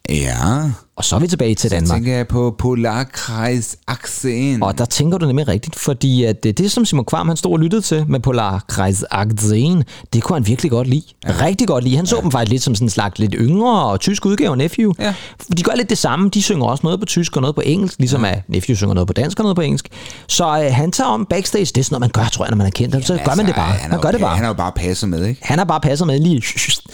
ja. 0.09 0.71
Og 1.01 1.05
så 1.05 1.17
er 1.17 1.21
vi 1.21 1.27
tilbage 1.27 1.55
til 1.55 1.71
Så 1.71 1.77
Danmark. 1.77 1.97
tænker 1.97 2.17
jeg 2.17 2.29
på 2.29 2.55
Polarkreis 2.59 3.77
Aksen. 3.87 4.63
Og 4.63 4.79
der 4.79 4.85
tænker 4.85 5.19
du 5.19 5.27
nemlig 5.27 5.49
rigtigt, 5.49 5.77
fordi 5.77 6.25
at 6.25 6.43
det, 6.43 6.59
det 6.59 6.73
som 6.73 6.85
Simon 6.85 7.05
Kvam 7.05 7.29
han 7.29 7.37
stod 7.37 7.53
og 7.53 7.59
lyttede 7.59 7.83
til 7.83 8.05
med 8.09 8.21
Polarkreis 8.21 9.05
Akzen, 9.11 9.85
det 10.13 10.23
kunne 10.23 10.37
han 10.37 10.47
virkelig 10.47 10.71
godt 10.71 10.89
lide. 10.89 11.03
Ja. 11.27 11.33
Rigtig 11.45 11.69
godt 11.69 11.85
lide. 11.85 11.97
Han 11.97 12.07
så 12.07 12.17
ja. 12.17 12.23
dem 12.23 12.31
faktisk 12.31 12.51
lidt 12.51 12.63
som 12.63 12.75
sådan 12.75 12.87
en 12.87 12.91
slags 12.91 13.19
lidt 13.19 13.35
yngre 13.39 13.85
og 13.85 14.01
tysk 14.01 14.27
udgave 14.27 14.51
af 14.51 14.59
Nephew. 14.59 14.93
Ja. 14.99 15.15
De 15.57 15.63
gør 15.63 15.73
lidt 15.77 15.91
det 15.91 15.99
samme. 15.99 16.29
De 16.29 16.43
synger 16.43 16.67
også 16.67 16.81
noget 16.85 17.01
på 17.01 17.07
tysk 17.07 17.37
og 17.37 17.43
noget 17.43 17.55
på 17.55 17.63
engelsk, 17.65 17.99
ligesom 17.99 18.25
ja. 18.25 18.31
at 18.31 18.43
Nephew 18.49 18.77
synger 18.77 18.95
noget 18.95 19.07
på 19.07 19.13
dansk 19.13 19.39
og 19.39 19.43
noget 19.43 19.57
på 19.57 19.63
engelsk. 19.63 19.89
Så 20.27 20.63
øh, 20.65 20.75
han 20.75 20.93
tager 20.93 21.09
om 21.11 21.27
backstage. 21.31 21.65
Det 21.65 21.79
er 21.79 21.83
sådan 21.83 21.95
noget, 21.95 22.01
man 22.01 22.25
gør, 22.25 22.29
tror 22.29 22.45
jeg, 22.45 22.51
når 22.51 22.57
man 22.57 22.67
er 22.67 22.71
kendt. 22.71 23.07
Så 23.07 23.19
gør 23.25 23.35
man 23.35 23.47
det 23.47 23.55
bare. 23.55 23.67
Altså, 23.69 23.83
Han, 23.83 23.91
Man 23.91 24.01
gør 24.01 24.11
det 24.11 24.21
bare. 24.21 24.37
Han 24.37 24.45
er 24.45 24.49
jo 24.49 24.55
bare 24.55 24.73
passet 24.73 25.09
med, 25.09 25.27
ikke? 25.27 25.41
Han 25.45 25.59
har 25.59 25.65
bare 25.65 25.81
passet 25.81 26.07
med 26.07 26.19
lige. 26.21 26.43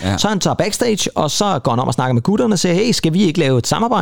Ja. 0.03 0.19
Så 0.19 0.29
han 0.29 0.41
tager 0.41 0.55
backstage, 0.55 1.17
og 1.17 1.31
så 1.31 1.59
går 1.59 1.73
han 1.73 1.79
om 1.81 1.89
og 1.89 1.95
snakker 1.95 2.13
med 2.15 2.23
gutterne 2.23 2.55
og 2.55 2.59
siger, 2.59 2.75
hey, 2.75 2.93
skal 2.93 3.13
vi 3.13 3.23
ikke 3.23 3.39
lave 3.41 3.59
et 3.59 3.67
samarbejde? 3.67 3.96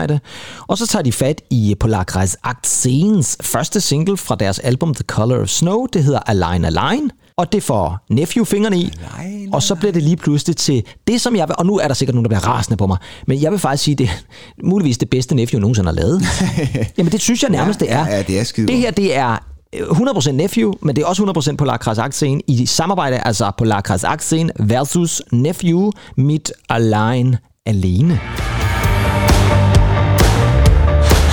Og 0.66 0.78
så 0.78 0.86
tager 0.86 1.02
de 1.02 1.12
fat 1.12 1.42
i 1.50 1.74
Polarkreis 1.80 2.36
Aktsens 2.42 3.36
første 3.40 3.80
single 3.80 4.16
fra 4.16 4.34
deres 4.34 4.58
album 4.58 4.94
The 4.94 5.04
Color 5.06 5.40
of 5.42 5.48
Snow. 5.48 5.86
Det 5.86 6.04
hedder 6.04 6.20
Align 6.26 6.64
Align. 6.64 7.10
Og 7.36 7.52
det 7.52 7.62
får 7.62 7.98
Nephew 8.10 8.44
fingrene 8.44 8.78
i. 8.78 8.92
Og 9.52 9.62
så 9.62 9.74
bliver 9.74 9.92
det 9.92 10.02
lige 10.02 10.16
pludselig 10.16 10.56
til 10.56 10.82
det, 11.06 11.20
som 11.20 11.36
jeg 11.36 11.48
vil... 11.48 11.54
Og 11.58 11.66
nu 11.66 11.78
er 11.78 11.86
der 11.86 11.94
sikkert 11.94 12.14
nogen, 12.14 12.24
der 12.24 12.28
bliver 12.28 12.48
rasende 12.48 12.76
på 12.76 12.86
mig. 12.86 12.96
Men 13.26 13.42
jeg 13.42 13.50
vil 13.50 13.58
faktisk 13.58 13.84
sige, 13.84 13.94
det 13.94 14.06
er 14.06 14.10
muligvis 14.64 14.98
det 14.98 15.10
bedste 15.10 15.34
Nephew 15.34 15.60
nogensinde 15.60 15.88
har 15.88 15.94
lavet. 15.94 16.22
Jamen 16.98 17.12
det 17.12 17.20
synes 17.20 17.42
jeg 17.42 17.50
nærmest, 17.50 17.80
det 17.80 17.92
er. 17.92 18.06
ja, 18.06 18.22
det 18.22 18.38
er 18.40 18.44
skide 18.44 18.66
Det 18.66 18.76
her, 18.76 18.90
det 18.90 19.16
er 19.16 19.38
100% 19.74 20.30
Nephew, 20.30 20.72
men 20.82 20.96
det 20.96 21.02
er 21.02 21.06
også 21.06 21.50
100% 21.52 21.56
Polarkreis 21.56 21.98
Aksen 21.98 22.40
i 22.48 22.66
samarbejde, 22.66 23.18
altså 23.18 23.50
Polarkreis 23.58 24.04
Aksen 24.04 24.50
versus 24.60 25.22
Nephew 25.32 25.90
mit 26.16 26.52
Align 26.68 27.36
alene. 27.66 28.20
Just 28.40 28.63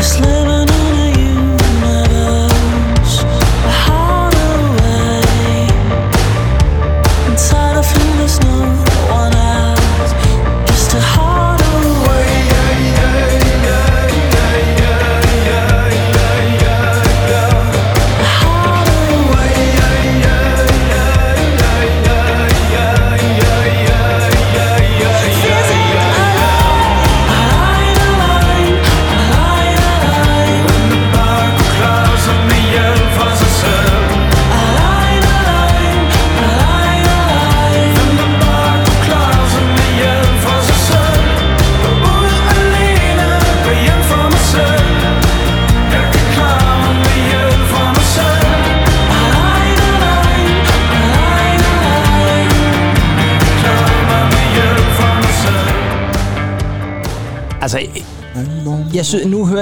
Slim 0.02 0.51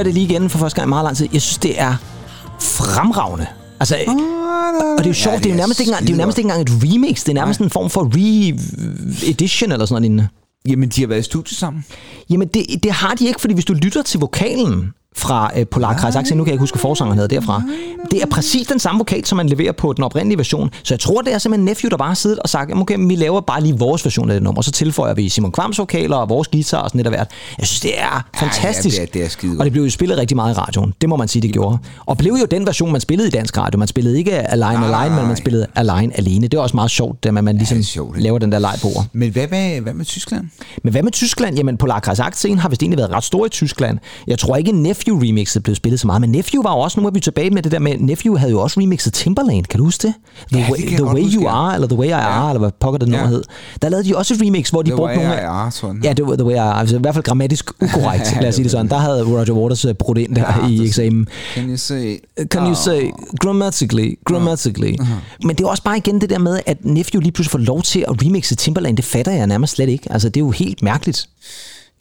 det 0.10 0.14
lige 0.14 0.34
igen 0.34 0.49
for 0.49 0.60
første 0.60 0.76
gang 0.76 0.88
i 0.88 0.89
meget 0.89 1.05
lang 1.05 1.18
tid. 1.18 1.28
Jeg 1.34 1.41
synes, 1.41 1.57
det 1.57 1.82
er 1.82 1.95
fremragende. 2.60 3.47
Altså, 3.80 3.95
og 4.97 4.97
det 4.97 5.05
er 5.05 5.10
jo 5.10 5.14
sjovt, 5.14 5.38
det 5.38 5.45
er 5.45 5.49
jo 5.49 5.57
nærmest 5.57 5.80
ikke 5.80 5.89
engang, 5.89 6.07
det 6.07 6.10
er 6.10 6.16
jo 6.16 6.18
nærmest 6.18 6.38
ikke 6.38 6.47
engang 6.47 6.62
et 6.62 6.84
remix. 6.84 7.24
Det 7.24 7.30
er 7.30 7.34
nærmest 7.34 7.60
en 7.60 7.70
form 7.70 7.89
for 7.89 8.03
re-edition 8.03 9.72
eller 9.72 9.86
sådan 9.86 9.93
noget 9.93 10.01
lignende. 10.01 10.28
Jamen, 10.68 10.89
de 10.89 11.01
har 11.01 11.07
været 11.07 11.20
i 11.20 11.24
studiet 11.24 11.57
sammen. 11.57 11.86
Jamen, 12.30 12.47
det, 12.47 12.84
det 12.84 12.91
har 12.91 13.14
de 13.14 13.28
ikke, 13.28 13.41
fordi 13.41 13.53
hvis 13.53 13.66
du 13.66 13.74
lytter 13.74 14.01
til 14.01 14.20
vokalen 14.20 14.93
fra 15.20 15.51
øh, 15.57 15.65
Polarkreis 15.67 16.15
Akse, 16.15 16.36
nu 16.36 16.43
kan 16.43 16.49
jeg 16.49 16.53
ikke 16.53 16.61
huske 16.61 16.80
forsangeren 16.80 17.20
hedder 17.20 17.39
derfra, 17.39 17.63
det 18.11 18.22
er 18.22 18.26
præcis 18.26 18.67
den 18.67 18.80
samme 18.80 18.99
vokal, 18.99 19.26
som 19.26 19.36
man 19.38 19.49
leverer 19.49 19.72
på 19.72 19.93
den 19.93 20.03
oprindelige 20.03 20.38
version. 20.38 20.70
Så 20.84 20.93
jeg 20.93 20.99
tror, 20.99 21.22
det 21.22 21.34
er 21.34 21.38
simpelthen 21.38 21.65
Nephew, 21.65 21.89
der 21.89 21.97
bare 21.97 22.07
har 22.07 22.15
siddet 22.15 22.39
og 22.39 22.49
sagt, 22.49 22.70
"Jamen, 22.70 22.82
okay, 22.82 22.97
vi 23.07 23.15
laver 23.15 23.41
bare 23.41 23.61
lige 23.63 23.78
vores 23.78 24.05
version 24.05 24.30
af 24.30 24.34
det 24.34 24.43
nummer, 24.43 24.57
og 24.57 24.63
så 24.63 24.72
tilføjer 24.72 25.13
vi 25.13 25.30
Simon 25.30 25.51
Kvams 25.51 25.80
vokaler 25.80 26.15
og 26.17 26.30
vores 26.30 26.47
guitar 26.47 26.78
og 26.78 26.89
sådan 26.89 26.99
lidt 26.99 27.07
af 27.07 27.11
hvert. 27.13 27.28
Jeg 27.59 27.67
synes, 27.67 27.80
det 27.82 27.99
er 27.99 28.28
fantastisk. 28.39 28.95
det 28.95 29.03
er- 29.03 29.07
det 29.13 29.24
er 29.26 29.30
skide 29.30 29.55
og 29.59 29.65
det 29.65 29.72
blev 29.72 29.84
jo 29.84 29.89
spillet 29.89 30.17
rigtig 30.17 30.36
meget 30.36 30.55
i 30.55 30.57
radioen. 30.57 30.93
Det 31.01 31.09
må 31.09 31.15
man 31.15 31.28
sige, 31.28 31.41
det 31.41 31.53
gjorde. 31.53 31.78
Og 32.05 32.17
blev 32.17 32.34
jo 32.34 32.45
den 32.45 32.65
version, 32.65 32.91
man 32.91 33.01
spillede 33.01 33.28
i 33.28 33.32
dansk 33.32 33.57
radio. 33.57 33.78
Man 33.80 33.88
spillede 33.88 34.17
ikke 34.17 34.32
Align 34.51 34.80
Nej, 34.80 34.88
Align, 34.88 35.15
men 35.15 35.28
man 35.28 35.38
spillede 35.38 35.65
Align 35.76 36.11
alene. 36.15 36.47
Det 36.47 36.57
er 36.57 36.61
også 36.61 36.76
meget 36.78 36.91
sjovt, 36.91 37.26
at 37.26 37.34
man 37.34 37.57
ligesom 37.57 37.78
er 37.78 37.84
sjovt, 37.84 38.22
laver 38.22 38.39
den 38.39 38.51
der 38.51 38.59
leg 38.59 38.76
på 38.82 38.88
ord. 38.88 39.05
Men 39.13 39.32
hvad 39.32 39.47
med, 39.51 39.82
hvad 39.82 39.93
med 39.93 40.05
Tyskland? 40.05 40.45
Men 40.84 40.91
hvad 40.91 41.03
med 41.03 41.11
Tyskland? 41.11 41.55
Jamen, 41.57 41.78
Polarkreis 41.78 42.20
Aksen 42.20 42.57
har 42.57 42.70
vist 42.70 42.82
egentlig 42.84 42.97
været 42.97 43.11
ret 43.11 43.24
stor 43.24 43.45
i 43.45 43.49
Tyskland. 43.49 43.97
Jeg 44.28 44.39
tror 44.39 44.55
ikke, 44.55 44.72
Nephew 44.72 45.09
remixet 45.18 45.64
blev 45.64 45.76
spillet 45.76 45.99
så 45.99 46.07
meget, 46.07 46.22
men 46.22 46.30
Nephew 46.32 46.64
var 46.64 46.72
jo 46.74 46.80
også, 46.80 46.99
nu 46.99 47.07
er 47.07 47.12
vi 47.12 47.20
tilbage 47.20 47.49
med 47.49 47.64
det 47.64 47.72
der 47.72 47.80
med, 47.80 47.97
Nephew 47.97 48.36
havde 48.38 48.51
jo 48.51 48.62
også 48.62 48.80
remixet 48.80 49.14
Timberland, 49.14 49.66
kan 49.66 49.78
du 49.78 49.84
huske 49.84 50.07
det? 50.07 50.14
The, 50.51 50.60
Ja, 50.60 50.66
det 50.66 50.72
way, 50.72 50.80
jeg 50.91 50.97
the 50.97 51.03
way 51.05 51.22
huske, 51.24 51.36
You 51.38 51.43
ja. 51.43 51.49
Are, 51.55 51.74
eller 51.76 51.88
The 51.88 51.97
Way 51.97 52.07
I 52.07 52.12
Are, 52.12 52.49
eller 52.49 52.60
hvad 52.60 52.72
pokker 52.80 52.97
det 52.99 53.12
Ja. 53.14 53.26
hed. 53.28 53.43
Der 53.82 53.89
lavede 53.89 54.07
de 54.10 54.18
også 54.18 54.34
et 54.34 54.41
remix, 54.41 54.70
hvor 54.70 54.82
de 54.82 54.89
The 54.89 54.95
brugte 54.97 55.16
Way 55.18 55.24
nogle 55.26 55.41
I. 55.41 55.45
Are, 55.45 55.72
den 55.82 56.03
Ja, 56.03 56.14
det 56.14 56.28
var 56.28 56.36
The 56.36 56.45
Way 56.45 56.53
I 56.53 56.57
Are. 56.57 56.80
Altså, 56.80 56.95
i 56.95 56.99
hvert 56.99 57.14
fald 57.14 57.24
grammatisk 57.24 57.72
ukorrekt, 57.84 58.38
lad 58.41 58.49
os 58.49 58.55
sige 58.55 58.64
det 58.64 58.72
sådan. 58.72 58.89
Der 58.89 58.97
havde 58.97 59.24
Roger 59.24 59.51
Waters 59.53 59.86
øh, 59.86 59.93
brudt 59.93 60.18
ind 60.18 60.36
der 60.36 60.41
Ja, 60.62 60.68
i 60.68 60.78
det- 60.78 60.86
eksamen. 60.88 61.28
Can 61.55 61.70
you 61.70 61.78
say... 61.78 62.18
Can 62.51 62.68
you 62.68 62.76
say 62.76 63.01
grammatically, 63.39 64.14
grammatically. 64.26 64.95
Men 65.43 65.55
det 65.55 65.64
er 65.64 65.68
også 65.68 65.84
bare 65.84 65.97
igen 65.97 66.22
det 66.22 66.30
der 66.30 66.39
med, 66.39 66.60
at 66.66 66.86
Nephew 66.86 67.22
lige 67.22 67.32
pludselig 67.32 67.51
får 67.51 67.60
lov 67.60 67.82
til 67.82 67.99
at 68.07 68.26
remixe 68.26 68.55
Timberland. 68.55 68.97
Det 68.97 69.05
fatter 69.05 69.32
jeg 69.32 69.47
nærmest 69.47 69.76
slet 69.76 69.89
ikke. 69.89 70.12
Altså, 70.12 70.30
det 70.30 70.38
er 70.38 70.45
jo 70.45 70.51
helt 70.51 70.84
mærkeligt. 70.84 71.30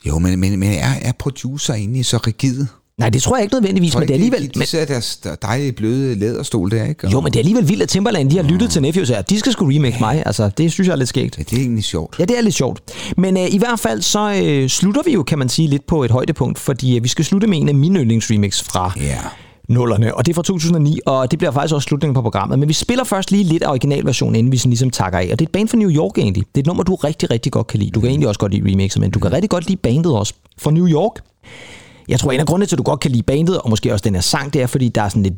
Jo, 0.07 0.19
men, 0.19 0.39
men, 0.41 0.59
men 0.59 0.73
er, 0.73 0.93
er 1.03 1.13
producer 1.19 1.75
egentlig 1.75 2.07
så 2.07 2.17
rigide? 2.27 2.67
Nej, 2.99 3.09
det 3.11 3.23
tror 3.23 3.37
jeg 3.37 3.43
ikke 3.43 3.55
nødvendigvis, 3.55 3.95
men 3.95 4.03
det 4.03 4.11
er 4.11 4.15
alligevel... 4.15 4.43
De, 4.43 4.49
de 4.49 4.59
Men, 4.59 4.67
sidder 4.67 4.85
deres 4.85 5.17
dejlige 5.43 5.73
bløde 5.73 6.15
læderstol 6.15 6.71
der, 6.71 6.85
ikke? 6.85 7.07
Og- 7.07 7.13
jo, 7.13 7.21
men 7.21 7.33
det 7.33 7.37
er 7.37 7.41
alligevel 7.41 7.69
vildt, 7.69 7.83
at 7.83 7.89
Timberland 7.89 8.31
de 8.31 8.37
har 8.37 8.43
lyttet 8.43 8.71
til 8.71 8.83
Nephew 8.83 9.03
og 9.03 9.07
siger, 9.07 9.19
at 9.19 9.31
de 9.31 9.39
skal 9.39 9.53
sgu 9.53 9.65
remake 9.67 9.97
mig. 10.01 10.23
Altså, 10.27 10.51
det 10.59 10.73
synes 10.73 10.87
jeg 10.89 10.93
er 10.93 10.97
lidt 10.97 11.09
skægt. 11.09 11.39
Ja, 11.39 11.43
det 11.43 11.53
er 11.53 11.61
egentlig 11.61 11.85
sjovt. 11.85 12.17
Ja, 12.19 12.25
det 12.25 12.39
er 12.39 12.43
lidt 12.43 12.55
sjovt. 12.55 12.81
Men 13.17 13.37
øh, 13.37 13.55
i 13.55 13.59
hvert 13.59 13.81
fald 13.81 14.03
så 14.03 14.43
øh, 14.45 14.69
slutter 14.69 15.03
vi 15.05 15.13
jo, 15.13 15.23
kan 15.23 15.39
man 15.39 15.49
sige, 15.49 15.69
lidt 15.69 15.87
på 15.87 16.05
et 16.05 16.11
højdepunkt, 16.11 16.59
fordi 16.59 16.97
øh, 16.97 17.03
vi 17.05 17.09
skal 17.09 17.25
slutte 17.25 17.47
med 17.47 17.59
en 17.59 17.69
af 17.69 17.75
mine 17.75 17.99
yndlingsremix 18.01 18.63
fra 18.63 18.93
Ja. 19.01 19.19
nullerne, 19.69 20.15
og 20.15 20.27
det 20.27 20.33
er 20.33 20.35
fra 20.35 20.43
2009, 20.43 20.99
og 21.07 21.31
det 21.31 21.39
bliver 21.39 21.53
faktisk 21.53 21.75
også 21.75 21.87
slutningen 21.87 22.15
på 22.15 22.23
programmet. 22.23 22.59
Men 22.59 22.69
vi 22.69 22.73
spiller 22.75 23.05
først 23.05 23.31
lige 23.31 23.45
lidt 23.45 23.63
af 23.63 23.71
originalversionen, 23.71 24.35
inden 24.37 24.53
vi 24.53 24.57
sådan 24.57 24.71
ligesom 24.71 24.91
takker 24.91 25.19
af. 25.19 25.29
Og 25.33 25.39
det 25.39 25.45
er 25.45 25.49
et 25.49 25.53
band 25.53 25.69
fra 25.69 25.77
New 25.77 25.91
York 25.91 26.19
egentlig. 26.19 26.45
Det 26.55 26.61
er 26.61 26.63
et 26.63 26.67
nummer, 26.67 26.83
du 26.83 26.95
rigtig, 26.95 27.31
rigtig 27.31 27.53
godt 27.53 27.67
kan 27.67 27.79
lide. 27.81 27.91
Du 27.91 28.01
kan 28.01 28.09
egentlig 28.11 28.29
også 28.29 28.39
godt 28.41 28.53
lide 28.53 28.71
remixet, 28.73 29.01
men 29.01 29.11
du 29.11 29.19
kan 29.19 29.33
rigtig 29.33 29.51
godt 29.51 29.67
lide 29.69 29.77
bandet 29.77 30.13
også 30.13 30.35
fra 30.59 30.71
New 30.71 30.89
York. 30.89 31.13
Jeg 32.09 32.21
tror, 32.21 32.33
en 32.33 32.41
af 32.41 32.47
grundene 32.47 32.67
til, 32.67 32.77
at 32.77 32.79
du 32.79 32.83
godt 32.83 33.01
kan 33.01 33.11
lide 33.11 33.23
bandet, 33.23 33.59
og 33.59 33.71
måske 33.71 33.93
også 33.93 34.03
den 34.03 34.15
her 34.15 34.23
sang, 34.23 34.55
det 34.55 34.63
er, 34.63 34.67
fordi 34.67 34.89
der 34.89 35.03
er 35.03 35.09
sådan 35.09 35.23
lidt, 35.23 35.35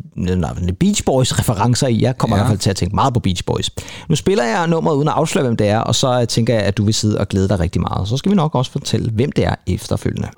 lidt 0.64 0.78
Beach 0.78 1.04
Boys-referencer 1.04 1.86
i. 1.86 2.02
Jeg 2.02 2.18
kommer 2.18 2.36
ja. 2.36 2.40
i 2.40 2.42
hvert 2.42 2.50
fald 2.50 2.58
til 2.58 2.70
at 2.70 2.76
tænke 2.76 2.94
meget 2.94 3.14
på 3.14 3.20
Beach 3.20 3.44
Boys. 3.44 3.70
Nu 4.08 4.16
spiller 4.16 4.44
jeg 4.44 4.66
nummeret 4.66 4.96
uden 4.96 5.08
at 5.08 5.14
afsløre, 5.14 5.44
hvem 5.44 5.56
det 5.56 5.68
er, 5.68 5.78
og 5.78 5.94
så 5.94 6.24
tænker 6.24 6.54
jeg, 6.54 6.62
at 6.62 6.76
du 6.76 6.84
vil 6.84 6.94
sidde 6.94 7.18
og 7.18 7.28
glæde 7.28 7.48
dig 7.48 7.60
rigtig 7.60 7.80
meget. 7.80 8.08
Så 8.08 8.16
skal 8.16 8.30
vi 8.30 8.36
nok 8.36 8.54
også 8.54 8.70
fortælle, 8.70 9.10
hvem 9.10 9.32
det 9.32 9.44
er 9.44 9.54
efterfølgende. 9.66 10.28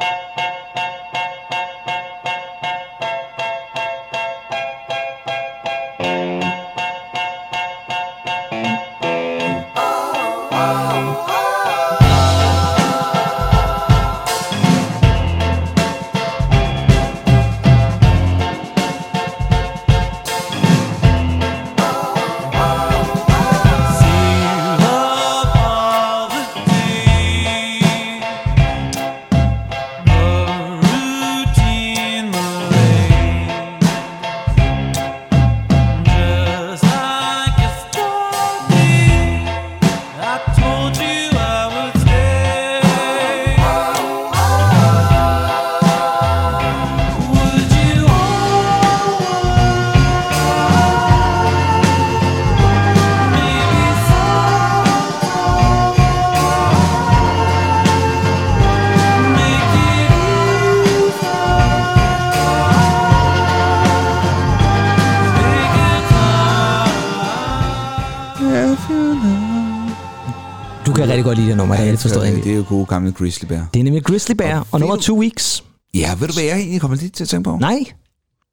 Rigtig 71.12 71.24
godt 71.24 71.38
lide 71.38 71.48
det 71.48 71.56
nummer, 71.56 71.74
det 71.74 71.78
har 71.78 71.84
jeg 71.84 71.92
lidt 71.92 72.00
forstået. 72.00 72.22
det, 72.22 72.28
egentlig. 72.28 72.44
det 72.44 72.52
er 72.52 72.56
jo 72.56 72.64
gode 72.68 72.86
gamle 72.86 73.12
Grizzly 73.12 73.46
Bear. 73.46 73.66
Det 73.74 73.80
er 73.80 73.84
nemlig 73.84 74.04
Grizzly 74.04 74.32
Bear, 74.34 74.58
og 74.58 74.66
ved 74.72 74.80
nummer 74.80 74.96
Two 74.96 75.18
Weeks. 75.18 75.64
Ja, 75.94 76.14
ved 76.18 76.28
du 76.28 76.34
hvad 76.34 76.44
jeg 76.44 76.56
egentlig 76.58 76.80
kommer 76.80 76.96
lidt 76.96 77.12
til 77.14 77.24
at 77.24 77.28
tænke 77.28 77.44
på? 77.44 77.56
Nej, 77.60 77.84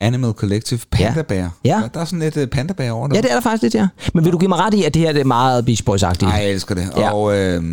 Animal 0.02 0.32
Collective, 0.32 0.80
Panda 0.92 1.22
Bear. 1.22 1.52
Ja. 1.66 1.70
Der, 1.82 1.88
der 1.88 2.00
er 2.00 2.06
sådan 2.06 2.20
lidt 2.20 2.38
uh, 2.38 2.46
Panda 2.46 2.74
Bear 2.74 2.92
over 2.92 3.08
det. 3.08 3.16
ja, 3.16 3.22
det 3.22 3.30
er 3.32 3.34
der 3.34 3.42
faktisk 3.42 3.62
lidt, 3.64 3.76
ja. 3.76 3.88
Men 4.14 4.24
vil 4.26 4.34
du 4.34 4.38
give 4.38 4.50
mig 4.50 4.58
ret 4.60 4.74
i, 4.74 4.84
at 4.84 4.94
det 4.94 5.02
her 5.02 5.12
det 5.14 5.20
er 5.22 5.26
meget 5.26 5.66
Beach 5.66 5.84
Boys-agtigt? 5.90 6.26
Nej, 6.26 6.36
jeg 6.36 6.52
elsker 6.52 6.76
det. 6.76 6.88
Ja. 6.98 7.14
Og 7.14 7.38
øh, 7.38 7.64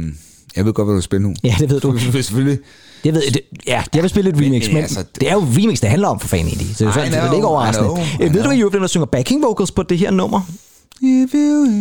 jeg 0.56 0.64
ved 0.64 0.72
godt, 0.72 0.86
hvad 0.86 0.92
du 0.92 0.96
vil 0.96 1.02
spille 1.02 1.28
nu. 1.28 1.34
Ja, 1.44 1.54
det 1.58 1.70
ved 1.70 1.80
du. 1.80 1.98
Selvfølgelig. 2.22 2.58
Jeg 3.04 3.14
ved, 3.14 3.22
det, 3.22 3.40
ja, 3.66 3.82
jeg 3.94 4.02
vil 4.02 4.10
spille 4.10 4.30
et 4.30 4.36
remix, 4.36 4.66
men, 4.66 4.74
men 4.74 4.82
altså, 4.82 5.04
det 5.20 5.30
er 5.30 5.34
jo 5.34 5.40
remix, 5.40 5.80
det 5.80 5.88
handler 5.90 6.08
om 6.08 6.20
for 6.20 6.28
fanden 6.28 6.46
egentlig. 6.48 6.76
Så 6.76 6.84
det 6.84 6.88
er, 6.90 6.92
sådan, 6.94 7.10
det 7.12 7.18
er 7.18 7.22
know, 7.22 7.34
ikke 7.34 7.44
I 7.44 7.46
overraskende. 7.46 7.88
know, 7.88 8.04
I 8.04 8.08
Øh, 8.20 8.20
Ved 8.20 8.28
du, 8.28 8.32
know. 8.40 8.52
at 8.52 8.58
Europe, 8.58 8.78
der 8.78 8.86
synger 8.86 9.06
backing 9.06 9.42
vocals 9.42 9.70
på 9.70 9.82
det 9.82 9.98
her 9.98 10.10
nummer? 10.10 10.40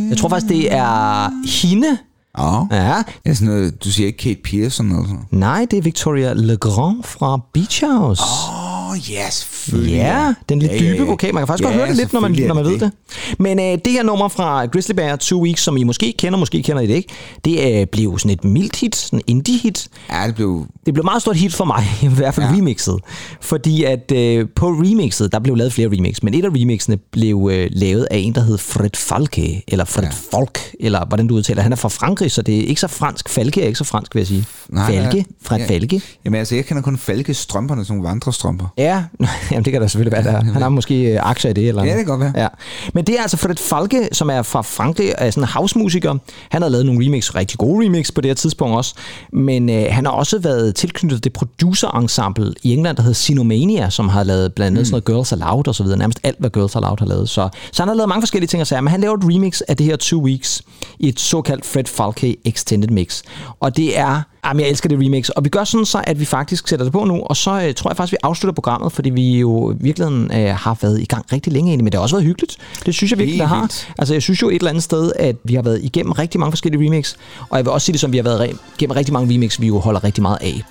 Jeg 0.10 0.18
tror 0.18 0.30
faktisk, 0.30 0.50
det 0.50 0.74
er 0.74 1.30
hende. 1.62 1.98
Ja. 2.38 2.60
Ja, 2.72 3.04
Det 3.24 3.30
er 3.30 3.34
sådan 3.34 3.54
noget, 3.54 3.84
du 3.84 3.92
siger 3.92 4.08
ikke 4.08 4.18
Kate 4.18 4.40
Pearson 4.44 4.90
eller 4.92 5.04
sådan 5.04 5.26
nej, 5.32 5.68
det 5.72 5.78
er 5.80 5.82
Victoria 5.82 6.34
Legrand 6.34 7.04
fra 7.04 7.40
Beach 7.54 7.84
House. 7.86 8.22
Oh, 8.24 8.75
ja, 8.96 9.30
selvfølgelig. 9.30 9.96
Ja, 9.96 10.34
den 10.50 10.60
lidt 10.60 10.72
dybe 10.80 11.04
vokal. 11.04 11.34
Man 11.34 11.42
kan 11.42 11.48
faktisk 11.48 11.64
Ja, 11.64 11.68
godt 11.68 11.76
høre 11.78 11.88
det 11.88 11.96
lidt, 11.98 12.14
når 12.14 12.20
man, 12.20 12.32
når 12.32 12.54
man 12.54 12.66
ved 12.66 12.80
det. 12.80 12.92
Men 13.40 13.60
øh, 13.60 13.66
det 13.86 13.94
her 13.94 14.04
nummer 14.04 14.28
fra 14.28 14.66
Grizzly 14.66 14.94
Bear, 14.96 15.16
Two 15.16 15.42
Weeks, 15.44 15.64
som 15.64 15.78
I 15.78 15.84
måske 15.84 16.14
kender, 16.20 16.40
måske 16.40 16.64
kender 16.64 16.82
I 16.82 16.88
det 16.88 16.94
ikke, 16.96 17.10
det 17.46 17.80
øh, 17.82 17.88
blev 17.88 18.20
sådan 18.20 18.32
et 18.32 18.44
mildt 18.44 18.76
hit, 18.76 18.96
sådan 18.96 19.22
indie 19.28 19.58
hit. 19.58 19.88
Ja, 20.12 20.28
det 20.28 20.36
blev... 20.36 20.66
Det 20.86 20.94
blev 20.94 21.06
meget 21.06 21.22
stort 21.22 21.36
hit 21.36 21.54
for 21.54 21.66
mig, 21.66 21.84
i 22.04 22.08
hvert 22.08 22.34
fald 22.34 22.46
ja. 22.46 22.52
Ja. 22.52 22.58
remixet. 22.58 22.96
Fordi 23.42 23.84
at 23.84 24.12
øh, 24.12 24.48
på 24.56 24.68
remixet, 24.70 25.32
der 25.32 25.40
blev 25.40 25.56
lavet 25.56 25.74
flere 25.74 25.88
remix, 25.88 26.24
men 26.24 26.34
et 26.34 26.46
af 26.46 26.50
remixene 26.50 26.98
blev 26.98 27.50
øh, 27.54 27.70
lavet 27.72 28.08
af 28.12 28.18
en, 28.18 28.36
der 28.36 28.42
hed 28.42 28.58
Fred 28.58 28.90
Falke, 28.96 29.64
eller 29.68 29.86
Fred 29.86 30.04
ja. 30.04 30.10
Ja. 30.34 30.38
Falk, 30.38 30.60
eller 30.80 31.06
hvordan 31.06 31.28
du 31.28 31.36
udtaler. 31.36 31.62
Han 31.62 31.72
er 31.72 31.76
fra 31.76 31.90
Frankrig, 31.90 32.32
så 32.32 32.42
det 32.42 32.60
er 32.60 32.64
ikke 32.66 32.82
så 32.82 32.88
fransk. 32.88 33.30
Falke 33.30 33.62
er 33.62 33.66
ikke 33.68 33.78
så 33.78 33.84
fransk, 33.84 34.16
vil 34.16 34.20
jeg 34.20 34.28
sige. 34.28 34.46
Nej, 34.70 34.92
Falke, 34.92 35.18
ja. 35.18 35.24
Fred 35.44 35.60
Ja. 35.60 35.66
Falke. 35.68 36.02
Jamen 36.26 36.40
altså, 36.40 36.56
jeg 36.56 36.66
kender 36.66 36.84
kun 36.84 36.98
Falke 36.98 37.34
strømperne, 37.34 37.86
sådan 37.86 37.98
nogle 37.98 38.10
vandrestrømper. 38.10 38.66
Ja, 38.78 38.85
jamen 39.52 39.66
det 39.66 39.74
kan 39.74 39.82
da 39.82 39.88
selvfølgelig 39.88 40.12
være, 40.12 40.24
der. 40.24 40.44
han 40.54 40.62
har 40.62 40.70
måske 40.70 41.14
øh, 41.14 41.20
aktier 41.30 41.52
i 41.52 41.54
det. 41.54 41.68
Eller 41.68 41.84
Ja, 41.84 41.90
det 41.90 41.98
kan 41.98 42.06
godt 42.06 42.20
være. 42.20 42.34
Ja. 42.36 42.48
Men 42.94 43.06
det 43.06 43.18
er 43.18 43.22
altså 43.22 43.38
Fred 43.38 43.56
Falke, 43.56 44.10
som 44.12 44.30
er 44.30 44.42
fra 44.42 44.62
Frankrig, 44.62 45.14
er 45.18 45.32
sådan 45.32 45.44
en 45.44 45.48
housemusiker. 45.48 46.16
Han 46.50 46.62
har 46.62 46.70
lavet 46.70 46.86
nogle 46.86 47.06
remix, 47.06 47.36
rigtig 47.36 47.58
gode 47.58 47.86
remix 47.86 48.14
på 48.14 48.22
det 48.22 48.30
her 48.30 48.36
tidspunkt 48.36 48.76
også. 48.76 48.96
Men 49.34 49.70
øh, 49.70 49.86
han 49.90 50.06
har 50.06 50.14
også 50.14 50.40
været 50.40 50.76
tilknyttet 50.76 51.24
det 51.24 51.34
producer-ensemble 51.34 52.54
i 52.64 52.74
England, 52.74 52.98
der 52.98 53.04
hedder 53.04 53.16
Sinomania, 53.16 53.90
som 53.90 54.10
har 54.10 54.24
lavet 54.24 54.54
blandt 54.54 54.68
andet 54.68 54.82
mm. 54.82 54.86
sådan 54.86 54.94
noget 54.94 55.06
Girls 55.06 55.32
Aloud 55.32 55.68
og 55.68 55.76
så 55.76 55.84
videre. 55.84 56.00
Nærmest 56.00 56.20
alt, 56.24 56.40
hvad 56.40 56.50
Girls 56.50 56.76
Aloud 56.76 57.00
har 57.00 57.06
lavet. 57.06 57.30
Så, 57.30 57.50
så 57.72 57.82
han 57.82 57.88
har 57.88 57.96
lavet 57.96 58.10
mange 58.10 58.22
forskellige 58.22 58.48
ting 58.48 58.62
og 58.62 58.68
sager, 58.68 58.82
men 58.82 58.92
han 58.92 59.02
laver 59.02 59.18
et 59.18 59.24
remix 59.24 59.62
af 59.68 59.78
det 59.78 59.86
her 59.86 59.96
Two 59.96 60.22
Weeks 60.22 60.62
i 61.00 61.10
et 61.10 61.20
såkaldt 61.20 61.66
Fred 61.66 61.86
Falke 61.86 62.38
Extended 62.46 62.90
Mix. 62.90 63.22
Og 63.60 63.78
det 63.78 64.00
er 64.00 64.22
Jamen, 64.46 64.62
jeg 64.62 64.70
elsker 64.70 64.90
det 64.90 65.00
remix. 65.00 65.30
Og 65.30 65.44
vi 65.44 65.50
gør 65.50 65.64
sådan 65.64 65.86
så, 65.86 66.02
at 66.04 66.20
vi 66.20 66.26
faktisk 66.26 66.68
sætter 66.68 66.86
det 66.86 66.94
på 66.94 67.04
nu, 67.04 67.22
og 67.24 67.38
så 67.38 67.52
øh, 67.52 67.74
tror 67.74 67.90
jeg 67.90 67.98
faktisk, 67.98 68.12
vi 68.12 68.18
afslutter 68.24 68.54
programmet, 68.54 68.92
fordi 68.92 69.10
vi 69.10 69.40
jo 69.40 69.72
i 69.72 69.76
virkeligheden 69.80 70.32
øh, 70.34 70.56
har 70.56 70.78
været 70.82 71.02
i 71.02 71.06
gang 71.06 71.26
rigtig 71.32 71.54
længe 71.54 71.70
egentlig, 71.70 71.84
men 71.84 71.92
det 71.92 71.98
har 71.98 72.02
også 72.04 72.16
været 72.16 72.26
hyggeligt. 72.26 72.58
Det 72.86 72.94
synes 72.96 73.12
jeg 73.12 73.20
virkelig, 73.20 73.40
det 73.40 73.48
har. 73.48 73.62
Altså, 73.98 74.14
jeg 74.14 74.22
synes 74.22 74.42
jo 74.42 74.50
et 74.50 74.56
eller 74.56 74.70
andet 74.70 74.84
sted, 74.84 75.12
at 75.20 75.36
vi 75.44 75.54
har 75.56 75.62
været 75.62 75.84
igennem 75.84 76.12
rigtig 76.12 76.40
mange 76.40 76.52
forskellige 76.52 76.86
remix, 76.86 77.16
og 77.50 77.58
jeg 77.58 77.66
vil 77.66 77.72
også 77.72 77.86
sige 77.86 77.94
det 77.94 78.00
som, 78.00 78.12
vi 78.12 78.18
har 78.18 78.24
været 78.24 78.50
re- 78.50 78.56
igennem 78.78 78.96
rigtig 78.96 79.14
mange 79.14 79.34
remix, 79.34 79.60
vi 79.62 79.68
jo 79.68 79.80
holder 79.80 80.04
rigtig 80.04 80.22
meget 80.22 80.38
af. 80.42 80.64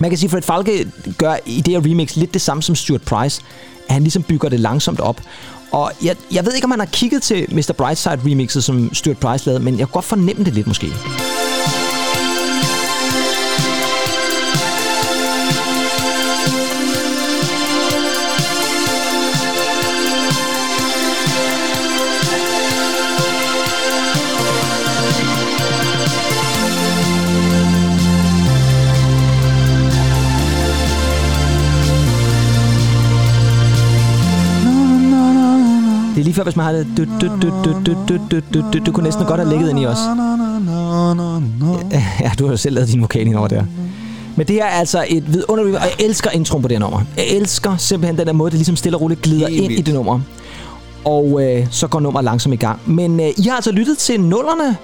Man 0.00 0.10
kan 0.10 0.18
sige, 0.18 0.26
at 0.26 0.30
Fred 0.30 0.42
Falke 0.42 0.86
gør 1.18 1.34
i 1.46 1.60
det 1.60 1.74
her 1.74 1.90
remix 1.90 2.16
lidt 2.16 2.34
det 2.34 2.42
samme 2.42 2.62
som 2.62 2.74
Stuart 2.74 3.02
Price, 3.02 3.42
at 3.88 3.94
han 3.94 4.02
ligesom 4.02 4.22
bygger 4.22 4.48
det 4.48 4.60
langsomt 4.60 5.00
op. 5.00 5.20
Og 5.72 5.92
jeg, 6.04 6.16
jeg 6.32 6.46
ved 6.46 6.54
ikke, 6.54 6.64
om 6.64 6.70
han 6.70 6.80
har 6.80 6.86
kigget 6.92 7.22
til 7.22 7.46
Mr. 7.48 7.72
Brightside 7.78 8.20
remixet, 8.26 8.64
som 8.64 8.94
Stuart 8.94 9.18
Price 9.18 9.46
lavede, 9.46 9.64
men 9.64 9.78
jeg 9.78 9.86
kan 9.86 9.92
godt 9.92 10.04
fornemme 10.04 10.44
det 10.44 10.54
lidt 10.54 10.66
måske. 10.66 10.86
Det 36.14 36.20
er 36.20 36.24
lige 36.24 36.34
før, 36.34 36.42
hvis 36.42 36.56
man 36.56 36.66
har 36.66 36.72
det... 36.72 36.86
Du, 36.96 37.04
du, 37.04 37.26
du, 37.42 37.50
du, 37.64 37.72
du, 37.86 37.92
du, 38.08 38.18
du, 38.30 38.40
du, 38.54 38.64
du, 38.72 38.78
du 38.86 38.92
kunne 38.92 39.04
næsten 39.04 39.24
godt 39.26 39.40
have 39.40 39.50
ligget 39.50 39.70
ind 39.70 39.80
i 39.80 39.86
os. 39.86 39.98
Ja, 42.20 42.30
du 42.38 42.44
har 42.44 42.52
jo 42.52 42.56
selv 42.56 42.74
lavet 42.74 42.88
din 42.88 43.00
vokal 43.00 43.36
over 43.36 43.48
der. 43.48 43.64
Men 44.36 44.46
det 44.46 44.54
her 44.54 44.64
er 44.64 44.68
altså 44.68 45.04
et 45.08 45.32
vidunderligt... 45.32 45.76
Og 45.76 45.82
jeg 45.82 46.06
elsker 46.06 46.30
introen 46.30 46.62
på 46.62 46.68
det 46.68 46.74
her 46.74 46.80
nummer. 46.80 47.00
Jeg 47.16 47.26
elsker 47.26 47.76
simpelthen 47.76 48.18
den 48.18 48.26
der 48.26 48.32
måde, 48.32 48.50
det 48.50 48.58
ligesom 48.58 48.76
stille 48.76 48.96
og 48.96 49.00
roligt 49.00 49.22
glider 49.22 49.48
Helt 49.48 49.62
ind 49.62 49.72
i 49.72 49.82
det 49.82 49.94
nummer. 49.94 50.20
Og 51.04 51.42
øh, 51.42 51.66
så 51.70 51.86
går 51.86 52.00
nummeret 52.00 52.24
langsomt 52.24 52.54
i 52.54 52.56
gang. 52.56 52.80
Men 52.86 53.20
øh, 53.20 53.26
I 53.36 53.42
har 53.42 53.56
altså 53.56 53.72
lyttet 53.72 53.98
til 53.98 54.20
nullerne 54.20 54.76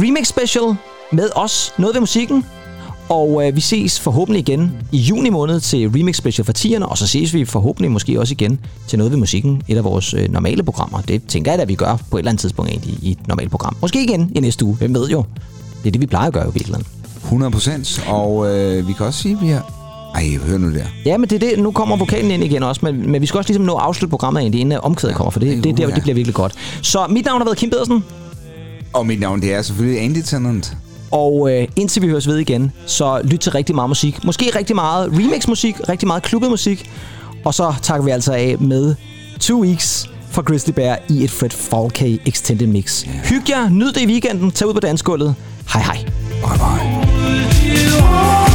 remix 0.00 0.26
special 0.26 0.64
med 1.12 1.28
os, 1.34 1.72
noget 1.78 1.94
ved 1.94 2.00
musikken. 2.00 2.44
Og 3.08 3.46
øh, 3.46 3.56
vi 3.56 3.60
ses 3.60 4.00
forhåbentlig 4.00 4.40
igen 4.48 4.72
i 4.92 4.98
juni 4.98 5.30
måned 5.30 5.60
til 5.60 5.88
Remix 5.88 6.16
Special 6.16 6.44
for 6.44 6.52
10'erne, 6.58 6.84
og 6.84 6.98
så 6.98 7.06
ses 7.06 7.34
vi 7.34 7.44
forhåbentlig 7.44 7.90
måske 7.90 8.20
også 8.20 8.32
igen 8.32 8.58
til 8.88 8.98
noget 8.98 9.12
ved 9.12 9.18
musikken, 9.18 9.62
et 9.68 9.76
af 9.76 9.84
vores 9.84 10.14
øh, 10.14 10.28
normale 10.32 10.62
programmer. 10.62 11.00
Det 11.00 11.22
tænker 11.28 11.52
jeg, 11.52 11.60
at 11.60 11.68
vi 11.68 11.74
gør 11.74 11.96
på 12.10 12.16
et 12.16 12.20
eller 12.20 12.30
andet 12.30 12.40
tidspunkt 12.40 12.70
egentlig 12.70 12.98
i 13.02 13.10
et 13.10 13.28
normalt 13.28 13.50
program. 13.50 13.76
Måske 13.80 14.04
igen 14.04 14.32
i 14.34 14.40
næste 14.40 14.64
uge, 14.64 14.76
hvem 14.76 14.94
ved 14.94 15.08
jo. 15.08 15.24
Det 15.82 15.88
er 15.88 15.92
det, 15.92 16.00
vi 16.00 16.06
plejer 16.06 16.26
at 16.26 16.32
gøre 16.32 16.48
i 16.48 16.52
virkeligheden. 16.54 16.86
100 17.24 17.52
procent. 17.52 18.04
Og 18.08 18.54
øh, 18.56 18.88
vi 18.88 18.92
kan 18.92 19.06
også 19.06 19.22
sige, 19.22 19.34
at 19.34 19.42
vi 19.42 19.48
har... 19.48 19.72
Ej, 20.14 20.38
hør 20.46 20.58
nu 20.58 20.74
der. 20.74 20.84
Ja, 21.04 21.16
men 21.16 21.30
det 21.30 21.42
er 21.42 21.50
det. 21.50 21.58
Nu 21.62 21.70
kommer 21.70 21.96
vokalen 21.96 22.30
ind 22.30 22.44
igen 22.44 22.62
også, 22.62 22.80
men, 22.84 23.10
men 23.10 23.20
vi 23.22 23.26
skal 23.26 23.38
også 23.38 23.48
ligesom 23.48 23.64
nå 23.64 23.74
at 23.74 23.82
afslutte 23.82 24.10
programmet 24.10 24.40
egentlig, 24.40 24.60
inden 24.60 24.80
omkvædet 24.82 25.16
kommer, 25.16 25.30
for 25.30 25.40
det, 25.40 25.64
det, 25.64 25.76
det, 25.76 25.94
det 25.94 26.02
bliver 26.02 26.14
virkelig 26.14 26.34
godt. 26.34 26.54
Så 26.82 27.06
mit 27.10 27.24
navn 27.24 27.40
har 27.40 27.44
været 27.44 27.58
Kim 27.58 27.70
Pedersen, 27.70 28.04
Og 28.92 29.06
mit 29.06 29.20
navn, 29.20 29.42
det 29.42 29.54
er 29.54 29.62
selvfølgelig 29.62 30.00
Andy 30.02 30.22
Tennant. 30.24 30.76
Og 31.10 31.52
øh, 31.52 31.68
indtil 31.76 32.02
vi 32.02 32.08
høres 32.08 32.28
ved 32.28 32.36
igen, 32.36 32.72
så 32.86 33.20
lyt 33.24 33.38
til 33.38 33.52
rigtig 33.52 33.74
meget 33.74 33.90
musik. 33.90 34.24
Måske 34.24 34.52
rigtig 34.56 34.76
meget 34.76 35.10
remix-musik, 35.12 35.88
rigtig 35.88 36.06
meget 36.06 36.22
klubbet 36.22 36.50
musik. 36.50 36.90
Og 37.44 37.54
så 37.54 37.74
takker 37.82 38.04
vi 38.04 38.10
altså 38.10 38.32
af 38.32 38.56
med 38.60 38.94
Two 39.40 39.60
Weeks 39.60 40.10
fra 40.30 40.42
Grizzly 40.42 40.72
Bear 40.72 40.98
i 41.08 41.24
et 41.24 41.30
Fred 41.30 41.50
Falkay 41.50 42.20
Extended 42.26 42.66
Mix. 42.66 43.02
Hyg 43.02 43.50
jer, 43.50 43.68
nyd 43.68 43.92
det 43.92 44.00
i 44.00 44.06
weekenden, 44.06 44.50
tag 44.50 44.68
ud 44.68 44.74
på 44.74 44.80
dansgulvet. 44.80 45.34
Hej 45.72 45.82
hej. 45.82 46.04
Bye 46.42 46.58
bye. 46.58 48.45